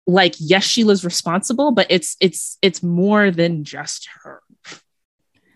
like 0.06 0.34
yes 0.38 0.64
sheila's 0.64 1.04
responsible 1.04 1.70
but 1.72 1.86
it's 1.88 2.16
it's 2.20 2.58
it's 2.60 2.82
more 2.82 3.30
than 3.30 3.64
just 3.64 4.08
her. 4.22 4.42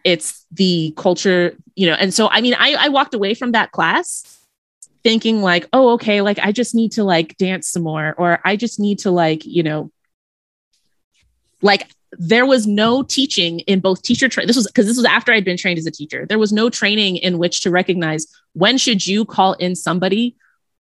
It's 0.05 0.47
the 0.53 0.95
culture 0.97 1.57
you 1.75 1.87
know? 1.89 1.95
And 1.95 2.15
so 2.15 2.29
i 2.29 2.41
mean 2.41 2.55
i 2.59 2.75
i 2.75 2.89
walked 2.89 3.15
away 3.15 3.35
from 3.35 3.53
that 3.53 3.73
class 3.73 4.25
thinking 5.07 5.41
like, 5.41 5.69
oh, 5.73 5.91
okay, 5.91 6.21
like 6.21 6.41
I 6.41 6.51
just 6.51 6.75
need 6.75 6.91
to 6.93 7.05
like 7.05 7.37
dance 7.37 7.69
some 7.69 7.85
more, 7.85 8.13
or 8.19 8.41
I 8.45 8.57
just 8.57 8.81
need 8.81 8.99
to 9.01 9.13
like, 9.13 9.47
you 9.47 9.63
know, 9.63 9.93
like 11.63 11.89
there 12.11 12.45
was 12.45 12.67
no 12.67 13.05
teaching 13.05 13.61
in 13.61 13.79
both 13.79 14.03
teacher 14.03 14.29
training. 14.29 14.49
This 14.49 14.57
was 14.57 14.67
because 14.67 14.85
this 14.85 14.97
was 14.97 15.07
after 15.07 15.33
I'd 15.33 15.45
been 15.45 15.57
trained 15.57 15.79
as 15.79 15.87
a 15.87 15.93
teacher. 15.93 16.27
There 16.27 16.41
was 16.41 16.53
no 16.53 16.69
training 16.71 17.19
in 17.19 17.39
which 17.39 17.61
to 17.61 17.71
recognize 17.71 18.27
when 18.55 18.79
should 18.79 19.07
you 19.07 19.25
call 19.25 19.53
in 19.53 19.77
somebody 19.77 20.35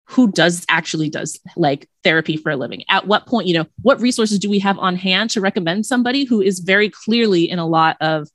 who 0.05 0.31
does 0.31 0.65
actually 0.69 1.09
does 1.09 1.37
like 1.57 1.89
therapy 2.05 2.37
for 2.37 2.49
a 2.49 2.55
living. 2.55 2.85
At 2.87 3.05
what 3.05 3.27
point, 3.27 3.47
you 3.47 3.55
know, 3.55 3.65
what 3.81 3.99
resources 3.99 4.39
do 4.39 4.49
we 4.49 4.59
have 4.59 4.79
on 4.79 4.95
hand 4.95 5.31
to 5.31 5.41
recommend 5.41 5.85
somebody 5.85 6.23
who 6.23 6.41
is 6.41 6.59
very 6.59 6.89
clearly 6.89 7.49
in 7.49 7.59
a 7.59 7.67
lot 7.67 7.97
of 7.99 8.29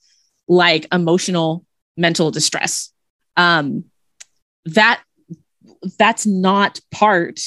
like 0.48 0.86
emotional 0.92 1.64
mental 1.96 2.30
distress? 2.30 2.92
Um, 3.38 3.84
that 4.66 5.00
that's 5.98 6.26
not 6.26 6.80
part 6.90 7.40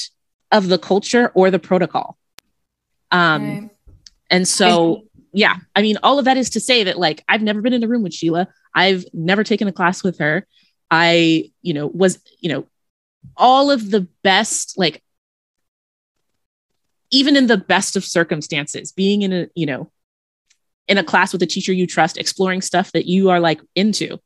of 0.50 0.68
the 0.68 0.78
culture 0.78 1.30
or 1.34 1.50
the 1.50 1.58
protocol. 1.58 2.16
Um, 3.10 3.42
right. 3.42 3.70
And 4.30 4.48
so, 4.48 5.04
yeah, 5.32 5.56
I 5.76 5.82
mean, 5.82 5.98
all 6.02 6.18
of 6.18 6.24
that 6.24 6.36
is 6.36 6.50
to 6.50 6.60
say 6.60 6.84
that, 6.84 6.98
like, 6.98 7.22
I've 7.28 7.42
never 7.42 7.60
been 7.60 7.72
in 7.72 7.84
a 7.84 7.88
room 7.88 8.02
with 8.02 8.14
Sheila. 8.14 8.48
I've 8.74 9.04
never 9.12 9.44
taken 9.44 9.68
a 9.68 9.72
class 9.72 10.02
with 10.02 10.18
her. 10.18 10.46
I, 10.90 11.50
you 11.62 11.74
know, 11.74 11.86
was, 11.86 12.18
you 12.40 12.50
know, 12.50 12.66
all 13.36 13.70
of 13.70 13.90
the 13.90 14.08
best, 14.22 14.78
like, 14.78 15.02
even 17.10 17.36
in 17.36 17.46
the 17.46 17.58
best 17.58 17.96
of 17.96 18.04
circumstances, 18.04 18.92
being 18.92 19.22
in 19.22 19.32
a, 19.32 19.48
you 19.54 19.66
know, 19.66 19.90
in 20.88 20.98
a 20.98 21.04
class 21.04 21.32
with 21.32 21.42
a 21.42 21.46
teacher 21.46 21.72
you 21.72 21.86
trust, 21.86 22.18
exploring 22.18 22.62
stuff 22.62 22.92
that 22.92 23.06
you 23.06 23.30
are 23.30 23.40
like 23.40 23.60
into, 23.74 24.18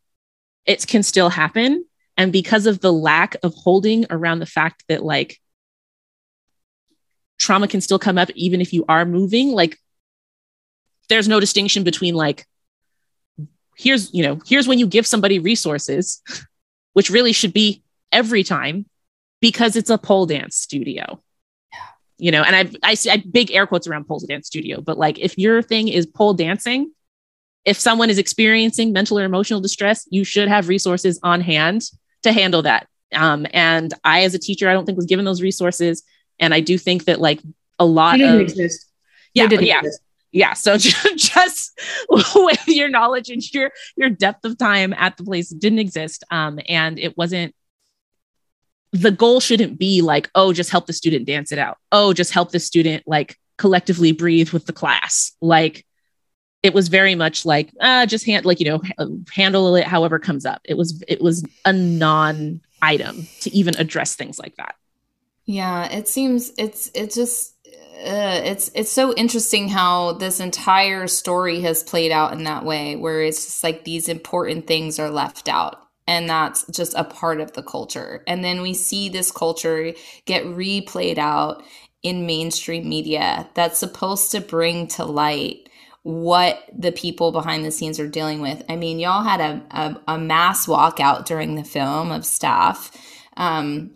it 0.65 0.87
can 0.87 1.03
still 1.03 1.28
happen 1.28 1.85
and 2.16 2.32
because 2.32 2.66
of 2.66 2.80
the 2.80 2.93
lack 2.93 3.36
of 3.43 3.55
holding 3.55 4.06
around 4.10 4.38
the 4.38 4.47
fact 4.47 4.84
that 4.88 5.05
like 5.05 5.40
trauma 7.38 7.68
can 7.68 7.80
still 7.80 7.98
come 7.98 8.18
up 8.18 8.30
even 8.34 8.60
if 8.60 8.72
you 8.72 8.84
are 8.88 9.05
moving, 9.05 9.51
like 9.51 9.78
there's 11.09 11.28
no 11.28 11.40
distinction 11.40 11.84
between 11.84 12.14
like, 12.14 12.47
here's, 13.76 14.12
you 14.14 14.22
know, 14.22 14.40
here's 14.47 14.66
when 14.66 14.78
you 14.78 14.86
give 14.86 15.06
somebody 15.06 15.38
resources, 15.38 16.22
which 16.94 17.10
really 17.10 17.32
should 17.32 17.52
be 17.52 17.82
every 18.10 18.43
time 18.43 18.86
because 19.40 19.76
it's 19.76 19.90
a 19.90 19.98
pole 19.98 20.26
dance 20.26 20.56
studio. 20.56 21.22
You 22.18 22.30
know, 22.30 22.43
and 22.43 22.56
I 22.56 22.90
I 22.90 22.94
see 22.94 23.10
I 23.10 23.18
big 23.18 23.52
air 23.52 23.66
quotes 23.66 23.86
around 23.86 24.06
pole 24.09 24.20
dance 24.20 24.47
studio, 24.47 24.80
but 24.80 24.97
like 24.97 25.18
if 25.18 25.36
your 25.36 25.60
thing 25.60 25.88
is 25.88 26.06
pole 26.06 26.32
dancing, 26.32 26.93
if 27.66 27.78
someone 27.78 28.09
is 28.09 28.16
experiencing 28.16 28.94
mental 28.94 29.18
or 29.18 29.24
emotional 29.24 29.60
distress, 29.60 30.09
you 30.10 30.24
should 30.24 30.48
have 30.48 30.70
resources 30.70 31.20
on 31.22 31.43
hand 31.43 31.82
to 32.22 32.32
handle 32.32 32.62
that. 32.62 32.88
Um, 33.14 33.47
and 33.52 33.93
I, 34.05 34.24
as 34.24 34.34
a 34.34 34.38
teacher, 34.38 34.68
I 34.68 34.72
don't 34.72 34.84
think 34.84 34.97
was 34.97 35.06
given 35.06 35.24
those 35.24 35.43
resources. 35.43 36.02
And 36.38 36.52
I 36.52 36.60
do 36.60 36.76
think 36.78 37.05
that 37.05 37.20
like 37.20 37.40
a 37.78 37.84
lot 37.84 38.20
of 38.20 38.40
exist. 38.40 38.90
yeah, 39.34 39.48
yeah, 39.51 39.78
exist. 39.78 40.01
yeah. 40.32 40.52
So 40.55 40.76
just 41.16 41.80
with 42.10 42.68
your 42.68 42.88
knowledge 42.88 43.30
and 43.30 43.43
your 43.55 43.70
your 43.97 44.10
depth 44.10 44.44
of 44.44 44.59
time 44.59 44.93
at 44.94 45.16
the 45.16 45.24
place 45.24 45.48
didn't 45.48 45.78
exist, 45.78 46.24
um, 46.30 46.59
and 46.68 46.98
it 46.98 47.16
wasn't. 47.16 47.55
The 48.93 49.10
goal 49.10 49.40
shouldn't 49.40 49.78
be 49.78 50.01
like, 50.01 50.30
oh, 50.34 50.52
just 50.52 50.70
help 50.70 50.86
the 50.86 50.93
student 50.93 51.26
dance 51.26 51.52
it 51.52 51.59
out. 51.59 51.76
Oh, 51.93 52.12
just 52.12 52.32
help 52.32 52.51
the 52.51 52.60
student 52.60 53.02
like 53.06 53.36
collectively 53.59 54.12
breathe 54.12 54.51
with 54.51 54.64
the 54.66 54.72
class. 54.72 55.32
Like 55.40 55.84
it 56.66 56.74
was 56.74 56.88
very 56.88 57.14
much 57.14 57.47
like 57.47 57.70
uh, 57.80 58.05
just 58.06 58.26
hand 58.26 58.44
like 58.44 58.60
you 58.60 58.66
know 58.66 58.82
handle 59.32 59.76
it 59.76 59.86
however 59.86 60.18
comes 60.18 60.44
up. 60.44 60.60
It 60.64 60.76
was 60.76 61.02
it 61.06 61.22
was 61.22 61.47
a 61.64 61.72
non 61.72 62.60
item 62.82 63.26
to 63.40 63.51
even 63.55 63.76
address 63.76 64.16
things 64.16 64.38
like 64.38 64.56
that. 64.56 64.74
Yeah 65.44 65.90
it 65.93 66.09
seems 66.09 66.52
it's 66.59 66.90
it's 66.94 67.14
just 67.14 67.55
uh, 68.05 68.40
it's 68.44 68.70
it's 68.74 68.90
so 68.90 69.14
interesting 69.14 69.68
how 69.68 70.12
this 70.12 70.40
entire 70.40 71.06
story 71.06 71.60
has 71.60 71.82
played 71.84 72.10
out 72.10 72.32
in 72.32 72.44
that 72.44 72.64
way 72.64 72.97
where 72.97 73.22
it's 73.22 73.47
just 73.47 73.64
like 73.64 73.84
these 73.84 74.09
important 74.09 74.66
things 74.66 74.98
are 74.98 75.10
left 75.10 75.48
out 75.48 75.86
and 76.06 76.28
that's 76.28 76.66
just 76.66 76.94
a 76.94 77.05
part 77.05 77.40
of 77.40 77.52
the 77.52 77.62
culture. 77.62 78.22
And 78.26 78.44
then 78.44 78.60
we 78.60 78.74
see 78.74 79.09
this 79.09 79.32
culture 79.32 79.93
get 80.24 80.44
replayed 80.44 81.18
out 81.18 81.64
in 82.02 82.26
mainstream 82.26 82.88
media 82.88 83.48
that's 83.55 83.78
supposed 83.78 84.30
to 84.32 84.40
bring 84.40 84.86
to 84.86 85.05
light 85.05 85.68
what 86.07 86.62
the 86.73 86.93
people 86.93 87.33
behind 87.33 87.65
the 87.65 87.70
scenes 87.73 87.99
are 87.99 88.07
dealing 88.07 88.41
with. 88.41 88.62
I 88.69 88.77
mean, 88.77 89.01
y'all 89.01 89.24
had 89.24 89.41
a, 89.41 89.61
a, 89.73 90.15
a 90.15 90.19
mass 90.19 90.66
walkout 90.66 91.24
during 91.24 91.57
the 91.57 91.65
film 91.65 92.12
of 92.12 92.24
staff. 92.24 92.93
Um, 93.37 93.91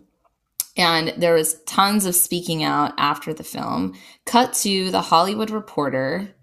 and 0.75 1.13
there 1.15 1.35
was 1.35 1.61
tons 1.63 2.05
of 2.05 2.13
speaking 2.13 2.65
out 2.65 2.93
after 2.97 3.33
the 3.33 3.45
film. 3.45 3.93
Cut 4.25 4.51
to 4.55 4.91
the 4.91 4.99
Hollywood 4.99 5.51
Reporter, 5.51 6.35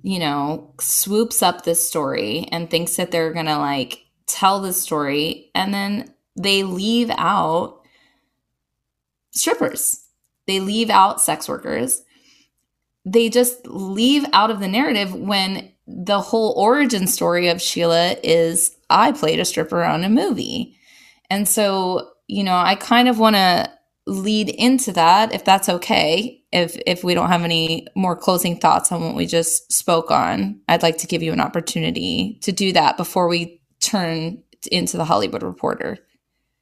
you 0.00 0.18
know, 0.18 0.72
swoops 0.80 1.42
up 1.42 1.64
this 1.64 1.86
story 1.86 2.48
and 2.50 2.70
thinks 2.70 2.96
that 2.96 3.10
they're 3.10 3.34
gonna 3.34 3.58
like 3.58 4.06
tell 4.26 4.62
the 4.62 4.72
story, 4.72 5.50
and 5.54 5.74
then 5.74 6.14
they 6.36 6.62
leave 6.62 7.10
out 7.18 7.82
strippers. 9.32 10.06
They 10.46 10.58
leave 10.58 10.88
out 10.88 11.20
sex 11.20 11.50
workers 11.50 12.02
they 13.04 13.28
just 13.28 13.66
leave 13.66 14.24
out 14.32 14.50
of 14.50 14.60
the 14.60 14.68
narrative 14.68 15.14
when 15.14 15.70
the 15.86 16.20
whole 16.20 16.54
origin 16.56 17.06
story 17.06 17.48
of 17.48 17.60
Sheila 17.60 18.16
is 18.22 18.76
I 18.88 19.12
played 19.12 19.40
a 19.40 19.44
stripper 19.44 19.82
on 19.82 20.04
a 20.04 20.08
movie. 20.08 20.76
And 21.30 21.48
so, 21.48 22.10
you 22.28 22.44
know, 22.44 22.56
I 22.56 22.74
kind 22.76 23.08
of 23.08 23.18
want 23.18 23.36
to 23.36 23.70
lead 24.06 24.48
into 24.48 24.92
that 24.92 25.32
if 25.32 25.44
that's 25.44 25.68
okay. 25.68 26.42
If 26.52 26.78
if 26.86 27.02
we 27.02 27.14
don't 27.14 27.28
have 27.28 27.42
any 27.42 27.86
more 27.94 28.16
closing 28.16 28.58
thoughts 28.58 28.92
on 28.92 29.02
what 29.02 29.14
we 29.14 29.26
just 29.26 29.72
spoke 29.72 30.10
on, 30.10 30.60
I'd 30.68 30.82
like 30.82 30.98
to 30.98 31.06
give 31.06 31.22
you 31.22 31.32
an 31.32 31.40
opportunity 31.40 32.38
to 32.42 32.52
do 32.52 32.72
that 32.72 32.96
before 32.96 33.28
we 33.28 33.60
turn 33.80 34.42
into 34.70 34.96
the 34.96 35.04
Hollywood 35.04 35.42
Reporter. 35.42 35.98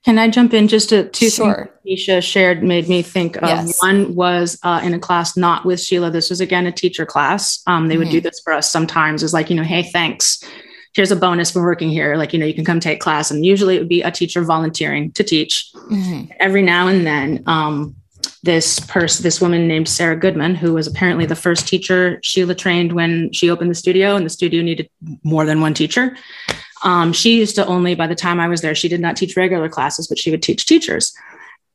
Can 0.05 0.19
I 0.19 0.29
jump 0.29 0.55
in 0.55 0.67
just 0.67 0.89
to 0.91 1.09
two 1.11 1.29
sure. 1.29 1.71
things 1.85 2.07
Nisha 2.07 2.23
shared 2.23 2.63
made 2.63 2.89
me 2.89 3.03
think 3.03 3.37
of 3.37 3.49
yes. 3.49 3.81
one 3.83 4.15
was 4.15 4.59
uh, 4.63 4.81
in 4.83 4.95
a 4.95 4.99
class 4.99 5.37
not 5.37 5.67
with 5.67 5.81
Sheila. 5.81 6.11
This 6.11 6.31
was 6.31 6.41
again 6.41 6.67
a 6.67 6.73
teacher 6.73 7.05
class. 7.05 7.63
Um, 7.67 7.89
they 7.89 7.95
mm-hmm. 7.95 7.99
would 8.01 8.11
do 8.11 8.19
mm-hmm. 8.19 8.25
this 8.25 8.41
for 8.41 8.53
us 8.53 8.71
sometimes. 8.71 9.23
Is 9.23 9.35
like, 9.35 9.51
you 9.51 9.57
know, 9.57 9.63
hey, 9.63 9.83
thanks. 9.83 10.43
Here's 10.95 11.11
a 11.11 11.17
bonus 11.17 11.51
for 11.51 11.63
working 11.63 11.91
here. 11.91 12.17
Like, 12.17 12.33
you 12.33 12.39
know, 12.39 12.47
you 12.47 12.55
can 12.55 12.65
come 12.65 12.81
take 12.81 13.01
class. 13.01 13.31
And 13.31 13.45
usually 13.45 13.77
it 13.77 13.79
would 13.79 13.89
be 13.89 14.03
a 14.03 14.11
teacher 14.11 14.43
volunteering 14.43 15.13
to 15.13 15.23
teach. 15.23 15.71
Mm-hmm. 15.75 16.33
Every 16.41 16.63
now 16.63 16.89
and 16.89 17.07
then, 17.07 17.43
um, 17.47 17.95
this 18.43 18.81
person, 18.81 19.23
this 19.23 19.41
woman 19.41 19.69
named 19.69 19.89
Sarah 19.89 20.17
Goodman, 20.17 20.55
who 20.55 20.73
was 20.73 20.87
apparently 20.87 21.27
the 21.27 21.37
first 21.37 21.69
teacher 21.69 22.19
Sheila 22.23 22.55
trained 22.55 22.93
when 22.93 23.33
she 23.33 23.51
opened 23.51 23.71
the 23.71 23.75
studio, 23.75 24.17
and 24.17 24.25
the 24.25 24.31
studio 24.31 24.63
needed 24.63 24.89
more 25.23 25.45
than 25.45 25.61
one 25.61 25.75
teacher. 25.75 26.17
Um, 26.83 27.13
she 27.13 27.39
used 27.39 27.57
to 27.57 27.67
only, 27.67 27.95
by 27.95 28.07
the 28.07 28.15
time 28.15 28.41
I 28.41 28.49
was 28.49 28.63
there, 28.63 28.75
she 28.75 28.89
did 28.89 29.01
not 29.01 29.17
teach 29.17 29.37
regular 29.37 29.69
classes, 29.69 30.07
but 30.07 30.19
she 30.19 30.31
would 30.31 30.43
teach 30.43 30.67
teachers. 30.67 31.15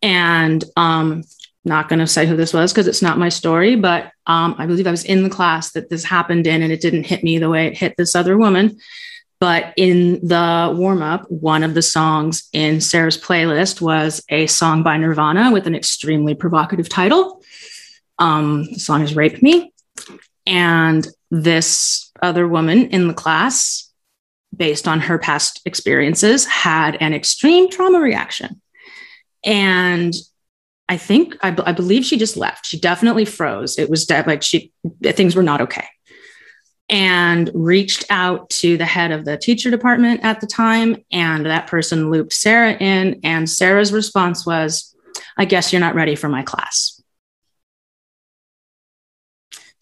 And 0.01 0.63
um, 0.75 1.23
not 1.63 1.89
going 1.89 1.99
to 1.99 2.07
say 2.07 2.25
who 2.25 2.35
this 2.35 2.53
was 2.53 2.71
because 2.71 2.87
it's 2.87 3.01
not 3.01 3.17
my 3.17 3.29
story, 3.29 3.75
but 3.75 4.11
um, 4.27 4.55
I 4.57 4.65
believe 4.65 4.87
I 4.87 4.91
was 4.91 5.03
in 5.03 5.23
the 5.23 5.29
class 5.29 5.71
that 5.71 5.89
this 5.89 6.03
happened 6.03 6.47
in, 6.47 6.61
and 6.61 6.71
it 6.71 6.81
didn't 6.81 7.05
hit 7.05 7.23
me 7.23 7.39
the 7.39 7.49
way 7.49 7.67
it 7.67 7.77
hit 7.77 7.95
this 7.97 8.15
other 8.15 8.37
woman. 8.37 8.77
But 9.39 9.73
in 9.75 10.25
the 10.25 10.73
warm 10.75 11.01
up, 11.01 11.29
one 11.29 11.63
of 11.63 11.73
the 11.73 11.81
songs 11.81 12.47
in 12.53 12.81
Sarah's 12.81 13.17
playlist 13.17 13.81
was 13.81 14.23
a 14.29 14.47
song 14.47 14.81
by 14.81 14.97
Nirvana 14.97 15.51
with 15.51 15.67
an 15.67 15.75
extremely 15.75 16.35
provocative 16.35 16.87
title. 16.87 17.43
Um, 18.17 18.65
the 18.71 18.79
song 18.79 19.01
is 19.01 19.15
Rape 19.15 19.41
Me. 19.41 19.73
And 20.45 21.05
this 21.31 22.11
other 22.21 22.47
woman 22.47 22.89
in 22.89 23.07
the 23.07 23.13
class, 23.13 23.84
based 24.55 24.87
on 24.87 24.99
her 25.01 25.17
past 25.17 25.61
experiences, 25.65 26.45
had 26.45 26.97
an 26.99 27.13
extreme 27.13 27.69
trauma 27.69 27.99
reaction. 27.99 28.61
And 29.43 30.13
I 30.87 30.97
think, 30.97 31.35
I, 31.41 31.51
b- 31.51 31.63
I 31.65 31.71
believe 31.71 32.05
she 32.05 32.17
just 32.17 32.37
left. 32.37 32.65
She 32.65 32.79
definitely 32.79 33.25
froze. 33.25 33.79
It 33.79 33.89
was 33.89 34.09
like 34.09 34.43
she, 34.43 34.71
things 35.03 35.35
were 35.35 35.43
not 35.43 35.61
okay 35.61 35.85
and 36.89 37.49
reached 37.53 38.05
out 38.09 38.49
to 38.51 38.77
the 38.77 38.85
head 38.85 39.11
of 39.11 39.25
the 39.25 39.37
teacher 39.37 39.71
department 39.71 40.23
at 40.23 40.39
the 40.39 40.47
time. 40.47 40.97
And 41.11 41.45
that 41.45 41.67
person 41.67 42.11
looped 42.11 42.33
Sarah 42.33 42.73
in. 42.73 43.19
And 43.23 43.49
Sarah's 43.49 43.91
response 43.91 44.45
was, 44.45 44.95
I 45.37 45.45
guess 45.45 45.73
you're 45.73 45.79
not 45.79 45.95
ready 45.95 46.15
for 46.15 46.29
my 46.29 46.43
class. 46.43 46.94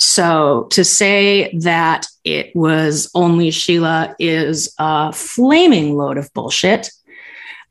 So 0.03 0.67
to 0.71 0.83
say 0.83 1.57
that 1.59 2.07
it 2.25 2.53
was 2.53 3.09
only 3.15 3.51
Sheila 3.51 4.15
is 4.19 4.73
a 4.77 5.13
flaming 5.13 5.95
load 5.95 6.17
of 6.17 6.31
bullshit. 6.33 6.91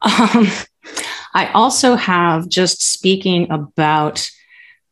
Um, 0.00 0.48
I 1.34 1.50
also 1.52 1.94
have 1.94 2.48
just 2.48 2.82
speaking 2.82 3.50
about 3.50 4.28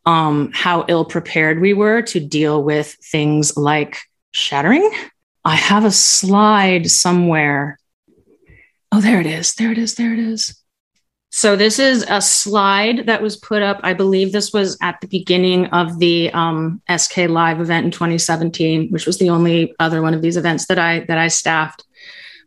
um, 0.04 0.50
how 0.52 0.84
ill 0.86 1.06
prepared 1.06 1.60
we 1.60 1.72
were 1.72 2.02
to 2.02 2.20
deal 2.20 2.62
with 2.62 2.94
things 3.02 3.56
like 3.56 3.98
shattering. 4.32 4.88
I 5.42 5.56
have 5.56 5.86
a 5.86 5.90
slide 5.90 6.90
somewhere. 6.90 7.78
Oh, 8.92 9.00
there 9.00 9.18
it 9.18 9.26
is. 9.26 9.54
There 9.54 9.72
it 9.72 9.78
is. 9.78 9.94
There 9.94 10.12
it 10.12 10.18
is. 10.18 10.60
So 11.32 11.55
this 11.55 11.78
is 11.78 12.05
a 12.09 12.20
slide 12.20 13.07
that 13.07 13.23
was 13.23 13.36
put 13.36 13.62
up. 13.62 13.78
I 13.85 13.94
believe 13.94 14.32
this 14.32 14.52
was 14.52 14.77
at 14.82 15.01
the 15.01 15.07
beginning 15.07 15.66
of 15.66 16.01
the 16.01 16.31
um, 16.32 16.82
SK 16.94 17.19
Live 17.28 17.61
event 17.61 17.85
in 17.85 17.90
2017, 17.93 18.90
which 18.90 19.07
was 19.07 19.19
the 19.19 19.31
only 19.31 19.73
other 19.78 20.02
one 20.02 20.12
of 20.12 20.23
these 20.23 20.36
events 20.36 20.66
that 20.66 20.78
I 20.78 21.01
that 21.01 21.19
I 21.19 21.28
staffed. 21.28 21.85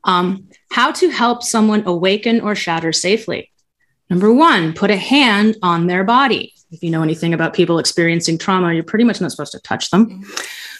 Um, 0.03 0.49
how 0.69 0.91
to 0.91 1.09
help 1.09 1.43
someone 1.43 1.87
awaken 1.87 2.41
or 2.41 2.55
shatter 2.55 2.91
safely. 2.91 3.51
Number 4.09 4.33
one, 4.33 4.73
put 4.73 4.91
a 4.91 4.97
hand 4.97 5.55
on 5.63 5.87
their 5.87 6.03
body. 6.03 6.53
If 6.71 6.83
you 6.83 6.89
know 6.89 7.03
anything 7.03 7.33
about 7.33 7.53
people 7.53 7.79
experiencing 7.79 8.37
trauma, 8.37 8.73
you're 8.73 8.83
pretty 8.83 9.05
much 9.05 9.21
not 9.21 9.31
supposed 9.31 9.53
to 9.53 9.61
touch 9.61 9.91
them. 9.91 10.23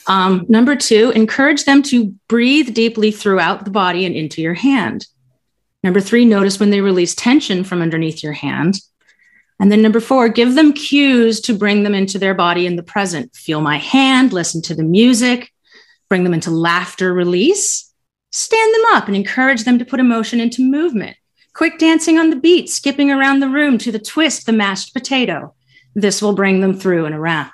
Um, 0.07 0.45
number 0.49 0.75
two, 0.75 1.11
encourage 1.11 1.63
them 1.63 1.81
to 1.83 2.13
breathe 2.27 2.73
deeply 2.73 3.11
throughout 3.11 3.63
the 3.63 3.71
body 3.71 4.05
and 4.05 4.13
into 4.13 4.41
your 4.41 4.55
hand. 4.55 5.07
Number 5.83 5.99
three, 5.99 6.25
notice 6.25 6.59
when 6.59 6.69
they 6.69 6.81
release 6.81 7.13
tension 7.13 7.63
from 7.63 7.81
underneath 7.81 8.23
your 8.23 8.33
hand. 8.33 8.79
And 9.59 9.71
then 9.71 9.81
number 9.81 9.99
four, 9.99 10.29
give 10.29 10.55
them 10.55 10.73
cues 10.73 11.41
to 11.41 11.57
bring 11.57 11.83
them 11.83 11.93
into 11.93 12.17
their 12.17 12.33
body 12.33 12.65
in 12.65 12.75
the 12.75 12.83
present. 12.83 13.35
Feel 13.35 13.61
my 13.61 13.77
hand, 13.77 14.33
listen 14.33 14.61
to 14.63 14.75
the 14.75 14.83
music, 14.83 15.51
bring 16.09 16.23
them 16.23 16.33
into 16.33 16.49
laughter 16.49 17.13
release, 17.13 17.93
stand 18.31 18.73
them 18.73 18.85
up 18.93 19.07
and 19.07 19.15
encourage 19.15 19.63
them 19.63 19.77
to 19.79 19.85
put 19.85 19.99
emotion 19.99 20.39
into 20.39 20.61
movement. 20.61 21.17
Quick 21.53 21.77
dancing 21.77 22.17
on 22.17 22.29
the 22.29 22.35
beat, 22.35 22.69
skipping 22.69 23.11
around 23.11 23.39
the 23.39 23.49
room 23.49 23.77
to 23.77 23.91
the 23.91 23.99
twist, 23.99 24.45
the 24.45 24.51
mashed 24.51 24.93
potato. 24.93 25.53
This 25.93 26.21
will 26.21 26.33
bring 26.33 26.61
them 26.61 26.73
through 26.73 27.05
and 27.05 27.13
around 27.13 27.51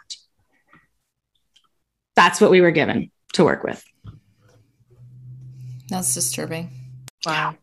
that's 2.19 2.41
what 2.41 2.51
we 2.51 2.59
were 2.59 2.71
given 2.71 3.11
to 3.31 3.45
work 3.45 3.63
with. 3.63 3.81
That's 5.87 6.13
disturbing. 6.13 6.69
Wow. 7.25 7.55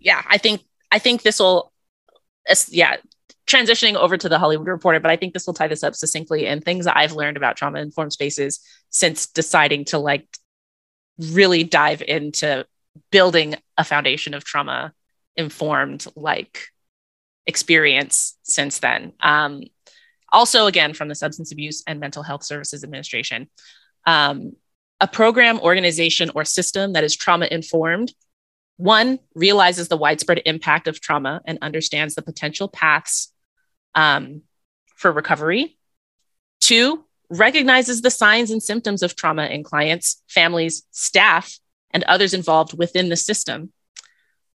Yeah, 0.00 0.22
I 0.28 0.38
think 0.38 0.62
I 0.90 0.98
think 0.98 1.22
this 1.22 1.38
will 1.38 1.72
yeah, 2.68 2.96
transitioning 3.46 3.94
over 3.94 4.16
to 4.16 4.28
the 4.28 4.38
Hollywood 4.38 4.66
Reporter, 4.66 5.00
but 5.00 5.10
I 5.10 5.16
think 5.16 5.34
this 5.34 5.46
will 5.46 5.54
tie 5.54 5.68
this 5.68 5.84
up 5.84 5.94
succinctly 5.94 6.46
and 6.46 6.64
things 6.64 6.86
that 6.86 6.96
I've 6.96 7.12
learned 7.12 7.36
about 7.36 7.56
trauma 7.56 7.80
informed 7.80 8.12
spaces 8.12 8.60
since 8.88 9.26
deciding 9.26 9.84
to 9.86 9.98
like 9.98 10.26
really 11.18 11.64
dive 11.64 12.02
into 12.02 12.66
building 13.12 13.56
a 13.76 13.84
foundation 13.84 14.34
of 14.34 14.44
trauma 14.44 14.92
informed 15.36 16.06
like 16.16 16.68
experience 17.46 18.36
since 18.42 18.78
then. 18.78 19.12
Um, 19.20 19.62
also, 20.32 20.66
again, 20.66 20.94
from 20.94 21.08
the 21.08 21.14
Substance 21.14 21.52
Abuse 21.52 21.82
and 21.86 22.00
Mental 22.00 22.22
Health 22.22 22.44
Services 22.44 22.84
Administration 22.84 23.48
um, 24.06 24.52
a 25.00 25.06
program, 25.06 25.58
organization, 25.60 26.30
or 26.34 26.44
system 26.44 26.92
that 26.92 27.04
is 27.04 27.16
trauma 27.16 27.48
informed, 27.50 28.12
one, 28.80 29.18
realizes 29.34 29.88
the 29.88 29.96
widespread 29.96 30.40
impact 30.46 30.88
of 30.88 31.00
trauma 31.00 31.42
and 31.44 31.58
understands 31.60 32.14
the 32.14 32.22
potential 32.22 32.66
paths 32.66 33.32
um, 33.94 34.42
for 34.96 35.12
recovery. 35.12 35.76
Two, 36.60 37.04
recognizes 37.28 38.00
the 38.00 38.10
signs 38.10 38.50
and 38.50 38.62
symptoms 38.62 39.02
of 39.02 39.14
trauma 39.14 39.46
in 39.46 39.62
clients, 39.62 40.22
families, 40.28 40.82
staff, 40.90 41.58
and 41.90 42.02
others 42.04 42.32
involved 42.32 42.76
within 42.76 43.10
the 43.10 43.16
system. 43.16 43.70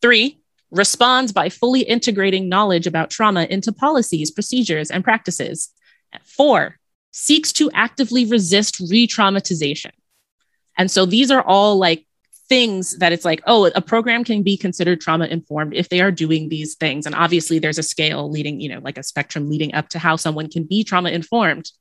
Three, 0.01 0.39
responds 0.69 1.33
by 1.33 1.49
fully 1.49 1.81
integrating 1.81 2.47
knowledge 2.47 2.87
about 2.87 3.09
trauma 3.09 3.43
into 3.43 3.73
policies, 3.73 4.29
procedures, 4.29 4.91
and 4.91 5.03
practices. 5.03 5.69
Four, 6.23 6.77
seeks 7.11 7.51
to 7.53 7.71
actively 7.73 8.25
resist 8.25 8.79
re 8.79 9.07
traumatization. 9.07 9.91
And 10.77 10.89
so 10.89 11.05
these 11.05 11.31
are 11.31 11.41
all 11.41 11.77
like 11.77 12.05
things 12.51 12.97
that 12.97 13.13
it's 13.13 13.23
like, 13.23 13.41
oh, 13.47 13.71
a 13.73 13.81
program 13.81 14.25
can 14.25 14.43
be 14.43 14.57
considered 14.57 14.99
trauma 14.99 15.25
informed 15.27 15.73
if 15.73 15.87
they 15.87 16.01
are 16.01 16.11
doing 16.11 16.49
these 16.49 16.75
things. 16.75 17.05
And 17.05 17.15
obviously, 17.15 17.59
there's 17.59 17.77
a 17.77 17.83
scale 17.83 18.29
leading, 18.29 18.59
you 18.59 18.67
know, 18.67 18.81
like 18.83 18.97
a 18.97 19.03
spectrum 19.03 19.49
leading 19.49 19.73
up 19.73 19.87
to 19.89 19.99
how 19.99 20.17
someone 20.17 20.49
can 20.49 20.65
be 20.65 20.83
trauma 20.83 21.11
informed. 21.11 21.71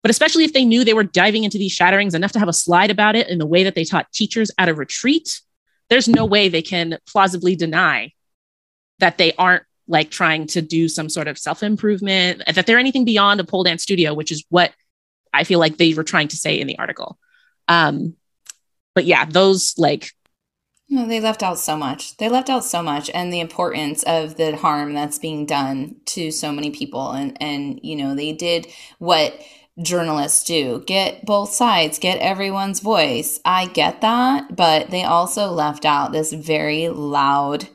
But 0.00 0.10
especially 0.10 0.44
if 0.44 0.54
they 0.54 0.64
knew 0.64 0.84
they 0.84 0.94
were 0.94 1.04
diving 1.04 1.44
into 1.44 1.58
these 1.58 1.76
shatterings 1.76 2.14
enough 2.14 2.32
to 2.32 2.38
have 2.38 2.48
a 2.48 2.52
slide 2.54 2.90
about 2.90 3.14
it 3.14 3.28
in 3.28 3.38
the 3.38 3.44
way 3.46 3.64
that 3.64 3.74
they 3.74 3.84
taught 3.84 4.10
teachers 4.10 4.50
at 4.56 4.70
a 4.70 4.74
retreat, 4.74 5.42
there's 5.90 6.08
no 6.08 6.24
way 6.24 6.48
they 6.48 6.62
can 6.62 6.96
plausibly 7.06 7.54
deny 7.54 8.10
that 9.00 9.18
they 9.18 9.34
aren't 9.34 9.64
like 9.86 10.10
trying 10.10 10.46
to 10.46 10.62
do 10.62 10.88
some 10.88 11.10
sort 11.10 11.28
of 11.28 11.36
self 11.36 11.62
improvement, 11.62 12.42
that 12.50 12.66
they're 12.66 12.78
anything 12.78 13.04
beyond 13.04 13.38
a 13.38 13.44
pole 13.44 13.64
dance 13.64 13.82
studio, 13.82 14.14
which 14.14 14.32
is 14.32 14.46
what 14.48 14.72
I 15.34 15.44
feel 15.44 15.58
like 15.58 15.76
they 15.76 15.92
were 15.92 16.04
trying 16.04 16.28
to 16.28 16.38
say 16.38 16.58
in 16.58 16.66
the 16.66 16.78
article. 16.78 17.18
Um, 17.68 18.16
but 18.94 19.04
yeah, 19.04 19.24
those 19.24 19.74
like. 19.78 20.12
No, 20.88 21.06
they 21.06 21.20
left 21.20 21.42
out 21.42 21.58
so 21.58 21.76
much. 21.76 22.16
They 22.18 22.28
left 22.28 22.50
out 22.50 22.64
so 22.64 22.82
much, 22.82 23.10
and 23.14 23.32
the 23.32 23.40
importance 23.40 24.02
of 24.04 24.36
the 24.36 24.56
harm 24.56 24.94
that's 24.94 25.18
being 25.18 25.46
done 25.46 25.96
to 26.06 26.30
so 26.30 26.52
many 26.52 26.70
people, 26.70 27.12
and 27.12 27.36
and 27.42 27.80
you 27.82 27.96
know 27.96 28.14
they 28.14 28.32
did 28.32 28.66
what 28.98 29.38
journalists 29.82 30.44
do 30.44 30.82
get 30.86 31.24
both 31.26 31.50
sides, 31.50 31.98
get 31.98 32.18
everyone's 32.18 32.80
voice. 32.80 33.40
I 33.44 33.66
get 33.66 34.00
that, 34.02 34.54
but 34.54 34.90
they 34.90 35.04
also 35.04 35.50
left 35.50 35.84
out 35.84 36.12
this 36.12 36.32
very 36.32 36.88
loud 36.88 37.68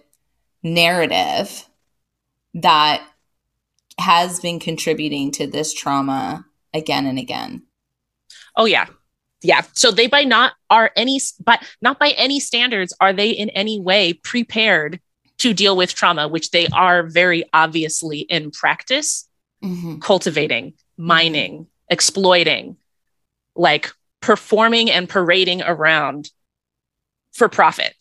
narrative 0.63 1.67
that 2.53 3.03
has 3.97 4.39
been 4.39 4.59
contributing 4.59 5.31
to 5.31 5.47
this 5.47 5.73
trauma 5.73 6.45
again 6.73 7.05
and 7.05 7.19
again. 7.19 7.63
Oh 8.55 8.65
yeah. 8.65 8.87
Yeah. 9.41 9.61
So 9.73 9.91
they 9.91 10.07
by 10.07 10.23
not 10.23 10.53
are 10.69 10.91
any 10.95 11.19
but 11.43 11.63
not 11.81 11.99
by 11.99 12.09
any 12.11 12.39
standards 12.39 12.93
are 12.99 13.13
they 13.13 13.29
in 13.29 13.49
any 13.49 13.79
way 13.79 14.13
prepared 14.13 14.99
to 15.39 15.53
deal 15.53 15.75
with 15.75 15.95
trauma, 15.95 16.27
which 16.27 16.51
they 16.51 16.67
are 16.67 17.03
very 17.03 17.45
obviously 17.53 18.19
in 18.19 18.51
practice, 18.51 19.27
mm-hmm. 19.63 19.99
cultivating, 19.99 20.73
mining, 20.97 21.67
exploiting, 21.89 22.75
like 23.55 23.91
performing 24.19 24.91
and 24.91 25.07
parading 25.07 25.61
around 25.61 26.29
for 27.31 27.47
profit. 27.47 27.93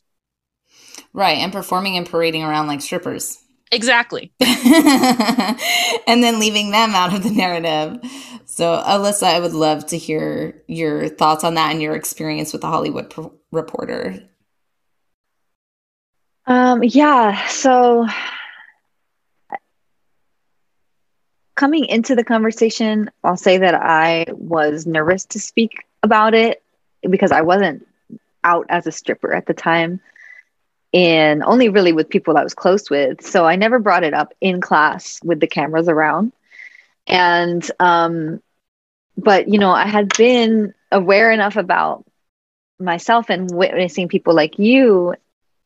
Right. 1.13 1.39
And 1.39 1.53
performing 1.53 1.97
and 1.97 2.09
parading 2.09 2.43
around 2.43 2.67
like 2.67 2.81
strippers. 2.81 3.39
Exactly. 3.71 4.33
and 4.41 6.23
then 6.23 6.41
leaving 6.41 6.71
them 6.71 6.95
out 6.95 7.15
of 7.15 7.23
the 7.23 7.31
narrative. 7.31 7.99
So, 8.47 8.83
Alyssa, 8.87 9.25
I 9.25 9.41
would 9.41 9.53
love 9.53 9.87
to 9.87 9.99
hear 9.99 10.63
your 10.67 11.09
thoughts 11.09 11.45
on 11.45 11.55
that 11.55 11.73
and 11.73 11.83
your 11.83 11.95
experience 11.95 12.53
with 12.53 12.63
the 12.63 12.69
Hollywood 12.69 13.13
Reporter. 13.53 14.23
Um, 16.47 16.83
yeah. 16.83 17.47
So, 17.49 18.09
coming 21.57 21.85
into 21.85 22.15
the 22.15 22.25
conversation, 22.25 23.11
I'll 23.23 23.37
say 23.37 23.59
that 23.59 23.75
I 23.75 24.27
was 24.31 24.87
nervous 24.87 25.27
to 25.27 25.41
speak 25.41 25.85
about 26.03 26.33
it 26.33 26.63
because 27.09 27.33
I 27.33 27.43
wasn't 27.43 27.87
out 28.45 28.67
as 28.71 28.87
a 28.87 28.93
stripper 28.93 29.35
at 29.35 29.47
the 29.47 29.55
time 29.55 30.01
and 30.93 31.43
only 31.43 31.69
really 31.69 31.93
with 31.93 32.09
people 32.09 32.37
I 32.37 32.43
was 32.43 32.55
close 32.55 32.89
with. 32.89 33.25
So 33.25 33.45
I 33.45 33.57
never 33.57 33.79
brought 33.79 34.05
it 34.05 34.15
up 34.15 34.33
in 34.41 34.61
class 34.61 35.21
with 35.23 35.41
the 35.41 35.47
cameras 35.47 35.89
around. 35.89 36.33
And, 37.07 37.69
um, 37.79 38.43
but, 39.17 39.49
you 39.49 39.59
know, 39.59 39.71
I 39.71 39.87
had 39.87 40.17
been 40.17 40.75
aware 40.91 41.31
enough 41.31 41.57
about 41.57 42.05
myself 42.79 43.31
and 43.31 43.51
witnessing 43.51 44.09
people 44.09 44.35
like 44.35 44.59
you, 44.59 45.15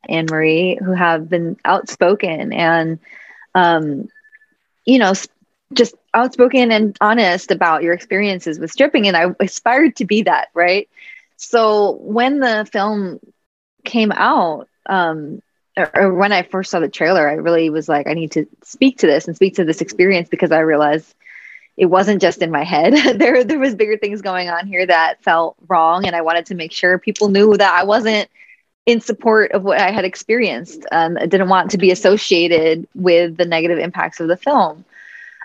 Anne 0.09 0.27
Marie, 0.31 0.79
who 0.83 0.93
have 0.93 1.29
been 1.29 1.57
outspoken 1.65 2.53
and, 2.53 2.99
um, 3.55 4.09
you 4.85 4.99
know, 4.99 5.13
just 5.73 5.95
outspoken 6.15 6.73
and 6.73 6.97
honest 7.01 7.51
about 7.51 7.83
your 7.83 7.93
experiences 7.95 8.59
with 8.59 8.71
stripping. 8.73 9.07
And 9.07 9.17
I 9.17 9.27
aspired 9.41 9.97
to 9.97 10.05
be 10.05 10.23
that, 10.23 10.49
right? 10.55 10.89
So 11.37 11.93
when 12.01 12.41
the 12.41 12.69
film 12.71 13.21
came 13.85 14.13
out, 14.13 14.69
um, 14.87 15.43
or, 15.77 15.91
or, 15.95 16.15
when 16.15 16.33
I 16.33 16.43
first 16.43 16.71
saw 16.71 16.81
the 16.81 16.89
trailer, 16.89 17.29
I 17.29 17.35
really 17.35 17.71
was 17.71 17.89
like, 17.89 18.07
I 18.07 18.15
need 18.15 18.33
to 18.33 18.47
speak 18.63 18.99
to 18.99 19.07
this 19.07 19.27
and 19.27 19.37
speak 19.37 19.57
to 19.57 19.65
this 19.65 19.81
experience 19.81 20.29
because 20.29 20.53
I 20.53 20.61
realized 20.61 21.15
it 21.77 21.87
wasn't 21.87 22.21
just 22.21 22.43
in 22.43 22.51
my 22.51 22.65
head. 22.65 22.95
there, 23.19 23.45
there 23.45 23.59
was 23.59 23.75
bigger 23.75 23.97
things 23.97 24.23
going 24.23 24.49
on 24.49 24.67
here 24.67 24.85
that 24.87 25.23
felt 25.23 25.57
wrong, 25.69 26.07
and 26.07 26.15
I 26.15 26.23
wanted 26.23 26.47
to 26.47 26.55
make 26.55 26.73
sure 26.73 26.99
people 26.99 27.29
knew 27.29 27.57
that 27.57 27.73
I 27.73 27.85
wasn't 27.85 28.29
in 28.85 29.01
support 29.01 29.53
of 29.53 29.63
what 29.63 29.79
I 29.79 29.91
had 29.93 30.05
experienced. 30.05 30.85
Um, 30.91 31.15
didn't 31.15 31.49
want 31.49 31.71
to 31.71 31.79
be 31.79 31.91
associated 31.91 32.89
with 32.95 33.37
the 33.37 33.45
negative 33.45 33.79
impacts 33.79 34.21
of 34.21 34.29
the 34.29 34.37
film. 34.37 34.85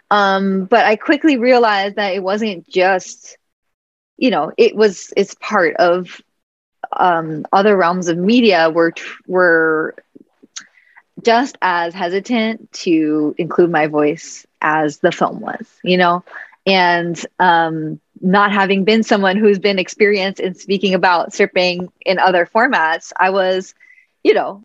Um, 0.09 0.65
but 0.65 0.85
I 0.85 0.95
quickly 0.95 1.38
realized 1.38 1.95
that 1.95 2.15
it 2.15 2.23
wasn't 2.23 2.68
just 2.68 3.38
you 4.18 4.31
know 4.31 4.51
it 4.57 4.76
was 4.76 5.14
it's 5.15 5.35
part 5.35 5.76
of 5.76 6.22
um, 6.91 7.45
other 7.51 7.76
realms 7.76 8.07
of 8.07 8.18
media 8.18 8.69
were 8.69 8.93
were 9.27 9.95
just 11.23 11.57
as 11.61 11.93
hesitant 11.93 12.72
to 12.72 13.34
include 13.38 13.72
my 13.72 13.88
voice 13.88 14.45
as 14.61 14.99
the 14.99 15.11
film 15.11 15.39
was 15.39 15.80
you 15.84 15.97
know? 15.97 16.23
And 16.65 17.19
um, 17.39 17.99
not 18.22 18.51
having 18.51 18.84
been 18.84 19.03
someone 19.03 19.38
who's 19.38 19.59
been 19.59 19.80
experienced 19.80 20.39
in 20.39 20.53
speaking 20.55 20.93
about 20.93 21.34
stripping 21.34 21.91
in 22.05 22.19
other 22.19 22.45
formats 22.45 23.11
i 23.18 23.30
was 23.30 23.73
you 24.23 24.34
know 24.34 24.64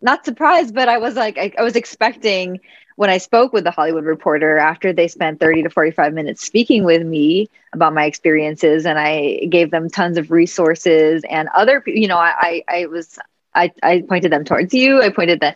not 0.00 0.24
surprised 0.24 0.74
but 0.74 0.88
i 0.88 0.98
was 0.98 1.14
like 1.14 1.38
I, 1.38 1.52
I 1.58 1.62
was 1.62 1.76
expecting 1.76 2.60
when 2.96 3.10
I 3.10 3.18
spoke 3.18 3.52
with 3.52 3.64
the 3.64 3.70
Hollywood 3.70 4.04
Reporter 4.04 4.58
after 4.58 4.92
they 4.92 5.06
spent 5.08 5.38
30 5.38 5.64
to 5.64 5.70
45 5.70 6.12
minutes 6.14 6.44
speaking 6.44 6.84
with 6.84 7.02
me 7.02 7.48
about 7.72 7.94
my 7.94 8.04
experiences, 8.04 8.86
and 8.86 8.98
I 8.98 9.46
gave 9.50 9.70
them 9.70 9.88
tons 9.90 10.18
of 10.18 10.30
resources 10.30 11.22
and 11.28 11.48
other, 11.54 11.82
you 11.86 12.08
know, 12.08 12.16
I, 12.16 12.64
I 12.66 12.86
was, 12.86 13.18
I, 13.54 13.72
I 13.82 14.02
pointed 14.08 14.32
them 14.32 14.44
towards 14.44 14.72
you. 14.74 15.02
I 15.02 15.10
pointed 15.10 15.40
them 15.40 15.54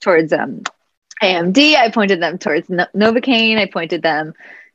towards 0.00 0.32
um, 0.32 0.62
AMD. 1.22 1.74
I 1.76 1.90
pointed 1.90 2.22
them 2.22 2.38
towards 2.38 2.70
no- 2.70 2.86
Novocaine. 2.94 3.58
I 3.58 3.66
pointed 3.66 4.02
them 4.02 4.34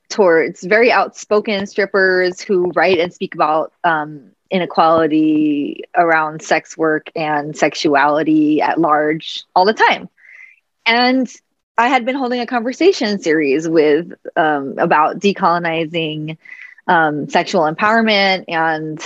towards 0.09 0.63
very 0.63 0.91
outspoken 0.91 1.65
strippers 1.65 2.41
who 2.41 2.71
write 2.75 2.99
and 2.99 3.13
speak 3.13 3.35
about 3.35 3.71
um, 3.85 4.31
inequality 4.49 5.85
around 5.95 6.41
sex 6.41 6.77
work 6.77 7.09
and 7.15 7.55
sexuality 7.55 8.61
at 8.61 8.77
large 8.77 9.45
all 9.55 9.63
the 9.65 9.73
time. 9.73 10.09
And 10.85 11.33
I 11.81 11.87
had 11.87 12.05
been 12.05 12.15
holding 12.15 12.39
a 12.39 12.45
conversation 12.45 13.17
series 13.17 13.67
with 13.67 14.13
um, 14.35 14.75
about 14.77 15.17
decolonizing 15.17 16.37
um, 16.87 17.27
sexual 17.27 17.63
empowerment 17.63 18.45
and 18.49 18.99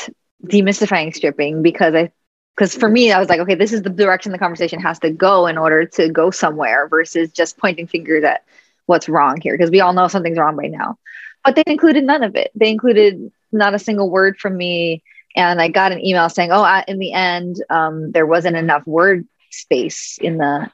demystifying 0.45 1.15
stripping 1.15 1.61
because 1.61 1.95
I 1.95 2.11
because 2.53 2.75
for 2.75 2.89
me 2.89 3.13
I 3.13 3.19
was 3.19 3.29
like 3.29 3.39
okay 3.39 3.55
this 3.55 3.71
is 3.71 3.81
the 3.81 3.89
direction 3.89 4.33
the 4.33 4.37
conversation 4.37 4.81
has 4.81 4.99
to 4.99 5.09
go 5.09 5.47
in 5.47 5.57
order 5.57 5.85
to 5.85 6.09
go 6.09 6.31
somewhere 6.31 6.89
versus 6.89 7.31
just 7.31 7.57
pointing 7.57 7.87
fingers 7.87 8.25
at 8.25 8.43
what's 8.87 9.07
wrong 9.07 9.39
here 9.39 9.57
because 9.57 9.71
we 9.71 9.79
all 9.79 9.93
know 9.93 10.09
something's 10.09 10.37
wrong 10.37 10.57
by 10.57 10.67
now. 10.67 10.97
But 11.45 11.55
they 11.55 11.63
included 11.67 12.03
none 12.03 12.23
of 12.23 12.35
it. 12.35 12.51
They 12.55 12.71
included 12.71 13.31
not 13.53 13.73
a 13.73 13.79
single 13.79 14.09
word 14.09 14.37
from 14.37 14.57
me. 14.57 15.01
And 15.33 15.61
I 15.61 15.69
got 15.69 15.93
an 15.93 16.05
email 16.05 16.27
saying 16.27 16.51
oh 16.51 16.61
I, 16.61 16.83
in 16.89 16.99
the 16.99 17.13
end 17.13 17.55
um, 17.69 18.11
there 18.11 18.25
wasn't 18.25 18.57
enough 18.57 18.85
word 18.85 19.25
space 19.49 20.17
in 20.21 20.39
the 20.39 20.69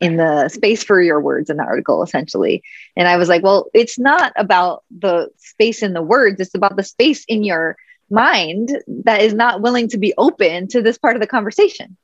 in 0.00 0.16
the 0.16 0.48
space 0.48 0.84
for 0.84 1.00
your 1.00 1.20
words 1.20 1.50
in 1.50 1.56
the 1.56 1.64
article 1.64 2.02
essentially. 2.02 2.62
And 2.96 3.08
i 3.08 3.16
was 3.16 3.28
like 3.28 3.42
well 3.42 3.66
it's 3.74 3.98
not 3.98 4.32
about 4.36 4.84
the 4.96 5.28
space 5.38 5.82
in 5.82 5.92
the 5.92 6.02
words 6.02 6.40
it's 6.40 6.54
about 6.54 6.76
the 6.76 6.84
space 6.84 7.24
in 7.26 7.44
your 7.44 7.76
mind 8.10 8.70
that 9.04 9.20
is 9.20 9.34
not 9.34 9.60
willing 9.60 9.88
to 9.88 9.98
be 9.98 10.14
open 10.16 10.68
to 10.68 10.80
this 10.80 10.96
part 10.96 11.14
of 11.14 11.20
the 11.20 11.26
conversation. 11.26 11.96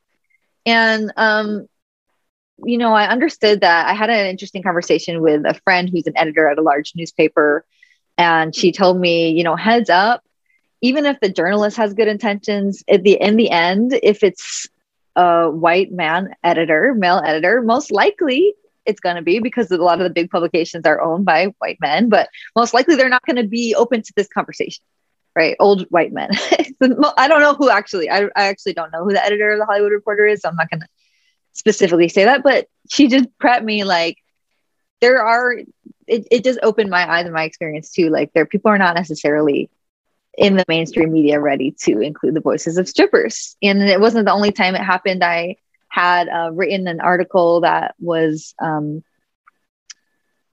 And 0.66 1.12
um 1.16 1.68
you 2.64 2.78
know 2.78 2.92
i 2.92 3.08
understood 3.08 3.62
that 3.62 3.88
i 3.88 3.94
had 3.94 4.10
an 4.10 4.26
interesting 4.26 4.62
conversation 4.62 5.20
with 5.20 5.44
a 5.44 5.54
friend 5.64 5.88
who's 5.88 6.06
an 6.06 6.16
editor 6.16 6.48
at 6.48 6.58
a 6.58 6.62
large 6.62 6.92
newspaper 6.94 7.64
and 8.16 8.54
she 8.54 8.70
told 8.70 8.98
me 8.98 9.30
you 9.30 9.42
know 9.42 9.56
heads 9.56 9.90
up 9.90 10.22
even 10.80 11.06
if 11.06 11.18
the 11.20 11.28
journalist 11.28 11.76
has 11.76 11.94
good 11.94 12.08
intentions 12.08 12.84
at 12.88 13.02
the 13.02 13.20
in 13.20 13.36
the 13.36 13.50
end 13.50 13.98
if 14.02 14.22
it's 14.22 14.68
a 15.16 15.50
white 15.50 15.92
man 15.92 16.34
editor, 16.42 16.94
male 16.94 17.22
editor, 17.24 17.62
most 17.62 17.90
likely 17.90 18.54
it's 18.84 19.00
going 19.00 19.16
to 19.16 19.22
be 19.22 19.38
because 19.38 19.70
a 19.70 19.76
lot 19.76 20.00
of 20.00 20.04
the 20.04 20.10
big 20.12 20.30
publications 20.30 20.84
are 20.84 21.00
owned 21.00 21.24
by 21.24 21.46
white 21.58 21.78
men, 21.80 22.08
but 22.08 22.28
most 22.54 22.74
likely 22.74 22.96
they're 22.96 23.08
not 23.08 23.24
going 23.24 23.36
to 23.36 23.46
be 23.46 23.74
open 23.74 24.02
to 24.02 24.12
this 24.16 24.28
conversation, 24.28 24.84
right? 25.34 25.56
Old 25.58 25.86
white 25.90 26.12
men. 26.12 26.30
I 27.16 27.28
don't 27.28 27.40
know 27.40 27.54
who 27.54 27.70
actually, 27.70 28.10
I, 28.10 28.24
I 28.36 28.48
actually 28.48 28.74
don't 28.74 28.92
know 28.92 29.04
who 29.04 29.12
the 29.12 29.24
editor 29.24 29.52
of 29.52 29.58
the 29.58 29.66
Hollywood 29.66 29.92
Reporter 29.92 30.26
is. 30.26 30.42
So 30.42 30.48
I'm 30.48 30.56
not 30.56 30.70
going 30.70 30.80
to 30.80 30.88
specifically 31.52 32.08
say 32.08 32.24
that, 32.24 32.42
but 32.42 32.68
she 32.90 33.08
just 33.08 33.28
prepped 33.38 33.64
me 33.64 33.84
like, 33.84 34.18
there 35.00 35.22
are, 35.22 35.52
it, 36.06 36.28
it 36.30 36.44
just 36.44 36.58
opened 36.62 36.90
my 36.90 37.10
eyes 37.10 37.24
and 37.24 37.34
my 37.34 37.44
experience 37.44 37.90
too. 37.90 38.10
Like, 38.10 38.32
there, 38.32 38.46
people 38.46 38.70
are 38.70 38.78
not 38.78 38.96
necessarily 38.96 39.70
in 40.36 40.56
the 40.56 40.64
mainstream 40.68 41.12
media 41.12 41.40
ready 41.40 41.70
to 41.82 42.00
include 42.00 42.34
the 42.34 42.40
voices 42.40 42.78
of 42.78 42.88
strippers. 42.88 43.56
And 43.62 43.82
it 43.82 44.00
wasn't 44.00 44.26
the 44.26 44.32
only 44.32 44.52
time 44.52 44.74
it 44.74 44.82
happened. 44.82 45.22
I 45.22 45.56
had 45.88 46.28
uh, 46.28 46.50
written 46.52 46.88
an 46.88 47.00
article 47.00 47.60
that 47.60 47.94
was, 48.00 48.54
um, 48.60 49.04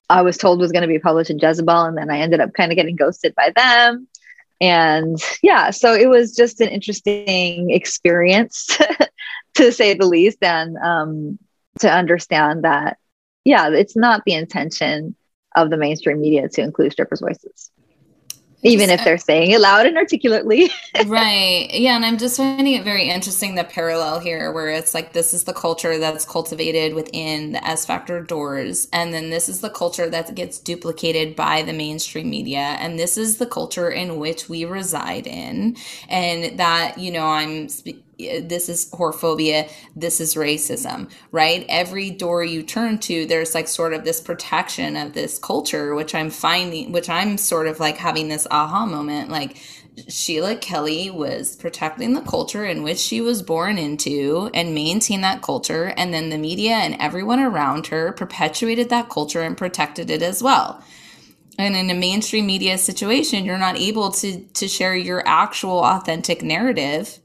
I 0.08 0.22
was 0.22 0.38
told 0.38 0.60
was 0.60 0.72
going 0.72 0.82
to 0.82 0.88
be 0.88 0.98
published 0.98 1.30
in 1.30 1.38
Jezebel, 1.38 1.84
and 1.84 1.96
then 1.96 2.10
I 2.10 2.18
ended 2.18 2.40
up 2.40 2.52
kind 2.52 2.70
of 2.70 2.76
getting 2.76 2.96
ghosted 2.96 3.34
by 3.34 3.50
them. 3.56 4.06
And 4.60 5.18
yeah, 5.42 5.70
so 5.70 5.94
it 5.94 6.08
was 6.08 6.36
just 6.36 6.60
an 6.60 6.68
interesting 6.68 7.70
experience, 7.70 8.78
to 9.54 9.72
say 9.72 9.94
the 9.94 10.06
least, 10.06 10.38
and 10.42 10.76
um, 10.76 11.38
to 11.80 11.92
understand 11.92 12.62
that, 12.62 12.98
yeah, 13.44 13.70
it's 13.70 13.96
not 13.96 14.22
the 14.24 14.34
intention 14.34 15.16
of 15.56 15.70
the 15.70 15.76
mainstream 15.76 16.20
media 16.20 16.48
to 16.48 16.62
include 16.62 16.92
strippers' 16.92 17.20
voices 17.20 17.71
even 18.62 18.90
if 18.90 19.02
they're 19.04 19.18
saying 19.18 19.50
it 19.50 19.60
loud 19.60 19.86
and 19.86 19.96
articulately. 19.96 20.70
right. 21.06 21.68
Yeah. 21.72 21.96
And 21.96 22.04
I'm 22.04 22.18
just 22.18 22.36
finding 22.36 22.74
it 22.74 22.84
very 22.84 23.08
interesting 23.08 23.54
the 23.54 23.64
parallel 23.64 24.20
here 24.20 24.52
where 24.52 24.68
it's 24.68 24.94
like 24.94 25.12
this 25.12 25.34
is 25.34 25.44
the 25.44 25.52
culture 25.52 25.98
that's 25.98 26.24
cultivated 26.24 26.94
within 26.94 27.52
the 27.52 27.66
S 27.66 27.84
Factor 27.84 28.22
doors. 28.22 28.88
And 28.92 29.12
then 29.12 29.30
this 29.30 29.48
is 29.48 29.60
the 29.60 29.70
culture 29.70 30.08
that 30.10 30.34
gets 30.34 30.58
duplicated 30.58 31.34
by 31.34 31.62
the 31.62 31.72
mainstream 31.72 32.30
media. 32.30 32.76
And 32.78 32.98
this 32.98 33.18
is 33.18 33.38
the 33.38 33.46
culture 33.46 33.90
in 33.90 34.16
which 34.16 34.48
we 34.48 34.64
reside 34.64 35.26
in. 35.26 35.76
And 36.08 36.58
that, 36.58 36.98
you 36.98 37.10
know, 37.10 37.26
I'm. 37.26 37.68
Spe- 37.68 37.98
this 38.42 38.68
is 38.68 38.90
whorephobia, 38.90 39.70
this 39.96 40.20
is 40.20 40.34
racism, 40.34 41.10
right? 41.30 41.64
Every 41.68 42.10
door 42.10 42.44
you 42.44 42.62
turn 42.62 42.98
to, 43.00 43.26
there's 43.26 43.54
like 43.54 43.68
sort 43.68 43.92
of 43.92 44.04
this 44.04 44.20
protection 44.20 44.96
of 44.96 45.12
this 45.12 45.38
culture, 45.38 45.94
which 45.94 46.14
I'm 46.14 46.30
finding, 46.30 46.92
which 46.92 47.08
I'm 47.08 47.38
sort 47.38 47.66
of 47.66 47.80
like 47.80 47.96
having 47.96 48.28
this 48.28 48.46
aha 48.50 48.86
moment. 48.86 49.30
Like 49.30 49.58
Sheila 50.08 50.56
Kelley 50.56 51.10
was 51.10 51.56
protecting 51.56 52.14
the 52.14 52.22
culture 52.22 52.64
in 52.64 52.82
which 52.82 52.98
she 52.98 53.20
was 53.20 53.42
born 53.42 53.78
into 53.78 54.50
and 54.54 54.74
maintained 54.74 55.24
that 55.24 55.42
culture. 55.42 55.92
And 55.96 56.12
then 56.12 56.30
the 56.30 56.38
media 56.38 56.74
and 56.74 56.96
everyone 56.98 57.40
around 57.40 57.88
her 57.88 58.12
perpetuated 58.12 58.88
that 58.90 59.08
culture 59.08 59.42
and 59.42 59.56
protected 59.56 60.10
it 60.10 60.22
as 60.22 60.42
well 60.42 60.82
and 61.58 61.76
in 61.76 61.90
a 61.90 61.94
mainstream 61.94 62.46
media 62.46 62.78
situation 62.78 63.44
you're 63.44 63.58
not 63.58 63.76
able 63.76 64.10
to 64.10 64.40
to 64.54 64.68
share 64.68 64.96
your 64.96 65.22
actual 65.26 65.84
authentic 65.84 66.42
narrative 66.42 67.18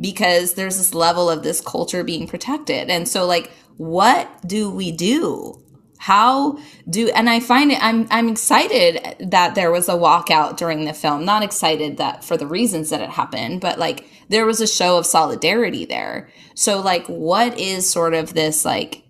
because 0.00 0.54
there's 0.54 0.76
this 0.76 0.94
level 0.94 1.28
of 1.28 1.42
this 1.42 1.60
culture 1.60 2.04
being 2.04 2.26
protected. 2.26 2.90
And 2.90 3.08
so 3.08 3.26
like 3.26 3.50
what 3.76 4.28
do 4.46 4.70
we 4.70 4.92
do? 4.92 5.62
How 5.98 6.58
do 6.88 7.08
and 7.10 7.28
I 7.28 7.40
find 7.40 7.72
it 7.72 7.82
I'm 7.82 8.06
I'm 8.10 8.28
excited 8.28 9.16
that 9.30 9.54
there 9.54 9.70
was 9.70 9.88
a 9.88 9.92
walkout 9.92 10.56
during 10.56 10.84
the 10.84 10.94
film. 10.94 11.24
Not 11.24 11.42
excited 11.42 11.96
that 11.96 12.24
for 12.24 12.36
the 12.36 12.46
reasons 12.46 12.90
that 12.90 13.00
it 13.00 13.10
happened, 13.10 13.60
but 13.60 13.78
like 13.78 14.06
there 14.28 14.46
was 14.46 14.60
a 14.60 14.66
show 14.66 14.98
of 14.98 15.06
solidarity 15.06 15.84
there. 15.84 16.30
So 16.54 16.80
like 16.80 17.06
what 17.06 17.58
is 17.58 17.90
sort 17.90 18.14
of 18.14 18.34
this 18.34 18.64
like 18.64 19.02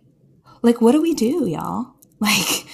like 0.62 0.80
what 0.80 0.92
do 0.92 1.02
we 1.02 1.14
do, 1.14 1.46
y'all? 1.46 1.94
Like 2.20 2.66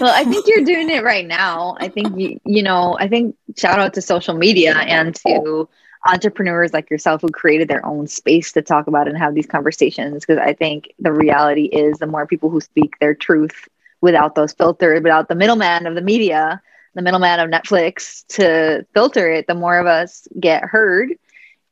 well, 0.00 0.12
I 0.12 0.24
think 0.24 0.46
you're 0.48 0.64
doing 0.64 0.90
it 0.90 1.04
right 1.04 1.26
now. 1.26 1.76
I 1.78 1.88
think 1.88 2.18
you, 2.18 2.40
you 2.44 2.62
know, 2.62 2.96
I 2.98 3.06
think 3.06 3.36
shout 3.56 3.78
out 3.78 3.94
to 3.94 4.02
social 4.02 4.34
media 4.34 4.74
and 4.74 5.14
to 5.26 5.68
entrepreneurs 6.06 6.72
like 6.72 6.90
yourself 6.90 7.20
who 7.20 7.28
created 7.28 7.68
their 7.68 7.84
own 7.84 8.06
space 8.06 8.52
to 8.52 8.62
talk 8.62 8.86
about 8.86 9.08
and 9.08 9.18
have 9.18 9.34
these 9.34 9.46
conversations. 9.46 10.24
Because 10.24 10.38
I 10.38 10.54
think 10.54 10.92
the 10.98 11.12
reality 11.12 11.64
is 11.64 11.98
the 11.98 12.06
more 12.06 12.26
people 12.26 12.50
who 12.50 12.60
speak 12.60 12.98
their 12.98 13.14
truth 13.14 13.68
without 14.00 14.34
those 14.34 14.52
filters, 14.52 15.02
without 15.02 15.28
the 15.28 15.34
middleman 15.34 15.86
of 15.86 15.94
the 15.94 16.00
media, 16.00 16.62
the 16.94 17.02
middleman 17.02 17.38
of 17.38 17.50
Netflix 17.50 18.26
to 18.28 18.86
filter 18.94 19.30
it, 19.30 19.46
the 19.46 19.54
more 19.54 19.78
of 19.78 19.86
us 19.86 20.26
get 20.38 20.64
heard. 20.64 21.12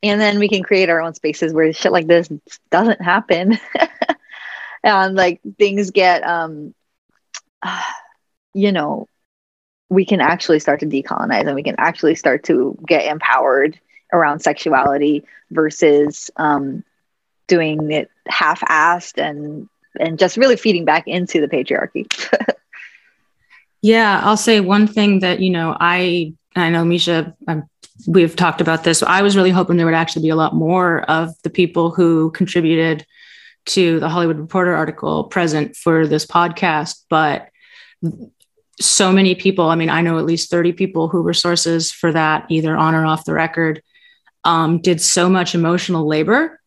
And 0.01 0.21
then 0.21 0.39
we 0.39 0.47
can 0.47 0.63
create 0.63 0.89
our 0.89 1.01
own 1.01 1.13
spaces 1.13 1.53
where 1.53 1.73
shit 1.73 1.91
like 1.91 2.07
this 2.07 2.29
doesn't 2.69 3.01
happen. 3.01 3.59
and 4.83 5.15
like 5.15 5.41
things 5.57 5.91
get 5.91 6.23
um 6.23 6.73
you 8.53 8.71
know 8.71 9.07
we 9.89 10.05
can 10.05 10.21
actually 10.21 10.59
start 10.59 10.79
to 10.79 10.85
decolonize 10.85 11.47
and 11.47 11.55
we 11.55 11.63
can 11.63 11.75
actually 11.79 12.15
start 12.15 12.43
to 12.43 12.77
get 12.87 13.05
empowered 13.05 13.79
around 14.13 14.39
sexuality 14.39 15.23
versus 15.51 16.31
um, 16.37 16.83
doing 17.47 17.91
it 17.91 18.09
half-assed 18.27 19.21
and 19.21 19.67
and 19.99 20.19
just 20.19 20.37
really 20.37 20.55
feeding 20.55 20.85
back 20.85 21.07
into 21.07 21.41
the 21.41 21.47
patriarchy. 21.47 22.05
yeah, 23.81 24.21
I'll 24.23 24.37
say 24.37 24.59
one 24.59 24.87
thing 24.87 25.19
that 25.19 25.39
you 25.39 25.49
know 25.49 25.75
I 25.79 26.33
I 26.55 26.69
know 26.69 26.85
Misha. 26.85 27.35
I'm, 27.47 27.67
we've 28.07 28.35
talked 28.35 28.61
about 28.61 28.83
this. 28.83 29.03
I 29.03 29.21
was 29.21 29.35
really 29.35 29.49
hoping 29.49 29.77
there 29.77 29.85
would 29.85 29.95
actually 29.95 30.21
be 30.21 30.29
a 30.29 30.35
lot 30.35 30.55
more 30.55 31.01
of 31.09 31.33
the 31.43 31.49
people 31.49 31.91
who 31.91 32.31
contributed 32.31 33.05
to 33.65 33.99
the 33.99 34.09
Hollywood 34.09 34.37
Reporter 34.39 34.73
article 34.73 35.25
present 35.25 35.75
for 35.75 36.07
this 36.07 36.25
podcast, 36.25 37.03
but 37.09 37.49
so 38.79 39.11
many 39.11 39.35
people, 39.35 39.69
I 39.69 39.75
mean, 39.75 39.89
I 39.89 40.01
know 40.01 40.17
at 40.17 40.25
least 40.25 40.49
30 40.49 40.73
people 40.73 41.09
who 41.09 41.21
were 41.21 41.33
sources 41.33 41.91
for 41.91 42.11
that, 42.13 42.45
either 42.49 42.75
on 42.75 42.95
or 42.95 43.05
off 43.05 43.25
the 43.25 43.33
record, 43.33 43.83
um, 44.43 44.79
did 44.79 45.01
so 45.01 45.29
much 45.29 45.55
emotional 45.55 46.07
labor 46.07 46.59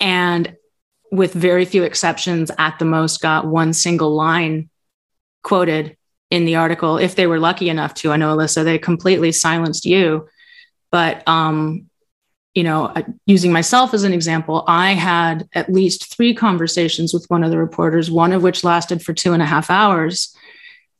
and 0.00 0.56
with 1.10 1.32
very 1.32 1.64
few 1.64 1.84
exceptions 1.84 2.50
at 2.58 2.78
the 2.78 2.84
most 2.84 3.20
got 3.20 3.46
one 3.46 3.72
single 3.72 4.14
line 4.14 4.68
quoted 5.42 5.96
in 6.30 6.44
the 6.44 6.56
article 6.56 6.98
if 6.98 7.14
they 7.14 7.26
were 7.26 7.38
lucky 7.38 7.68
enough 7.68 7.94
to 7.94 8.10
i 8.10 8.16
know 8.16 8.34
alyssa 8.34 8.64
they 8.64 8.78
completely 8.78 9.30
silenced 9.30 9.84
you. 9.84 10.28
But 10.94 11.26
um, 11.26 11.90
you 12.54 12.62
know, 12.62 12.84
uh, 12.84 13.02
using 13.26 13.52
myself 13.52 13.94
as 13.94 14.04
an 14.04 14.12
example, 14.12 14.62
I 14.68 14.92
had 14.92 15.48
at 15.52 15.72
least 15.72 16.14
three 16.14 16.32
conversations 16.34 17.12
with 17.12 17.26
one 17.26 17.42
of 17.42 17.50
the 17.50 17.58
reporters, 17.58 18.12
one 18.12 18.30
of 18.30 18.44
which 18.44 18.62
lasted 18.62 19.02
for 19.02 19.12
two 19.12 19.32
and 19.32 19.42
a 19.42 19.46
half 19.46 19.70
hours, 19.70 20.36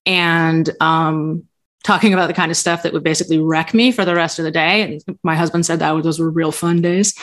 and 0.05 0.69
um, 0.81 1.45
talking 1.85 2.13
about 2.13 2.27
the 2.27 2.35
kind 2.35 2.51
of 2.51 2.57
stuff 2.57 2.83
that 2.83 2.93
would 2.93 3.05
basically 3.05 3.39
wreck 3.39 3.73
me 3.73 3.93
for 3.93 4.05
the 4.05 4.15
rest 4.15 4.39
of 4.39 4.45
the 4.45 4.51
day. 4.51 4.83
And 4.83 5.19
my 5.23 5.37
husband 5.37 5.65
said 5.65 5.79
that 5.79 6.03
those 6.03 6.19
were 6.19 6.31
real 6.31 6.51
fun 6.51 6.83
days. 6.83 7.15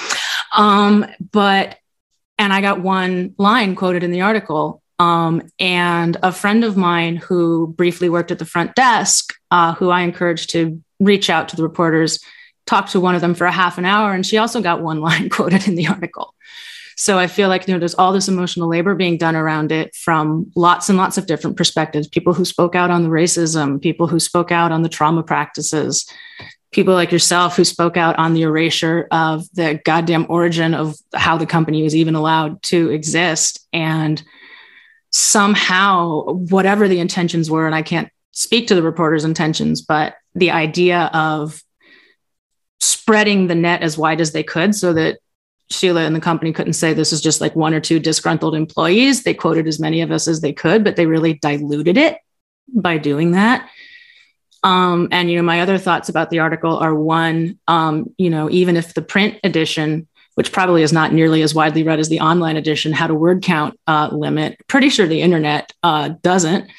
Um, 0.55 1.05
but, 1.31 1.77
and 2.37 2.53
I 2.53 2.61
got 2.61 2.81
one 2.81 3.35
line 3.37 3.75
quoted 3.75 4.03
in 4.03 4.11
the 4.11 4.21
article. 4.21 4.81
Um, 4.99 5.41
and 5.59 6.15
a 6.21 6.31
friend 6.31 6.63
of 6.63 6.77
mine 6.77 7.15
who 7.15 7.73
briefly 7.75 8.07
worked 8.07 8.31
at 8.31 8.37
the 8.37 8.45
front 8.45 8.75
desk, 8.75 9.33
uh, 9.49 9.73
who 9.73 9.89
I 9.89 10.01
encouraged 10.01 10.51
to 10.51 10.81
reach 10.99 11.29
out 11.29 11.49
to 11.49 11.55
the 11.55 11.63
reporters 11.63 12.19
talked 12.67 12.91
to 12.91 12.99
one 12.99 13.15
of 13.15 13.21
them 13.21 13.33
for 13.33 13.45
a 13.45 13.51
half 13.51 13.79
an 13.79 13.85
hour 13.85 14.13
and 14.13 14.25
she 14.25 14.37
also 14.37 14.61
got 14.61 14.81
one 14.81 15.01
line 15.07 15.29
quoted 15.29 15.67
in 15.67 15.75
the 15.75 15.87
article 15.87 16.35
so 16.95 17.17
i 17.17 17.27
feel 17.27 17.49
like 17.49 17.67
you 17.67 17.73
know 17.73 17.79
there's 17.79 17.95
all 17.95 18.13
this 18.13 18.27
emotional 18.27 18.67
labor 18.67 18.95
being 18.95 19.17
done 19.17 19.35
around 19.35 19.71
it 19.71 19.95
from 19.95 20.51
lots 20.55 20.89
and 20.89 20.97
lots 20.97 21.17
of 21.17 21.25
different 21.25 21.57
perspectives. 21.57 22.07
People 22.07 22.33
who 22.33 22.45
spoke 22.45 22.75
out 22.75 22.91
on 22.91 23.03
the 23.03 23.09
racism 23.09 23.81
people 23.81 24.07
who 24.07 24.19
spoke 24.19 24.51
out 24.51 24.71
on 24.71 24.81
the 24.81 24.89
trauma 24.89 25.23
practices 25.23 26.05
people 26.71 26.93
like 26.93 27.11
yourself 27.11 27.55
who 27.55 27.65
spoke 27.65 27.97
out 27.97 28.17
on 28.17 28.33
the 28.33 28.43
erasure 28.43 29.07
of 29.11 29.43
the 29.53 29.79
goddamn 29.83 30.25
origin 30.29 30.73
of 30.73 30.95
how 31.13 31.37
the 31.37 31.45
company 31.45 31.83
was 31.83 31.93
even 31.93 32.15
allowed 32.15 32.63
to 32.63 32.89
exist. 32.91 33.67
And 33.73 34.23
somehow 35.11 36.23
whatever 36.23 36.87
the 36.87 36.99
intentions 36.99 37.51
were 37.51 37.65
and 37.65 37.75
i 37.75 37.81
can't 37.81 38.09
speak 38.31 38.67
to 38.67 38.75
the 38.75 38.81
reporter's 38.81 39.25
intentions 39.25 39.81
but 39.81 40.15
the 40.35 40.51
idea 40.51 41.09
of 41.13 41.61
spreading 42.79 43.47
the 43.47 43.55
net 43.55 43.81
as 43.81 43.97
wide 43.97 44.21
as 44.21 44.31
they 44.31 44.41
could 44.41 44.73
so 44.73 44.93
that 44.93 45.19
Sheila 45.71 46.01
and 46.01 46.15
the 46.15 46.21
company 46.21 46.53
couldn't 46.53 46.73
say 46.73 46.93
this 46.93 47.13
is 47.13 47.21
just 47.21 47.41
like 47.41 47.55
one 47.55 47.73
or 47.73 47.79
two 47.79 47.99
disgruntled 47.99 48.55
employees. 48.55 49.23
They 49.23 49.33
quoted 49.33 49.67
as 49.67 49.79
many 49.79 50.01
of 50.01 50.11
us 50.11 50.27
as 50.27 50.41
they 50.41 50.53
could, 50.53 50.83
but 50.83 50.95
they 50.95 51.05
really 51.05 51.33
diluted 51.35 51.97
it 51.97 52.17
by 52.73 52.97
doing 52.97 53.31
that. 53.31 53.69
Um, 54.63 55.07
and 55.11 55.29
you 55.29 55.37
know, 55.37 55.43
my 55.43 55.61
other 55.61 55.77
thoughts 55.77 56.09
about 56.09 56.29
the 56.29 56.39
article 56.39 56.77
are 56.77 56.93
one, 56.93 57.59
um, 57.67 58.13
you 58.17 58.29
know, 58.29 58.49
even 58.49 58.77
if 58.77 58.93
the 58.93 59.01
print 59.01 59.39
edition, 59.43 60.07
which 60.35 60.51
probably 60.51 60.83
is 60.83 60.93
not 60.93 61.13
nearly 61.13 61.41
as 61.41 61.55
widely 61.55 61.83
read 61.83 61.99
as 61.99 62.09
the 62.09 62.19
online 62.19 62.57
edition, 62.57 62.93
had 62.93 63.09
a 63.09 63.15
word 63.15 63.41
count 63.41 63.79
uh, 63.87 64.09
limit, 64.11 64.57
pretty 64.67 64.89
sure 64.89 65.07
the 65.07 65.21
internet 65.21 65.73
uh, 65.83 66.09
doesn't. 66.21 66.69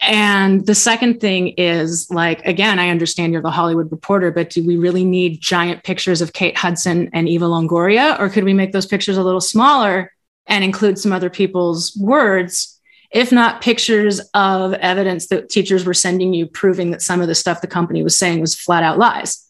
And 0.00 0.64
the 0.64 0.74
second 0.74 1.20
thing 1.20 1.48
is 1.56 2.08
like, 2.10 2.44
again, 2.46 2.78
I 2.78 2.90
understand 2.90 3.32
you're 3.32 3.42
the 3.42 3.50
Hollywood 3.50 3.90
reporter, 3.90 4.30
but 4.30 4.50
do 4.50 4.64
we 4.64 4.76
really 4.76 5.04
need 5.04 5.40
giant 5.40 5.82
pictures 5.82 6.20
of 6.20 6.32
Kate 6.32 6.56
Hudson 6.56 7.10
and 7.12 7.28
Eva 7.28 7.46
Longoria? 7.46 8.18
Or 8.20 8.28
could 8.28 8.44
we 8.44 8.54
make 8.54 8.72
those 8.72 8.86
pictures 8.86 9.16
a 9.16 9.24
little 9.24 9.40
smaller 9.40 10.12
and 10.46 10.62
include 10.62 10.98
some 10.98 11.12
other 11.12 11.30
people's 11.30 11.96
words? 11.96 12.80
If 13.10 13.32
not 13.32 13.60
pictures 13.60 14.20
of 14.34 14.74
evidence 14.74 15.28
that 15.28 15.48
teachers 15.48 15.84
were 15.84 15.94
sending 15.94 16.32
you 16.32 16.46
proving 16.46 16.92
that 16.92 17.02
some 17.02 17.20
of 17.20 17.26
the 17.26 17.34
stuff 17.34 17.60
the 17.60 17.66
company 17.66 18.02
was 18.02 18.16
saying 18.16 18.40
was 18.40 18.54
flat 18.54 18.82
out 18.82 18.98
lies. 18.98 19.46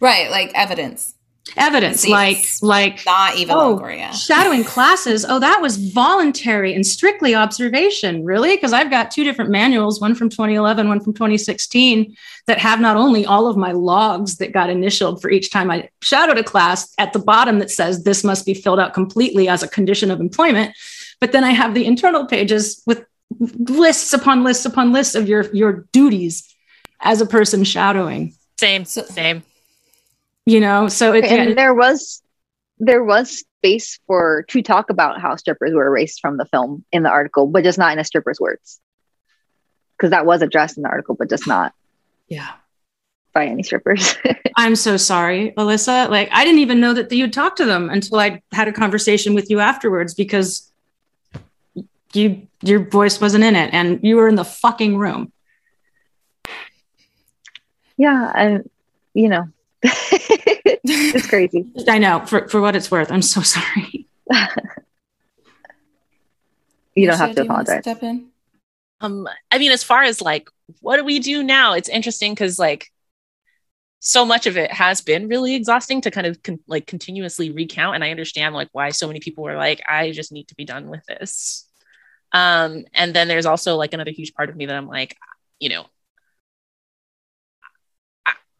Right, 0.00 0.30
like 0.30 0.52
evidence 0.54 1.13
evidence 1.56 2.08
like 2.08 2.48
like 2.62 3.04
not 3.04 3.36
even 3.36 3.54
oh, 3.54 3.76
Longoria. 3.78 4.12
shadowing 4.12 4.64
classes. 4.64 5.26
Oh 5.28 5.38
that 5.38 5.60
was 5.60 5.76
voluntary 5.76 6.74
and 6.74 6.86
strictly 6.86 7.34
observation 7.34 8.24
really? 8.24 8.56
Because 8.56 8.72
i've 8.72 8.90
got 8.90 9.10
two 9.10 9.24
different 9.24 9.50
manuals 9.50 10.00
one 10.00 10.14
from 10.14 10.28
2011 10.28 10.88
one 10.88 11.00
from 11.00 11.12
2016 11.12 12.16
that 12.46 12.58
have 12.58 12.80
not 12.80 12.96
only 12.96 13.26
all 13.26 13.46
of 13.46 13.56
my 13.56 13.72
logs 13.72 14.36
that 14.36 14.52
got 14.52 14.70
initialed 14.70 15.20
for 15.20 15.30
each 15.30 15.50
time 15.50 15.70
i 15.70 15.88
shadowed 16.02 16.38
a 16.38 16.44
class 16.44 16.92
at 16.98 17.12
the 17.12 17.18
bottom 17.18 17.58
that 17.58 17.70
says 17.70 18.04
this 18.04 18.24
must 18.24 18.46
be 18.46 18.54
filled 18.54 18.80
out 18.80 18.94
completely 18.94 19.48
as 19.48 19.62
a 19.62 19.68
condition 19.68 20.10
of 20.10 20.20
employment 20.20 20.74
but 21.20 21.32
then 21.32 21.44
i 21.44 21.50
have 21.50 21.74
the 21.74 21.84
internal 21.84 22.26
pages 22.26 22.82
with 22.86 23.04
lists 23.38 24.12
upon 24.12 24.44
lists 24.44 24.64
upon 24.64 24.92
lists 24.92 25.14
of 25.14 25.28
your 25.28 25.44
your 25.54 25.86
duties 25.92 26.54
as 27.00 27.20
a 27.20 27.26
person 27.26 27.64
shadowing. 27.64 28.34
Same 28.58 28.84
same 28.84 29.42
you 30.46 30.60
know? 30.60 30.88
So 30.88 31.14
it, 31.14 31.24
and 31.24 31.56
there 31.56 31.74
was 31.74 32.22
there 32.78 33.04
was 33.04 33.44
space 33.58 33.98
for 34.06 34.44
to 34.48 34.62
talk 34.62 34.90
about 34.90 35.20
how 35.20 35.36
strippers 35.36 35.72
were 35.72 35.86
erased 35.86 36.20
from 36.20 36.36
the 36.36 36.44
film 36.46 36.84
in 36.92 37.02
the 37.02 37.08
article 37.08 37.46
but 37.46 37.64
just 37.64 37.78
not 37.78 37.92
in 37.92 37.98
a 37.98 38.04
stripper's 38.04 38.40
words. 38.40 38.80
Because 39.96 40.10
that 40.10 40.26
was 40.26 40.42
addressed 40.42 40.76
in 40.76 40.82
the 40.82 40.88
article 40.88 41.14
but 41.14 41.30
just 41.30 41.46
not 41.46 41.72
yeah. 42.28 42.52
by 43.32 43.46
any 43.46 43.62
strippers. 43.62 44.16
I'm 44.56 44.76
so 44.76 44.96
sorry 44.96 45.52
alyssa. 45.56 46.10
Like 46.10 46.28
i 46.32 46.44
didn't 46.44 46.60
even 46.60 46.80
know 46.80 46.92
that 46.94 47.10
you'd 47.10 47.32
talk 47.32 47.56
to 47.56 47.64
them 47.64 47.90
until 47.90 48.18
i 48.18 48.42
had 48.52 48.68
a 48.68 48.72
conversation 48.72 49.34
with 49.34 49.50
you 49.50 49.60
afterwards 49.60 50.14
because 50.14 50.70
you 52.12 52.46
your 52.62 52.88
voice 52.88 53.20
wasn't 53.20 53.44
in 53.44 53.56
it 53.56 53.72
and 53.72 54.00
you 54.02 54.16
were 54.16 54.28
in 54.28 54.36
the 54.36 54.44
fucking 54.44 54.96
room. 54.96 55.32
Yeah 57.96 58.32
and 58.34 58.70
you 59.14 59.28
know 59.28 59.48
it's 60.84 61.26
crazy. 61.26 61.66
I 61.86 61.98
know. 61.98 62.24
For 62.24 62.48
for 62.48 62.60
what 62.60 62.74
it's 62.74 62.90
worth, 62.90 63.12
I'm 63.12 63.20
so 63.20 63.42
sorry. 63.42 64.06
you 66.94 67.06
don't 67.06 67.18
have 67.18 67.34
to 67.34 67.42
apologize. 67.42 67.82
Step 67.82 68.02
in. 68.02 68.28
Um, 69.02 69.28
I 69.50 69.58
mean, 69.58 69.72
as 69.72 69.84
far 69.84 70.02
as 70.02 70.22
like, 70.22 70.48
what 70.80 70.96
do 70.96 71.04
we 71.04 71.18
do 71.18 71.42
now? 71.42 71.74
It's 71.74 71.90
interesting 71.90 72.32
because 72.32 72.58
like, 72.58 72.90
so 74.00 74.24
much 74.24 74.46
of 74.46 74.56
it 74.56 74.72
has 74.72 75.02
been 75.02 75.28
really 75.28 75.54
exhausting 75.54 76.00
to 76.02 76.10
kind 76.10 76.26
of 76.26 76.42
con- 76.42 76.60
like 76.66 76.86
continuously 76.86 77.50
recount, 77.50 77.94
and 77.94 78.02
I 78.02 78.10
understand 78.10 78.54
like 78.54 78.68
why 78.72 78.88
so 78.88 79.06
many 79.06 79.20
people 79.20 79.44
were 79.44 79.56
like, 79.56 79.82
I 79.86 80.12
just 80.12 80.32
need 80.32 80.48
to 80.48 80.54
be 80.54 80.64
done 80.64 80.88
with 80.88 81.04
this. 81.04 81.68
Um, 82.32 82.86
and 82.94 83.14
then 83.14 83.28
there's 83.28 83.46
also 83.46 83.76
like 83.76 83.92
another 83.92 84.10
huge 84.12 84.32
part 84.32 84.48
of 84.48 84.56
me 84.56 84.64
that 84.64 84.76
I'm 84.76 84.88
like, 84.88 85.16
you 85.60 85.68
know, 85.68 85.86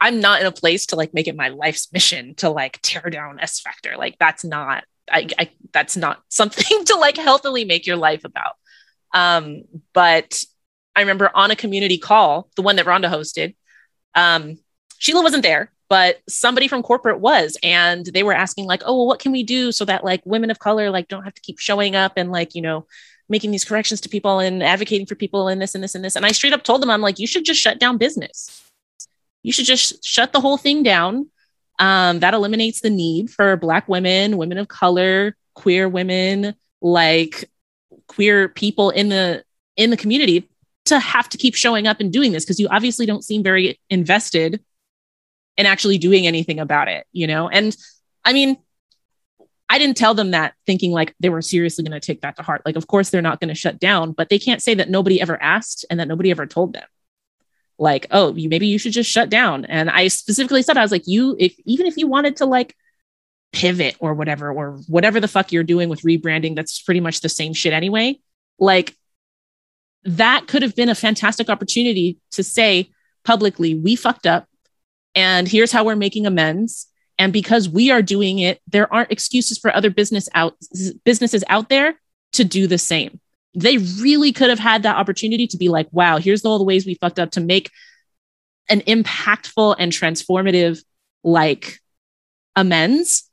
I'm 0.04 0.20
not 0.20 0.42
in 0.42 0.46
a 0.46 0.52
place 0.52 0.84
to 0.86 0.96
like 0.96 1.14
make 1.14 1.28
it 1.28 1.34
my 1.34 1.48
life's 1.48 1.90
mission 1.90 2.34
to 2.34 2.50
like 2.50 2.78
tear 2.82 3.08
down 3.08 3.40
S 3.40 3.60
Factor. 3.60 3.94
Like 3.96 4.18
that's 4.18 4.44
not 4.44 4.84
I, 5.10 5.28
I 5.38 5.50
that's 5.72 5.96
not 5.96 6.22
something 6.28 6.84
to 6.84 6.96
like 6.96 7.16
healthily 7.16 7.64
make 7.64 7.86
your 7.86 7.96
life 7.96 8.24
about. 8.24 8.52
Um, 9.14 9.62
but 9.94 10.44
I 10.94 11.00
remember 11.00 11.30
on 11.34 11.50
a 11.50 11.56
community 11.56 11.96
call, 11.96 12.50
the 12.54 12.60
one 12.60 12.76
that 12.76 12.84
Rhonda 12.84 13.08
hosted, 13.08 13.54
um, 14.14 14.58
Sheila 14.98 15.22
wasn't 15.22 15.42
there, 15.42 15.72
but 15.88 16.20
somebody 16.28 16.68
from 16.68 16.82
corporate 16.82 17.20
was, 17.20 17.56
and 17.62 18.04
they 18.04 18.22
were 18.22 18.34
asking 18.34 18.66
like, 18.66 18.82
"Oh, 18.84 18.94
well, 18.94 19.06
what 19.06 19.20
can 19.20 19.32
we 19.32 19.42
do 19.42 19.72
so 19.72 19.86
that 19.86 20.04
like 20.04 20.20
women 20.26 20.50
of 20.50 20.58
color 20.58 20.90
like 20.90 21.08
don't 21.08 21.24
have 21.24 21.34
to 21.34 21.42
keep 21.42 21.58
showing 21.58 21.96
up 21.96 22.12
and 22.16 22.30
like 22.30 22.54
you 22.54 22.60
know 22.60 22.86
making 23.30 23.52
these 23.52 23.64
corrections 23.64 24.02
to 24.02 24.10
people 24.10 24.38
and 24.38 24.62
advocating 24.62 25.06
for 25.06 25.14
people 25.14 25.48
and 25.48 25.62
this 25.62 25.74
and 25.74 25.82
this 25.82 25.94
and 25.94 26.04
this. 26.04 26.14
And 26.14 26.26
I 26.26 26.32
straight 26.32 26.52
up 26.52 26.62
told 26.62 26.82
them, 26.82 26.90
I'm 26.90 27.00
like, 27.00 27.18
you 27.18 27.26
should 27.26 27.46
just 27.46 27.58
shut 27.58 27.78
down 27.78 27.96
business. 27.96 28.63
You 29.44 29.52
should 29.52 29.66
just 29.66 30.04
shut 30.04 30.32
the 30.32 30.40
whole 30.40 30.56
thing 30.56 30.82
down. 30.82 31.30
Um, 31.78 32.20
that 32.20 32.34
eliminates 32.34 32.80
the 32.80 32.90
need 32.90 33.30
for 33.30 33.56
Black 33.56 33.88
women, 33.88 34.36
women 34.36 34.58
of 34.58 34.66
color, 34.66 35.36
queer 35.54 35.88
women, 35.88 36.54
like 36.80 37.48
queer 38.08 38.48
people 38.48 38.90
in 38.90 39.08
the 39.08 39.44
in 39.76 39.90
the 39.90 39.96
community 39.96 40.48
to 40.86 40.98
have 40.98 41.28
to 41.30 41.38
keep 41.38 41.54
showing 41.54 41.86
up 41.86 42.00
and 42.00 42.12
doing 42.12 42.32
this 42.32 42.44
because 42.44 42.60
you 42.60 42.68
obviously 42.70 43.06
don't 43.06 43.24
seem 43.24 43.42
very 43.42 43.80
invested 43.90 44.62
in 45.56 45.66
actually 45.66 45.98
doing 45.98 46.26
anything 46.26 46.60
about 46.60 46.88
it, 46.88 47.06
you 47.12 47.26
know? 47.26 47.48
And 47.48 47.76
I 48.24 48.32
mean, 48.32 48.56
I 49.68 49.78
didn't 49.78 49.96
tell 49.96 50.14
them 50.14 50.32
that 50.32 50.54
thinking 50.66 50.92
like 50.92 51.14
they 51.20 51.30
were 51.30 51.42
seriously 51.42 51.84
going 51.84 51.98
to 51.98 52.06
take 52.06 52.20
that 52.20 52.36
to 52.36 52.42
heart. 52.42 52.62
Like, 52.66 52.76
of 52.76 52.86
course, 52.86 53.10
they're 53.10 53.22
not 53.22 53.40
going 53.40 53.48
to 53.48 53.54
shut 53.54 53.78
down, 53.80 54.12
but 54.12 54.28
they 54.28 54.38
can't 54.38 54.62
say 54.62 54.74
that 54.74 54.90
nobody 54.90 55.20
ever 55.20 55.42
asked 55.42 55.84
and 55.88 55.98
that 56.00 56.08
nobody 56.08 56.30
ever 56.30 56.46
told 56.46 56.74
them. 56.74 56.84
Like, 57.78 58.06
oh, 58.10 58.34
you 58.34 58.48
maybe 58.48 58.66
you 58.66 58.78
should 58.78 58.92
just 58.92 59.10
shut 59.10 59.30
down. 59.30 59.64
And 59.64 59.90
I 59.90 60.08
specifically 60.08 60.62
said, 60.62 60.76
I 60.76 60.82
was 60.82 60.92
like, 60.92 61.06
you, 61.06 61.36
if 61.38 61.54
even 61.64 61.86
if 61.86 61.96
you 61.96 62.06
wanted 62.06 62.36
to 62.36 62.46
like 62.46 62.76
pivot 63.52 63.96
or 63.98 64.14
whatever, 64.14 64.52
or 64.52 64.78
whatever 64.88 65.20
the 65.20 65.28
fuck 65.28 65.52
you're 65.52 65.64
doing 65.64 65.88
with 65.88 66.02
rebranding, 66.02 66.56
that's 66.56 66.82
pretty 66.82 67.00
much 67.00 67.20
the 67.20 67.28
same 67.28 67.52
shit 67.52 67.72
anyway. 67.72 68.18
Like, 68.58 68.96
that 70.04 70.46
could 70.46 70.62
have 70.62 70.76
been 70.76 70.88
a 70.88 70.94
fantastic 70.94 71.48
opportunity 71.48 72.18
to 72.32 72.42
say 72.42 72.90
publicly, 73.24 73.74
we 73.74 73.96
fucked 73.96 74.26
up 74.26 74.46
and 75.14 75.48
here's 75.48 75.72
how 75.72 75.84
we're 75.84 75.96
making 75.96 76.26
amends. 76.26 76.86
And 77.18 77.32
because 77.32 77.68
we 77.68 77.90
are 77.90 78.02
doing 78.02 78.40
it, 78.40 78.60
there 78.66 78.92
aren't 78.92 79.12
excuses 79.12 79.58
for 79.58 79.74
other 79.74 79.90
business 79.90 80.28
out 80.34 80.56
businesses 81.04 81.44
out 81.48 81.68
there 81.68 81.94
to 82.32 82.44
do 82.44 82.66
the 82.66 82.78
same. 82.78 83.20
They 83.54 83.78
really 83.78 84.32
could 84.32 84.50
have 84.50 84.58
had 84.58 84.82
that 84.82 84.96
opportunity 84.96 85.46
to 85.48 85.56
be 85.56 85.68
like, 85.68 85.88
wow, 85.92 86.18
here's 86.18 86.44
all 86.44 86.58
the 86.58 86.64
ways 86.64 86.86
we 86.86 86.94
fucked 86.94 87.18
up 87.18 87.32
to 87.32 87.40
make 87.40 87.70
an 88.68 88.80
impactful 88.82 89.76
and 89.78 89.92
transformative 89.92 90.82
like 91.22 91.78
amends. 92.56 93.28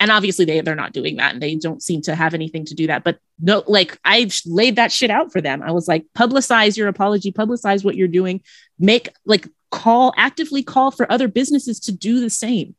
And 0.00 0.10
obviously 0.10 0.44
they 0.44 0.60
they're 0.60 0.74
not 0.74 0.92
doing 0.92 1.16
that. 1.16 1.34
And 1.34 1.42
they 1.42 1.54
don't 1.54 1.82
seem 1.82 2.02
to 2.02 2.14
have 2.14 2.34
anything 2.34 2.64
to 2.66 2.74
do 2.74 2.88
that. 2.88 3.04
But 3.04 3.18
no 3.40 3.62
like 3.66 3.98
I've 4.04 4.40
laid 4.46 4.76
that 4.76 4.92
shit 4.92 5.10
out 5.10 5.32
for 5.32 5.40
them. 5.40 5.62
I 5.62 5.70
was 5.72 5.86
like 5.86 6.06
publicize 6.16 6.76
your 6.76 6.88
apology 6.88 7.30
publicize 7.30 7.84
what 7.84 7.94
you're 7.94 8.08
doing. 8.08 8.40
Make 8.78 9.10
like 9.24 9.48
call 9.70 10.12
actively 10.16 10.62
call 10.62 10.90
for 10.90 11.10
other 11.10 11.28
businesses 11.28 11.80
to 11.80 11.92
do 11.92 12.20
the 12.20 12.30
same 12.30 12.74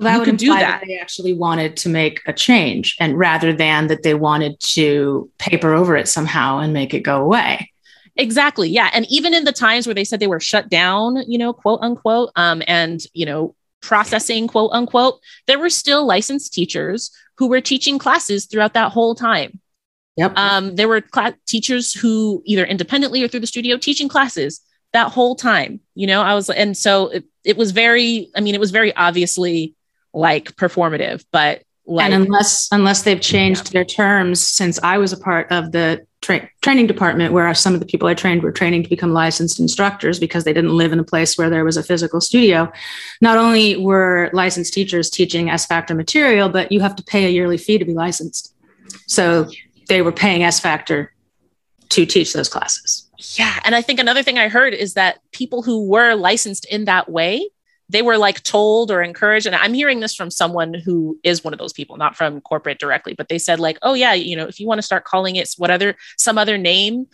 that 0.00 0.14
you 0.14 0.20
would 0.20 0.36
do 0.36 0.48
that. 0.48 0.80
that 0.80 0.86
they 0.86 0.98
actually 0.98 1.32
wanted 1.32 1.76
to 1.76 1.88
make 1.88 2.20
a 2.26 2.32
change 2.32 2.96
and 3.00 3.18
rather 3.18 3.52
than 3.52 3.86
that 3.88 4.02
they 4.02 4.14
wanted 4.14 4.58
to 4.60 5.30
paper 5.38 5.72
over 5.72 5.96
it 5.96 6.08
somehow 6.08 6.58
and 6.58 6.72
make 6.72 6.94
it 6.94 7.00
go 7.00 7.22
away 7.22 7.70
exactly 8.16 8.68
yeah 8.68 8.90
and 8.92 9.06
even 9.08 9.32
in 9.34 9.44
the 9.44 9.52
times 9.52 9.86
where 9.86 9.94
they 9.94 10.04
said 10.04 10.20
they 10.20 10.26
were 10.26 10.40
shut 10.40 10.68
down 10.68 11.16
you 11.26 11.38
know 11.38 11.52
quote 11.52 11.80
unquote 11.82 12.30
um 12.36 12.62
and 12.66 13.02
you 13.14 13.24
know 13.24 13.54
processing, 13.80 14.46
quote 14.46 14.70
unquote, 14.72 15.20
there 15.46 15.58
were 15.58 15.70
still 15.70 16.06
licensed 16.06 16.52
teachers 16.52 17.10
who 17.36 17.48
were 17.48 17.60
teaching 17.60 17.98
classes 17.98 18.46
throughout 18.46 18.74
that 18.74 18.92
whole 18.92 19.14
time. 19.14 19.60
Yep. 20.16 20.36
Um, 20.36 20.76
there 20.76 20.88
were 20.88 21.02
cl- 21.14 21.34
teachers 21.46 21.94
who 21.94 22.42
either 22.44 22.64
independently 22.64 23.22
or 23.22 23.28
through 23.28 23.40
the 23.40 23.46
studio 23.46 23.78
teaching 23.78 24.08
classes 24.08 24.60
that 24.92 25.12
whole 25.12 25.34
time. 25.34 25.80
You 25.94 26.06
know, 26.06 26.20
I 26.20 26.34
was, 26.34 26.50
and 26.50 26.76
so 26.76 27.08
it, 27.08 27.24
it 27.44 27.56
was 27.56 27.70
very, 27.70 28.30
I 28.36 28.40
mean, 28.40 28.54
it 28.54 28.60
was 28.60 28.70
very 28.70 28.94
obviously 28.94 29.74
like 30.12 30.56
performative, 30.56 31.24
but 31.30 31.62
like, 31.86 32.12
and 32.12 32.22
unless 32.22 32.68
unless 32.70 33.02
they've 33.02 33.20
changed 33.20 33.66
yeah. 33.66 33.70
their 33.80 33.84
terms 33.84 34.40
since 34.40 34.78
I 34.82 34.98
was 34.98 35.12
a 35.12 35.16
part 35.16 35.50
of 35.50 35.72
the 35.72 36.06
tra- 36.20 36.48
training 36.62 36.86
department, 36.86 37.32
where 37.32 37.52
some 37.54 37.74
of 37.74 37.80
the 37.80 37.86
people 37.86 38.06
I 38.06 38.14
trained 38.14 38.42
were 38.42 38.52
training 38.52 38.84
to 38.84 38.88
become 38.88 39.12
licensed 39.12 39.58
instructors 39.58 40.20
because 40.20 40.44
they 40.44 40.52
didn't 40.52 40.76
live 40.76 40.92
in 40.92 41.00
a 41.00 41.04
place 41.04 41.36
where 41.36 41.50
there 41.50 41.64
was 41.64 41.76
a 41.76 41.82
physical 41.82 42.20
studio. 42.20 42.70
Not 43.20 43.38
only 43.38 43.76
were 43.76 44.30
licensed 44.32 44.72
teachers 44.72 45.10
teaching 45.10 45.50
S 45.50 45.66
Factor 45.66 45.94
material, 45.94 46.48
but 46.48 46.70
you 46.70 46.80
have 46.80 46.94
to 46.96 47.02
pay 47.02 47.24
a 47.26 47.30
yearly 47.30 47.58
fee 47.58 47.78
to 47.78 47.84
be 47.84 47.94
licensed. 47.94 48.54
So 49.06 49.48
they 49.88 50.02
were 50.02 50.12
paying 50.12 50.44
S 50.44 50.60
Factor 50.60 51.12
to 51.88 52.06
teach 52.06 52.32
those 52.32 52.48
classes. 52.48 53.08
Yeah, 53.36 53.58
and 53.64 53.74
I 53.74 53.82
think 53.82 53.98
another 53.98 54.22
thing 54.22 54.38
I 54.38 54.48
heard 54.48 54.74
is 54.74 54.94
that 54.94 55.18
people 55.32 55.62
who 55.62 55.88
were 55.88 56.14
licensed 56.14 56.66
in 56.66 56.84
that 56.84 57.10
way 57.10 57.50
they 57.90 58.02
were 58.02 58.18
like 58.18 58.42
told 58.42 58.90
or 58.90 59.02
encouraged 59.02 59.46
and 59.46 59.56
i'm 59.56 59.74
hearing 59.74 60.00
this 60.00 60.14
from 60.14 60.30
someone 60.30 60.74
who 60.74 61.18
is 61.22 61.42
one 61.42 61.52
of 61.52 61.58
those 61.58 61.72
people 61.72 61.96
not 61.96 62.16
from 62.16 62.40
corporate 62.40 62.78
directly 62.78 63.14
but 63.14 63.28
they 63.28 63.38
said 63.38 63.58
like 63.58 63.78
oh 63.82 63.94
yeah 63.94 64.14
you 64.14 64.36
know 64.36 64.46
if 64.46 64.60
you 64.60 64.66
want 64.66 64.78
to 64.78 64.82
start 64.82 65.04
calling 65.04 65.36
it 65.36 65.48
what 65.58 65.70
other 65.70 65.96
some 66.16 66.38
other 66.38 66.56
name 66.56 67.06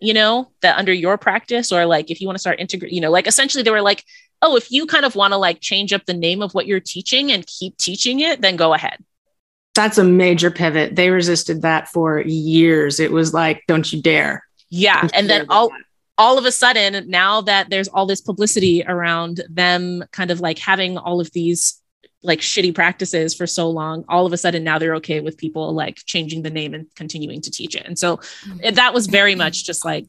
you 0.00 0.14
know 0.14 0.50
that 0.62 0.78
under 0.78 0.92
your 0.92 1.18
practice 1.18 1.72
or 1.72 1.84
like 1.86 2.10
if 2.10 2.20
you 2.20 2.26
want 2.26 2.36
to 2.36 2.40
start 2.40 2.60
integrate 2.60 2.92
you 2.92 3.00
know 3.00 3.10
like 3.10 3.26
essentially 3.26 3.62
they 3.62 3.70
were 3.70 3.82
like 3.82 4.04
oh 4.42 4.56
if 4.56 4.70
you 4.70 4.86
kind 4.86 5.04
of 5.04 5.14
want 5.14 5.32
to 5.32 5.36
like 5.36 5.60
change 5.60 5.92
up 5.92 6.04
the 6.06 6.14
name 6.14 6.42
of 6.42 6.52
what 6.52 6.66
you're 6.66 6.80
teaching 6.80 7.30
and 7.30 7.46
keep 7.46 7.76
teaching 7.76 8.20
it 8.20 8.40
then 8.40 8.56
go 8.56 8.74
ahead. 8.74 8.98
That's 9.76 9.98
a 9.98 10.04
major 10.04 10.50
pivot. 10.50 10.96
They 10.96 11.10
resisted 11.10 11.62
that 11.62 11.88
for 11.88 12.20
years. 12.20 12.98
It 12.98 13.12
was 13.12 13.32
like 13.32 13.62
don't 13.68 13.90
you 13.92 14.02
dare. 14.02 14.44
Yeah 14.70 15.08
and 15.12 15.28
then 15.28 15.46
all 15.48 15.70
all 16.20 16.36
of 16.36 16.44
a 16.44 16.52
sudden, 16.52 17.08
now 17.08 17.40
that 17.40 17.70
there's 17.70 17.88
all 17.88 18.04
this 18.04 18.20
publicity 18.20 18.84
around 18.86 19.40
them 19.48 20.04
kind 20.12 20.30
of 20.30 20.38
like 20.38 20.58
having 20.58 20.98
all 20.98 21.18
of 21.18 21.32
these 21.32 21.80
like 22.22 22.40
shitty 22.40 22.74
practices 22.74 23.34
for 23.34 23.46
so 23.46 23.70
long, 23.70 24.04
all 24.06 24.26
of 24.26 24.32
a 24.34 24.36
sudden 24.36 24.62
now 24.62 24.78
they're 24.78 24.96
okay 24.96 25.20
with 25.20 25.38
people 25.38 25.72
like 25.72 25.96
changing 26.04 26.42
the 26.42 26.50
name 26.50 26.74
and 26.74 26.94
continuing 26.94 27.40
to 27.40 27.50
teach 27.50 27.74
it. 27.74 27.86
And 27.86 27.98
so 27.98 28.18
mm-hmm. 28.18 28.74
that 28.74 28.92
was 28.92 29.06
very 29.06 29.34
much 29.34 29.64
just 29.64 29.82
like 29.82 30.08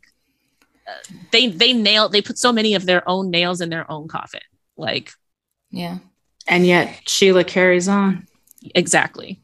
uh, 0.86 1.16
they 1.32 1.48
they 1.48 1.72
nailed 1.72 2.12
they 2.12 2.22
put 2.22 2.38
so 2.38 2.52
many 2.52 2.76
of 2.76 2.86
their 2.86 3.08
own 3.08 3.32
nails 3.32 3.62
in 3.62 3.70
their 3.70 3.90
own 3.90 4.10
coffin. 4.10 4.42
Like 4.76 5.14
yeah. 5.70 6.00
And 6.46 6.68
yet 6.68 7.08
Sheila 7.08 7.46
carries 7.46 7.88
on. 7.88 8.28
Exactly. 8.76 9.40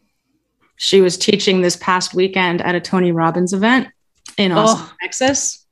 She 0.76 1.00
was 1.00 1.18
teaching 1.18 1.62
this 1.62 1.78
past 1.78 2.14
weekend 2.14 2.62
at 2.62 2.76
a 2.76 2.82
Tony 2.82 3.14
Robbins 3.14 3.54
event 3.54 3.88
in 4.38 4.52
Austin, 4.52 4.86
oh. 4.86 4.94
Texas 5.02 5.67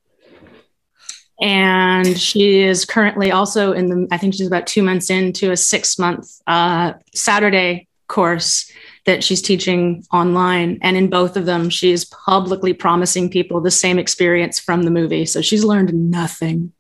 and 1.42 2.18
she 2.18 2.62
is 2.62 2.86
currently 2.86 3.32
also 3.32 3.74
in 3.74 3.90
the 3.90 4.08
i 4.12 4.18
think 4.18 4.34
she's 4.34 4.48
about 4.48 4.68
two 4.68 4.82
months 4.82 5.10
into 5.10 5.52
a 5.52 5.58
six 5.58 6.00
month 6.00 6.42
uh, 6.48 6.94
saturday 7.14 7.88
course 8.08 8.72
that 9.06 9.24
she's 9.24 9.42
teaching 9.42 10.04
online. 10.12 10.80
And 10.82 10.98
in 10.98 11.10
both 11.10 11.38
of 11.38 11.46
them 11.46 11.70
she 11.70 11.92
is 11.92 12.06
publicly 12.06 12.74
promising 12.74 13.30
people 13.30 13.62
the 13.62 13.72
same 13.72 13.98
experience 13.98 14.60
from 14.60 14.84
the 14.84 14.92
movie. 14.92 15.26
So 15.26 15.42
she's 15.42 15.64
learned 15.64 15.94
nothing. 15.94 16.74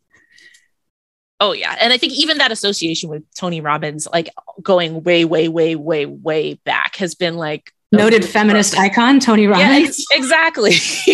Oh 1.40 1.52
yeah. 1.52 1.76
And 1.80 1.94
i 1.94 1.98
think 1.98 2.14
even 2.14 2.38
that 2.38 2.52
association 2.52 3.10
with 3.10 3.23
tony 3.36 3.61
robbins 3.61 4.07
like 4.11 4.30
going 4.61 5.03
way 5.03 5.26
way 5.26 5.48
way 5.48 5.76
way 5.76 6.06
way 6.06 6.53
back 6.65 6.95
has 6.98 7.14
been 7.14 7.36
like 7.36 7.72
noted 7.91 8.26
feminist 8.26 8.74
gross. 8.74 8.86
icon 8.86 9.20
Tony 9.20 9.48
Robbins. 9.48 10.06
Yeah, 10.10 10.18
exactly. 10.18 10.72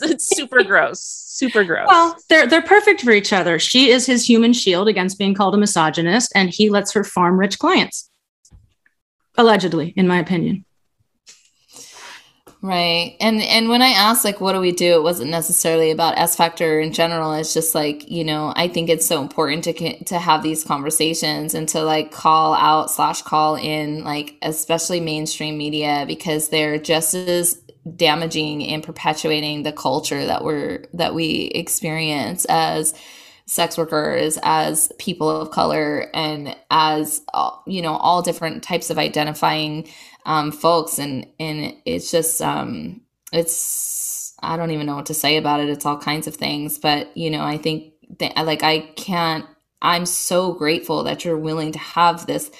it's 0.00 0.26
super 0.36 0.62
gross. 0.62 1.00
Super 1.00 1.64
gross. 1.64 1.86
Well, 1.88 2.16
they're 2.28 2.46
they're 2.46 2.62
perfect 2.62 3.02
for 3.02 3.12
each 3.12 3.32
other. 3.32 3.58
She 3.58 3.90
is 3.90 4.06
his 4.06 4.28
human 4.28 4.52
shield 4.52 4.88
against 4.88 5.18
being 5.18 5.34
called 5.34 5.54
a 5.54 5.58
misogynist, 5.58 6.32
and 6.34 6.50
he 6.50 6.70
lets 6.70 6.92
her 6.92 7.04
farm 7.04 7.38
rich 7.38 7.58
clients. 7.58 8.10
Allegedly, 9.36 9.94
in 9.96 10.06
my 10.06 10.18
opinion. 10.18 10.64
Right. 12.62 13.16
And 13.20 13.40
and 13.40 13.70
when 13.70 13.80
I 13.80 13.88
asked 13.88 14.22
like 14.22 14.38
what 14.42 14.52
do 14.52 14.60
we 14.60 14.72
do, 14.72 14.92
it 14.92 15.02
wasn't 15.02 15.30
necessarily 15.30 15.90
about 15.90 16.18
S 16.18 16.36
Factor 16.36 16.78
in 16.78 16.92
general. 16.92 17.32
It's 17.32 17.54
just 17.54 17.74
like, 17.74 18.10
you 18.10 18.22
know, 18.22 18.52
I 18.54 18.68
think 18.68 18.90
it's 18.90 19.06
so 19.06 19.22
important 19.22 19.64
to 19.64 20.04
to 20.04 20.18
have 20.18 20.42
these 20.42 20.62
conversations 20.62 21.54
and 21.54 21.66
to 21.70 21.82
like 21.82 22.12
call 22.12 22.52
out 22.52 22.90
slash 22.90 23.22
call 23.22 23.56
in 23.56 24.04
like 24.04 24.36
especially 24.42 25.00
mainstream 25.00 25.56
media 25.56 26.04
because 26.06 26.50
they're 26.50 26.78
just 26.78 27.14
as 27.14 27.62
damaging 27.96 28.62
and 28.66 28.82
perpetuating 28.82 29.62
the 29.62 29.72
culture 29.72 30.26
that 30.26 30.44
we're 30.44 30.84
that 30.92 31.14
we 31.14 31.50
experience 31.54 32.44
as 32.50 32.92
sex 33.46 33.76
workers 33.76 34.38
as 34.44 34.92
people 34.98 35.28
of 35.28 35.50
color 35.50 36.10
and 36.14 36.54
as 36.70 37.22
uh, 37.34 37.50
you 37.66 37.82
know 37.82 37.94
all 37.94 38.22
different 38.22 38.62
types 38.62 38.90
of 38.90 38.98
identifying 38.98 39.88
um, 40.24 40.52
folks, 40.52 40.98
and 40.98 41.26
and 41.38 41.74
it's 41.84 42.10
just 42.10 42.40
um, 42.42 43.02
it's 43.32 44.34
I 44.40 44.56
don't 44.56 44.70
even 44.70 44.86
know 44.86 44.96
what 44.96 45.06
to 45.06 45.14
say 45.14 45.36
about 45.36 45.60
it. 45.60 45.68
It's 45.68 45.86
all 45.86 45.98
kinds 45.98 46.26
of 46.26 46.36
things, 46.36 46.78
but 46.78 47.16
you 47.16 47.30
know, 47.30 47.44
I 47.44 47.58
think 47.58 47.92
that 48.18 48.36
like 48.44 48.62
I 48.62 48.80
can't. 48.96 49.46
I'm 49.82 50.04
so 50.04 50.52
grateful 50.52 51.04
that 51.04 51.24
you're 51.24 51.38
willing 51.38 51.72
to 51.72 51.78
have 51.78 52.26
this 52.26 52.50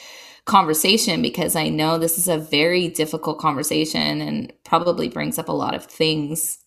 conversation 0.47 1.23
because 1.23 1.55
I 1.55 1.69
know 1.69 1.99
this 1.99 2.19
is 2.19 2.28
a 2.28 2.39
very 2.39 2.89
difficult 2.89 3.39
conversation 3.39 4.20
and 4.20 4.53
probably 4.65 5.09
brings 5.09 5.39
up 5.39 5.49
a 5.49 5.53
lot 5.53 5.74
of 5.74 5.85
things 5.85 6.59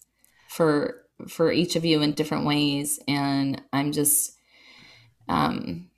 for 0.48 1.02
for 1.28 1.52
each 1.52 1.76
of 1.76 1.84
you 1.84 2.02
in 2.02 2.14
different 2.14 2.46
ways 2.46 3.00
and 3.08 3.62
I'm 3.74 3.92
just 3.92 4.38
um 5.28 5.90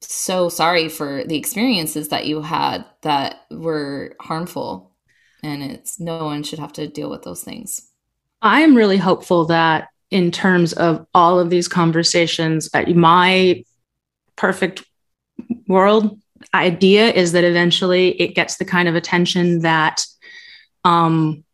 so 0.00 0.48
sorry 0.48 0.88
for 0.88 1.24
the 1.24 1.36
experiences 1.36 2.08
that 2.08 2.26
you 2.26 2.42
had 2.42 2.84
that 3.02 3.46
were 3.50 4.16
harmful. 4.20 4.92
and 5.42 5.62
it's 5.62 6.00
no 6.00 6.24
one 6.24 6.42
should 6.42 6.58
have 6.58 6.72
to 6.72 6.88
deal 6.88 7.10
with 7.10 7.22
those 7.22 7.44
things. 7.44 7.90
I'm 8.42 8.74
really 8.74 8.96
hopeful 8.96 9.44
that 9.46 9.88
in 10.10 10.30
terms 10.30 10.72
of 10.72 11.06
all 11.14 11.38
of 11.38 11.50
these 11.50 11.68
conversations, 11.68 12.68
uh, 12.74 12.84
my 12.94 13.62
perfect 14.34 14.84
world 15.68 16.20
idea 16.54 17.10
is 17.10 17.32
that 17.32 17.44
eventually 17.44 18.20
it 18.20 18.34
gets 18.34 18.56
the 18.56 18.64
kind 18.64 18.88
of 18.88 18.94
attention 18.94 19.60
that 19.60 20.04
um, 20.84 21.44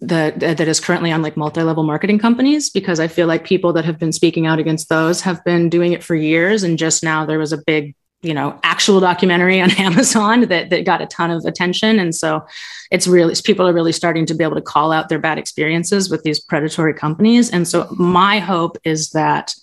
that 0.00 0.40
that 0.40 0.60
is 0.60 0.80
currently 0.80 1.12
on 1.12 1.22
like 1.22 1.36
multi-level 1.36 1.82
marketing 1.82 2.18
companies 2.18 2.70
because 2.70 3.00
I 3.00 3.08
feel 3.08 3.26
like 3.26 3.44
people 3.44 3.72
that 3.74 3.84
have 3.84 3.98
been 3.98 4.12
speaking 4.12 4.46
out 4.46 4.58
against 4.58 4.88
those 4.88 5.20
have 5.22 5.44
been 5.44 5.68
doing 5.68 5.92
it 5.92 6.02
for 6.02 6.14
years 6.14 6.62
and 6.62 6.78
just 6.78 7.02
now 7.02 7.24
there 7.26 7.38
was 7.38 7.52
a 7.52 7.58
big 7.58 7.94
you 8.22 8.32
know 8.32 8.58
actual 8.62 9.00
documentary 9.00 9.60
on 9.60 9.70
Amazon 9.78 10.42
that 10.42 10.70
that 10.70 10.84
got 10.84 11.02
a 11.02 11.06
ton 11.06 11.30
of 11.30 11.44
attention. 11.44 11.98
And 11.98 12.14
so 12.14 12.46
it's 12.90 13.06
really 13.06 13.34
people 13.44 13.66
are 13.66 13.72
really 13.72 13.92
starting 13.92 14.26
to 14.26 14.34
be 14.34 14.44
able 14.44 14.56
to 14.56 14.62
call 14.62 14.92
out 14.92 15.08
their 15.08 15.18
bad 15.18 15.38
experiences 15.38 16.10
with 16.10 16.22
these 16.22 16.40
predatory 16.40 16.94
companies. 16.94 17.50
And 17.50 17.66
so 17.66 17.88
my 17.98 18.38
hope 18.38 18.78
is 18.84 19.10
that 19.10 19.54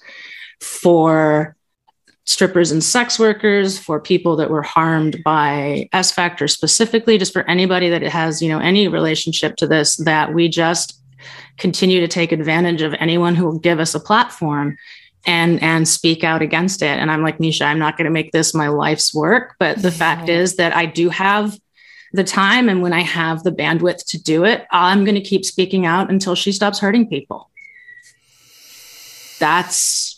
for 0.60 1.56
strippers 2.30 2.70
and 2.70 2.84
sex 2.84 3.18
workers, 3.18 3.80
for 3.80 4.00
people 4.00 4.36
that 4.36 4.52
were 4.52 4.62
harmed 4.62 5.24
by 5.24 5.90
S 5.94 6.12
Factor 6.12 6.48
specifically, 6.48 7.18
just 7.18 7.34
for 7.34 7.42
anybody 7.50 7.90
that 7.90 8.04
has, 8.04 8.40
you 8.40 8.48
know, 8.48 8.60
any 8.60 8.88
relationship 8.88 9.56
to 9.56 9.66
this, 9.66 9.96
that 9.96 10.32
we 10.32 10.48
just 10.48 11.02
continue 11.58 12.00
to 12.00 12.08
take 12.08 12.32
advantage 12.32 12.84
of 12.84 12.94
anyone 13.00 13.34
who 13.34 13.46
will 13.46 13.58
give 13.58 13.80
us 13.80 13.96
a 13.96 14.00
platform 14.00 14.78
and 15.26 15.62
and 15.64 15.88
speak 15.88 16.24
out 16.24 16.44
against 16.44 16.84
it. 16.84 17.00
And 17.00 17.10
I'm 17.10 17.24
like, 17.24 17.40
Nisha, 17.40 17.64
I'm 17.64 17.80
not 17.80 17.98
going 17.98 18.06
to 18.06 18.12
make 18.12 18.32
this 18.32 18.54
my 18.54 18.68
life's 18.68 19.12
work. 19.12 19.56
But 19.58 19.82
the 19.82 19.92
fact 19.92 20.30
is 20.30 20.58
that 20.58 20.76
I 20.76 20.86
do 20.86 21.10
have 21.10 21.60
the 22.14 22.24
time 22.24 22.70
and 22.70 22.84
when 22.84 22.94
I 22.94 23.02
have 23.02 23.42
the 23.42 23.52
bandwidth 23.52 24.06
to 24.06 24.22
do 24.22 24.46
it, 24.46 24.68
I'm 24.72 25.04
going 25.04 25.16
to 25.16 25.22
keep 25.22 25.46
speaking 25.46 25.88
out 25.88 26.12
until 26.12 26.36
she 26.36 26.52
stops 26.52 26.78
hurting 26.78 27.10
people. 27.10 27.50
That's 29.40 30.16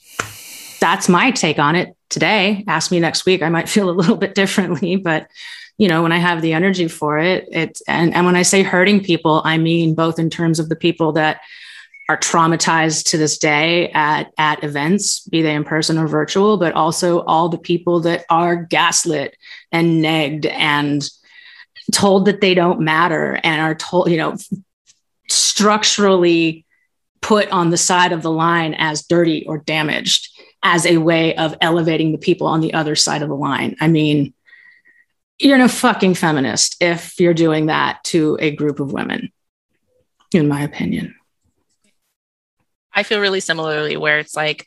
that's 0.82 1.08
my 1.08 1.32
take 1.32 1.58
on 1.58 1.78
it 1.78 1.96
today. 2.12 2.64
Ask 2.68 2.92
me 2.92 3.00
next 3.00 3.26
week. 3.26 3.42
I 3.42 3.50
might 3.50 3.70
feel 3.70 3.90
a 3.90 3.92
little 3.92 4.18
bit 4.26 4.36
differently, 4.36 4.98
but 4.98 5.28
you 5.78 5.88
know, 5.88 6.04
when 6.04 6.12
I 6.12 6.20
have 6.20 6.44
the 6.44 6.54
energy 6.54 6.88
for 6.88 7.18
it, 7.18 7.48
it's 7.52 7.82
and, 7.88 8.14
and 8.14 8.26
when 8.28 8.36
I 8.36 8.44
say 8.44 8.62
hurting 8.62 9.04
people, 9.04 9.42
I 9.44 9.58
mean 9.58 9.96
both 9.96 10.20
in 10.20 10.30
terms 10.30 10.60
of 10.60 10.70
the 10.70 10.76
people 10.76 11.14
that 11.14 11.42
are 12.08 12.18
traumatized 12.18 13.06
to 13.06 13.18
this 13.18 13.38
day 13.38 13.90
at 13.92 14.32
at 14.38 14.64
events, 14.64 15.22
be 15.28 15.42
they 15.42 15.56
in 15.56 15.64
person 15.64 15.98
or 15.98 16.08
virtual, 16.08 16.58
but 16.58 16.74
also 16.74 17.22
all 17.22 17.50
the 17.50 17.58
people 17.58 18.02
that 18.02 18.26
are 18.30 18.56
gaslit 18.56 19.36
and 19.72 20.04
negged 20.04 20.46
and 20.52 21.10
told 21.92 22.26
that 22.26 22.42
they 22.42 22.54
don't 22.54 22.82
matter 22.82 23.40
and 23.44 23.62
are 23.62 23.76
told, 23.76 24.12
you 24.12 24.18
know, 24.18 24.38
structurally 25.30 26.66
put 27.22 27.50
on 27.50 27.70
the 27.70 27.78
side 27.78 28.12
of 28.12 28.22
the 28.22 28.32
line 28.32 28.74
as 28.74 29.04
dirty 29.04 29.46
or 29.46 29.60
damaged 29.60 30.31
as 30.64 30.86
a 30.86 30.98
way 30.98 31.36
of 31.36 31.56
elevating 31.62 32.12
the 32.12 32.18
people 32.18 32.48
on 32.48 32.62
the 32.62 32.74
other 32.74 32.96
side 32.96 33.22
of 33.22 33.30
the 33.30 33.36
line. 33.36 33.76
I 33.80 33.88
mean, 33.88 34.34
you're 35.40 35.58
no 35.58 35.68
fucking 35.68 36.14
feminist 36.14 36.78
if 36.82 37.20
you're 37.20 37.34
doing 37.34 37.66
that 37.66 38.04
to 38.06 38.38
a 38.40 38.52
group 38.52 38.80
of 38.80 38.94
women, 38.94 39.32
in 40.34 40.48
my 40.48 40.62
opinion. 40.62 41.16
I 42.94 43.04
feel 43.04 43.20
really 43.20 43.40
similarly 43.40 43.98
where 43.98 44.20
it's 44.20 44.36
like, 44.36 44.66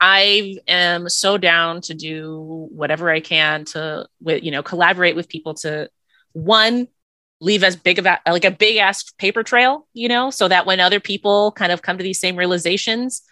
I 0.00 0.56
am 0.66 1.08
so 1.08 1.38
down 1.38 1.80
to 1.82 1.94
do 1.94 2.68
whatever 2.70 3.10
I 3.10 3.20
can 3.20 3.64
to, 3.66 4.08
with 4.20 4.42
you 4.42 4.50
know, 4.50 4.62
collaborate 4.62 5.16
with 5.16 5.28
people 5.28 5.54
to 5.54 5.88
one 6.32 6.88
leave 7.40 7.62
as 7.62 7.76
big 7.76 7.98
of 7.98 8.06
a 8.06 8.18
like 8.26 8.44
a 8.44 8.50
big 8.50 8.76
ass 8.78 9.10
paper 9.12 9.42
trail, 9.42 9.86
you 9.94 10.08
know, 10.08 10.30
so 10.30 10.48
that 10.48 10.66
when 10.66 10.80
other 10.80 11.00
people 11.00 11.52
kind 11.52 11.72
of 11.72 11.82
come 11.82 11.96
to 11.98 12.04
these 12.04 12.20
same 12.20 12.36
realizations, 12.36 13.22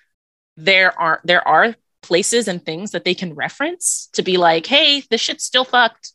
there 0.57 0.99
are 0.99 1.21
there 1.25 1.47
are 1.47 1.75
places 2.03 2.49
and 2.49 2.65
things 2.65 2.91
that 2.91 3.05
they 3.05 3.15
can 3.15 3.35
reference 3.35 4.09
to 4.13 4.23
be 4.23 4.37
like, 4.37 4.67
hey, 4.67 5.03
this 5.11 5.21
shit's 5.21 5.45
still 5.45 5.65
fucked. 5.65 6.13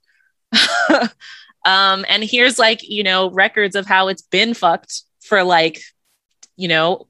um, 1.65 2.05
and 2.07 2.23
here's 2.23 2.59
like, 2.59 2.87
you 2.87 3.03
know, 3.03 3.31
records 3.31 3.75
of 3.75 3.87
how 3.87 4.07
it's 4.07 4.21
been 4.21 4.53
fucked 4.53 5.03
for 5.21 5.43
like, 5.43 5.81
you 6.55 6.67
know, 6.67 7.07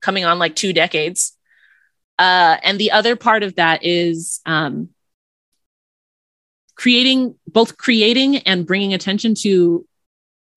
coming 0.00 0.24
on 0.24 0.38
like 0.38 0.56
two 0.56 0.72
decades. 0.72 1.36
Uh, 2.18 2.56
and 2.62 2.78
the 2.78 2.90
other 2.90 3.16
part 3.16 3.42
of 3.42 3.54
that 3.54 3.84
is 3.84 4.40
um, 4.44 4.90
creating 6.74 7.34
both 7.46 7.76
creating 7.76 8.38
and 8.38 8.66
bringing 8.66 8.94
attention 8.94 9.34
to 9.34 9.86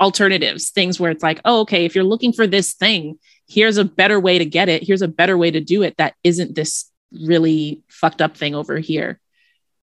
alternatives, 0.02 0.72
things 0.72 1.00
where 1.00 1.12
it's 1.12 1.24
like, 1.24 1.40
oh, 1.46 1.62
okay, 1.62 1.86
if 1.86 1.96
you're 1.96 2.04
looking 2.04 2.34
for 2.34 2.48
this 2.48 2.74
thing, 2.74 3.18
here's 3.48 3.78
a 3.78 3.86
better 3.86 4.20
way 4.20 4.38
to 4.38 4.46
get 4.46 4.70
it. 4.70 4.84
Here's 4.84 5.02
a 5.02 5.08
better 5.08 5.38
way 5.38 5.52
to 5.52 5.62
do 5.62 5.82
it 5.82 5.98
that 5.98 6.16
isn't 6.24 6.56
this 6.56 6.90
really 7.12 7.82
fucked 7.88 8.22
up 8.22 8.38
thing 8.38 8.56
over 8.56 8.80
here. 8.80 9.20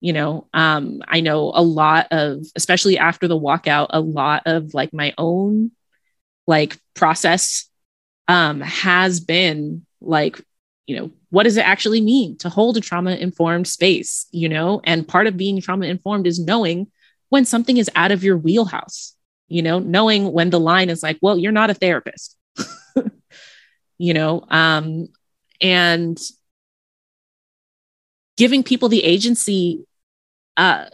You 0.02 0.14
know, 0.14 0.48
um, 0.54 1.02
I 1.08 1.22
know 1.22 1.52
a 1.56 1.64
lot 1.64 2.08
of, 2.12 2.46
especially 2.56 2.98
after 2.98 3.28
the 3.28 3.40
walkout, 3.40 3.88
a 3.90 4.00
lot 4.00 4.44
of 4.46 4.74
like 4.74 4.94
my 4.94 5.14
own 5.18 5.72
like 6.46 6.78
process 6.94 7.68
um, 8.28 8.62
has 8.62 9.20
been 9.20 9.86
like, 10.02 10.40
you 10.86 10.98
know, 10.98 11.12
what 11.32 11.44
does 11.44 11.58
it 11.58 11.66
actually 11.66 12.02
mean 12.02 12.38
to 12.38 12.50
hold 12.50 12.78
a 12.78 12.82
trauma 12.82 13.16
informed 13.16 13.68
space? 13.68 14.28
You 14.32 14.50
know, 14.50 14.82
and 14.84 15.08
part 15.08 15.28
of 15.28 15.38
being 15.38 15.60
trauma 15.60 15.88
informed 15.88 16.28
is 16.28 16.40
knowing 16.40 16.92
when 17.30 17.46
something 17.46 17.78
is 17.78 17.90
out 17.96 18.12
of 18.12 18.24
your 18.24 18.38
wheelhouse, 18.38 19.16
you 19.48 19.64
know, 19.64 19.80
knowing 19.80 20.32
when 20.32 20.52
the 20.52 20.60
line 20.60 20.90
is 20.90 21.02
like, 21.02 21.18
well, 21.22 21.38
you're 21.38 21.52
not 21.52 21.72
a 21.72 21.74
therapist 21.74 22.38
you 23.98 24.14
know, 24.14 24.46
um, 24.50 25.08
and 25.62 26.20
giving 28.38 28.64
people 28.64 28.90
the 28.90 29.04
agency 29.04 29.86
uh, 30.58 30.86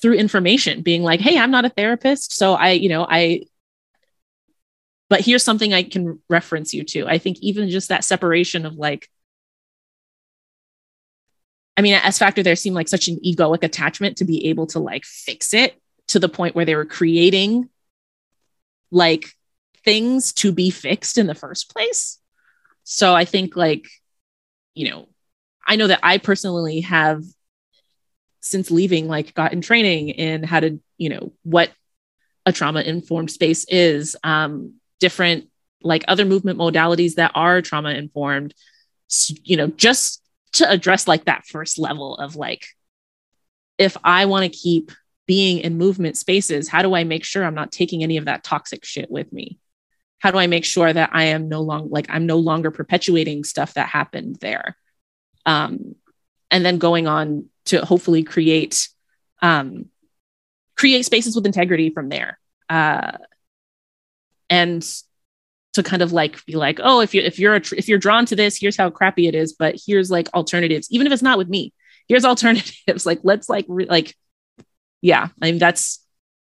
through 0.00 0.14
information, 0.14 0.82
being 0.82 1.02
like, 1.02 1.20
hey, 1.20 1.38
I'm 1.38 1.50
not 1.50 1.64
a 1.64 1.70
therapist. 1.70 2.32
So 2.32 2.54
I, 2.54 2.72
you 2.72 2.88
know, 2.88 3.06
I, 3.08 3.44
but 5.08 5.20
here's 5.20 5.42
something 5.42 5.72
I 5.72 5.82
can 5.82 6.20
reference 6.28 6.74
you 6.74 6.84
to. 6.84 7.06
I 7.06 7.18
think 7.18 7.38
even 7.40 7.70
just 7.70 7.88
that 7.88 8.04
separation 8.04 8.66
of 8.66 8.74
like, 8.74 9.08
I 11.76 11.82
mean, 11.82 11.94
at 11.94 12.04
S 12.04 12.18
Factor, 12.18 12.42
there 12.42 12.56
seemed 12.56 12.74
like 12.74 12.88
such 12.88 13.08
an 13.08 13.18
egoic 13.24 13.62
attachment 13.62 14.18
to 14.18 14.24
be 14.24 14.46
able 14.48 14.66
to 14.68 14.78
like 14.78 15.04
fix 15.04 15.54
it 15.54 15.80
to 16.08 16.18
the 16.18 16.28
point 16.28 16.54
where 16.54 16.64
they 16.64 16.74
were 16.74 16.86
creating 16.86 17.68
like 18.90 19.34
things 19.86 20.34
to 20.34 20.52
be 20.52 20.68
fixed 20.68 21.16
in 21.16 21.26
the 21.26 21.34
first 21.34 21.72
place. 21.72 22.18
So 22.84 23.14
I 23.14 23.24
think, 23.24 23.56
like, 23.56 23.86
you 24.74 24.90
know, 24.90 25.08
I 25.66 25.76
know 25.76 25.86
that 25.86 26.00
I 26.02 26.18
personally 26.18 26.80
have 26.80 27.22
since 28.40 28.70
leaving, 28.70 29.08
like, 29.08 29.32
gotten 29.32 29.62
training 29.62 30.10
in 30.10 30.42
how 30.42 30.60
to, 30.60 30.78
you 30.98 31.08
know, 31.08 31.32
what 31.42 31.70
a 32.44 32.52
trauma 32.52 32.82
informed 32.82 33.30
space 33.30 33.64
is, 33.68 34.16
um, 34.22 34.74
different, 35.00 35.48
like, 35.82 36.04
other 36.06 36.24
movement 36.24 36.58
modalities 36.58 37.14
that 37.14 37.32
are 37.34 37.62
trauma 37.62 37.90
informed, 37.90 38.54
you 39.42 39.56
know, 39.56 39.68
just 39.68 40.22
to 40.52 40.70
address 40.70 41.06
like 41.06 41.24
that 41.24 41.46
first 41.46 41.78
level 41.78 42.16
of 42.16 42.36
like, 42.36 42.66
if 43.78 43.96
I 44.02 44.26
want 44.26 44.44
to 44.44 44.58
keep 44.58 44.90
being 45.26 45.58
in 45.58 45.76
movement 45.76 46.16
spaces, 46.16 46.68
how 46.68 46.82
do 46.82 46.94
I 46.94 47.04
make 47.04 47.24
sure 47.24 47.44
I'm 47.44 47.54
not 47.54 47.72
taking 47.72 48.02
any 48.02 48.16
of 48.16 48.24
that 48.26 48.44
toxic 48.44 48.84
shit 48.84 49.10
with 49.10 49.32
me? 49.32 49.58
How 50.18 50.30
do 50.30 50.38
i 50.38 50.46
make 50.46 50.64
sure 50.64 50.92
that 50.92 51.10
i 51.12 51.24
am 51.24 51.48
no 51.48 51.60
longer 51.60 51.88
like 51.90 52.06
i'm 52.08 52.26
no 52.26 52.38
longer 52.38 52.70
perpetuating 52.70 53.44
stuff 53.44 53.74
that 53.74 53.88
happened 53.88 54.36
there? 54.40 54.76
Um, 55.44 55.94
and 56.50 56.64
then 56.64 56.78
going 56.78 57.06
on 57.06 57.46
to 57.66 57.84
hopefully 57.84 58.22
create 58.22 58.88
um, 59.42 59.86
create 60.76 61.04
spaces 61.04 61.34
with 61.34 61.46
integrity 61.46 61.90
from 61.90 62.08
there. 62.08 62.38
Uh, 62.68 63.12
and 64.50 64.84
to 65.74 65.82
kind 65.82 66.02
of 66.02 66.12
like 66.12 66.44
be 66.46 66.54
like 66.54 66.80
oh 66.82 67.00
if 67.00 67.12
you 67.12 67.20
if 67.20 67.38
you're 67.38 67.54
a, 67.54 67.60
if 67.76 67.86
you're 67.86 67.98
drawn 67.98 68.24
to 68.24 68.34
this 68.34 68.56
here's 68.56 68.76
how 68.76 68.88
crappy 68.88 69.26
it 69.26 69.34
is 69.34 69.52
but 69.52 69.76
here's 69.86 70.10
like 70.10 70.26
alternatives 70.32 70.88
even 70.90 71.06
if 71.06 71.12
it's 71.12 71.22
not 71.22 71.36
with 71.36 71.48
me 71.48 71.72
here's 72.08 72.24
alternatives. 72.24 73.04
Like 73.04 73.20
let's 73.24 73.48
like 73.48 73.66
re- 73.68 73.86
like 73.86 74.14
yeah 75.02 75.28
i 75.42 75.44
mean 75.50 75.58
that's 75.58 76.02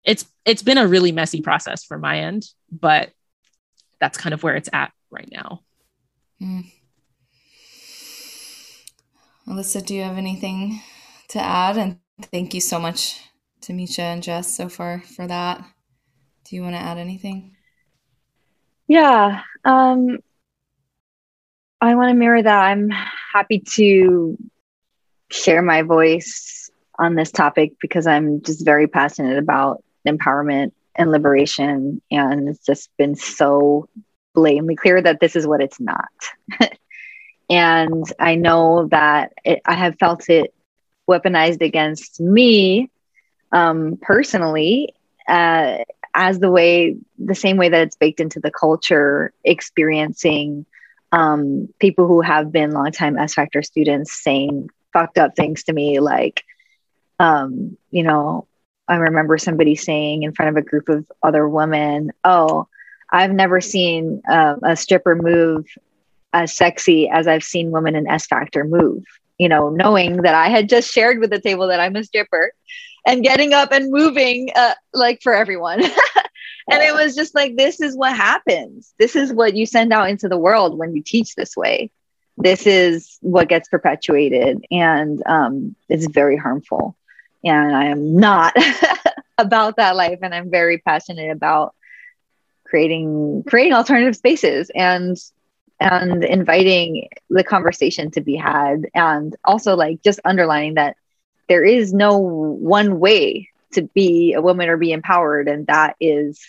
it's 0.05 0.26
it's 0.44 0.62
been 0.62 0.78
a 0.78 0.86
really 0.86 1.10
messy 1.10 1.40
process 1.40 1.84
for 1.84 1.98
my 1.98 2.20
end 2.20 2.47
but 2.70 3.10
that's 4.07 4.19
kind 4.19 4.33
of 4.33 4.45
where 4.45 4.55
it's 4.55 4.69
at 4.73 4.93
right 5.11 5.28
now. 5.33 5.62
Mm. 6.41 6.70
Alyssa, 9.49 9.85
do 9.85 9.97
you 9.97 10.05
have 10.05 10.16
anything 10.16 10.81
to 11.31 11.41
add? 11.41 11.77
And 11.77 11.99
thank 12.23 12.55
you 12.55 12.61
so 12.61 12.78
much 12.78 13.20
to 13.62 13.73
Misha 13.73 14.03
and 14.03 14.23
Jess 14.23 14.57
so 14.57 14.69
far 14.69 15.01
for 15.01 15.27
that. 15.27 15.65
Do 16.45 16.55
you 16.55 16.62
want 16.62 16.77
to 16.77 16.81
add 16.81 16.99
anything? 16.99 17.57
Yeah. 18.87 19.41
Um, 19.65 20.19
I 21.81 21.97
want 21.97 22.11
to 22.11 22.15
mirror 22.15 22.41
that. 22.41 22.65
I'm 22.65 22.91
happy 22.91 23.59
to 23.74 24.39
share 25.33 25.62
my 25.62 25.83
voice 25.83 26.70
on 26.97 27.16
this 27.16 27.33
topic 27.33 27.73
because 27.81 28.07
I'm 28.07 28.41
just 28.41 28.65
very 28.65 28.87
passionate 28.87 29.39
about 29.39 29.83
empowerment 30.07 30.70
and 30.97 31.10
liberation. 31.10 32.01
And 32.10 32.48
it's 32.48 32.64
just 32.64 32.90
been 32.97 33.14
so 33.14 33.89
blatantly 34.35 34.77
clear 34.77 35.01
that 35.01 35.20
this 35.20 35.36
is 35.36 35.47
what 35.47 35.62
it's 35.62 35.81
not. 35.81 36.09
and 37.51 38.05
I 38.18 38.36
know 38.36 38.89
that 38.90 39.32
it, 39.44 39.60
I 39.64 39.74
have 39.74 39.98
felt 39.98 40.28
it 40.28 40.55
weaponized 41.09 41.62
against 41.62 42.20
me 42.20 42.90
um, 43.52 43.98
personally 44.01 44.94
uh, 45.28 45.78
as 46.14 46.39
the 46.39 46.51
way, 46.51 46.97
the 47.18 47.35
same 47.35 47.56
way 47.56 47.68
that 47.68 47.82
it's 47.82 47.97
baked 47.97 48.20
into 48.20 48.40
the 48.40 48.51
culture, 48.51 49.32
experiencing 49.44 50.66
um, 51.12 51.68
people 51.78 52.06
who 52.06 52.20
have 52.20 52.51
been 52.51 52.73
longtime 52.73 53.18
S 53.18 53.35
Factor 53.35 53.62
students 53.62 54.12
saying 54.12 54.68
fucked 54.93 55.18
up 55.18 55.36
things 55.36 55.64
to 55.64 55.73
me, 55.73 56.01
like, 56.01 56.43
um, 57.18 57.77
you 57.90 58.02
know, 58.02 58.47
I 58.88 58.96
remember 58.96 59.38
somebody 59.38 59.74
saying 59.74 60.22
in 60.22 60.32
front 60.32 60.50
of 60.50 60.56
a 60.56 60.66
group 60.66 60.88
of 60.88 61.04
other 61.22 61.48
women, 61.48 62.12
"Oh, 62.24 62.68
I've 63.10 63.32
never 63.32 63.60
seen 63.60 64.22
uh, 64.28 64.56
a 64.62 64.76
stripper 64.76 65.16
move 65.16 65.66
as 66.32 66.54
sexy 66.54 67.08
as 67.08 67.26
I've 67.26 67.44
seen 67.44 67.70
women 67.70 67.96
in 67.96 68.08
S 68.08 68.26
Factor 68.26 68.64
move." 68.64 69.04
You 69.38 69.48
know, 69.48 69.68
knowing 69.68 70.22
that 70.22 70.34
I 70.34 70.48
had 70.48 70.68
just 70.68 70.92
shared 70.92 71.18
with 71.18 71.30
the 71.30 71.40
table 71.40 71.68
that 71.68 71.80
I'm 71.80 71.96
a 71.96 72.04
stripper, 72.04 72.52
and 73.06 73.22
getting 73.22 73.52
up 73.52 73.72
and 73.72 73.90
moving 73.90 74.50
uh, 74.54 74.74
like 74.92 75.20
for 75.22 75.34
everyone. 75.34 75.82
and 76.70 76.82
it 76.82 76.94
was 76.94 77.14
just 77.14 77.34
like, 77.34 77.56
this 77.56 77.80
is 77.80 77.96
what 77.96 78.16
happens. 78.16 78.94
This 78.98 79.14
is 79.14 79.32
what 79.32 79.54
you 79.54 79.66
send 79.66 79.92
out 79.92 80.10
into 80.10 80.28
the 80.28 80.38
world 80.38 80.76
when 80.76 80.94
you 80.94 81.02
teach 81.02 81.34
this 81.34 81.56
way. 81.56 81.90
This 82.38 82.66
is 82.66 83.18
what 83.20 83.48
gets 83.48 83.68
perpetuated, 83.68 84.64
and 84.70 85.22
um, 85.26 85.74
it's 85.88 86.06
very 86.06 86.36
harmful 86.36 86.96
and 87.44 87.74
I 87.76 87.86
am 87.86 88.16
not 88.16 88.54
about 89.38 89.76
that 89.76 89.96
life. 89.96 90.18
And 90.22 90.34
I'm 90.34 90.50
very 90.50 90.78
passionate 90.78 91.30
about 91.30 91.74
creating 92.66 93.44
creating 93.46 93.72
alternative 93.72 94.16
spaces 94.16 94.70
and 94.74 95.16
and 95.80 96.24
inviting 96.24 97.08
the 97.30 97.44
conversation 97.44 98.10
to 98.10 98.20
be 98.20 98.36
had 98.36 98.86
and 98.94 99.36
also 99.44 99.76
like 99.76 100.02
just 100.02 100.20
underlining 100.24 100.74
that 100.74 100.96
there 101.48 101.64
is 101.64 101.92
no 101.92 102.18
one 102.18 102.98
way 102.98 103.48
to 103.72 103.82
be 103.82 104.32
a 104.32 104.40
woman 104.40 104.68
or 104.68 104.76
be 104.76 104.92
empowered 104.92 105.48
and 105.48 105.66
that 105.66 105.96
is 106.00 106.40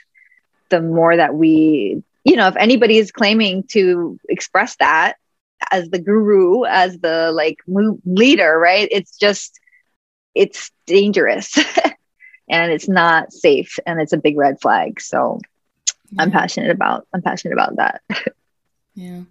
the 0.69 0.81
more 0.81 1.15
that 1.15 1.33
we 1.35 2.01
you 2.23 2.35
know 2.35 2.47
if 2.47 2.55
anybody 2.57 2.97
is 2.97 3.11
claiming 3.11 3.63
to 3.63 4.17
express 4.29 4.75
that 4.77 5.15
as 5.71 5.89
the 5.89 5.99
guru 5.99 6.63
as 6.65 6.97
the 6.99 7.31
like 7.33 7.57
leader 8.05 8.57
right 8.59 8.87
it's 8.91 9.17
just 9.17 9.59
it's 10.37 10.71
dangerous 10.85 11.57
and 12.49 12.71
it's 12.71 12.87
not 12.87 13.33
safe 13.33 13.79
and 13.85 13.99
it's 13.99 14.13
a 14.13 14.17
big 14.17 14.37
red 14.37 14.61
flag. 14.61 15.01
So 15.01 15.41
yeah. 16.11 16.21
I'm 16.21 16.31
passionate 16.31 16.69
about 16.69 17.07
I'm 17.13 17.21
passionate 17.21 17.53
about 17.53 17.75
that. 17.77 18.01
yeah. 18.95 19.21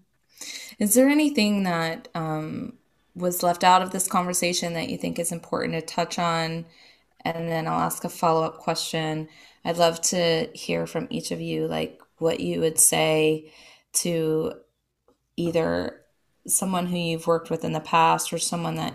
Is 0.79 0.95
there 0.95 1.09
anything 1.09 1.63
that 1.63 2.09
um, 2.15 2.75
was 3.15 3.43
left 3.43 3.65
out 3.65 3.83
of 3.83 3.93
this 3.93 4.09
conversation 4.09 4.75
that 4.75 4.91
you 4.91 4.99
think 4.99 5.19
is 5.19 5.33
important 5.33 5.75
to 5.75 5.81
touch 5.81 6.19
on? 6.19 6.67
And 7.25 7.49
then 7.49 7.67
I'll 7.67 7.81
ask 7.81 8.05
a 8.05 8.09
follow 8.09 8.45
up 8.45 8.59
question. 8.59 9.29
I'd 9.65 9.79
love 9.79 10.01
to 10.03 10.49
hear 10.53 10.87
from 10.87 11.09
each 11.11 11.31
of 11.31 11.41
you, 11.41 11.67
like 11.67 12.01
what 12.19 12.41
you 12.41 12.61
would 12.61 12.79
say 12.79 13.53
to 13.95 14.53
either 15.37 16.03
someone 16.47 16.87
who 16.87 16.97
you've 16.97 17.27
worked 17.27 17.51
with 17.51 17.65
in 17.65 17.73
the 17.73 17.81
past 17.81 18.33
or 18.33 18.39
someone 18.39 18.77
that 18.77 18.95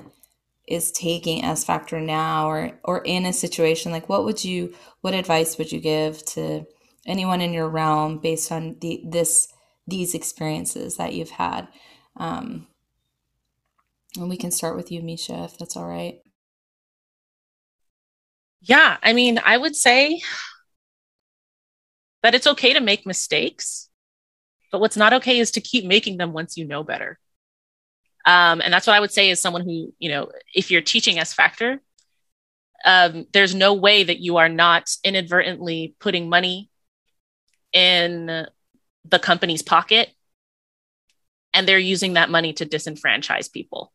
is 0.71 0.91
taking 0.91 1.43
S 1.43 1.63
Factor 1.63 1.99
now 1.99 2.49
or 2.49 2.79
or 2.83 3.01
in 3.03 3.25
a 3.25 3.33
situation 3.33 3.91
like 3.91 4.09
what 4.09 4.23
would 4.25 4.43
you 4.43 4.73
what 5.01 5.13
advice 5.13 5.57
would 5.57 5.71
you 5.71 5.79
give 5.79 6.23
to 6.25 6.65
anyone 7.05 7.41
in 7.41 7.53
your 7.53 7.69
realm 7.69 8.19
based 8.19 8.51
on 8.51 8.77
the 8.81 9.03
this 9.05 9.47
these 9.87 10.13
experiences 10.15 10.97
that 10.97 11.13
you've 11.13 11.31
had? 11.31 11.67
Um 12.17 12.67
and 14.17 14.29
we 14.29 14.37
can 14.37 14.51
start 14.51 14.75
with 14.75 14.91
you 14.91 15.01
misha 15.01 15.43
if 15.43 15.57
that's 15.57 15.77
all 15.77 15.87
right. 15.87 16.19
Yeah 18.61 18.97
i 19.01 19.13
mean 19.13 19.39
i 19.43 19.57
would 19.57 19.75
say 19.75 20.21
that 22.21 22.35
it's 22.35 22.47
okay 22.47 22.73
to 22.73 22.79
make 22.79 23.05
mistakes 23.05 23.89
but 24.71 24.79
what's 24.79 24.97
not 24.97 25.13
okay 25.13 25.39
is 25.39 25.51
to 25.51 25.61
keep 25.61 25.85
making 25.85 26.17
them 26.17 26.31
once 26.31 26.57
you 26.57 26.65
know 26.65 26.83
better 26.83 27.19
um, 28.25 28.61
and 28.61 28.73
that's 28.73 28.87
what 28.87 28.95
I 28.95 28.99
would 28.99 29.11
say 29.11 29.29
is 29.29 29.39
someone 29.39 29.63
who, 29.63 29.93
you 29.99 30.09
know, 30.09 30.31
if 30.53 30.69
you're 30.69 30.81
teaching 30.81 31.17
S 31.17 31.33
Factor, 31.33 31.81
um, 32.85 33.25
there's 33.33 33.55
no 33.55 33.73
way 33.73 34.03
that 34.03 34.19
you 34.19 34.37
are 34.37 34.49
not 34.49 34.89
inadvertently 35.03 35.95
putting 35.99 36.29
money 36.29 36.69
in 37.73 38.47
the 39.05 39.19
company's 39.19 39.61
pocket 39.61 40.09
and 41.53 41.67
they're 41.67 41.79
using 41.79 42.13
that 42.13 42.29
money 42.29 42.53
to 42.53 42.65
disenfranchise 42.65 43.51
people. 43.51 43.91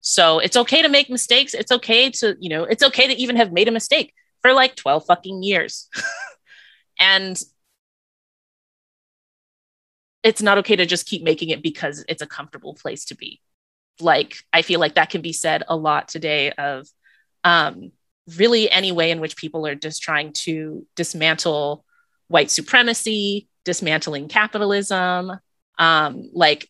So 0.00 0.40
it's 0.40 0.56
okay 0.56 0.82
to 0.82 0.88
make 0.88 1.08
mistakes. 1.08 1.54
It's 1.54 1.72
okay 1.72 2.10
to, 2.10 2.36
you 2.40 2.48
know, 2.48 2.64
it's 2.64 2.82
okay 2.82 3.06
to 3.06 3.14
even 3.14 3.36
have 3.36 3.52
made 3.52 3.68
a 3.68 3.72
mistake 3.72 4.12
for 4.40 4.52
like 4.52 4.74
12 4.74 5.06
fucking 5.06 5.42
years. 5.42 5.88
and 6.98 7.40
it's 10.22 10.42
not 10.42 10.58
okay 10.58 10.76
to 10.76 10.86
just 10.86 11.06
keep 11.06 11.22
making 11.22 11.50
it 11.50 11.62
because 11.62 12.04
it's 12.08 12.22
a 12.22 12.26
comfortable 12.26 12.74
place 12.74 13.06
to 13.06 13.16
be. 13.16 13.40
Like, 14.00 14.36
I 14.52 14.62
feel 14.62 14.80
like 14.80 14.94
that 14.94 15.10
can 15.10 15.20
be 15.20 15.32
said 15.32 15.62
a 15.68 15.76
lot 15.76 16.08
today 16.08 16.52
of 16.52 16.86
um, 17.44 17.92
really 18.38 18.70
any 18.70 18.92
way 18.92 19.10
in 19.10 19.20
which 19.20 19.36
people 19.36 19.66
are 19.66 19.74
just 19.74 20.02
trying 20.02 20.32
to 20.32 20.86
dismantle 20.96 21.84
white 22.28 22.50
supremacy, 22.50 23.48
dismantling 23.64 24.28
capitalism. 24.28 25.32
Um, 25.78 26.30
like, 26.32 26.68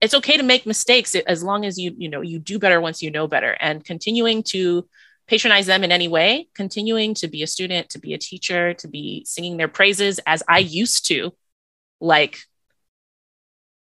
it's 0.00 0.14
okay 0.14 0.36
to 0.36 0.42
make 0.42 0.66
mistakes 0.66 1.14
as 1.14 1.42
long 1.42 1.64
as 1.64 1.78
you, 1.78 1.94
you 1.96 2.08
know, 2.08 2.20
you 2.20 2.38
do 2.38 2.58
better 2.58 2.80
once 2.80 3.02
you 3.02 3.10
know 3.10 3.26
better 3.26 3.56
and 3.60 3.84
continuing 3.84 4.42
to 4.42 4.86
patronize 5.26 5.66
them 5.66 5.84
in 5.84 5.92
any 5.92 6.08
way, 6.08 6.48
continuing 6.54 7.14
to 7.14 7.28
be 7.28 7.42
a 7.42 7.46
student, 7.46 7.88
to 7.90 7.98
be 7.98 8.12
a 8.12 8.18
teacher, 8.18 8.74
to 8.74 8.88
be 8.88 9.24
singing 9.26 9.56
their 9.56 9.68
praises 9.68 10.20
as 10.26 10.42
I 10.48 10.58
used 10.58 11.06
to, 11.06 11.32
like 12.00 12.40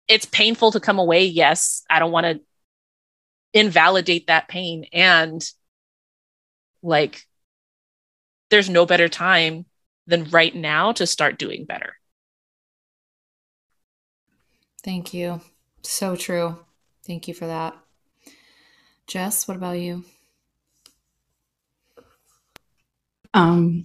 it's 0.09 0.25
painful 0.25 0.73
to 0.73 0.81
come 0.81 0.99
away. 0.99 1.25
Yes, 1.25 1.85
I 1.89 1.99
don't 1.99 2.13
want 2.13 2.25
to 2.25 2.41
invalidate 3.53 4.27
that 4.27 4.49
pain. 4.49 4.87
And 4.93 5.45
like, 6.83 7.23
there's 8.51 8.71
no 8.71 8.87
better 8.87 9.09
time 9.09 9.67
than 10.07 10.25
right 10.31 10.55
now 10.55 10.93
to 10.93 11.07
start 11.07 11.39
doing 11.39 11.67
better. 11.67 11.95
Thank 14.83 15.13
you. 15.13 15.43
So 15.83 16.17
true. 16.17 16.59
Thank 17.07 17.29
you 17.29 17.35
for 17.35 17.47
that. 17.47 17.77
Jess, 19.07 19.47
what 19.47 19.57
about 19.57 19.79
you? 19.79 20.05
Um, 23.35 23.85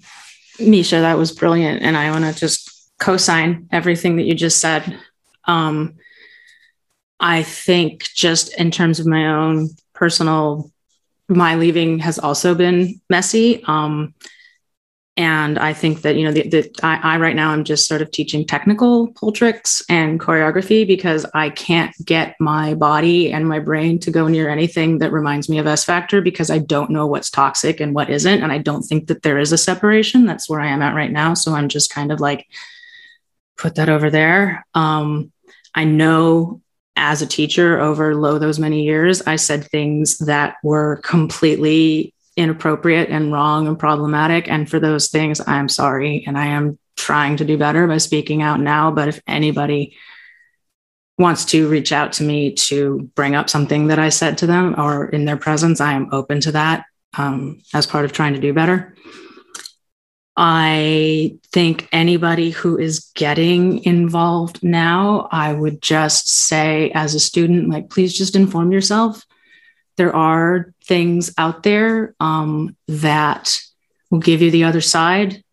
Misha, 0.60 1.02
that 1.02 1.18
was 1.18 1.32
brilliant. 1.32 1.82
And 1.82 1.98
I 1.98 2.12
want 2.12 2.26
to 2.26 2.40
just 2.40 2.92
co 3.00 3.18
sign 3.18 3.68
everything 3.72 4.18
that 4.18 4.24
you 4.24 4.36
just 4.36 4.60
said. 4.60 4.98
Um, 5.46 5.96
I 7.20 7.44
think 7.44 8.04
just 8.14 8.54
in 8.60 8.72
terms 8.72 9.00
of 9.00 9.06
my 9.06 9.28
own 9.28 9.70
personal, 9.94 10.72
my 11.30 11.56
leaving 11.56 12.00
has 12.00 12.20
also 12.20 12.54
been 12.56 13.00
messy. 13.10 13.64
Um, 13.66 14.14
and 15.16 15.60
I 15.60 15.74
think 15.74 16.02
that, 16.02 16.16
you 16.16 16.26
know, 16.26 16.32
the, 16.32 16.50
the 16.50 16.72
I, 16.82 17.14
I, 17.14 17.18
right 17.20 17.36
now 17.36 17.52
I'm 17.52 17.64
just 17.64 17.88
sort 17.88 18.02
of 18.02 18.10
teaching 18.10 18.48
technical 18.48 19.10
pole 19.14 19.32
tricks 19.32 19.84
and 19.88 20.20
choreography 20.20 20.88
because 20.88 21.24
I 21.36 21.52
can't 21.52 21.94
get 22.04 22.36
my 22.40 22.74
body 22.74 23.32
and 23.32 23.48
my 23.48 23.60
brain 23.60 24.00
to 24.00 24.12
go 24.12 24.28
near 24.28 24.50
anything 24.50 24.98
that 24.98 25.12
reminds 25.12 25.50
me 25.50 25.60
of 25.60 25.68
S 25.68 25.86
Factor 25.86 26.20
because 26.20 26.50
I 26.50 26.58
don't 26.58 26.90
know 26.90 27.06
what's 27.06 27.30
toxic 27.30 27.80
and 27.80 27.94
what 27.94 28.10
isn't. 28.10 28.42
And 28.42 28.52
I 28.52 28.58
don't 28.58 28.82
think 28.82 29.08
that 29.08 29.22
there 29.22 29.38
is 29.38 29.52
a 29.52 29.58
separation. 29.58 30.26
That's 30.26 30.50
where 30.50 30.60
I 30.60 30.68
am 30.68 30.82
at 30.82 30.96
right 30.96 31.12
now. 31.12 31.36
So 31.36 31.54
I'm 31.54 31.70
just 31.70 31.94
kind 31.94 32.12
of 32.12 32.20
like, 32.20 32.48
put 33.56 33.76
that 33.76 33.88
over 33.88 34.10
there. 34.10 34.66
Um, 34.74 35.32
I 35.76 35.84
know 35.84 36.63
as 36.96 37.22
a 37.22 37.28
teacher 37.28 37.80
over 37.80 38.16
low 38.16 38.38
those 38.38 38.60
many 38.60 38.84
years, 38.84 39.22
I 39.24 39.36
said 39.36 39.66
things 39.66 40.20
that 40.20 40.56
were 40.64 40.98
completely 41.04 42.14
inappropriate 42.36 43.10
and 43.10 43.32
wrong 43.32 43.68
and 43.68 43.78
problematic. 43.78 44.50
And 44.50 44.70
for 44.70 44.80
those 44.80 45.10
things, 45.10 45.42
I'm 45.46 45.70
sorry. 45.70 46.24
And 46.26 46.38
I 46.38 46.48
am 46.48 46.78
trying 46.96 47.38
to 47.38 47.46
do 47.46 47.58
better 47.58 47.88
by 47.88 47.98
speaking 47.98 48.42
out 48.42 48.60
now. 48.60 48.92
But 48.92 49.08
if 49.08 49.22
anybody 49.28 49.96
wants 51.18 51.46
to 51.46 51.68
reach 51.68 51.92
out 51.92 52.14
to 52.14 52.24
me 52.24 52.54
to 52.54 53.10
bring 53.16 53.36
up 53.36 53.50
something 53.50 53.88
that 53.88 54.00
I 54.00 54.10
said 54.10 54.38
to 54.40 54.48
them 54.48 54.76
or 54.80 55.10
in 55.10 55.26
their 55.26 55.38
presence, 55.38 55.80
I 55.80 55.94
am 55.94 56.10
open 56.12 56.42
to 56.42 56.52
that 56.54 56.86
um, 57.18 57.62
as 57.74 57.86
part 57.86 58.06
of 58.06 58.14
trying 58.14 58.34
to 58.34 58.40
do 58.40 58.54
better. 58.54 58.96
I 60.36 61.38
think 61.52 61.88
anybody 61.92 62.50
who 62.50 62.78
is 62.78 63.12
getting 63.14 63.84
involved 63.84 64.64
now, 64.64 65.28
I 65.32 65.54
would 65.54 65.82
just 65.82 66.30
say 66.30 66.92
as 66.96 67.14
a 67.14 67.20
student, 67.20 67.70
like, 67.70 67.90
please 67.90 68.18
just 68.18 68.36
inform 68.36 68.72
yourself. 68.72 69.24
There 69.98 70.16
are 70.16 70.74
things 70.84 71.32
out 71.38 71.62
there 71.62 72.16
um, 72.20 72.76
that 72.88 73.60
we'll 74.10 74.22
give 74.22 74.42
you 74.42 74.50
the 74.50 74.64
other 74.64 74.82
side. 74.82 75.44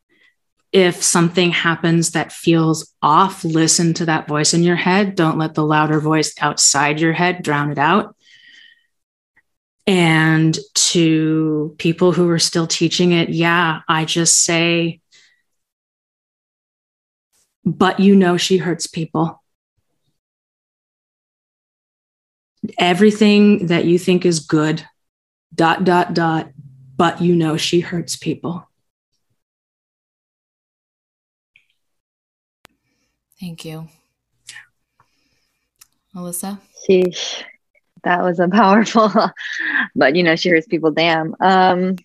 If 0.72 1.02
something 1.02 1.50
happens 1.50 2.12
that 2.12 2.32
feels 2.32 2.90
off, 3.02 3.44
listen 3.44 3.92
to 3.94 4.06
that 4.06 4.28
voice 4.28 4.54
in 4.54 4.62
your 4.62 4.76
head. 4.76 5.14
Don't 5.14 5.36
let 5.36 5.54
the 5.54 5.64
louder 5.64 6.00
voice 6.00 6.32
outside 6.40 7.00
your 7.00 7.12
head 7.12 7.42
drown 7.42 7.70
it 7.70 7.78
out. 7.78 8.16
And 9.90 10.56
to 10.74 11.74
people 11.78 12.12
who 12.12 12.28
are 12.30 12.38
still 12.38 12.68
teaching 12.68 13.10
it, 13.10 13.30
yeah, 13.30 13.80
I 13.88 14.04
just 14.04 14.44
say, 14.44 15.00
but 17.64 17.98
you 17.98 18.14
know, 18.14 18.36
she 18.36 18.58
hurts 18.58 18.86
people. 18.86 19.42
Everything 22.78 23.66
that 23.66 23.84
you 23.84 23.98
think 23.98 24.24
is 24.24 24.38
good, 24.38 24.86
dot, 25.52 25.82
dot, 25.82 26.14
dot, 26.14 26.52
but 26.96 27.20
you 27.20 27.34
know, 27.34 27.56
she 27.56 27.80
hurts 27.80 28.14
people. 28.14 28.70
Thank 33.40 33.64
you. 33.64 33.88
Alyssa? 36.14 36.60
Sheesh 36.88 37.42
that 38.04 38.22
was 38.22 38.38
a 38.40 38.48
powerful 38.60 39.10
but 39.94 40.16
you 40.16 40.22
know 40.22 40.36
she 40.36 40.48
hurts 40.50 40.66
people 40.66 40.90
damn. 40.90 41.34
Um 41.40 41.96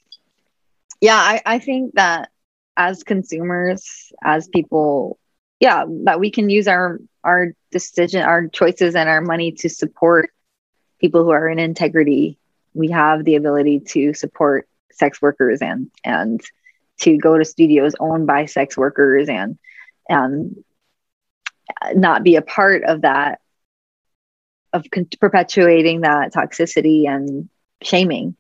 yeah 1.01 1.17
I, 1.17 1.41
I 1.45 1.59
think 1.59 1.95
that 1.95 2.29
as 2.77 3.03
consumers 3.03 4.11
as 4.23 4.47
people 4.47 5.17
yeah 5.59 5.85
that 6.03 6.19
we 6.19 6.31
can 6.31 6.49
use 6.49 6.67
our 6.67 6.99
our 7.23 7.53
decision 7.71 8.21
our 8.21 8.47
choices 8.47 8.95
and 8.95 9.09
our 9.09 9.21
money 9.21 9.51
to 9.53 9.69
support 9.69 10.31
people 10.99 11.23
who 11.23 11.31
are 11.31 11.47
in 11.49 11.59
integrity. 11.59 12.37
We 12.73 12.89
have 12.89 13.23
the 13.23 13.35
ability 13.35 13.81
to 13.91 14.13
support 14.13 14.67
sex 14.91 15.21
workers 15.21 15.61
and 15.61 15.91
and 16.03 16.41
to 17.01 17.17
go 17.17 17.37
to 17.37 17.45
studios 17.45 17.95
owned 17.99 18.27
by 18.27 18.45
sex 18.45 18.77
workers 18.77 19.29
and 19.29 19.57
and 20.07 20.63
not 21.93 22.23
be 22.23 22.35
a 22.35 22.41
part 22.41 22.83
of 22.83 23.01
that 23.01 23.39
of 24.75 24.85
perpetuating 25.19 26.01
that 26.01 26.33
toxicity 26.33 27.07
and 27.07 27.49
shaming. 27.81 28.35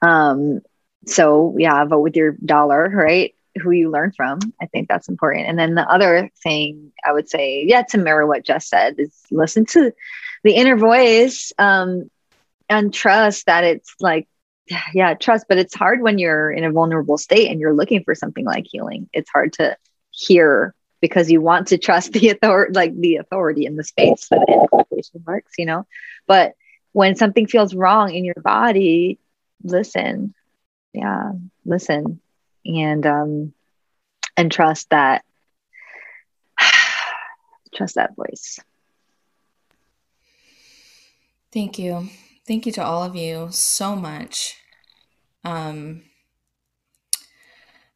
Um, 0.00 0.60
so 1.06 1.56
yeah, 1.58 1.84
vote 1.84 2.00
with 2.00 2.16
your 2.16 2.36
dollar, 2.44 2.88
right? 2.88 3.34
Who 3.60 3.72
you 3.72 3.90
learn 3.90 4.12
from. 4.12 4.38
I 4.60 4.66
think 4.66 4.88
that's 4.88 5.08
important. 5.08 5.48
And 5.48 5.58
then 5.58 5.74
the 5.74 5.82
other 5.82 6.30
thing 6.42 6.92
I 7.04 7.12
would 7.12 7.28
say, 7.28 7.64
yeah, 7.66 7.82
to 7.90 7.98
mirror 7.98 8.26
what 8.26 8.44
Jess 8.44 8.68
said, 8.68 8.94
is 8.98 9.12
listen 9.30 9.66
to 9.66 9.92
the 10.44 10.54
inner 10.54 10.76
voice 10.76 11.52
um, 11.58 12.10
and 12.68 12.92
trust 12.94 13.46
that 13.46 13.64
it's 13.64 13.94
like, 14.00 14.28
yeah, 14.94 15.14
trust. 15.14 15.46
But 15.48 15.58
it's 15.58 15.74
hard 15.74 16.00
when 16.00 16.18
you're 16.18 16.50
in 16.50 16.64
a 16.64 16.72
vulnerable 16.72 17.18
state 17.18 17.50
and 17.50 17.60
you're 17.60 17.74
looking 17.74 18.02
for 18.04 18.14
something 18.14 18.44
like 18.44 18.66
healing. 18.68 19.08
It's 19.12 19.30
hard 19.30 19.52
to 19.54 19.76
hear 20.10 20.74
because 21.00 21.30
you 21.30 21.40
want 21.42 21.68
to 21.68 21.78
trust 21.78 22.12
the 22.12 22.28
authority, 22.30 22.72
like 22.72 22.98
the 22.98 23.16
authority 23.16 23.66
in 23.66 23.76
the 23.76 23.84
space 23.84 24.28
that 24.30 24.44
in 24.48 24.83
quotation 25.10 25.24
marks, 25.26 25.52
you 25.58 25.66
know. 25.66 25.86
But 26.26 26.54
when 26.92 27.16
something 27.16 27.46
feels 27.46 27.74
wrong 27.74 28.14
in 28.14 28.24
your 28.24 28.34
body, 28.42 29.18
listen, 29.62 30.34
yeah, 30.92 31.32
listen, 31.64 32.20
and 32.64 33.06
um, 33.06 33.52
and 34.36 34.50
trust 34.50 34.90
that, 34.90 35.24
trust 37.74 37.96
that 37.96 38.16
voice. 38.16 38.60
Thank 41.52 41.78
you, 41.78 42.08
thank 42.46 42.66
you 42.66 42.72
to 42.72 42.84
all 42.84 43.02
of 43.04 43.14
you 43.14 43.48
so 43.50 43.94
much. 43.94 44.56
Um, 45.44 46.02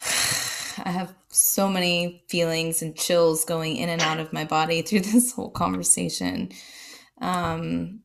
I 0.85 0.91
have 0.91 1.13
so 1.31 1.69
many 1.69 2.23
feelings 2.29 2.83
and 2.83 2.97
chills 2.97 3.45
going 3.45 3.77
in 3.77 3.89
and 3.89 4.01
out 4.01 4.21
of 4.21 4.33
my 4.33 4.45
body 4.45 4.83
through 4.83 5.01
this 5.01 5.33
whole 5.33 5.51
conversation. 5.51 6.51
Um, 7.21 8.01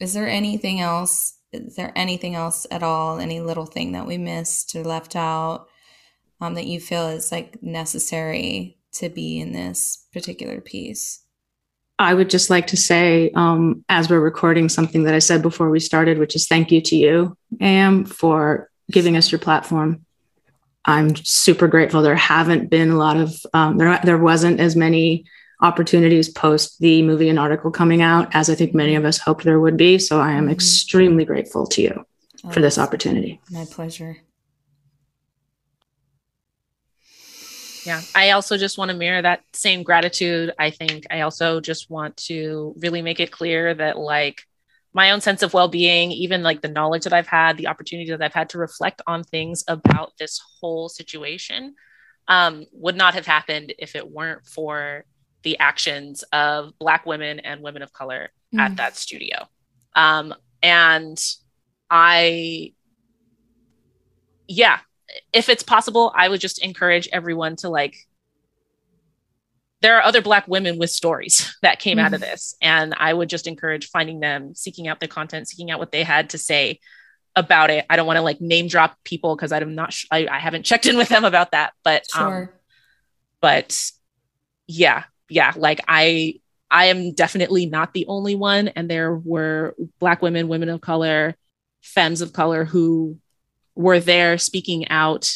is 0.00 0.14
there 0.14 0.28
anything 0.28 0.80
else? 0.80 1.38
Is 1.52 1.76
there 1.76 1.92
anything 1.96 2.34
else 2.34 2.66
at 2.70 2.82
all? 2.82 3.18
Any 3.18 3.40
little 3.40 3.66
thing 3.66 3.92
that 3.92 4.06
we 4.06 4.18
missed 4.18 4.74
or 4.74 4.82
left 4.82 5.16
out 5.16 5.68
um, 6.40 6.54
that 6.54 6.66
you 6.66 6.80
feel 6.80 7.08
is 7.08 7.32
like 7.32 7.62
necessary 7.62 8.78
to 8.92 9.08
be 9.08 9.40
in 9.40 9.52
this 9.52 10.06
particular 10.12 10.60
piece? 10.60 11.22
I 11.98 12.12
would 12.12 12.28
just 12.28 12.50
like 12.50 12.66
to 12.68 12.76
say, 12.76 13.30
um, 13.34 13.82
as 13.88 14.10
we're 14.10 14.20
recording, 14.20 14.68
something 14.68 15.04
that 15.04 15.14
I 15.14 15.18
said 15.18 15.40
before 15.40 15.70
we 15.70 15.80
started, 15.80 16.18
which 16.18 16.36
is 16.36 16.46
thank 16.46 16.70
you 16.70 16.82
to 16.82 16.96
you, 16.96 17.38
Am, 17.60 18.04
for 18.04 18.70
giving 18.90 19.16
us 19.16 19.32
your 19.32 19.38
platform 19.38 20.06
I'm 20.86 21.16
super 21.16 21.66
grateful. 21.66 22.00
There 22.00 22.14
haven't 22.14 22.70
been 22.70 22.90
a 22.90 22.96
lot 22.96 23.16
of 23.16 23.34
um, 23.52 23.76
there. 23.76 24.00
There 24.04 24.18
wasn't 24.18 24.60
as 24.60 24.76
many 24.76 25.24
opportunities 25.60 26.28
post 26.28 26.78
the 26.80 27.02
movie 27.02 27.28
and 27.28 27.38
article 27.38 27.70
coming 27.70 28.02
out 28.02 28.34
as 28.34 28.50
I 28.50 28.54
think 28.54 28.74
many 28.74 28.94
of 28.94 29.04
us 29.04 29.18
hoped 29.18 29.44
there 29.44 29.60
would 29.60 29.76
be. 29.76 29.98
So 29.98 30.20
I 30.20 30.32
am 30.32 30.44
mm-hmm. 30.44 30.52
extremely 30.52 31.24
grateful 31.24 31.66
to 31.68 31.82
you 31.82 32.06
oh, 32.44 32.50
for 32.50 32.60
this 32.60 32.78
opportunity. 32.78 33.40
My 33.50 33.64
pleasure. 33.64 34.18
Yeah, 37.84 38.02
I 38.16 38.30
also 38.30 38.56
just 38.56 38.78
want 38.78 38.90
to 38.90 38.96
mirror 38.96 39.22
that 39.22 39.42
same 39.52 39.84
gratitude. 39.84 40.52
I 40.58 40.70
think 40.70 41.06
I 41.08 41.20
also 41.20 41.60
just 41.60 41.88
want 41.88 42.16
to 42.28 42.74
really 42.78 43.00
make 43.00 43.20
it 43.20 43.30
clear 43.30 43.72
that 43.74 43.96
like 43.96 44.42
my 44.96 45.10
own 45.10 45.20
sense 45.20 45.42
of 45.42 45.52
well-being 45.52 46.10
even 46.10 46.42
like 46.42 46.62
the 46.62 46.68
knowledge 46.68 47.04
that 47.04 47.12
i've 47.12 47.26
had 47.26 47.58
the 47.58 47.66
opportunity 47.66 48.10
that 48.10 48.22
i've 48.22 48.32
had 48.32 48.48
to 48.48 48.56
reflect 48.56 49.02
on 49.06 49.22
things 49.22 49.62
about 49.68 50.14
this 50.18 50.40
whole 50.58 50.88
situation 50.88 51.74
um, 52.28 52.64
would 52.72 52.96
not 52.96 53.14
have 53.14 53.26
happened 53.26 53.74
if 53.78 53.94
it 53.94 54.10
weren't 54.10 54.46
for 54.46 55.04
the 55.46 55.56
actions 55.60 56.24
of 56.32 56.76
black 56.80 57.06
women 57.06 57.38
and 57.38 57.62
women 57.62 57.80
of 57.80 57.92
color 57.92 58.30
mm. 58.52 58.58
at 58.58 58.76
that 58.78 58.96
studio 58.96 59.46
um, 59.94 60.34
and 60.60 61.22
i 61.88 62.72
yeah 64.48 64.80
if 65.32 65.48
it's 65.48 65.62
possible 65.62 66.12
i 66.16 66.28
would 66.28 66.40
just 66.40 66.58
encourage 66.64 67.08
everyone 67.12 67.54
to 67.54 67.68
like 67.68 67.96
there 69.82 69.96
are 69.96 70.02
other 70.02 70.20
black 70.20 70.48
women 70.48 70.80
with 70.80 70.90
stories 70.90 71.56
that 71.62 71.78
came 71.78 71.96
mm-hmm. 71.96 72.06
out 72.06 72.12
of 72.12 72.20
mm-hmm. 72.20 72.32
this 72.32 72.56
and 72.60 72.92
i 72.98 73.14
would 73.14 73.28
just 73.28 73.46
encourage 73.46 73.88
finding 73.88 74.18
them 74.18 74.52
seeking 74.52 74.88
out 74.88 74.98
the 74.98 75.06
content 75.06 75.46
seeking 75.46 75.70
out 75.70 75.78
what 75.78 75.92
they 75.92 76.02
had 76.02 76.30
to 76.30 76.38
say 76.38 76.80
about 77.36 77.70
it 77.70 77.86
i 77.88 77.94
don't 77.94 78.06
want 78.06 78.16
to 78.16 78.22
like 78.22 78.40
name 78.40 78.66
drop 78.66 78.96
people 79.04 79.36
because 79.36 79.52
i'm 79.52 79.76
not 79.76 79.92
sh- 79.92 80.06
I, 80.10 80.26
I, 80.26 80.40
haven't 80.40 80.64
checked 80.64 80.86
in 80.86 80.96
with 80.96 81.08
them 81.08 81.24
about 81.24 81.52
that 81.52 81.72
but 81.84 82.04
um, 82.16 82.32
sure. 82.32 82.42
um 82.42 82.48
but 83.40 83.92
yeah 84.66 85.04
yeah 85.28 85.52
like 85.56 85.80
i 85.88 86.34
i 86.70 86.86
am 86.86 87.12
definitely 87.12 87.66
not 87.66 87.92
the 87.92 88.06
only 88.06 88.34
one 88.34 88.68
and 88.68 88.90
there 88.90 89.14
were 89.14 89.74
black 89.98 90.22
women 90.22 90.48
women 90.48 90.68
of 90.68 90.80
color 90.80 91.34
femmes 91.82 92.20
of 92.20 92.32
color 92.32 92.64
who 92.64 93.18
were 93.74 94.00
there 94.00 94.38
speaking 94.38 94.88
out 94.88 95.32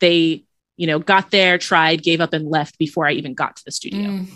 they 0.00 0.46
you 0.76 0.86
know, 0.86 0.98
got 0.98 1.30
there, 1.30 1.58
tried, 1.58 2.02
gave 2.02 2.20
up, 2.20 2.32
and 2.32 2.48
left 2.48 2.78
before 2.78 3.06
I 3.06 3.12
even 3.12 3.34
got 3.34 3.56
to 3.56 3.64
the 3.64 3.72
studio. 3.72 4.10
Mm. 4.10 4.28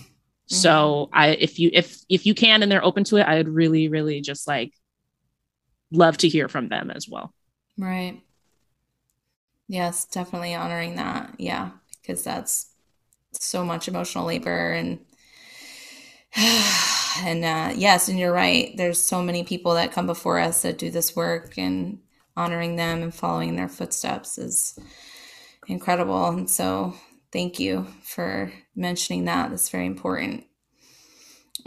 So 0.47 1.11
I, 1.13 1.29
if 1.29 1.59
you 1.59 1.71
if 1.73 1.99
if 2.09 2.27
you 2.27 2.35
can 2.35 2.63
and 2.63 2.73
they're 2.73 2.85
open 2.85 3.05
to 3.05 3.17
it, 3.17 3.23
I 3.23 3.37
would 3.37 3.49
really, 3.49 3.89
really 3.89 4.21
just 4.21 4.49
like 4.49 4.73
love 5.93 6.17
to 6.19 6.29
hear 6.29 6.49
from 6.49 6.69
them 6.69 6.91
as 6.91 7.09
well. 7.09 7.33
Right. 7.79 8.21
Yes, 9.69 10.07
definitely 10.07 10.55
honoring 10.55 10.97
that. 10.97 11.35
Yeah, 11.39 11.71
because 12.01 12.25
that's 12.25 12.70
so 13.33 13.65
much 13.65 13.89
emotional 13.89 14.27
labor 14.27 14.73
and 14.73 14.99
and 16.37 17.45
uh, 17.45 17.73
yes, 17.77 18.09
and 18.09 18.19
you're 18.19 18.33
right. 18.33 18.77
There's 18.77 19.03
so 19.03 19.23
many 19.23 19.43
people 19.43 19.75
that 19.75 19.93
come 19.93 20.07
before 20.07 20.39
us 20.39 20.63
that 20.63 20.79
do 20.79 20.91
this 20.91 21.17
work, 21.17 21.59
and 21.59 21.99
honoring 22.37 22.77
them 22.77 23.03
and 23.03 23.15
following 23.15 23.57
their 23.57 23.69
footsteps 23.69 24.39
is 24.39 24.79
incredible. 25.67 26.27
And 26.29 26.49
so 26.49 26.95
thank 27.33 27.59
you 27.61 27.87
for 28.03 28.53
mentioning 28.75 29.25
that. 29.27 29.51
That's 29.51 29.69
very 29.69 29.87
important. 29.87 30.45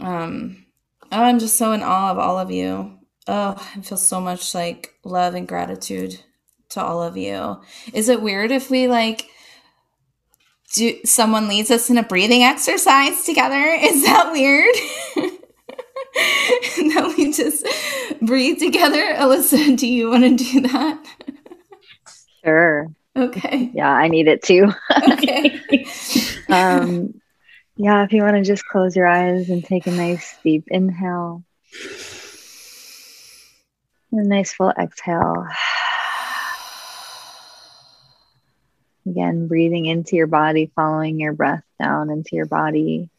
Um, 0.00 0.66
oh, 1.12 1.22
I'm 1.22 1.38
just 1.38 1.56
so 1.56 1.72
in 1.72 1.82
awe 1.82 2.10
of 2.10 2.18
all 2.18 2.38
of 2.38 2.50
you. 2.50 2.98
Oh, 3.26 3.54
I 3.76 3.80
feel 3.80 3.98
so 3.98 4.20
much 4.20 4.54
like 4.54 4.94
love 5.04 5.34
and 5.34 5.48
gratitude 5.48 6.20
to 6.70 6.82
all 6.82 7.02
of 7.02 7.16
you. 7.16 7.60
Is 7.92 8.08
it 8.08 8.20
weird 8.20 8.50
if 8.50 8.70
we 8.70 8.88
like 8.88 9.28
do 10.74 10.98
someone 11.04 11.48
leads 11.48 11.70
us 11.70 11.88
in 11.88 11.98
a 11.98 12.02
breathing 12.02 12.42
exercise 12.42 13.24
together? 13.24 13.56
Is 13.80 14.04
that 14.04 14.32
weird? 14.32 14.74
that 16.94 17.14
we 17.16 17.32
just 17.32 17.66
breathe 18.20 18.58
together. 18.58 19.14
Alyssa, 19.14 19.76
do 19.76 19.86
you 19.86 20.10
want 20.10 20.38
to 20.38 20.44
do 20.44 20.60
that? 20.62 21.06
Sure. 22.44 22.90
Okay. 23.16 23.70
Yeah, 23.72 23.90
I 23.90 24.08
need 24.08 24.26
it 24.26 24.42
too. 24.42 24.72
Okay. 25.12 25.60
um, 26.48 27.20
yeah, 27.76 28.04
if 28.04 28.12
you 28.12 28.22
want 28.22 28.36
to 28.36 28.42
just 28.42 28.66
close 28.66 28.96
your 28.96 29.06
eyes 29.06 29.48
and 29.50 29.64
take 29.64 29.86
a 29.86 29.92
nice 29.92 30.36
deep 30.42 30.64
inhale, 30.68 31.44
a 34.12 34.22
nice 34.22 34.52
full 34.52 34.70
exhale. 34.70 35.46
Again, 39.06 39.48
breathing 39.48 39.84
into 39.86 40.16
your 40.16 40.26
body, 40.26 40.70
following 40.74 41.20
your 41.20 41.34
breath 41.34 41.62
down 41.80 42.10
into 42.10 42.36
your 42.36 42.46
body. 42.46 43.10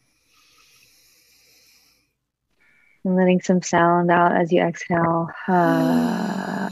And 3.04 3.14
letting 3.14 3.40
some 3.40 3.62
sound 3.62 4.10
out 4.10 4.32
as 4.32 4.50
you 4.50 4.62
exhale. 4.62 5.30
and 5.48 6.70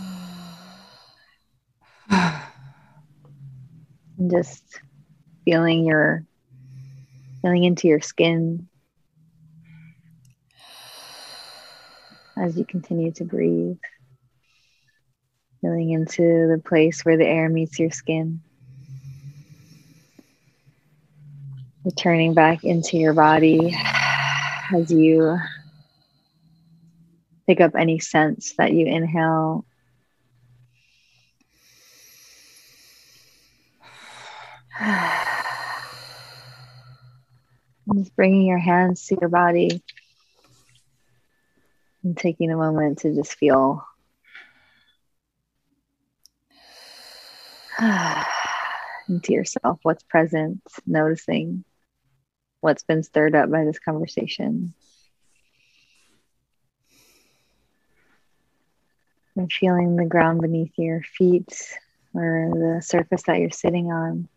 just 4.30 4.62
feeling 5.44 5.84
your 5.84 6.24
feeling 7.42 7.64
into 7.64 7.86
your 7.86 8.00
skin 8.00 8.68
as 12.36 12.56
you 12.56 12.64
continue 12.64 13.12
to 13.12 13.24
breathe. 13.24 13.78
Feeling 15.60 15.90
into 15.90 16.22
the 16.22 16.60
place 16.64 17.04
where 17.04 17.16
the 17.16 17.26
air 17.26 17.48
meets 17.48 17.78
your 17.78 17.90
skin. 17.90 18.43
Returning 21.84 22.32
back 22.32 22.64
into 22.64 22.96
your 22.96 23.12
body 23.12 23.76
as 24.74 24.90
you 24.90 25.38
pick 27.46 27.60
up 27.60 27.72
any 27.76 27.98
sense 27.98 28.54
that 28.56 28.72
you 28.72 28.86
inhale. 28.86 29.66
just 37.94 38.16
bringing 38.16 38.46
your 38.46 38.56
hands 38.56 39.04
to 39.08 39.18
your 39.20 39.28
body 39.28 39.82
and 42.02 42.16
taking 42.16 42.50
a 42.50 42.56
moment 42.56 43.00
to 43.00 43.14
just 43.14 43.34
feel 43.34 43.84
into 49.08 49.34
yourself 49.34 49.80
what's 49.82 50.02
present, 50.04 50.62
noticing 50.86 51.62
what's 52.64 52.82
been 52.82 53.02
stirred 53.02 53.34
up 53.34 53.50
by 53.50 53.62
this 53.62 53.78
conversation. 53.78 54.72
And 59.36 59.52
feeling 59.52 59.96
the 59.96 60.06
ground 60.06 60.40
beneath 60.40 60.72
your 60.78 61.02
feet 61.02 61.78
or 62.14 62.50
the 62.54 62.80
surface 62.80 63.24
that 63.24 63.38
you're 63.38 63.50
sitting 63.50 63.92
on, 63.92 64.28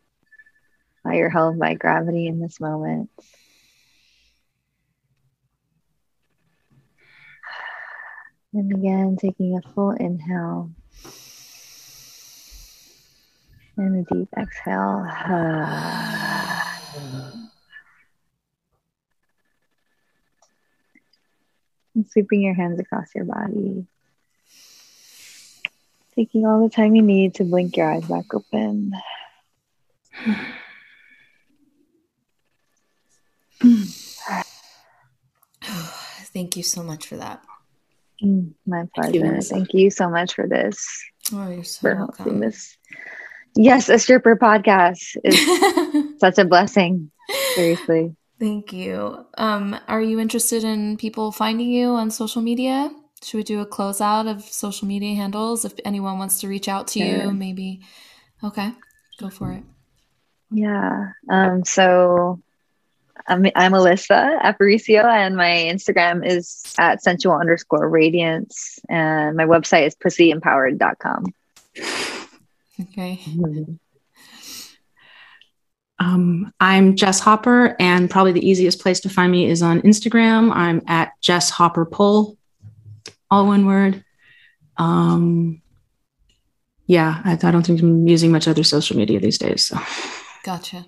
how 1.05 1.13
you're 1.13 1.29
held 1.29 1.57
by 1.57 1.75
gravity 1.75 2.27
in 2.27 2.41
this 2.41 2.59
moment. 2.59 3.09
And 8.53 8.73
again, 8.73 9.15
taking 9.15 9.57
a 9.57 9.61
full 9.73 9.91
inhale 9.91 10.71
and 13.77 14.05
a 14.05 14.13
deep 14.13 14.29
exhale. 14.37 15.05
and 21.97 22.07
sweeping 22.09 22.41
your 22.41 22.53
hands 22.53 22.79
across 22.79 23.13
your 23.13 23.25
body. 23.25 23.85
Taking 26.15 26.45
all 26.45 26.63
the 26.63 26.73
time 26.73 26.95
you 26.95 27.01
need 27.01 27.35
to 27.35 27.43
blink 27.43 27.75
your 27.75 27.91
eyes 27.91 28.05
back 28.05 28.33
open. 28.33 28.93
Thank 36.33 36.55
you 36.55 36.63
so 36.63 36.83
much 36.83 37.07
for 37.07 37.17
that. 37.17 37.43
Mm, 38.23 38.53
my 38.65 38.85
pleasure. 38.95 39.19
Thank 39.19 39.23
you, 39.23 39.41
Thank 39.41 39.73
you, 39.73 39.89
so 39.89 40.09
much 40.09 40.35
for 40.35 40.47
this. 40.47 41.03
Oh, 41.33 41.49
you're 41.49 41.63
so 41.63 41.81
for 41.81 41.95
welcome. 41.95 42.15
hosting 42.15 42.39
this. 42.39 42.77
Yes, 43.55 43.89
a 43.89 43.97
stripper 43.97 44.35
podcast 44.35 45.17
is 45.23 46.19
such 46.19 46.37
a 46.37 46.45
blessing. 46.45 47.11
Seriously. 47.55 48.15
Thank 48.39 48.71
you. 48.71 49.25
Um, 49.37 49.79
are 49.87 50.01
you 50.01 50.19
interested 50.19 50.63
in 50.63 50.97
people 50.97 51.31
finding 51.31 51.69
you 51.69 51.89
on 51.89 52.11
social 52.11 52.41
media? 52.41 52.91
Should 53.23 53.37
we 53.37 53.43
do 53.43 53.61
a 53.61 53.65
closeout 53.65 54.29
of 54.29 54.43
social 54.43 54.87
media 54.87 55.15
handles 55.15 55.65
if 55.65 55.73
anyone 55.83 56.19
wants 56.19 56.39
to 56.41 56.47
reach 56.47 56.67
out 56.67 56.87
to 56.89 56.99
sure. 56.99 57.23
you? 57.23 57.31
Maybe. 57.31 57.81
Okay, 58.43 58.71
go 59.19 59.29
for 59.29 59.53
it. 59.53 59.63
Yeah. 60.51 61.13
Um, 61.29 61.65
so 61.65 62.39
I'm, 63.27 63.45
I'm 63.55 63.71
Alyssa 63.71 64.39
Aparicio, 64.41 65.03
and 65.03 65.35
my 65.35 65.49
Instagram 65.49 66.25
is 66.25 66.75
at 66.77 67.01
sensual 67.01 67.35
underscore 67.35 67.89
radiance, 67.89 68.79
and 68.87 69.35
my 69.35 69.45
website 69.45 69.87
is 69.87 69.95
pussyempowered.com. 69.95 71.33
Okay. 72.79 73.19
Mm-hmm. 73.25 73.73
Um, 75.99 76.53
I'm 76.59 76.95
Jess 76.95 77.19
Hopper, 77.19 77.75
and 77.79 78.09
probably 78.09 78.31
the 78.31 78.47
easiest 78.47 78.79
place 78.79 78.99
to 79.01 79.09
find 79.09 79.31
me 79.31 79.49
is 79.49 79.61
on 79.61 79.81
Instagram. 79.81 80.51
I'm 80.53 80.81
at 80.87 81.19
Jess 81.21 81.49
Hopper 81.49 81.85
Pole, 81.85 82.37
all 83.31 83.47
one 83.47 83.65
word. 83.65 84.03
Um, 84.77 85.61
yeah, 86.85 87.21
I, 87.25 87.33
I, 87.33 87.51
don't 87.51 87.65
think 87.65 87.81
I'm 87.81 88.07
using 88.07 88.31
much 88.31 88.47
other 88.47 88.63
social 88.63 88.95
media 88.95 89.19
these 89.19 89.39
days. 89.39 89.65
So, 89.65 89.79
gotcha. 90.43 90.85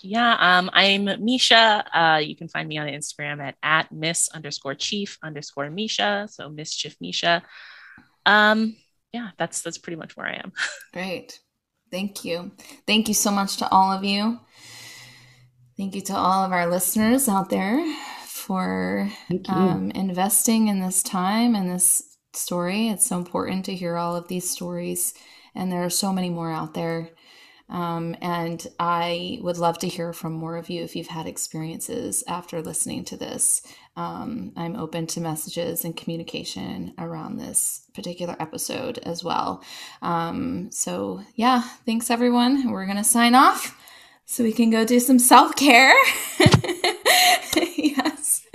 Yeah, 0.00 0.36
um, 0.38 0.70
I'm 0.72 1.08
Misha. 1.24 1.84
Uh, 1.92 2.18
you 2.18 2.36
can 2.36 2.48
find 2.48 2.68
me 2.68 2.78
on 2.78 2.86
Instagram 2.86 3.40
at 3.40 3.56
at 3.62 3.90
Miss 3.90 4.28
underscore 4.28 4.74
Chief 4.74 5.18
underscore 5.22 5.70
Misha. 5.70 6.28
So 6.30 6.48
Mischief 6.48 6.96
Misha. 7.00 7.42
Um, 8.26 8.76
yeah, 9.12 9.30
that's 9.38 9.62
that's 9.62 9.78
pretty 9.78 9.96
much 9.96 10.16
where 10.16 10.26
I 10.26 10.34
am. 10.34 10.52
Great. 10.92 11.40
Thank 11.94 12.24
you. 12.24 12.50
Thank 12.88 13.06
you 13.06 13.14
so 13.14 13.30
much 13.30 13.58
to 13.58 13.70
all 13.70 13.92
of 13.92 14.02
you. 14.02 14.40
Thank 15.76 15.94
you 15.94 16.00
to 16.00 16.12
all 16.12 16.44
of 16.44 16.50
our 16.50 16.68
listeners 16.68 17.28
out 17.28 17.50
there 17.50 17.84
for 18.26 19.08
um, 19.48 19.92
investing 19.92 20.66
in 20.66 20.80
this 20.80 21.04
time 21.04 21.54
and 21.54 21.70
this 21.70 22.02
story. 22.32 22.88
It's 22.88 23.06
so 23.06 23.16
important 23.16 23.64
to 23.66 23.76
hear 23.76 23.96
all 23.96 24.16
of 24.16 24.26
these 24.26 24.50
stories, 24.50 25.14
and 25.54 25.70
there 25.70 25.84
are 25.84 25.90
so 25.90 26.12
many 26.12 26.30
more 26.30 26.50
out 26.50 26.74
there. 26.74 27.10
Um, 27.68 28.14
and 28.20 28.66
I 28.78 29.38
would 29.42 29.56
love 29.56 29.78
to 29.78 29.88
hear 29.88 30.12
from 30.12 30.32
more 30.32 30.56
of 30.56 30.68
you 30.68 30.82
if 30.82 30.94
you've 30.94 31.06
had 31.06 31.26
experiences 31.26 32.22
after 32.28 32.60
listening 32.60 33.04
to 33.06 33.16
this. 33.16 33.62
Um, 33.96 34.52
I'm 34.56 34.76
open 34.76 35.06
to 35.08 35.20
messages 35.20 35.84
and 35.84 35.96
communication 35.96 36.94
around 36.98 37.38
this 37.38 37.86
particular 37.94 38.36
episode 38.38 38.98
as 38.98 39.24
well. 39.24 39.62
Um, 40.02 40.70
so, 40.70 41.22
yeah, 41.36 41.62
thanks 41.86 42.10
everyone. 42.10 42.70
We're 42.70 42.86
going 42.86 42.98
to 42.98 43.04
sign 43.04 43.34
off 43.34 43.76
so 44.26 44.44
we 44.44 44.52
can 44.52 44.70
go 44.70 44.84
do 44.84 45.00
some 45.00 45.18
self 45.18 45.56
care. 45.56 45.94
yes. 47.56 48.46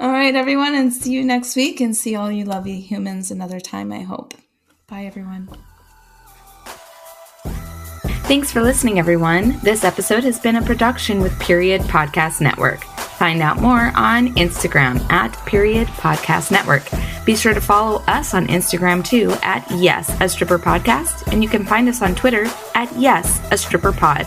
All 0.00 0.10
right, 0.10 0.34
everyone, 0.34 0.74
and 0.74 0.92
see 0.92 1.12
you 1.12 1.24
next 1.24 1.56
week 1.56 1.80
and 1.80 1.96
see 1.96 2.14
all 2.14 2.30
you 2.30 2.44
lovely 2.44 2.80
humans 2.80 3.30
another 3.30 3.60
time, 3.60 3.92
I 3.92 4.00
hope. 4.00 4.34
Bye, 4.86 5.04
everyone. 5.04 5.48
Thanks 8.28 8.52
for 8.52 8.60
listening, 8.60 8.98
everyone. 8.98 9.58
This 9.60 9.84
episode 9.84 10.22
has 10.24 10.38
been 10.38 10.56
a 10.56 10.62
production 10.62 11.20
with 11.20 11.40
Period 11.40 11.80
Podcast 11.82 12.42
Network. 12.42 12.84
Find 12.84 13.40
out 13.40 13.58
more 13.58 13.90
on 13.96 14.34
Instagram 14.34 15.00
at 15.10 15.32
Period 15.46 15.88
Podcast 15.88 16.50
Network. 16.50 16.86
Be 17.24 17.34
sure 17.34 17.54
to 17.54 17.60
follow 17.60 18.02
us 18.06 18.34
on 18.34 18.46
Instagram 18.48 19.02
too 19.02 19.34
at 19.42 19.66
Yes, 19.70 20.14
a 20.20 20.28
Stripper 20.28 20.58
Podcast, 20.58 21.32
and 21.32 21.42
you 21.42 21.48
can 21.48 21.64
find 21.64 21.88
us 21.88 22.02
on 22.02 22.14
Twitter 22.14 22.46
at 22.74 22.94
Yes, 22.98 23.40
a 23.50 23.56
Stripper 23.56 23.92
Pod. 23.92 24.26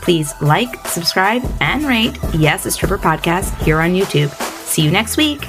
Please 0.00 0.32
like, 0.40 0.86
subscribe, 0.86 1.42
and 1.60 1.84
rate 1.84 2.18
Yes, 2.32 2.64
a 2.64 2.70
Stripper 2.70 2.96
Podcast 2.98 3.54
here 3.62 3.80
on 3.80 3.90
YouTube. 3.90 4.30
See 4.64 4.80
you 4.80 4.90
next 4.90 5.18
week. 5.18 5.46